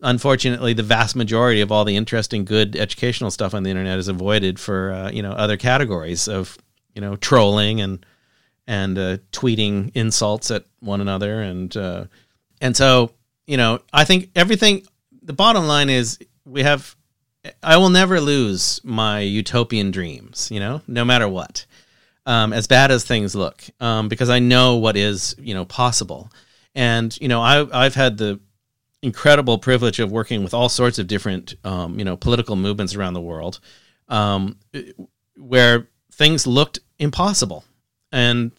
unfortunately, 0.00 0.72
the 0.72 0.82
vast 0.82 1.14
majority 1.14 1.60
of 1.60 1.70
all 1.70 1.84
the 1.84 1.96
interesting, 1.96 2.44
good 2.44 2.74
educational 2.74 3.30
stuff 3.30 3.54
on 3.54 3.62
the 3.62 3.70
internet 3.70 3.98
is 3.98 4.08
avoided 4.08 4.58
for 4.58 4.90
uh, 4.90 5.10
you 5.10 5.22
know 5.22 5.32
other 5.32 5.56
categories 5.56 6.26
of 6.26 6.58
you 6.94 7.00
know 7.00 7.16
trolling 7.16 7.80
and 7.80 8.04
and 8.66 8.98
uh, 8.98 9.16
tweeting 9.32 9.90
insults 9.94 10.50
at 10.50 10.64
one 10.80 11.00
another 11.00 11.42
and 11.42 11.76
uh, 11.76 12.04
and 12.60 12.76
so 12.76 13.12
you 13.46 13.56
know 13.56 13.80
I 13.92 14.04
think 14.04 14.30
everything. 14.34 14.86
The 15.24 15.32
bottom 15.32 15.68
line 15.68 15.88
is 15.88 16.18
we 16.44 16.64
have 16.64 16.96
I 17.62 17.76
will 17.76 17.90
never 17.90 18.20
lose 18.20 18.80
my 18.84 19.20
utopian 19.20 19.90
dreams, 19.90 20.48
you 20.50 20.60
know, 20.60 20.82
no 20.86 21.04
matter 21.04 21.28
what, 21.28 21.66
um, 22.24 22.52
as 22.52 22.66
bad 22.66 22.90
as 22.90 23.04
things 23.04 23.34
look, 23.34 23.64
um, 23.80 24.08
because 24.08 24.30
I 24.30 24.38
know 24.38 24.76
what 24.76 24.96
is, 24.96 25.34
you 25.38 25.54
know, 25.54 25.64
possible. 25.64 26.30
And, 26.74 27.16
you 27.20 27.28
know, 27.28 27.40
I, 27.40 27.84
I've 27.84 27.94
had 27.94 28.16
the 28.16 28.38
incredible 29.02 29.58
privilege 29.58 29.98
of 29.98 30.12
working 30.12 30.44
with 30.44 30.54
all 30.54 30.68
sorts 30.68 31.00
of 31.00 31.08
different, 31.08 31.56
um, 31.64 31.98
you 31.98 32.04
know, 32.04 32.16
political 32.16 32.54
movements 32.54 32.94
around 32.94 33.14
the 33.14 33.20
world 33.20 33.58
um, 34.08 34.56
where 35.36 35.88
things 36.12 36.46
looked 36.46 36.78
impossible. 36.98 37.64
And 38.12 38.52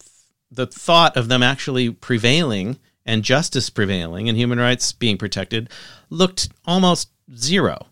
the 0.50 0.66
thought 0.66 1.16
of 1.16 1.28
them 1.28 1.42
actually 1.42 1.90
prevailing 1.90 2.78
and 3.06 3.22
justice 3.22 3.70
prevailing 3.70 4.28
and 4.28 4.36
human 4.36 4.58
rights 4.58 4.92
being 4.92 5.18
protected 5.18 5.70
looked 6.10 6.48
almost 6.66 7.10
zero 7.34 7.86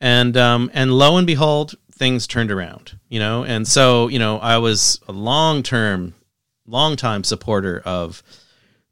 and 0.00 0.36
um, 0.36 0.70
and 0.74 0.92
lo 0.92 1.16
and 1.16 1.26
behold, 1.26 1.74
things 1.92 2.26
turned 2.26 2.50
around. 2.50 2.98
You 3.08 3.18
know, 3.18 3.44
and 3.44 3.66
so 3.66 4.08
you 4.08 4.18
know, 4.18 4.38
I 4.38 4.58
was 4.58 5.00
a 5.08 5.12
long 5.12 5.62
term, 5.62 6.14
long 6.66 6.96
time 6.96 7.24
supporter 7.24 7.82
of 7.84 8.22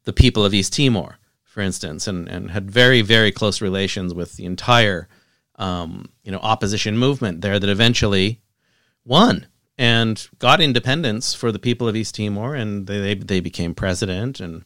the 0.03 0.13
people 0.13 0.45
of 0.45 0.53
East 0.53 0.73
Timor, 0.73 1.17
for 1.43 1.61
instance, 1.61 2.07
and 2.07 2.27
and 2.27 2.51
had 2.51 2.71
very 2.71 3.01
very 3.01 3.31
close 3.31 3.61
relations 3.61 4.13
with 4.13 4.35
the 4.35 4.45
entire 4.45 5.07
um, 5.57 6.09
you 6.23 6.31
know 6.31 6.39
opposition 6.39 6.97
movement 6.97 7.41
there 7.41 7.59
that 7.59 7.69
eventually 7.69 8.41
won 9.05 9.45
and 9.77 10.27
got 10.39 10.61
independence 10.61 11.33
for 11.33 11.51
the 11.51 11.59
people 11.59 11.87
of 11.87 11.95
East 11.95 12.15
Timor, 12.15 12.55
and 12.55 12.87
they 12.87 13.15
they, 13.15 13.39
became 13.39 13.75
president 13.75 14.39
and 14.39 14.63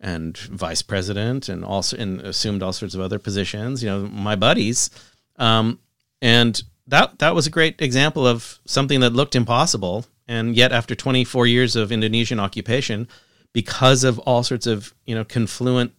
and 0.00 0.36
vice 0.36 0.82
president, 0.82 1.48
and 1.48 1.64
also 1.64 1.96
and 1.96 2.20
assumed 2.20 2.62
all 2.62 2.72
sorts 2.72 2.94
of 2.94 3.00
other 3.00 3.18
positions. 3.18 3.82
You 3.82 3.90
know, 3.90 4.00
my 4.06 4.36
buddies, 4.36 4.90
um, 5.36 5.80
and 6.22 6.62
that 6.86 7.18
that 7.18 7.34
was 7.34 7.46
a 7.46 7.50
great 7.50 7.80
example 7.80 8.26
of 8.26 8.58
something 8.66 9.00
that 9.00 9.12
looked 9.12 9.34
impossible, 9.34 10.06
and 10.28 10.54
yet 10.54 10.72
after 10.72 10.94
24 10.94 11.46
years 11.46 11.74
of 11.74 11.90
Indonesian 11.90 12.38
occupation, 12.38 13.08
because 13.52 14.04
of 14.04 14.18
all 14.20 14.42
sorts 14.42 14.66
of 14.66 14.94
you 15.04 15.14
know 15.14 15.24
confluent 15.24 15.92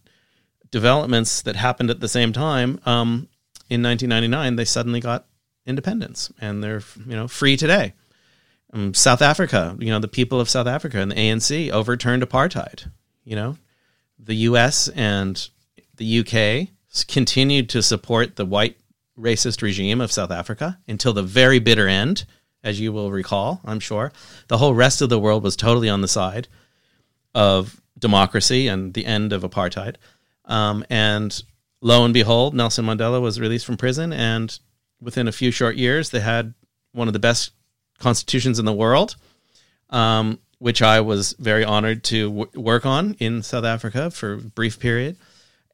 developments 0.70 1.42
that 1.42 1.56
happened 1.56 1.90
at 1.90 2.00
the 2.00 2.08
same 2.08 2.32
time, 2.32 2.80
um, 2.86 3.28
in 3.68 3.82
1999 3.82 4.56
they 4.56 4.64
suddenly 4.64 5.00
got 5.00 5.26
independence 5.66 6.32
and 6.40 6.62
they're 6.62 6.82
you 7.06 7.16
know 7.16 7.28
free 7.28 7.56
today. 7.56 7.92
Um, 8.72 8.94
South 8.94 9.22
Africa, 9.22 9.76
you 9.78 9.88
know, 9.88 9.98
the 9.98 10.08
people 10.08 10.40
of 10.40 10.50
South 10.50 10.66
Africa 10.66 10.98
and 10.98 11.10
the 11.10 11.16
ANC 11.16 11.70
overturned 11.70 12.22
apartheid. 12.22 12.90
You 13.24 13.36
know, 13.36 13.56
the 14.18 14.34
U.S. 14.34 14.88
and 14.88 15.48
the 15.96 16.20
UK 16.20 16.68
continued 17.06 17.68
to 17.70 17.82
support 17.82 18.36
the 18.36 18.46
white 18.46 18.76
racist 19.18 19.62
regime 19.62 20.00
of 20.00 20.12
South 20.12 20.30
Africa 20.30 20.78
until 20.86 21.12
the 21.12 21.22
very 21.22 21.58
bitter 21.58 21.88
end, 21.88 22.24
as 22.62 22.80
you 22.80 22.92
will 22.92 23.10
recall, 23.10 23.60
I'm 23.64 23.80
sure. 23.80 24.12
The 24.48 24.58
whole 24.58 24.74
rest 24.74 25.00
of 25.00 25.08
the 25.08 25.18
world 25.18 25.42
was 25.42 25.56
totally 25.56 25.88
on 25.88 26.00
the 26.00 26.08
side 26.08 26.48
of 27.34 27.80
democracy 27.98 28.68
and 28.68 28.94
the 28.94 29.06
end 29.06 29.32
of 29.32 29.42
apartheid. 29.42 29.96
Um, 30.44 30.84
and 30.90 31.42
lo 31.80 32.04
and 32.04 32.14
behold, 32.14 32.54
Nelson 32.54 32.86
Mandela 32.86 33.20
was 33.20 33.40
released 33.40 33.66
from 33.66 33.76
prison, 33.76 34.12
and 34.12 34.58
within 35.00 35.28
a 35.28 35.32
few 35.32 35.50
short 35.50 35.76
years, 35.76 36.10
they 36.10 36.20
had 36.20 36.54
one 36.92 37.08
of 37.08 37.12
the 37.12 37.18
best 37.18 37.52
constitutions 37.98 38.58
in 38.58 38.64
the 38.64 38.72
world, 38.72 39.16
um, 39.90 40.38
which 40.58 40.82
I 40.82 41.00
was 41.00 41.34
very 41.38 41.64
honored 41.64 42.04
to 42.04 42.28
w- 42.28 42.60
work 42.60 42.86
on 42.86 43.14
in 43.18 43.42
South 43.42 43.64
Africa 43.64 44.10
for 44.10 44.34
a 44.34 44.38
brief 44.38 44.78
period. 44.78 45.16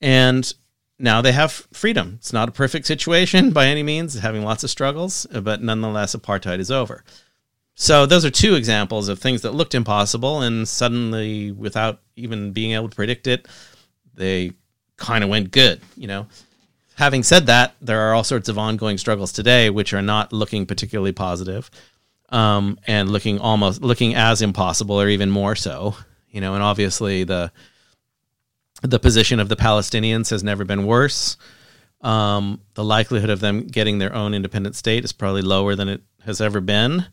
And 0.00 0.52
now 0.98 1.20
they 1.20 1.32
have 1.32 1.52
freedom. 1.72 2.14
It's 2.18 2.32
not 2.32 2.48
a 2.48 2.52
perfect 2.52 2.86
situation 2.86 3.50
by 3.52 3.66
any 3.66 3.82
means, 3.82 4.14
having 4.14 4.44
lots 4.44 4.64
of 4.64 4.70
struggles, 4.70 5.26
but 5.26 5.62
nonetheless, 5.62 6.14
apartheid 6.14 6.58
is 6.58 6.70
over. 6.70 7.04
So 7.74 8.06
those 8.06 8.24
are 8.24 8.30
two 8.30 8.54
examples 8.54 9.08
of 9.08 9.18
things 9.18 9.42
that 9.42 9.54
looked 9.54 9.74
impossible, 9.74 10.42
and 10.42 10.68
suddenly, 10.68 11.50
without 11.52 12.00
even 12.16 12.52
being 12.52 12.72
able 12.72 12.88
to 12.88 12.94
predict 12.96 13.26
it, 13.26 13.48
they 14.14 14.52
kind 14.96 15.24
of 15.24 15.30
went 15.30 15.50
good. 15.50 15.80
You 15.96 16.06
know. 16.06 16.26
Having 16.96 17.22
said 17.22 17.46
that, 17.46 17.74
there 17.80 18.00
are 18.00 18.14
all 18.14 18.22
sorts 18.22 18.48
of 18.48 18.58
ongoing 18.58 18.98
struggles 18.98 19.32
today, 19.32 19.70
which 19.70 19.94
are 19.94 20.02
not 20.02 20.32
looking 20.32 20.66
particularly 20.66 21.12
positive, 21.12 21.70
um, 22.32 22.78
and 22.86 23.10
looking 23.10 23.38
almost 23.38 23.82
looking 23.82 24.16
as 24.16 24.42
impossible, 24.42 25.00
or 25.00 25.08
even 25.08 25.30
more 25.30 25.54
so. 25.54 25.94
You 26.30 26.40
know, 26.40 26.54
and 26.54 26.62
obviously 26.62 27.24
the 27.24 27.52
the 28.82 28.98
position 28.98 29.38
of 29.38 29.48
the 29.48 29.56
Palestinians 29.56 30.30
has 30.30 30.42
never 30.42 30.64
been 30.64 30.86
worse. 30.86 31.36
Um, 32.00 32.60
the 32.74 32.82
likelihood 32.82 33.30
of 33.30 33.38
them 33.38 33.68
getting 33.68 33.98
their 33.98 34.12
own 34.12 34.34
independent 34.34 34.74
state 34.74 35.04
is 35.04 35.12
probably 35.12 35.42
lower 35.42 35.76
than 35.76 35.88
it 35.88 36.02
has 36.24 36.40
ever 36.40 36.60
been. 36.60 37.06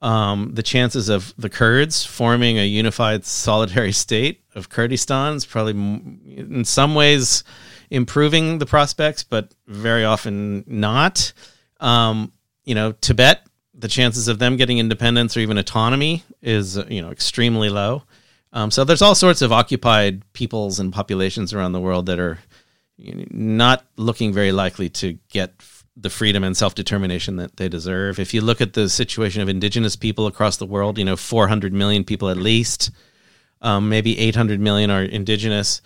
Um, 0.00 0.54
the 0.54 0.64
chances 0.64 1.08
of 1.08 1.32
the 1.38 1.48
Kurds 1.48 2.04
forming 2.04 2.58
a 2.58 2.66
unified 2.66 3.24
solitary 3.24 3.92
state 3.92 4.42
of 4.56 4.68
Kurdistan 4.68 5.34
is 5.34 5.46
probably, 5.46 5.74
in 5.74 6.64
some 6.64 6.96
ways, 6.96 7.44
improving 7.88 8.58
the 8.58 8.66
prospects, 8.66 9.22
but 9.22 9.54
very 9.68 10.04
often 10.04 10.64
not. 10.66 11.32
Um, 11.78 12.32
you 12.64 12.74
know, 12.74 12.92
Tibet, 12.92 13.46
the 13.82 13.88
chances 13.88 14.28
of 14.28 14.38
them 14.38 14.56
getting 14.56 14.78
independence 14.78 15.36
or 15.36 15.40
even 15.40 15.58
autonomy 15.58 16.22
is 16.40 16.76
you 16.88 17.02
know 17.02 17.10
extremely 17.10 17.68
low. 17.68 18.04
Um, 18.52 18.70
so 18.70 18.84
there's 18.84 19.02
all 19.02 19.14
sorts 19.14 19.42
of 19.42 19.50
occupied 19.50 20.22
peoples 20.32 20.78
and 20.78 20.92
populations 20.92 21.52
around 21.52 21.72
the 21.72 21.80
world 21.80 22.06
that 22.06 22.20
are 22.20 22.38
not 22.98 23.84
looking 23.96 24.32
very 24.32 24.52
likely 24.52 24.88
to 24.88 25.18
get 25.30 25.54
the 25.96 26.10
freedom 26.10 26.44
and 26.44 26.56
self 26.56 26.76
determination 26.76 27.36
that 27.36 27.56
they 27.56 27.68
deserve. 27.68 28.20
If 28.20 28.32
you 28.32 28.40
look 28.40 28.60
at 28.60 28.74
the 28.74 28.88
situation 28.88 29.42
of 29.42 29.48
indigenous 29.48 29.96
people 29.96 30.28
across 30.28 30.58
the 30.58 30.66
world, 30.66 30.96
you 30.96 31.04
know, 31.04 31.16
400 31.16 31.72
million 31.72 32.04
people 32.04 32.28
at 32.28 32.36
least, 32.36 32.92
um, 33.62 33.88
maybe 33.88 34.16
800 34.16 34.60
million 34.60 34.90
are 34.90 35.02
indigenous. 35.02 35.82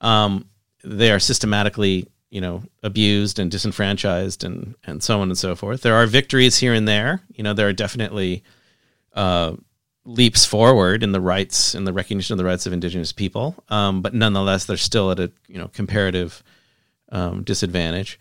Um, 0.00 0.46
they 0.84 1.10
are 1.10 1.18
systematically, 1.18 2.06
you 2.30 2.40
know, 2.40 2.62
abused 2.82 3.38
and 3.38 3.50
disenfranchised 3.50 4.44
and, 4.44 4.76
and 4.84 5.02
so 5.02 5.20
on 5.20 5.28
and 5.28 5.38
so 5.38 5.54
forth. 5.54 5.82
There 5.82 5.96
are 5.96 6.06
victories 6.06 6.58
here 6.58 6.72
and 6.72 6.86
there. 6.86 7.22
You 7.34 7.42
know, 7.42 7.52
there 7.52 7.68
are 7.68 7.72
definitely 7.72 8.44
uh, 9.12 9.56
leaps 10.04 10.44
forward 10.44 11.02
in 11.02 11.12
the 11.12 11.20
rights 11.20 11.74
and 11.74 11.86
the 11.86 11.92
recognition 11.92 12.32
of 12.32 12.38
the 12.38 12.44
rights 12.44 12.66
of 12.66 12.72
indigenous 12.72 13.12
people, 13.12 13.62
um, 13.68 14.00
but 14.00 14.14
nonetheless, 14.14 14.64
they're 14.64 14.76
still 14.76 15.10
at 15.10 15.18
a 15.18 15.30
you 15.48 15.58
know 15.58 15.68
comparative 15.68 16.42
um, 17.10 17.42
disadvantage. 17.42 18.18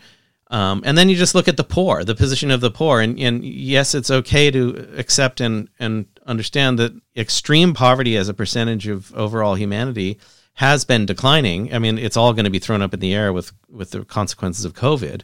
Um, 0.51 0.81
and 0.83 0.97
then 0.97 1.09
you 1.09 1.15
just 1.15 1.35
look 1.35 1.47
at 1.47 1.57
the 1.57 1.63
poor, 1.63 2.03
the 2.03 2.15
position 2.15 2.49
of 2.49 2.59
the 2.59 2.71
poor, 2.71 3.01
and, 3.01 3.19
and 3.19 3.45
yes, 3.45 3.93
it's 3.93 4.09
okay 4.09 4.49
to 4.49 4.89
accept 4.97 5.39
and 5.39 5.69
and 5.79 6.07
understand 6.25 6.79
that 6.79 6.99
extreme 7.15 7.75
poverty 7.75 8.17
as 8.17 8.29
a 8.29 8.33
percentage 8.33 8.87
of 8.87 9.13
overall 9.13 9.53
humanity 9.53 10.17
has 10.59 10.83
been 10.83 11.05
declining. 11.05 11.73
I 11.73 11.79
mean, 11.79 11.97
it's 11.97 12.17
all 12.17 12.33
going 12.33 12.43
to 12.43 12.51
be 12.51 12.59
thrown 12.59 12.81
up 12.81 12.93
in 12.93 12.99
the 12.99 13.13
air 13.13 13.31
with 13.31 13.53
with 13.69 13.91
the 13.91 14.03
consequences 14.03 14.65
of 14.65 14.73
COVID, 14.73 15.21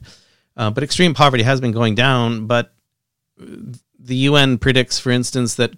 uh, 0.56 0.72
but 0.72 0.82
extreme 0.82 1.14
poverty 1.14 1.44
has 1.44 1.60
been 1.60 1.74
going 1.74 1.94
down. 1.94 2.48
But 2.48 2.74
the 3.38 4.16
UN 4.30 4.58
predicts, 4.58 4.98
for 4.98 5.12
instance, 5.12 5.56
that 5.56 5.74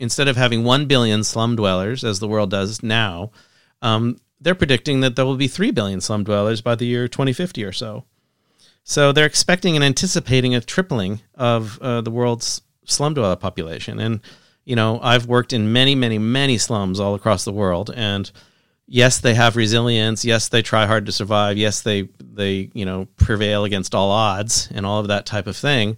instead 0.00 0.26
of 0.26 0.36
having 0.36 0.64
1 0.64 0.86
billion 0.86 1.22
slum 1.22 1.54
dwellers, 1.54 2.02
as 2.02 2.18
the 2.18 2.26
world 2.26 2.50
does 2.50 2.82
now, 2.82 3.30
um, 3.80 4.18
they're 4.40 4.56
predicting 4.56 5.02
that 5.02 5.14
there 5.14 5.24
will 5.24 5.36
be 5.36 5.46
3 5.46 5.70
billion 5.70 6.00
slum 6.00 6.24
dwellers 6.24 6.60
by 6.60 6.74
the 6.74 6.86
year 6.86 7.06
2050 7.06 7.62
or 7.62 7.72
so. 7.72 8.06
So 8.82 9.12
they're 9.12 9.24
expecting 9.24 9.76
and 9.76 9.84
anticipating 9.84 10.56
a 10.56 10.60
tripling 10.60 11.20
of 11.36 11.78
uh, 11.80 12.00
the 12.00 12.10
world's 12.10 12.62
slum 12.86 13.14
dweller 13.14 13.36
population. 13.36 14.00
And, 14.00 14.20
you 14.64 14.74
know, 14.74 14.98
I've 15.00 15.26
worked 15.26 15.52
in 15.52 15.72
many, 15.72 15.94
many, 15.94 16.18
many 16.18 16.58
slums 16.58 16.98
all 16.98 17.14
across 17.14 17.44
the 17.44 17.52
world. 17.52 17.92
And 17.94 18.32
yes, 18.90 19.20
they 19.20 19.32
have 19.34 19.56
resilience. 19.56 20.24
Yes, 20.24 20.48
they 20.48 20.60
try 20.60 20.84
hard 20.84 21.06
to 21.06 21.12
survive. 21.12 21.56
Yes, 21.56 21.80
they, 21.80 22.08
they 22.20 22.70
you 22.74 22.84
know, 22.84 23.06
prevail 23.16 23.64
against 23.64 23.94
all 23.94 24.10
odds 24.10 24.68
and 24.74 24.84
all 24.84 25.00
of 25.00 25.08
that 25.08 25.24
type 25.24 25.46
of 25.46 25.56
thing. 25.56 25.96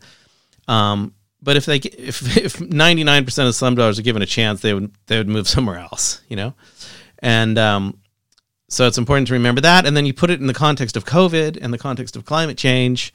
Um, 0.68 1.14
but 1.42 1.56
if 1.56 1.64
they 1.64 1.78
if 1.78 2.36
if 2.36 2.60
ninety 2.60 3.02
nine 3.02 3.24
percent 3.24 3.48
of 3.48 3.56
slum 3.56 3.74
dwellers 3.74 3.98
are 3.98 4.02
given 4.02 4.22
a 4.22 4.26
chance, 4.26 4.60
they 4.60 4.74
would 4.74 4.92
they 5.06 5.18
would 5.18 5.28
move 5.28 5.48
somewhere 5.48 5.78
else, 5.78 6.20
you 6.28 6.36
know, 6.36 6.54
and 7.18 7.58
um, 7.58 7.98
so 8.68 8.86
it's 8.86 8.98
important 8.98 9.26
to 9.28 9.32
remember 9.32 9.62
that. 9.62 9.86
And 9.86 9.96
then 9.96 10.06
you 10.06 10.14
put 10.14 10.30
it 10.30 10.40
in 10.40 10.46
the 10.46 10.54
context 10.54 10.96
of 10.96 11.04
COVID 11.04 11.58
and 11.60 11.74
the 11.74 11.78
context 11.78 12.14
of 12.14 12.24
climate 12.24 12.56
change, 12.56 13.12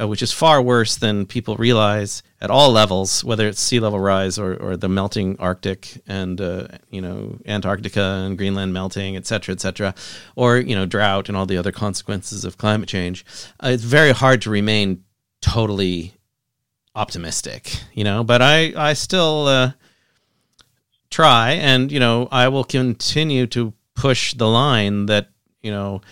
uh, 0.00 0.06
which 0.06 0.22
is 0.22 0.32
far 0.32 0.62
worse 0.62 0.96
than 0.96 1.26
people 1.26 1.56
realize 1.56 2.22
at 2.44 2.50
all 2.50 2.70
levels, 2.70 3.24
whether 3.24 3.48
it's 3.48 3.60
sea 3.60 3.80
level 3.80 3.98
rise 3.98 4.38
or, 4.38 4.54
or 4.64 4.76
the 4.76 4.88
melting 4.88 5.36
Arctic 5.38 6.02
and 6.06 6.40
uh, 6.40 6.68
you 6.90 7.00
know 7.00 7.38
Antarctica 7.46 8.06
and 8.24 8.38
Greenland 8.38 8.72
melting, 8.72 9.16
et 9.16 9.26
cetera, 9.26 9.54
et 9.54 9.60
cetera, 9.60 9.94
or 10.36 10.58
you 10.58 10.76
know 10.76 10.86
drought 10.86 11.28
and 11.28 11.36
all 11.36 11.46
the 11.46 11.58
other 11.58 11.72
consequences 11.72 12.44
of 12.44 12.58
climate 12.58 12.88
change. 12.88 13.24
Uh, 13.62 13.70
it's 13.74 13.84
very 13.84 14.12
hard 14.12 14.42
to 14.42 14.50
remain 14.50 15.04
totally 15.40 16.14
optimistic, 16.94 17.82
you 17.92 18.04
know, 18.04 18.24
but 18.24 18.40
I, 18.40 18.72
I 18.76 18.92
still 18.94 19.46
uh, 19.46 19.72
try 21.10 21.52
and, 21.52 21.90
you 21.90 22.00
know, 22.00 22.28
I 22.30 22.48
will 22.48 22.64
continue 22.64 23.46
to 23.48 23.72
push 23.94 24.34
the 24.34 24.48
line 24.48 25.06
that, 25.06 25.28
you 25.62 25.70
know, 25.70 26.02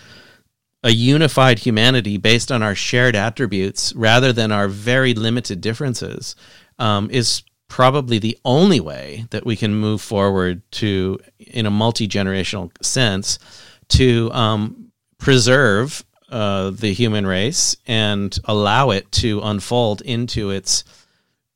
a 0.83 0.91
unified 0.91 1.59
humanity 1.59 2.17
based 2.17 2.51
on 2.51 2.61
our 2.61 2.75
shared 2.75 3.15
attributes 3.15 3.93
rather 3.95 4.33
than 4.33 4.51
our 4.51 4.67
very 4.67 5.13
limited 5.13 5.61
differences 5.61 6.35
um, 6.77 7.09
is 7.09 7.43
probably 7.69 8.19
the 8.19 8.37
only 8.45 8.79
way 8.79 9.25
that 9.31 9.45
we 9.45 9.55
can 9.55 9.73
move 9.73 10.01
forward 10.01 10.61
to, 10.71 11.19
in 11.39 11.65
a 11.65 11.71
multi 11.71 12.07
generational 12.07 12.69
sense, 12.83 13.39
to 13.87 14.29
um, 14.33 14.91
preserve 15.17 16.03
uh, 16.29 16.69
the 16.71 16.93
human 16.93 17.25
race 17.25 17.75
and 17.87 18.37
allow 18.45 18.89
it 18.89 19.11
to 19.11 19.39
unfold 19.41 20.01
into 20.01 20.49
its, 20.49 20.83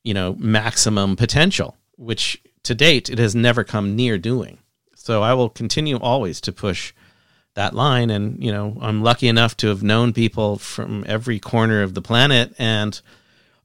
you 0.03 0.13
know, 0.13 0.35
maximum 0.39 1.15
potential, 1.15 1.75
which 1.97 2.41
to 2.63 2.73
date 2.73 3.09
it 3.09 3.19
has 3.19 3.35
never 3.35 3.63
come 3.63 3.95
near 3.95 4.17
doing. 4.17 4.57
So 4.95 5.21
I 5.21 5.33
will 5.33 5.49
continue 5.49 5.97
always 5.97 6.39
to 6.41 6.51
push 6.51 6.93
that 7.57 7.73
line. 7.75 8.09
And, 8.09 8.41
you 8.41 8.51
know, 8.51 8.77
I'm 8.79 9.03
lucky 9.03 9.27
enough 9.27 9.57
to 9.57 9.67
have 9.67 9.83
known 9.83 10.13
people 10.13 10.57
from 10.57 11.03
every 11.07 11.39
corner 11.39 11.83
of 11.83 11.93
the 11.93 12.01
planet. 12.01 12.55
And 12.57 12.99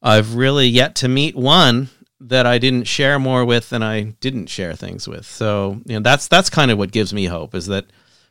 I've 0.02 0.34
really 0.34 0.66
yet 0.66 0.96
to 0.96 1.08
meet 1.08 1.36
one 1.36 1.88
that 2.20 2.46
I 2.46 2.58
didn't 2.58 2.84
share 2.84 3.18
more 3.18 3.44
with 3.44 3.70
than 3.70 3.82
I 3.82 4.14
didn't 4.20 4.46
share 4.46 4.74
things 4.74 5.06
with. 5.06 5.26
So, 5.26 5.80
you 5.86 5.94
know, 5.94 6.02
that's, 6.02 6.26
that's 6.28 6.50
kind 6.50 6.70
of 6.70 6.78
what 6.78 6.92
gives 6.92 7.12
me 7.12 7.26
hope 7.26 7.54
is 7.54 7.66
that, 7.66 7.86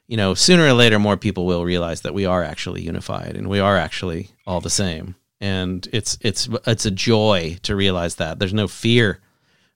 you 0.07 0.17
know, 0.17 0.33
sooner 0.33 0.65
or 0.65 0.73
later, 0.73 0.99
more 0.99 1.17
people 1.17 1.45
will 1.45 1.63
realize 1.63 2.01
that 2.01 2.13
we 2.13 2.25
are 2.25 2.43
actually 2.43 2.81
unified 2.81 3.37
and 3.37 3.47
we 3.47 3.59
are 3.59 3.77
actually 3.77 4.31
all 4.45 4.59
the 4.59 4.69
same. 4.69 5.15
And 5.39 5.87
it's 5.91 6.17
it's 6.21 6.47
it's 6.67 6.85
a 6.85 6.91
joy 6.91 7.57
to 7.63 7.75
realize 7.75 8.15
that 8.15 8.37
there's 8.37 8.53
no 8.53 8.67
fear 8.67 9.19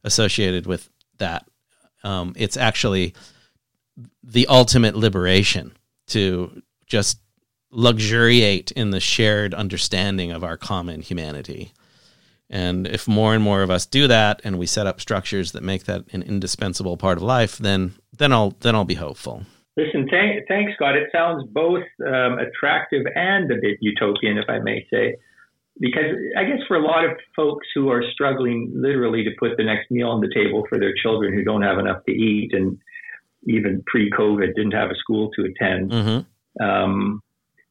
associated 0.04 0.68
with 0.68 0.90
that. 1.18 1.48
Um, 2.04 2.34
it's 2.36 2.58
actually 2.58 3.16
the 4.24 4.48
ultimate 4.48 4.96
liberation 4.96 5.76
to 6.08 6.62
just 6.86 7.20
luxuriate 7.72 8.72
in 8.72 8.92
the 8.92 9.00
shared 9.00 9.54
understanding 9.54 10.32
of 10.32 10.44
our 10.44 10.58
common 10.58 11.02
humanity. 11.02 11.74
And 12.50 12.88
if 12.88 13.08
more 13.08 13.34
and 13.34 13.44
more 13.44 13.64
of 13.64 13.72
us 13.72 13.86
do 13.86 14.08
that, 14.08 14.40
and 14.44 14.60
we 14.60 14.68
set 14.68 14.86
up 14.86 15.02
structures 15.02 15.52
that 15.54 15.64
make 15.64 15.86
that 15.86 16.06
an 16.14 16.22
indispensable 16.22 16.96
part 16.96 17.18
of 17.18 17.24
life, 17.24 17.58
then 17.58 17.96
then 18.18 18.32
I'll 18.32 18.52
then 18.60 18.76
I'll 18.76 18.86
be 18.86 18.96
hopeful. 18.96 19.44
Listen, 19.78 20.08
thank, 20.10 20.48
thanks, 20.48 20.72
Scott. 20.76 20.96
It 20.96 21.10
sounds 21.12 21.44
both 21.52 21.84
um, 22.08 22.38
attractive 22.40 23.06
and 23.14 23.52
a 23.52 23.56
bit 23.56 23.78
utopian, 23.82 24.38
if 24.38 24.46
I 24.48 24.60
may 24.60 24.88
say, 24.90 25.18
because 25.82 26.16
I 26.38 26.46
guess 26.46 26.60
for 26.66 26.78
a 26.78 26.86
lot 26.86 27.04
of 27.04 27.12
folks 27.36 27.68
who 27.76 27.90
are 27.90 28.02
struggling 28.14 28.72
literally 28.74 29.26
to 29.26 29.32
put 29.38 29.58
the 29.58 29.66
next 29.66 29.92
meal 29.92 30.10
on 30.10 30.22
the 30.22 30.32
table 30.34 30.66
for 30.70 30.80
their 30.80 30.94
children 31.04 31.34
who 31.34 31.44
don't 31.44 31.64
have 31.64 31.78
enough 31.78 32.06
to 32.06 32.12
eat, 32.14 32.54
and 32.54 32.78
even 33.46 33.84
pre-COVID 33.88 34.56
didn't 34.56 34.74
have 34.74 34.90
a 34.90 34.96
school 34.96 35.30
to 35.36 35.46
attend, 35.46 35.92
mm-hmm. 35.92 36.64
um, 36.64 37.22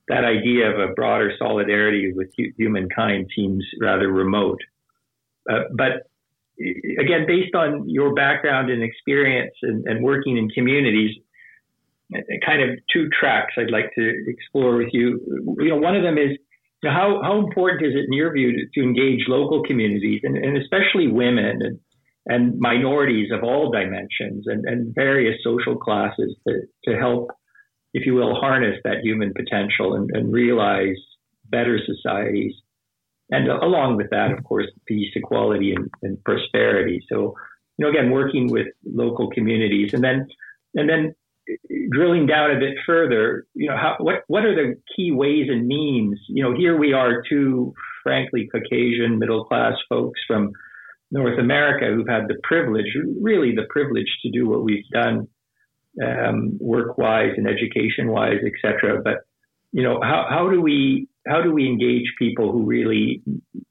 that 0.08 0.24
idea 0.24 0.70
of 0.70 0.78
a 0.78 0.92
broader 0.94 1.32
solidarity 1.38 2.12
with 2.14 2.28
humankind 2.58 3.30
seems 3.34 3.64
rather 3.80 4.08
remote. 4.08 4.58
Uh, 5.50 5.60
but 5.76 6.08
again, 6.98 7.24
based 7.26 7.54
on 7.54 7.88
your 7.88 8.14
background 8.14 8.70
and 8.70 8.82
experience 8.82 9.54
and, 9.62 9.86
and, 9.86 10.04
working 10.04 10.36
in 10.36 10.48
communities, 10.50 11.16
kind 12.44 12.62
of 12.62 12.78
two 12.92 13.08
tracks 13.18 13.54
I'd 13.56 13.70
like 13.70 13.90
to 13.96 14.24
explore 14.26 14.76
with 14.76 14.88
you. 14.92 15.20
You 15.58 15.70
know, 15.70 15.76
one 15.76 15.96
of 15.96 16.02
them 16.02 16.18
is 16.18 16.36
you 16.82 16.90
know, 16.90 16.94
how 16.94 17.20
how 17.22 17.38
important 17.38 17.84
is 17.84 17.94
it 17.94 18.04
in 18.06 18.12
your 18.12 18.32
view 18.32 18.52
to, 18.52 18.66
to 18.74 18.82
engage 18.82 19.24
local 19.26 19.62
communities 19.64 20.20
and, 20.22 20.36
and 20.36 20.56
especially 20.56 21.08
women 21.08 21.60
and 21.62 21.78
and 22.26 22.58
minorities 22.58 23.30
of 23.32 23.44
all 23.44 23.70
dimensions 23.70 24.44
and, 24.46 24.64
and 24.66 24.94
various 24.94 25.36
social 25.44 25.76
classes 25.76 26.34
to, 26.46 26.62
to 26.84 26.98
help 26.98 27.30
if 27.94 28.04
you 28.04 28.14
will, 28.14 28.34
harness 28.34 28.76
that 28.82 29.02
human 29.02 29.32
potential 29.32 29.94
and, 29.94 30.10
and 30.12 30.32
realize 30.32 30.96
better 31.48 31.78
societies. 31.78 32.52
And 33.30 33.48
along 33.48 33.96
with 33.96 34.10
that, 34.10 34.32
of 34.32 34.42
course, 34.44 34.66
peace, 34.86 35.12
equality, 35.14 35.72
and, 35.72 35.88
and, 36.02 36.22
prosperity. 36.24 37.02
So, 37.08 37.34
you 37.78 37.86
know, 37.86 37.88
again, 37.88 38.10
working 38.10 38.50
with 38.50 38.66
local 38.84 39.30
communities, 39.30 39.94
and 39.94 40.02
then, 40.04 40.26
and 40.74 40.90
then 40.90 41.14
drilling 41.90 42.26
down 42.26 42.50
a 42.50 42.58
bit 42.58 42.74
further, 42.84 43.46
you 43.54 43.68
know, 43.68 43.76
how, 43.76 43.96
what 43.98 44.24
what 44.26 44.44
are 44.44 44.54
the 44.54 44.74
key 44.94 45.12
ways 45.12 45.46
and 45.48 45.66
means? 45.66 46.18
You 46.28 46.42
know, 46.42 46.54
here 46.54 46.76
we 46.76 46.92
are, 46.92 47.22
two 47.28 47.72
frankly 48.02 48.48
Caucasian 48.52 49.18
middle 49.18 49.44
class 49.44 49.74
folks 49.88 50.20
from 50.26 50.52
North 51.14 51.38
America 51.38 51.86
who've 51.86 52.08
had 52.08 52.26
the 52.26 52.34
privilege, 52.42 52.90
really 53.22 53.54
the 53.54 53.68
privilege, 53.70 54.10
to 54.22 54.30
do 54.32 54.48
what 54.48 54.64
we've 54.64 54.88
done 54.92 55.28
um, 56.04 56.58
work 56.60 56.98
wise 56.98 57.30
and 57.36 57.46
education 57.46 58.08
wise, 58.08 58.40
etc. 58.44 59.00
But 59.00 59.18
you 59.70 59.84
know, 59.84 60.00
how, 60.02 60.26
how 60.28 60.50
do 60.50 60.60
we 60.60 61.06
how 61.24 61.40
do 61.40 61.52
we 61.52 61.68
engage 61.68 62.12
people 62.18 62.50
who 62.50 62.64
really 62.66 63.22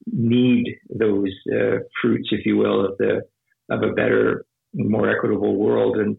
need 0.07 0.65
those 0.89 1.33
uh, 1.53 1.79
fruits, 2.01 2.29
if 2.31 2.45
you 2.45 2.55
will, 2.55 2.85
of 2.85 2.97
the 2.97 3.23
of 3.69 3.83
a 3.83 3.91
better, 3.93 4.45
more 4.73 5.09
equitable 5.09 5.57
world, 5.57 5.97
and 5.97 6.15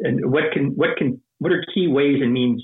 and 0.00 0.30
what 0.30 0.52
can 0.52 0.72
what 0.76 0.90
can 0.98 1.22
what 1.38 1.52
are 1.52 1.64
key 1.74 1.88
ways 1.88 2.18
and 2.20 2.34
means 2.34 2.62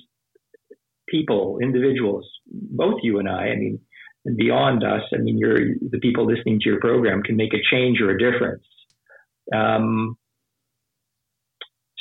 people, 1.09 1.61
individuals, 1.63 2.29
both 2.47 3.01
you 3.03 3.19
and 3.21 3.29
I, 3.29 3.49
I 3.49 3.57
mean, 3.57 3.81
beyond 4.37 4.83
us, 4.83 5.03
I 5.15 5.19
mean, 5.19 5.39
you're 5.39 5.75
the 5.91 5.99
people 6.01 6.27
listening 6.27 6.61
to 6.61 6.69
your 6.69 6.81
program 6.81 7.23
can 7.23 7.37
make 7.37 7.55
a 7.55 7.63
change 7.71 8.01
or 8.01 8.11
a 8.11 8.19
difference. 8.19 8.65
Um, 9.55 10.17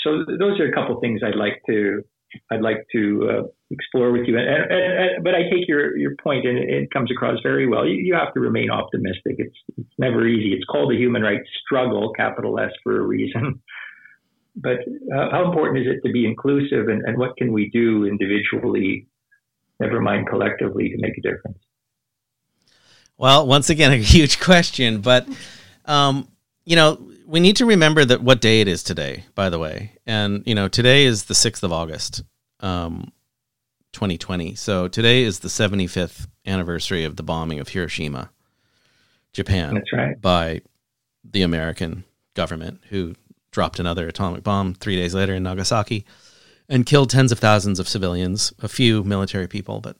so 0.03 0.23
those 0.27 0.60
are 0.60 0.68
a 0.68 0.73
couple 0.73 0.95
of 0.95 1.02
things 1.02 1.22
I'd 1.23 1.38
like 1.38 1.61
to 1.68 2.03
I'd 2.52 2.61
like 2.61 2.85
to 2.91 3.30
uh, 3.31 3.43
explore 3.72 4.11
with 4.11 4.27
you. 4.27 4.38
And, 4.38 4.47
and, 4.47 4.72
and, 4.72 5.23
but 5.23 5.35
I 5.35 5.43
take 5.43 5.68
your 5.68 5.97
your 5.97 6.15
point, 6.22 6.45
and 6.45 6.57
it, 6.57 6.91
comes 6.91 7.11
across 7.11 7.39
very 7.43 7.68
well. 7.68 7.85
You, 7.85 7.95
you, 7.95 8.14
have 8.14 8.34
to 8.34 8.39
remain 8.39 8.69
optimistic. 8.69 9.35
It's 9.38 9.56
it's 9.77 9.89
never 9.97 10.27
easy. 10.27 10.53
It's 10.53 10.65
called 10.65 10.91
a 10.93 10.97
human 10.97 11.22
rights 11.22 11.47
struggle, 11.65 12.14
capital 12.14 12.60
S, 12.60 12.72
for 12.84 12.99
a 12.99 13.03
reason. 13.03 13.61
But 14.57 14.80
uh, 15.14 15.31
how 15.31 15.43
important 15.43 15.85
is 15.85 15.93
it 15.93 16.07
to 16.07 16.14
be 16.14 16.26
inclusive, 16.26 16.88
and, 16.88 17.02
and 17.06 17.18
what 17.18 17.35
can 17.35 17.52
we 17.52 17.69
do 17.73 18.06
individually, 18.06 19.06
never 19.81 19.99
mind 19.99 20.30
collectively, 20.30 20.88
to 20.88 20.95
make 20.97 21.18
a 21.18 21.22
difference? 21.22 21.57
Well, 23.18 23.48
once 23.48 23.70
again, 23.70 23.92
a 23.92 23.98
huge 23.98 24.40
question, 24.40 25.02
but 25.02 25.28
um, 25.86 26.28
you 26.66 26.76
know 26.76 27.00
we 27.26 27.40
need 27.40 27.56
to 27.58 27.66
remember 27.66 28.06
that 28.06 28.22
what 28.22 28.42
day 28.42 28.62
it 28.62 28.68
is 28.68 28.84
today, 28.84 29.26
by 29.34 29.50
the 29.50 29.60
way. 29.60 29.94
And, 30.06 30.44
you 30.46 30.56
know, 30.56 30.68
today 30.68 31.06
is 31.06 31.26
the 31.26 31.34
6th 31.34 31.64
of 31.64 31.74
August, 31.74 32.24
um, 32.60 33.12
2020. 33.94 34.56
So 34.56 34.88
today 34.88 35.24
is 35.24 35.40
the 35.40 35.48
75th 35.48 36.28
anniversary 36.46 37.04
of 37.04 37.16
the 37.16 37.24
bombing 37.24 37.60
of 37.60 37.70
Hiroshima, 37.70 38.30
Japan. 39.34 39.82
Right. 39.92 40.20
By 40.22 40.62
the 41.24 41.42
American 41.42 42.04
government, 42.36 42.82
who 42.90 43.16
dropped 43.52 43.80
another 43.80 44.08
atomic 44.08 44.44
bomb 44.44 44.74
three 44.76 44.96
days 44.96 45.16
later 45.16 45.34
in 45.34 45.44
Nagasaki 45.44 46.06
and 46.70 46.86
killed 46.86 47.10
tens 47.10 47.32
of 47.32 47.40
thousands 47.40 47.80
of 47.80 47.88
civilians, 47.88 48.54
a 48.62 48.68
few 48.68 49.04
military 49.04 49.48
people, 49.48 49.80
but 49.80 49.98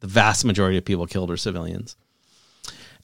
the 0.00 0.06
vast 0.06 0.44
majority 0.44 0.76
of 0.76 0.84
people 0.84 1.06
killed 1.06 1.30
were 1.30 1.36
civilians. 1.36 1.96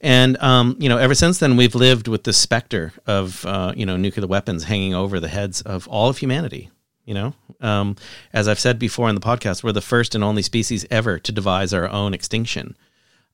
And 0.01 0.37
um, 0.41 0.77
you 0.79 0.87
know, 0.87 0.97
ever 0.97 1.13
since 1.13 1.39
then, 1.39 1.57
we've 1.57 1.75
lived 1.75 2.07
with 2.07 2.23
the 2.23 2.33
specter 2.33 2.93
of 3.05 3.45
uh, 3.45 3.73
you 3.75 3.85
know 3.85 3.97
nuclear 3.97 4.27
weapons 4.27 4.63
hanging 4.63 4.93
over 4.93 5.19
the 5.19 5.27
heads 5.27 5.61
of 5.61 5.87
all 5.87 6.09
of 6.09 6.17
humanity. 6.17 6.69
You 7.05 7.15
know, 7.15 7.33
um, 7.59 7.95
as 8.33 8.47
I've 8.47 8.59
said 8.59 8.77
before 8.77 9.09
in 9.09 9.15
the 9.15 9.21
podcast, 9.21 9.63
we're 9.63 9.71
the 9.71 9.81
first 9.81 10.13
and 10.13 10.23
only 10.23 10.43
species 10.43 10.85
ever 10.91 11.17
to 11.19 11.31
devise 11.31 11.73
our 11.73 11.89
own 11.89 12.13
extinction, 12.13 12.77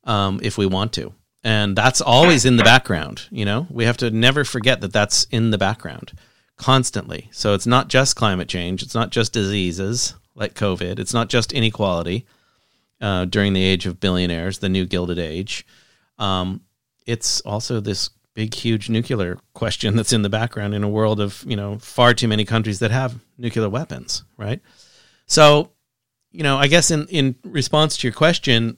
um, 0.06 0.40
if 0.42 0.58
we 0.58 0.66
want 0.66 0.94
to, 0.94 1.14
and 1.44 1.76
that's 1.76 2.00
always 2.00 2.46
in 2.46 2.56
the 2.56 2.64
background. 2.64 3.28
You 3.32 3.46
know, 3.46 3.68
we 3.70 3.84
have 3.84 3.98
to 3.98 4.10
never 4.10 4.46
forget 4.46 4.82
that 4.82 4.94
that's 4.94 5.26
in 5.26 5.52
the 5.52 5.58
background 5.58 6.14
constantly. 6.58 7.30
So 7.32 7.54
it's 7.54 7.68
not 7.68 7.90
just 7.90 8.16
climate 8.16 8.48
change, 8.48 8.82
it's 8.82 8.96
not 8.96 9.12
just 9.12 9.34
diseases 9.34 10.16
like 10.36 10.54
COVID, 10.54 10.98
it's 10.98 11.14
not 11.14 11.30
just 11.30 11.54
inequality 11.54 12.26
uh, 13.02 13.26
during 13.26 13.54
the 13.54 13.64
age 13.64 13.86
of 13.86 14.00
billionaires, 14.00 14.60
the 14.60 14.70
new 14.70 14.86
gilded 14.86 15.20
age. 15.20 15.66
Um, 16.18 16.62
it's 17.06 17.42
also 17.42 17.80
this 17.80 18.10
big, 18.34 18.54
huge 18.54 18.90
nuclear 18.90 19.38
question 19.54 19.96
that's 19.96 20.14
in 20.14 20.22
the 20.22 20.30
background 20.30 20.74
in 20.74 20.84
a 20.84 20.90
world 20.90 21.20
of 21.20 21.44
you 21.48 21.56
know 21.56 21.78
far 21.80 22.14
too 22.14 22.28
many 22.28 22.46
countries 22.46 22.80
that 22.80 22.92
have 22.92 23.20
nuclear 23.38 23.70
weapons, 23.70 24.24
right? 24.38 24.62
So, 25.28 25.72
you 26.32 26.44
know, 26.44 26.58
I 26.58 26.68
guess 26.68 26.92
in 26.92 27.08
in 27.08 27.36
response 27.44 27.98
to 27.98 28.08
your 28.08 28.14
question, 28.14 28.78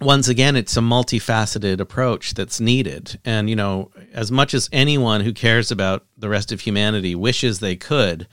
once 0.00 0.28
again, 0.28 0.56
it's 0.56 0.76
a 0.76 0.80
multifaceted 0.80 1.80
approach 1.80 2.34
that's 2.34 2.60
needed. 2.60 3.18
And, 3.24 3.48
you 3.48 3.56
know, 3.56 3.90
as 4.12 4.30
much 4.30 4.54
as 4.54 4.68
anyone 4.72 5.20
who 5.20 5.32
cares 5.32 5.70
about 5.70 6.04
the 6.16 6.28
rest 6.28 6.52
of 6.52 6.60
humanity 6.60 7.14
wishes 7.14 7.60
they 7.60 7.76
could 7.76 8.26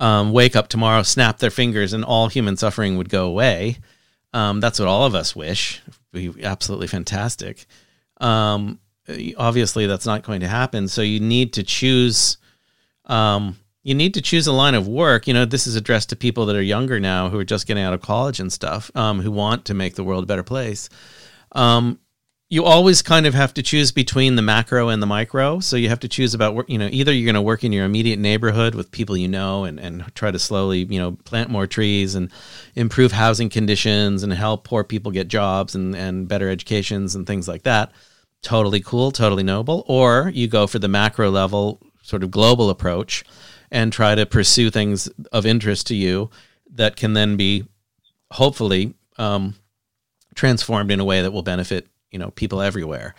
um, 0.00 0.32
wake 0.32 0.56
up 0.56 0.68
tomorrow, 0.68 1.02
snap 1.02 1.38
their 1.38 1.50
fingers, 1.50 1.92
and 1.92 2.04
all 2.04 2.28
human 2.28 2.56
suffering 2.56 2.96
would 2.96 3.08
go 3.08 3.26
away, 3.26 3.78
um, 4.32 4.60
that's 4.60 4.78
what 4.78 4.88
all 4.88 5.06
of 5.06 5.14
us 5.14 5.36
wish. 5.36 5.80
Be 6.12 6.32
absolutely 6.42 6.88
fantastic. 6.88 7.66
Um, 8.20 8.80
obviously, 9.36 9.86
that's 9.86 10.06
not 10.06 10.22
going 10.22 10.40
to 10.40 10.48
happen. 10.48 10.88
So 10.88 11.02
you 11.02 11.20
need 11.20 11.52
to 11.54 11.62
choose. 11.62 12.38
Um, 13.06 13.56
you 13.82 13.94
need 13.94 14.14
to 14.14 14.20
choose 14.20 14.46
a 14.46 14.52
line 14.52 14.74
of 14.74 14.86
work. 14.86 15.26
You 15.26 15.34
know, 15.34 15.44
this 15.44 15.66
is 15.66 15.74
addressed 15.74 16.10
to 16.10 16.16
people 16.16 16.46
that 16.46 16.56
are 16.56 16.62
younger 16.62 17.00
now, 17.00 17.30
who 17.30 17.38
are 17.38 17.44
just 17.44 17.66
getting 17.66 17.82
out 17.82 17.94
of 17.94 18.02
college 18.02 18.38
and 18.38 18.52
stuff, 18.52 18.90
um, 18.94 19.20
who 19.20 19.30
want 19.30 19.64
to 19.66 19.74
make 19.74 19.94
the 19.94 20.04
world 20.04 20.24
a 20.24 20.26
better 20.26 20.42
place. 20.42 20.88
Um, 21.52 21.98
you 22.52 22.64
always 22.64 23.00
kind 23.00 23.26
of 23.26 23.34
have 23.34 23.54
to 23.54 23.62
choose 23.62 23.92
between 23.92 24.34
the 24.34 24.42
macro 24.42 24.88
and 24.88 25.00
the 25.00 25.06
micro. 25.06 25.60
So 25.60 25.76
you 25.76 25.88
have 25.88 26.00
to 26.00 26.08
choose 26.08 26.34
about, 26.34 26.68
you 26.68 26.78
know, 26.78 26.88
either 26.90 27.12
you're 27.12 27.24
going 27.24 27.36
to 27.36 27.42
work 27.42 27.62
in 27.62 27.72
your 27.72 27.84
immediate 27.84 28.18
neighborhood 28.18 28.74
with 28.74 28.90
people 28.90 29.16
you 29.16 29.28
know 29.28 29.62
and, 29.62 29.78
and 29.78 30.04
try 30.16 30.32
to 30.32 30.38
slowly, 30.38 30.80
you 30.80 30.98
know, 30.98 31.12
plant 31.12 31.48
more 31.48 31.68
trees 31.68 32.16
and 32.16 32.28
improve 32.74 33.12
housing 33.12 33.50
conditions 33.50 34.24
and 34.24 34.32
help 34.32 34.64
poor 34.64 34.82
people 34.82 35.12
get 35.12 35.28
jobs 35.28 35.76
and, 35.76 35.94
and 35.94 36.26
better 36.26 36.50
educations 36.50 37.14
and 37.14 37.24
things 37.24 37.46
like 37.46 37.62
that. 37.62 37.92
Totally 38.42 38.80
cool, 38.80 39.12
totally 39.12 39.44
noble. 39.44 39.84
Or 39.86 40.32
you 40.34 40.48
go 40.48 40.66
for 40.66 40.80
the 40.80 40.88
macro 40.88 41.30
level, 41.30 41.80
sort 42.02 42.24
of 42.24 42.32
global 42.32 42.68
approach 42.68 43.22
and 43.70 43.92
try 43.92 44.16
to 44.16 44.26
pursue 44.26 44.70
things 44.70 45.06
of 45.30 45.46
interest 45.46 45.86
to 45.86 45.94
you 45.94 46.30
that 46.74 46.96
can 46.96 47.12
then 47.12 47.36
be 47.36 47.64
hopefully 48.32 48.94
um, 49.18 49.54
transformed 50.34 50.90
in 50.90 50.98
a 50.98 51.04
way 51.04 51.22
that 51.22 51.32
will 51.32 51.44
benefit 51.44 51.86
you 52.10 52.18
know 52.18 52.30
people 52.30 52.60
everywhere. 52.60 53.14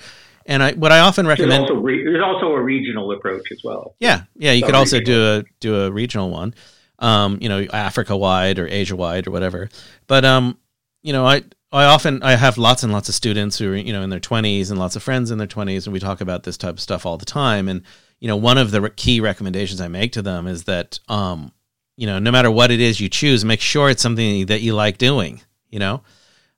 And 0.45 0.63
I, 0.63 0.73
what 0.73 0.91
I 0.91 0.99
often 0.99 1.27
recommend, 1.27 1.51
there's 1.51 1.69
also, 1.69 1.81
re- 1.81 2.03
there's 2.03 2.23
also 2.23 2.51
a 2.53 2.61
regional 2.61 3.11
approach 3.11 3.51
as 3.51 3.61
well. 3.63 3.95
Yeah, 3.99 4.23
yeah, 4.35 4.53
you 4.53 4.63
could 4.63 4.75
also 4.75 4.99
do 4.99 5.23
a 5.23 5.43
do 5.59 5.83
a 5.83 5.91
regional 5.91 6.29
one, 6.29 6.55
um, 6.99 7.37
you 7.41 7.47
know, 7.47 7.65
Africa 7.71 8.17
wide 8.17 8.57
or 8.57 8.67
Asia 8.67 8.95
wide 8.95 9.27
or 9.27 9.31
whatever. 9.31 9.69
But 10.07 10.25
um, 10.25 10.57
you 11.03 11.13
know, 11.13 11.25
I 11.25 11.43
I 11.71 11.85
often 11.85 12.21
I 12.23 12.35
have 12.35 12.57
lots 12.57 12.83
and 12.83 12.91
lots 12.91 13.07
of 13.07 13.15
students 13.15 13.57
who 13.57 13.71
are 13.71 13.75
you 13.75 13.93
know 13.93 14.01
in 14.01 14.09
their 14.09 14.19
twenties 14.19 14.71
and 14.71 14.79
lots 14.79 14.95
of 14.95 15.03
friends 15.03 15.31
in 15.31 15.37
their 15.37 15.47
twenties, 15.47 15.85
and 15.85 15.93
we 15.93 15.99
talk 15.99 16.21
about 16.21 16.43
this 16.43 16.57
type 16.57 16.73
of 16.73 16.79
stuff 16.79 17.05
all 17.05 17.17
the 17.17 17.25
time. 17.25 17.69
And 17.69 17.83
you 18.19 18.27
know, 18.27 18.35
one 18.35 18.57
of 18.57 18.71
the 18.71 18.89
key 18.89 19.19
recommendations 19.19 19.79
I 19.79 19.87
make 19.87 20.11
to 20.13 20.21
them 20.21 20.47
is 20.47 20.63
that 20.63 20.99
um, 21.07 21.51
you 21.97 22.07
know, 22.07 22.19
no 22.19 22.31
matter 22.31 22.49
what 22.49 22.71
it 22.71 22.79
is 22.79 22.99
you 22.99 23.09
choose, 23.09 23.45
make 23.45 23.61
sure 23.61 23.89
it's 23.89 24.01
something 24.01 24.47
that 24.47 24.61
you 24.61 24.73
like 24.73 24.97
doing. 24.97 25.41
You 25.69 25.79
know, 25.79 26.01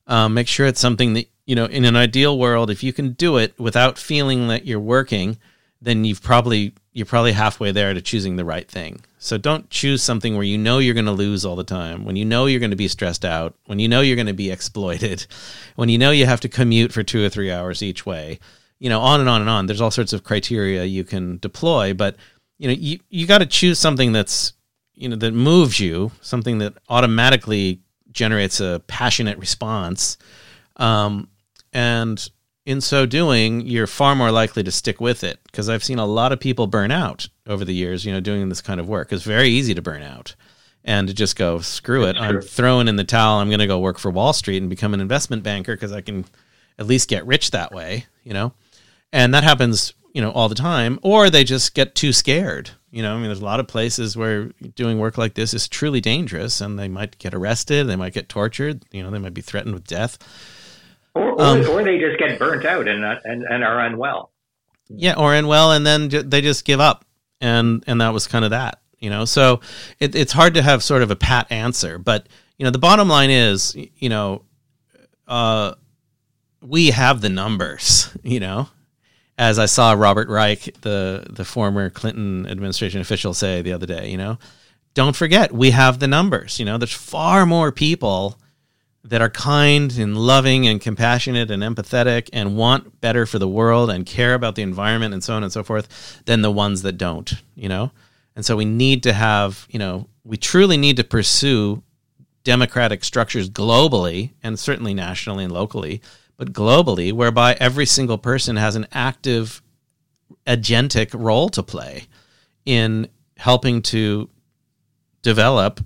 um, 0.08 0.34
make 0.34 0.48
sure 0.48 0.66
it's 0.66 0.80
something 0.80 1.14
that 1.14 1.28
you 1.46 1.56
know. 1.56 1.66
In 1.66 1.86
an 1.86 1.96
ideal 1.96 2.38
world, 2.38 2.70
if 2.70 2.84
you 2.84 2.94
can 2.94 3.14
do 3.14 3.38
it 3.38 3.58
without 3.60 3.98
feeling 3.98 4.48
that 4.48 4.66
you're 4.66 4.80
working, 4.80 5.38
then 5.82 6.06
you've 6.06 6.22
probably 6.22 6.74
you're 6.94 7.06
probably 7.06 7.32
halfway 7.32 7.72
there 7.72 7.94
to 7.94 8.02
choosing 8.02 8.36
the 8.36 8.46
right 8.46 8.70
thing. 8.70 9.02
So 9.18 9.38
don't 9.38 9.70
choose 9.70 10.04
something 10.04 10.36
where 10.36 10.44
you 10.44 10.58
know 10.58 10.80
you're 10.80 10.94
going 10.94 11.06
to 11.08 11.12
lose 11.12 11.44
all 11.44 11.56
the 11.56 11.64
time, 11.64 12.06
when 12.06 12.16
you 12.16 12.26
know 12.26 12.46
you're 12.46 12.60
going 12.60 12.70
to 12.72 12.78
be 12.78 12.88
stressed 12.88 13.26
out, 13.26 13.56
when 13.66 13.80
you 13.80 13.88
know 13.88 14.02
you're 14.02 14.16
going 14.16 14.28
to 14.28 14.34
be 14.34 14.52
exploited, 14.52 15.26
when 15.76 15.90
you 15.90 15.98
know 15.98 16.12
you 16.12 16.26
have 16.26 16.42
to 16.42 16.50
commute 16.50 16.92
for 16.92 17.04
two 17.04 17.24
or 17.24 17.30
three 17.30 17.52
hours 17.52 17.82
each 17.82 18.06
way, 18.06 18.40
you 18.80 18.90
know, 18.90 19.00
on 19.00 19.20
and 19.20 19.30
on 19.30 19.42
and 19.42 19.50
on. 19.50 19.66
There's 19.66 19.82
all 19.82 19.92
sorts 19.92 20.14
of 20.14 20.24
criteria 20.24 20.84
you 20.84 21.04
can 21.04 21.38
deploy, 21.38 21.94
but 21.94 22.16
you 22.58 22.68
know, 22.68 22.74
you, 22.74 23.00
you 23.10 23.26
got 23.26 23.40
to 23.40 23.46
choose 23.46 23.80
something 23.80 24.12
that's, 24.12 24.54
you 24.94 25.10
know, 25.10 25.16
that 25.16 25.34
moves 25.34 25.80
you, 25.80 26.12
something 26.22 26.60
that 26.60 26.74
automatically 26.88 27.82
generates 28.12 28.60
a 28.60 28.82
passionate 28.88 29.38
response. 29.40 30.18
Um, 30.78 31.30
and 31.74 32.30
in 32.66 32.80
so 32.80 33.06
doing, 33.06 33.62
you're 33.62 33.88
far 33.88 34.16
more 34.16 34.32
likely 34.32 34.64
to 34.64 34.72
stick 34.72 35.02
with 35.02 35.24
it 35.24 35.40
because 35.46 35.68
I've 35.68 35.84
seen 35.84 36.00
a 36.00 36.06
lot 36.06 36.32
of 36.32 36.40
people 36.40 36.68
burn 36.68 36.92
out 36.92 37.28
over 37.46 37.66
the 37.66 37.74
years, 37.74 38.06
you 38.06 38.14
know, 38.14 38.22
doing 38.22 38.48
this 38.50 38.62
kind 38.62 38.80
of 38.80 38.88
work. 38.88 39.12
It's 39.12 39.24
very 39.24 39.50
easy 39.50 39.74
to 39.74 39.82
burn 39.82 40.02
out 40.02 40.36
and 40.86 41.08
to 41.08 41.14
just 41.14 41.36
go, 41.36 41.60
screw 41.60 42.06
it. 42.06 42.16
I'm 42.18 42.42
throwing 42.42 42.88
in 42.88 42.96
the 42.96 43.04
towel. 43.04 43.40
I'm 43.40 43.50
going 43.50 43.60
to 43.60 43.68
go 43.68 43.80
work 43.80 44.00
for 44.00 44.12
Wall 44.12 44.34
Street 44.34 44.58
and 44.58 44.70
become 44.70 44.94
an 44.94 45.02
investment 45.02 45.44
banker 45.44 45.76
because 45.76 45.92
I 45.92 46.02
can 46.02 46.26
at 46.80 46.88
least 46.88 47.10
get 47.10 47.26
rich 47.26 47.52
that 47.52 47.74
way, 47.74 48.06
you 48.24 48.34
know? 48.34 48.54
And 49.12 49.34
that 49.34 49.44
happens, 49.44 49.94
you 50.14 50.22
know, 50.22 50.32
all 50.32 50.50
the 50.50 50.56
time. 50.56 51.00
Or 51.02 51.30
they 51.30 51.44
just 51.44 51.74
get 51.74 51.96
too 51.96 52.14
scared. 52.14 52.72
You 52.92 53.02
know, 53.02 53.14
I 53.14 53.18
mean, 53.18 53.26
there's 53.26 53.42
a 53.42 53.46
lot 53.46 53.60
of 53.60 53.68
places 53.68 54.16
where 54.16 54.52
doing 54.76 55.00
work 55.00 55.18
like 55.18 55.34
this 55.34 55.54
is 55.54 55.68
truly 55.68 56.00
dangerous 56.00 56.62
and 56.62 56.78
they 56.78 56.88
might 56.88 57.18
get 57.18 57.34
arrested, 57.34 57.88
they 57.88 57.96
might 57.96 58.14
get 58.14 58.30
tortured, 58.30 58.86
you 58.92 59.02
know, 59.02 59.10
they 59.10 59.18
might 59.18 59.34
be 59.34 59.42
threatened 59.42 59.74
with 59.74 59.88
death 59.88 60.20
or, 61.16 61.32
or, 61.34 61.42
um, 61.42 61.70
or 61.70 61.84
they 61.84 62.00
just 62.00 62.18
get 62.18 62.40
burnt 62.40 62.66
out 62.66 62.88
and, 62.88 63.04
and, 63.04 63.44
and 63.44 63.64
are 63.64 63.80
unwell. 63.80 64.32
Yeah, 64.90 65.16
or 65.16 65.34
unwell, 65.34 65.72
and 65.72 65.86
then 65.86 66.10
they 66.10 66.42
just 66.42 66.66
give 66.66 66.80
up, 66.80 67.06
and 67.40 67.84
and 67.88 68.02
that 68.02 68.14
was 68.14 68.28
kind 68.28 68.44
of 68.44 68.52
that, 68.52 68.82
you 69.00 69.10
know. 69.10 69.26
So 69.26 69.62
it, 70.00 70.14
it's 70.14 70.34
hard 70.34 70.54
to 70.56 70.62
have 70.62 70.84
sort 70.84 71.02
of 71.02 71.10
a 71.10 71.16
pat 71.16 71.52
answer, 71.52 71.98
but 71.98 72.28
you 72.58 72.66
know, 72.66 72.72
the 72.72 72.80
bottom 72.80 73.08
line 73.08 73.30
is, 73.30 73.76
you 73.76 74.10
know, 74.10 74.44
uh, 75.28 75.74
we 76.62 76.92
have 76.92 77.22
the 77.22 77.30
numbers, 77.30 78.16
you 78.24 78.40
know. 78.40 78.70
As 79.36 79.58
I 79.58 79.66
saw 79.66 79.94
Robert 79.94 80.30
Reich, 80.30 80.76
the 80.82 81.26
the 81.30 81.46
former 81.46 81.90
Clinton 81.90 82.46
administration 82.46 83.02
official, 83.02 83.34
say 83.34 83.62
the 83.62 83.74
other 83.74 83.88
day, 83.88 84.10
you 84.10 84.18
know, 84.18 84.38
don't 84.94 85.16
forget 85.16 85.52
we 85.52 85.72
have 85.72 86.00
the 86.00 86.08
numbers. 86.08 86.60
You 86.60 86.66
know, 86.66 86.78
there's 86.78 86.94
far 86.94 87.46
more 87.46 87.72
people 87.72 88.38
that 89.06 89.22
are 89.22 89.30
kind 89.30 89.98
and 89.98 90.18
loving 90.18 90.66
and 90.66 90.80
compassionate 90.80 91.52
and 91.52 91.62
empathetic 91.62 92.30
and 92.32 92.56
want 92.56 93.02
better 93.02 93.26
for 93.26 93.38
the 93.38 93.48
world 93.48 93.90
and 93.90 94.06
care 94.06 94.34
about 94.34 94.56
the 94.56 94.62
environment 94.62 95.14
and 95.14 95.24
so 95.24 95.34
on 95.34 95.44
and 95.44 95.52
so 95.52 95.64
forth 95.64 96.22
than 96.26 96.42
the 96.42 96.52
ones 96.52 96.84
that 96.84 96.98
don't, 96.98 97.34
you 97.56 97.68
know? 97.68 97.92
And 98.36 98.46
so 98.46 98.56
we 98.56 98.66
need 98.66 99.04
to 99.04 99.14
have, 99.14 99.68
you 99.70 99.78
know, 99.78 100.08
we 100.24 100.38
truly 100.38 100.78
need 100.78 100.98
to 100.98 101.04
pursue 101.04 101.84
democratic 102.44 103.04
structures 103.04 103.50
globally 103.50 104.32
and 104.42 104.58
certainly 104.58 104.94
nationally 104.94 105.44
and 105.44 105.54
locally, 105.54 106.02
but 106.38 106.54
globally, 106.54 107.12
whereby 107.12 107.56
every 107.60 107.86
single 107.86 108.18
person 108.18 108.56
has 108.56 108.76
an 108.76 108.88
active 108.94 109.62
agentic 110.48 111.10
role 111.14 111.50
to 111.50 111.62
play 111.62 112.08
in 112.66 113.08
helping 113.38 113.82
to 113.82 114.30
develop 115.22 115.82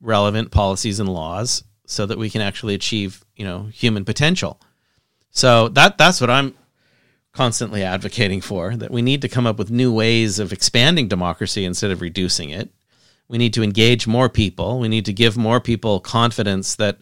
relevant 0.00 0.50
policies 0.50 1.00
and 1.00 1.08
laws 1.08 1.64
so 1.86 2.04
that 2.06 2.18
we 2.18 2.28
can 2.28 2.40
actually 2.40 2.74
achieve 2.74 3.24
you 3.36 3.44
know 3.44 3.64
human 3.72 4.04
potential. 4.04 4.60
So 5.30 5.68
that 5.68 5.98
that's 5.98 6.20
what 6.20 6.30
i'm 6.30 6.54
constantly 7.36 7.82
advocating 7.82 8.40
for 8.40 8.74
that 8.76 8.90
we 8.90 9.02
need 9.02 9.20
to 9.20 9.28
come 9.28 9.46
up 9.46 9.58
with 9.58 9.70
new 9.70 9.92
ways 9.92 10.38
of 10.38 10.54
expanding 10.54 11.06
democracy 11.06 11.66
instead 11.66 11.90
of 11.90 12.00
reducing 12.00 12.48
it. 12.48 12.70
We 13.28 13.36
need 13.36 13.52
to 13.54 13.62
engage 13.62 14.06
more 14.06 14.30
people. 14.30 14.78
We 14.80 14.88
need 14.88 15.04
to 15.04 15.12
give 15.12 15.36
more 15.36 15.60
people 15.60 16.00
confidence 16.00 16.76
that 16.76 16.98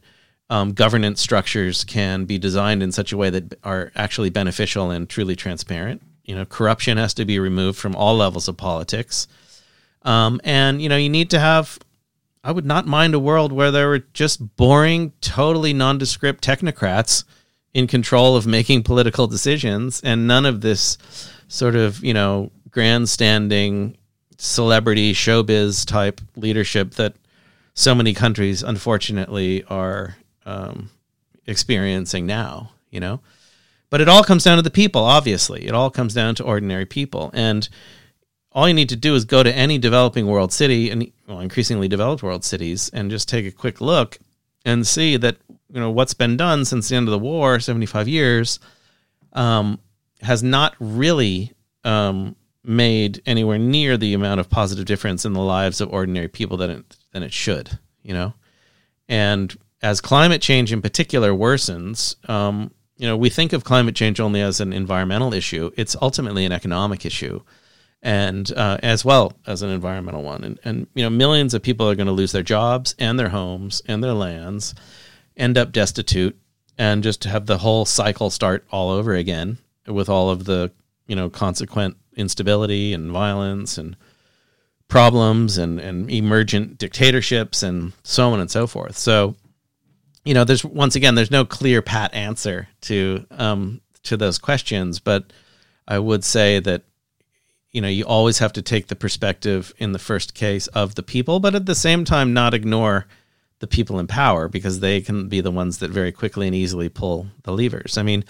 um, 0.51 0.73
governance 0.73 1.20
structures 1.20 1.85
can 1.85 2.24
be 2.24 2.36
designed 2.36 2.82
in 2.82 2.90
such 2.90 3.12
a 3.12 3.16
way 3.16 3.31
that 3.31 3.55
are 3.62 3.93
actually 3.94 4.31
beneficial 4.31 4.90
and 4.90 5.09
truly 5.09 5.36
transparent. 5.36 6.02
You 6.24 6.35
know 6.35 6.44
corruption 6.44 6.98
has 6.98 7.15
to 7.15 7.24
be 7.24 7.39
removed 7.39 7.78
from 7.78 7.94
all 7.94 8.16
levels 8.16 8.48
of 8.48 8.56
politics. 8.56 9.28
Um, 10.02 10.40
and 10.43 10.82
you 10.82 10.89
know 10.89 10.97
you 10.97 11.09
need 11.09 11.31
to 11.31 11.39
have 11.39 11.78
I 12.45 12.53
would 12.53 12.66
not 12.66 12.87
mind 12.87 13.15
a 13.15 13.19
world 13.19 13.53
where 13.53 13.71
there 13.71 13.89
were 13.89 14.01
just 14.12 14.57
boring, 14.57 15.12
totally 15.23 15.73
nondescript 15.73 16.45
technocrats 16.45 17.25
in 17.73 17.87
control 17.87 18.37
of 18.37 18.47
making 18.47 18.83
political 18.83 19.27
decisions 19.27 20.03
and 20.03 20.29
none 20.29 20.45
of 20.45 20.61
this 20.61 20.99
sort 21.49 21.75
of, 21.75 22.05
you 22.05 22.12
know, 22.12 22.53
grandstanding 22.71 23.97
celebrity 24.37 25.15
showbiz 25.15 25.87
type 25.87 26.21
leadership 26.37 26.93
that 26.93 27.15
so 27.73 27.95
many 27.95 28.12
countries 28.12 28.62
unfortunately 28.62 29.65
are 29.65 30.16
um, 30.45 30.91
experiencing 31.47 32.27
now, 32.27 32.71
you 32.91 33.01
know? 33.01 33.21
But 33.89 34.03
it 34.03 34.09
all 34.09 34.23
comes 34.23 34.45
down 34.45 34.57
to 34.57 34.62
the 34.62 34.71
people, 34.71 35.03
obviously. 35.03 35.66
It 35.66 35.73
all 35.73 35.91
comes 35.91 36.12
down 36.12 36.35
to 36.35 36.45
ordinary 36.45 36.85
people. 36.85 37.31
And 37.33 37.69
all 38.55 38.68
you 38.68 38.74
need 38.74 38.89
to 38.89 38.97
do 38.97 39.14
is 39.14 39.24
go 39.24 39.43
to 39.43 39.55
any 39.55 39.78
developing 39.78 40.26
world 40.26 40.52
city 40.52 40.90
and 40.90 41.10
well, 41.26 41.40
increasingly 41.40 41.89
developed 41.89 42.22
world 42.22 42.44
cities 42.44 42.89
and 42.90 43.10
just 43.10 43.28
take 43.28 43.44
a 43.44 43.51
quick 43.51 43.81
look 43.81 44.18
and 44.64 44.86
see 44.86 45.16
that 45.16 45.36
you 45.72 45.81
know 45.81 45.90
what's 45.90 46.14
been 46.14 46.36
done 46.36 46.64
since 46.64 46.89
the 46.89 46.97
end 46.97 47.09
of 47.09 47.12
the 47.12 47.18
war 47.18 47.59
75 47.59 48.09
years 48.09 48.60
um, 49.32 49.81
has 50.22 50.43
not 50.43 50.76
really 50.78 51.52
um, 51.82 52.36
made 52.62 53.20
anywhere 53.26 53.59
near 53.59 53.97
the 53.97 54.14
amount 54.14 54.40
of 54.40 54.48
positive 54.48 54.86
difference 54.86 55.24
in 55.24 55.32
the 55.32 55.40
lives 55.40 55.81
of 55.81 55.93
ordinary 55.93 56.28
people 56.28 56.56
that 56.59 56.70
it, 56.70 56.97
than 57.12 57.22
it 57.22 57.32
should 57.32 57.78
you 58.02 58.14
know? 58.14 58.35
And 59.09 59.55
as 59.82 60.01
climate 60.01 60.40
change 60.40 60.72
in 60.72 60.81
particular 60.81 61.32
worsens 61.32 62.16
um, 62.31 62.70
you 62.97 63.09
know 63.09 63.16
we 63.16 63.31
think 63.31 63.52
of 63.52 63.64
climate 63.64 63.97
change 63.97 64.20
only 64.20 64.40
as 64.40 64.60
an 64.60 64.72
environmental 64.72 65.35
issue. 65.35 65.72
It's 65.76 65.97
ultimately 66.01 66.44
an 66.44 66.52
economic 66.52 67.05
issue 67.05 67.43
and 68.05 68.52
uh, 68.52 68.78
as 68.82 69.02
well 69.02 69.32
as 69.47 69.62
an 69.62 69.70
environmental 69.70 70.22
one. 70.22 70.44
And, 70.44 70.60
and 70.62 70.86
you 70.94 71.02
know, 71.02 71.10
millions 71.10 71.55
of 71.55 71.62
people 71.62 71.89
are 71.89 71.94
going 71.94 72.06
to 72.06 72.12
lose 72.12 72.32
their 72.32 72.43
jobs 72.43 72.94
and 72.98 73.18
their 73.18 73.31
homes 73.31 73.82
and 73.86 74.05
their 74.05 74.12
lands, 74.12 74.74
end 75.36 75.56
up 75.56 75.72
destitute, 75.72 76.39
and 76.76 77.02
just 77.02 77.24
have 77.24 77.47
the 77.47 77.59
whole 77.59 77.86
cycle 77.86 78.28
start 78.28 78.64
all 78.70 78.90
over 78.90 79.14
again 79.14 79.56
with 79.86 80.09
all 80.09 80.31
of 80.31 80.44
the 80.44 80.70
you 81.06 81.16
know 81.16 81.31
consequent 81.31 81.97
instability 82.16 82.93
and 82.93 83.10
violence 83.10 83.78
and 83.78 83.97
problems 84.89 85.56
and, 85.56 85.81
and 85.81 86.10
emergent 86.10 86.78
dictatorships 86.78 87.62
and 87.62 87.93
so 88.02 88.31
on 88.31 88.40
and 88.40 88.51
so 88.51 88.66
forth. 88.66 88.97
So, 88.97 89.35
you 90.24 90.35
know, 90.35 90.44
there's 90.44 90.64
once 90.64 90.94
again, 90.94 91.14
there's 91.14 91.31
no 91.31 91.47
clear 91.47 91.81
pat 91.81 92.12
answer 92.12 92.68
to 92.82 93.26
um, 93.31 93.81
to 94.02 94.18
those 94.18 94.36
questions, 94.36 95.01
but 95.01 95.32
I 95.89 95.98
would 95.98 96.22
say 96.22 96.60
that 96.60 96.82
you 97.75 97.81
know 97.81 97.89
you 97.89 98.05
always 98.05 98.39
have 98.39 98.53
to 98.55 98.63
take 98.63 98.87
the 98.87 98.97
perspective 98.97 99.75
in 99.77 99.93
the 99.93 99.99
first 99.99 100.33
case 100.33 100.69
of 100.69 100.95
the 100.95 101.03
people 101.03 101.41
but 101.41 101.55
at 101.55 101.67
the 101.67 101.75
same 101.75 102.05
time 102.05 102.33
not 102.33 102.55
ignore 102.55 103.07
the 103.59 103.67
people 103.67 103.99
in 103.99 104.07
power 104.07 104.49
because 104.49 104.81
they 104.81 105.01
can 105.01 105.29
be 105.29 105.41
the 105.41 105.51
ones 105.51 105.79
that 105.79 105.91
very 105.91 106.13
quickly 106.13 106.47
and 106.47 106.57
easily 106.57 106.89
pull 106.89 107.27
the 107.43 107.53
levers. 107.53 107.99
I 107.99 108.03
mean 108.03 108.25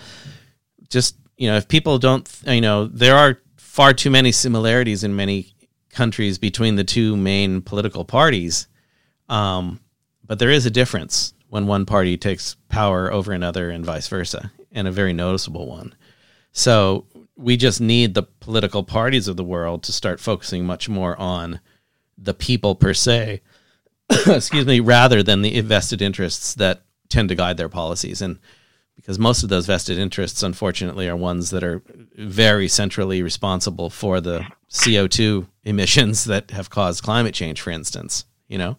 just 0.89 1.17
you 1.37 1.49
know 1.49 1.57
if 1.57 1.69
people 1.69 1.99
don't 1.99 2.29
you 2.47 2.61
know 2.61 2.87
there 2.87 3.17
are 3.17 3.39
far 3.57 3.93
too 3.93 4.11
many 4.11 4.33
similarities 4.33 5.05
in 5.05 5.15
many 5.15 5.53
countries 5.91 6.39
between 6.39 6.77
the 6.77 6.85
two 6.85 7.17
main 7.17 7.61
political 7.61 8.05
parties 8.05 8.67
um, 9.29 9.81
but 10.27 10.39
there 10.39 10.51
is 10.51 10.67
a 10.67 10.71
difference 10.71 11.35
when 11.49 11.67
one 11.67 11.87
party 11.87 12.17
takes 12.17 12.57
power 12.69 13.13
over 13.13 13.33
another 13.33 13.71
and 13.71 13.85
vice 13.85 14.09
versa 14.09 14.53
and 14.73 14.89
a 14.89 14.93
very 14.93 15.13
noticeable 15.13 15.69
one. 15.69 15.95
So 16.53 17.07
we 17.37 17.57
just 17.57 17.81
need 17.81 18.15
the 18.15 18.23
political 18.23 18.85
parties 18.85 19.29
of 19.29 19.37
the 19.37 19.45
world 19.45 19.83
to 19.85 19.93
start 19.93 20.21
focusing 20.21 20.65
much 20.65 20.89
more 20.89 21.19
on 21.21 21.61
the 22.17 22.35
people 22.35 22.75
per 22.75 22.95
se, 22.95 23.41
excuse 24.27 24.67
me, 24.67 24.81
rather 24.81 25.23
than 25.23 25.43
the 25.43 25.61
vested 25.61 26.01
interests 26.01 26.55
that 26.55 26.83
tend 27.09 27.29
to 27.29 27.35
guide 27.35 27.57
their 27.57 27.69
policies. 27.69 28.23
And 28.23 28.39
because 28.97 29.19
most 29.19 29.43
of 29.43 29.49
those 29.49 29.67
vested 29.67 29.99
interests, 29.99 30.43
unfortunately, 30.43 31.09
are 31.09 31.17
ones 31.17 31.51
that 31.51 31.65
are 31.65 31.83
very 32.17 32.69
centrally 32.69 33.23
responsible 33.23 33.91
for 33.91 34.21
the 34.21 34.47
CO2 34.71 35.47
emissions 35.65 36.25
that 36.27 36.51
have 36.53 36.71
caused 36.71 37.03
climate 37.03 37.35
change, 37.35 37.61
for 37.61 37.71
instance, 37.71 38.25
you 38.49 38.59
know? 38.59 38.77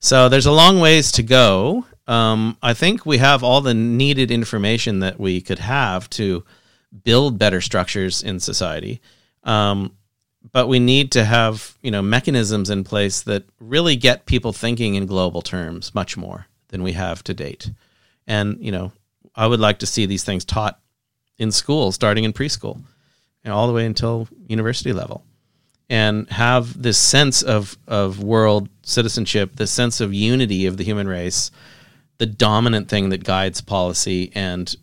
So 0.00 0.28
there's 0.28 0.46
a 0.46 0.52
long 0.52 0.80
ways 0.80 1.12
to 1.12 1.22
go. 1.22 1.84
Um, 2.06 2.56
I 2.62 2.72
think 2.72 3.04
we 3.04 3.18
have 3.18 3.42
all 3.42 3.60
the 3.60 3.74
needed 3.74 4.30
information 4.30 5.00
that 5.00 5.20
we 5.20 5.40
could 5.40 5.58
have 5.58 6.08
to 6.10 6.44
build 7.04 7.38
better 7.38 7.60
structures 7.60 8.22
in 8.22 8.40
society. 8.40 9.00
Um, 9.44 9.96
but 10.52 10.68
we 10.68 10.78
need 10.78 11.12
to 11.12 11.24
have 11.24 11.76
you 11.82 11.90
know 11.90 12.02
mechanisms 12.02 12.70
in 12.70 12.84
place 12.84 13.22
that 13.22 13.44
really 13.60 13.96
get 13.96 14.26
people 14.26 14.52
thinking 14.52 14.94
in 14.94 15.06
global 15.06 15.42
terms 15.42 15.94
much 15.94 16.16
more 16.16 16.46
than 16.68 16.82
we 16.82 16.92
have 16.92 17.22
to 17.24 17.34
date. 17.34 17.70
And 18.26 18.58
you 18.60 18.72
know, 18.72 18.92
I 19.34 19.46
would 19.46 19.60
like 19.60 19.78
to 19.80 19.86
see 19.86 20.06
these 20.06 20.24
things 20.24 20.44
taught 20.44 20.80
in 21.38 21.50
school, 21.50 21.92
starting 21.92 22.24
in 22.24 22.32
preschool, 22.32 22.80
and 23.44 23.52
all 23.52 23.66
the 23.66 23.72
way 23.72 23.86
until 23.86 24.28
university 24.46 24.92
level, 24.92 25.24
and 25.88 26.28
have 26.30 26.80
this 26.80 26.98
sense 26.98 27.42
of 27.42 27.76
of 27.86 28.22
world 28.22 28.68
citizenship, 28.82 29.56
this 29.56 29.70
sense 29.70 30.00
of 30.00 30.14
unity 30.14 30.66
of 30.66 30.76
the 30.76 30.84
human 30.84 31.08
race, 31.08 31.50
the 32.18 32.26
dominant 32.26 32.88
thing 32.88 33.08
that 33.10 33.24
guides 33.24 33.60
policy 33.60 34.30
and 34.34 34.74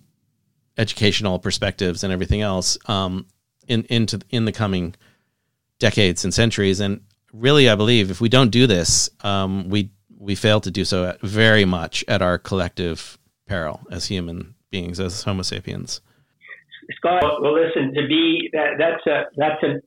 educational 0.78 1.40
perspectives 1.40 2.04
and 2.04 2.12
everything 2.12 2.42
else 2.42 2.78
um, 2.88 3.26
in 3.68 3.84
into 3.90 4.20
in 4.30 4.46
the 4.46 4.52
coming 4.52 4.96
decades 5.80 6.24
and 6.24 6.34
centuries. 6.34 6.80
And 6.80 7.02
really, 7.34 7.70
I 7.70 7.76
believe 7.76 8.12
if 8.12 8.22
we 8.22 8.30
don't 8.30 8.52
do 8.52 8.68
this, 8.68 9.10
um, 9.22 9.70
we 9.70 9.92
we 10.18 10.36
fail 10.36 10.62
to 10.62 10.72
do 10.72 10.86
so 10.86 11.06
at, 11.06 11.22
very 11.22 11.66
much 11.66 12.04
at 12.08 12.22
our 12.22 12.38
collective 12.38 13.18
peril 13.48 13.82
as 13.92 14.06
human 14.06 14.56
beings, 14.72 15.00
as 15.00 15.24
Homo 15.24 15.44
sapiens. 15.44 16.02
Scott, 16.98 17.42
well, 17.42 17.54
listen. 17.54 17.94
To 17.94 18.08
be 18.08 18.50
that, 18.54 18.72
that's 18.78 19.06
a 19.08 19.24
that's 19.38 19.64
a 19.64 19.82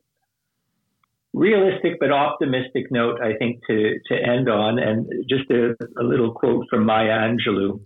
realistic 1.33 2.01
but 2.01 2.11
optimistic 2.11 2.91
note, 2.91 3.21
I 3.21 3.37
think, 3.37 3.61
to 3.69 3.99
to 4.09 4.15
end 4.15 4.49
on, 4.49 4.79
and 4.79 5.07
just 5.29 5.51
a, 5.51 5.77
a 6.01 6.03
little 6.03 6.33
quote 6.33 6.67
from 6.69 6.85
Maya 6.85 7.19
Angelou 7.29 7.81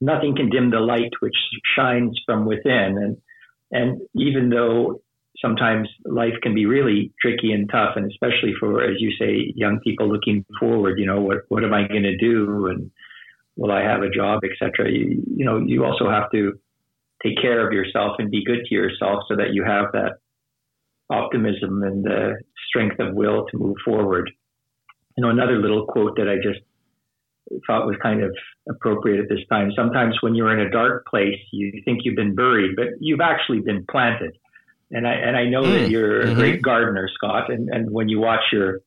nothing 0.00 0.36
can 0.36 0.50
dim 0.50 0.70
the 0.70 0.80
light 0.80 1.12
which 1.20 1.36
shines 1.76 2.20
from 2.26 2.46
within. 2.46 2.98
And 2.98 3.16
and 3.70 4.00
even 4.14 4.50
though 4.50 5.00
sometimes 5.40 5.88
life 6.04 6.34
can 6.42 6.54
be 6.54 6.66
really 6.66 7.12
tricky 7.20 7.52
and 7.52 7.68
tough, 7.70 7.96
and 7.96 8.10
especially 8.10 8.54
for, 8.58 8.82
as 8.82 8.96
you 8.98 9.12
say, 9.18 9.52
young 9.54 9.80
people 9.80 10.08
looking 10.08 10.44
forward, 10.58 10.98
you 10.98 11.06
know, 11.06 11.20
what 11.20 11.38
what 11.48 11.64
am 11.64 11.74
I 11.74 11.86
going 11.88 12.04
to 12.04 12.16
do, 12.16 12.66
and 12.66 12.90
will 13.56 13.72
I 13.72 13.82
have 13.82 14.02
a 14.02 14.10
job, 14.10 14.42
etc. 14.44 14.90
You, 14.90 15.22
you 15.36 15.44
know, 15.44 15.58
you 15.58 15.84
also 15.84 16.08
have 16.10 16.30
to 16.32 16.52
take 17.22 17.40
care 17.40 17.66
of 17.66 17.72
yourself 17.72 18.16
and 18.18 18.30
be 18.30 18.44
good 18.44 18.64
to 18.66 18.74
yourself 18.74 19.24
so 19.28 19.36
that 19.36 19.52
you 19.52 19.64
have 19.64 19.92
that 19.92 20.18
optimism 21.08 21.82
and 21.82 22.04
the 22.04 22.34
strength 22.68 22.98
of 22.98 23.14
will 23.14 23.46
to 23.50 23.58
move 23.58 23.76
forward. 23.84 24.30
You 25.16 25.22
know, 25.22 25.30
another 25.30 25.58
little 25.58 25.86
quote 25.86 26.16
that 26.16 26.28
I 26.28 26.36
just 26.36 26.64
thought 27.66 27.86
was 27.86 27.96
kind 28.02 28.22
of 28.22 28.34
appropriate 28.68 29.20
at 29.20 29.28
this 29.28 29.44
time. 29.48 29.70
Sometimes 29.76 30.16
when 30.20 30.34
you're 30.34 30.52
in 30.58 30.66
a 30.66 30.70
dark 30.70 31.06
place, 31.06 31.38
you 31.52 31.82
think 31.84 32.00
you've 32.02 32.16
been 32.16 32.34
buried, 32.34 32.76
but 32.76 32.86
you've 33.00 33.20
actually 33.20 33.60
been 33.60 33.84
planted. 33.90 34.36
And 34.90 35.06
I 35.06 35.14
and 35.14 35.36
I 35.36 35.44
know 35.44 35.62
mm. 35.62 35.80
that 35.80 35.90
you're 35.90 36.22
mm-hmm. 36.22 36.32
a 36.32 36.34
great 36.34 36.62
gardener, 36.62 37.08
Scott. 37.14 37.50
And 37.50 37.68
and 37.68 37.90
when 37.90 38.08
you 38.08 38.20
watch 38.20 38.42
your 38.52 38.80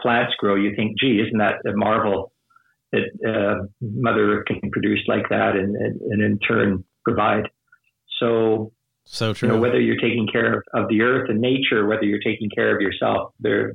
plants 0.00 0.32
grow, 0.38 0.54
you 0.54 0.74
think, 0.74 0.98
"Gee, 0.98 1.20
isn't 1.20 1.38
that 1.38 1.56
a 1.66 1.76
marvel 1.76 2.32
that 2.92 3.08
uh, 3.26 3.66
Mother 3.80 4.38
Earth 4.38 4.46
can 4.46 4.70
produce 4.70 5.00
like 5.06 5.28
that, 5.28 5.56
and, 5.56 5.76
and, 5.76 6.00
and 6.00 6.22
in 6.22 6.38
turn 6.38 6.84
provide?" 7.04 7.48
So, 8.18 8.72
so 9.04 9.34
true. 9.34 9.48
You 9.48 9.54
know, 9.54 9.60
whether 9.60 9.80
you're 9.80 10.00
taking 10.00 10.26
care 10.30 10.58
of, 10.58 10.62
of 10.74 10.88
the 10.88 11.02
earth 11.02 11.28
and 11.28 11.40
nature, 11.40 11.86
whether 11.86 12.04
you're 12.04 12.20
taking 12.20 12.48
care 12.50 12.74
of 12.74 12.80
yourself, 12.80 13.32
they're 13.40 13.74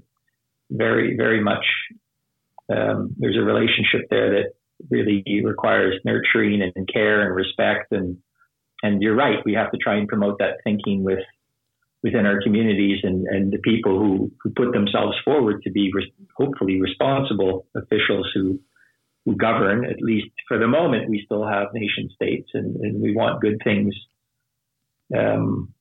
very, 0.72 1.16
very 1.16 1.42
much 1.42 1.66
um, 2.69 3.15
there's 3.18 3.38
a 3.38 3.41
relationship 3.41 4.10
there 4.10 4.30
that 4.31 4.53
really 4.89 5.23
requires 5.44 5.99
nurturing 6.06 6.61
and 6.61 6.88
care 6.91 7.22
and 7.26 7.35
respect. 7.35 7.91
And 7.91 8.18
and 8.84 9.02
you're 9.02 9.15
right 9.15 9.38
we 9.45 9.53
have 9.53 9.72
to 9.72 9.77
try 9.77 9.95
and 9.98 10.07
promote 10.07 10.39
that 10.39 10.57
thinking 10.64 11.03
with 11.03 11.19
within 12.03 12.26
our 12.26 12.39
communities 12.41 12.99
and, 13.03 13.26
and 13.27 13.52
the 13.52 13.57
people 13.57 13.98
who, 13.98 14.31
who 14.41 14.52
put 14.52 14.72
themselves 14.72 15.18
forward 15.26 15.64
to 15.64 15.72
be 15.72 15.89
re- 15.91 16.14
hopefully 16.38 16.80
responsible 16.80 17.65
officials 17.76 18.30
who 18.34 18.60
who 19.26 19.35
govern. 19.35 19.84
At 19.84 20.02
least 20.02 20.30
for 20.48 20.57
the 20.57 20.68
moment 20.68 21.10
we 21.10 21.23
still 21.26 21.45
have 21.45 21.68
nation 21.73 22.10
states 22.14 22.49
and, 22.53 22.76
and 22.77 23.02
we 23.02 23.15
want 23.15 23.41
good 23.41 23.60
things 23.64 23.94
um, 25.18 25.73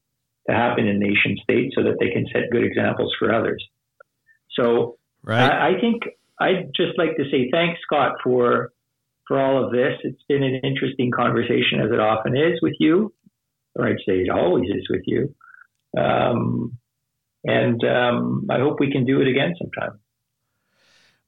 to 0.49 0.55
happen 0.55 0.87
in 0.87 0.99
nation 0.99 1.37
states 1.43 1.75
so 1.77 1.83
that 1.85 1.97
they 2.01 2.11
can 2.11 2.27
set 2.33 2.51
good 2.51 2.65
examples 2.65 3.15
for 3.19 3.33
others. 3.33 3.65
So 4.59 4.99
right. 5.23 5.51
I, 5.51 5.77
I 5.77 5.81
think 5.81 6.03
I'd 6.41 6.71
just 6.77 6.99
like 6.99 7.17
to 7.17 7.25
say 7.31 7.51
thanks, 7.51 7.81
Scott, 7.83 8.17
for 8.23 8.73
for 9.27 9.41
all 9.41 9.65
of 9.65 9.73
this. 9.73 9.95
It's 10.05 10.23
been 10.29 10.43
an 10.43 10.61
interesting 10.63 11.11
conversation, 11.11 11.81
as 11.81 11.91
it 11.91 12.01
often 12.01 12.37
is 12.37 12.61
with 12.63 12.75
you, 12.79 13.13
or 13.75 13.89
I'd 13.89 13.99
say 14.07 14.21
it 14.21 14.31
always 14.31 14.69
is 14.71 14.87
with 14.89 15.03
you. 15.07 15.35
Um, 15.99 16.79
and 17.45 17.83
um, 17.85 18.47
I 18.51 18.59
hope 18.59 18.81
we 18.81 18.93
can 18.93 19.05
do 19.05 19.21
it 19.21 19.29
again 19.29 19.55
sometime. 19.59 19.99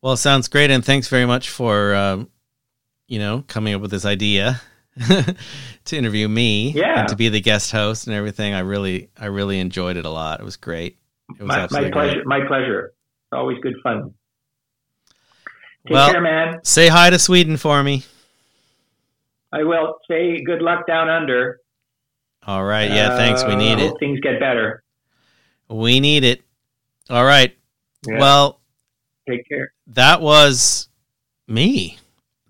Well, 0.02 0.12
it 0.12 0.18
sounds 0.18 0.48
great, 0.48 0.70
and 0.70 0.84
thanks 0.84 1.08
very 1.08 1.26
much 1.26 1.50
for 1.50 1.94
um, 1.94 2.30
you 3.06 3.18
know 3.18 3.44
coming 3.46 3.74
up 3.74 3.80
with 3.80 3.90
this 3.90 4.04
idea 4.04 4.60
to 5.84 5.96
interview 5.96 6.28
me 6.28 6.70
yeah. 6.70 7.00
and 7.00 7.08
to 7.08 7.16
be 7.16 7.28
the 7.28 7.40
guest 7.40 7.72
host 7.72 8.06
and 8.06 8.14
everything. 8.14 8.54
I 8.54 8.60
really, 8.60 9.10
I 9.18 9.26
really 9.26 9.58
enjoyed 9.58 9.96
it 9.96 10.04
a 10.04 10.10
lot. 10.10 10.40
It 10.40 10.44
was 10.44 10.56
great. 10.56 10.98
It 11.38 11.42
was 11.42 11.48
my, 11.48 11.82
my 11.82 11.90
pleasure. 11.90 12.14
Great. 12.14 12.26
My 12.26 12.46
pleasure. 12.46 12.92
Always 13.32 13.58
good 13.62 13.74
fun. 13.82 14.14
Take 15.88 15.94
well, 15.94 16.10
care, 16.10 16.20
man. 16.20 16.60
Say 16.64 16.88
hi 16.88 17.08
to 17.08 17.18
Sweden 17.18 17.56
for 17.56 17.82
me. 17.82 18.04
I 19.50 19.62
will. 19.62 19.96
Say 20.06 20.42
good 20.44 20.60
luck 20.60 20.86
down 20.86 21.08
under. 21.08 21.60
All 22.46 22.62
right. 22.62 22.90
Yeah, 22.90 23.16
thanks. 23.16 23.42
We 23.42 23.56
need 23.56 23.78
uh, 23.78 23.86
it. 23.86 23.94
Things 23.98 24.20
get 24.20 24.38
better. 24.38 24.82
We 25.70 26.00
need 26.00 26.24
it. 26.24 26.42
All 27.08 27.24
right. 27.24 27.56
Yeah. 28.06 28.18
Well, 28.18 28.60
take 29.26 29.48
care. 29.48 29.72
That 29.86 30.20
was 30.20 30.90
me. 31.46 31.96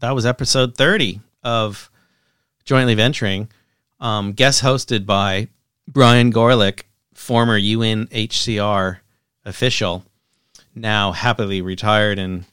That 0.01 0.17
was 0.17 0.27
episode 0.27 0.77
30 0.77 1.21
of 1.45 1.93
Jointly 2.65 2.97
Venturing, 2.97 3.49
um, 4.01 4.33
guest 4.33 4.65
hosted 4.65 5.07
by 5.07 5.47
Brian 5.87 6.33
Gorlick, 6.33 6.83
former 7.15 7.59
UNHCR 7.59 8.99
official, 9.45 10.05
now 10.75 11.13
happily 11.13 11.63
retired 11.63 12.19
and 12.19 12.45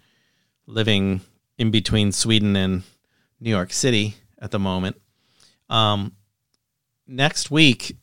living 0.68 1.22
in 1.58 1.72
between 1.72 2.12
Sweden 2.12 2.56
and 2.56 2.84
New 3.40 3.50
York 3.50 3.72
City 3.72 4.16
at 4.40 4.52
the 4.52 4.60
moment. 4.60 5.00
Um, 5.70 6.14
next 7.08 7.52
week, 7.52 7.98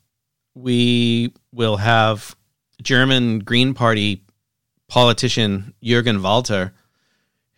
we 0.54 1.32
will 1.52 1.76
have 1.76 2.36
German 2.82 3.40
Green 3.40 3.74
Party 3.74 4.24
politician 4.88 5.74
Jürgen 5.82 6.22
Walter, 6.22 6.74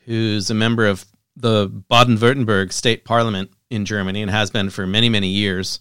who's 0.05 0.51
a 0.51 0.55
member 0.55 0.87
of 0.87 1.05
the 1.37 1.67
Baden 1.89 2.19
Württemberg 2.19 2.73
state 2.73 3.05
parliament 3.05 3.51
in 3.71 3.85
Germany 3.85 4.23
and 4.23 4.31
has 4.31 4.51
been 4.51 4.71
for 4.71 4.87
many, 4.87 5.09
many 5.09 5.29
years. 5.29 5.81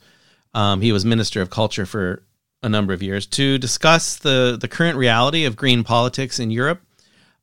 Um, 0.54 0.82
he 0.82 0.91
was 0.91 1.06
Minister 1.06 1.41
of 1.41 1.50
Culture 1.50 1.86
for 1.86 2.24
a 2.64 2.70
number 2.70 2.94
of 2.94 3.04
years 3.04 3.28
to 3.28 3.58
discuss 3.58 4.18
the, 4.18 4.58
the 4.60 4.68
current 4.68 4.98
reality 4.98 5.45
of 5.45 5.56
green 5.56 5.84
politics 5.84 6.40
in 6.40 6.50
Europe 6.50 6.82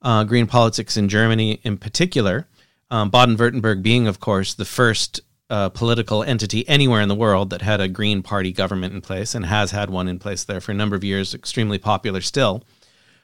uh, 0.02 0.24
green 0.24 0.46
politics 0.46 0.96
in 0.96 1.08
Germany 1.08 1.60
in 1.62 1.76
particular. 1.76 2.46
Um, 2.90 3.10
Baden 3.10 3.36
Württemberg 3.36 3.82
being, 3.82 4.08
of 4.08 4.20
course, 4.20 4.54
the 4.54 4.64
first 4.64 5.20
uh, 5.48 5.68
political 5.68 6.22
entity 6.22 6.66
anywhere 6.68 7.00
in 7.00 7.08
the 7.08 7.14
world 7.14 7.50
that 7.50 7.62
had 7.62 7.80
a 7.80 7.88
Green 7.88 8.22
Party 8.22 8.52
government 8.52 8.94
in 8.94 9.00
place 9.00 9.34
and 9.34 9.46
has 9.46 9.72
had 9.72 9.90
one 9.90 10.08
in 10.08 10.18
place 10.18 10.44
there 10.44 10.60
for 10.60 10.72
a 10.72 10.74
number 10.74 10.96
of 10.96 11.04
years, 11.04 11.34
extremely 11.34 11.78
popular 11.78 12.20
still. 12.20 12.62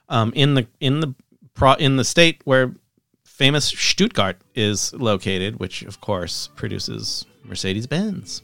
Um, 0.09 0.33
in 0.35 0.55
the 0.55 0.67
in 0.81 1.01
the 1.01 1.15
pro, 1.55 1.75
in 1.75 1.97
the 1.97 2.05
state 2.05 2.41
where 2.45 2.75
famous 3.25 3.67
Stuttgart 3.67 4.39
is 4.55 4.93
located, 4.95 5.59
which 5.59 5.83
of 5.83 6.01
course 6.01 6.49
produces 6.57 7.27
Mercedes 7.45 7.87
Benz. 7.87 8.43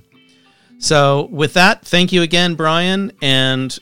So, 0.79 1.29
with 1.31 1.55
that, 1.55 1.85
thank 1.85 2.13
you 2.13 2.23
again, 2.23 2.57
Brian, 2.57 3.13
and 3.23 3.79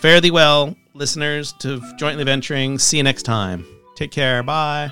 fare 0.00 0.20
thee 0.20 0.30
well 0.30 0.76
listeners 0.94 1.52
to 1.54 1.80
Jointly 1.96 2.24
Venturing. 2.24 2.78
See 2.78 2.96
you 2.96 3.02
next 3.02 3.24
time. 3.24 3.66
Take 3.96 4.10
care. 4.10 4.42
Bye. 4.42 4.90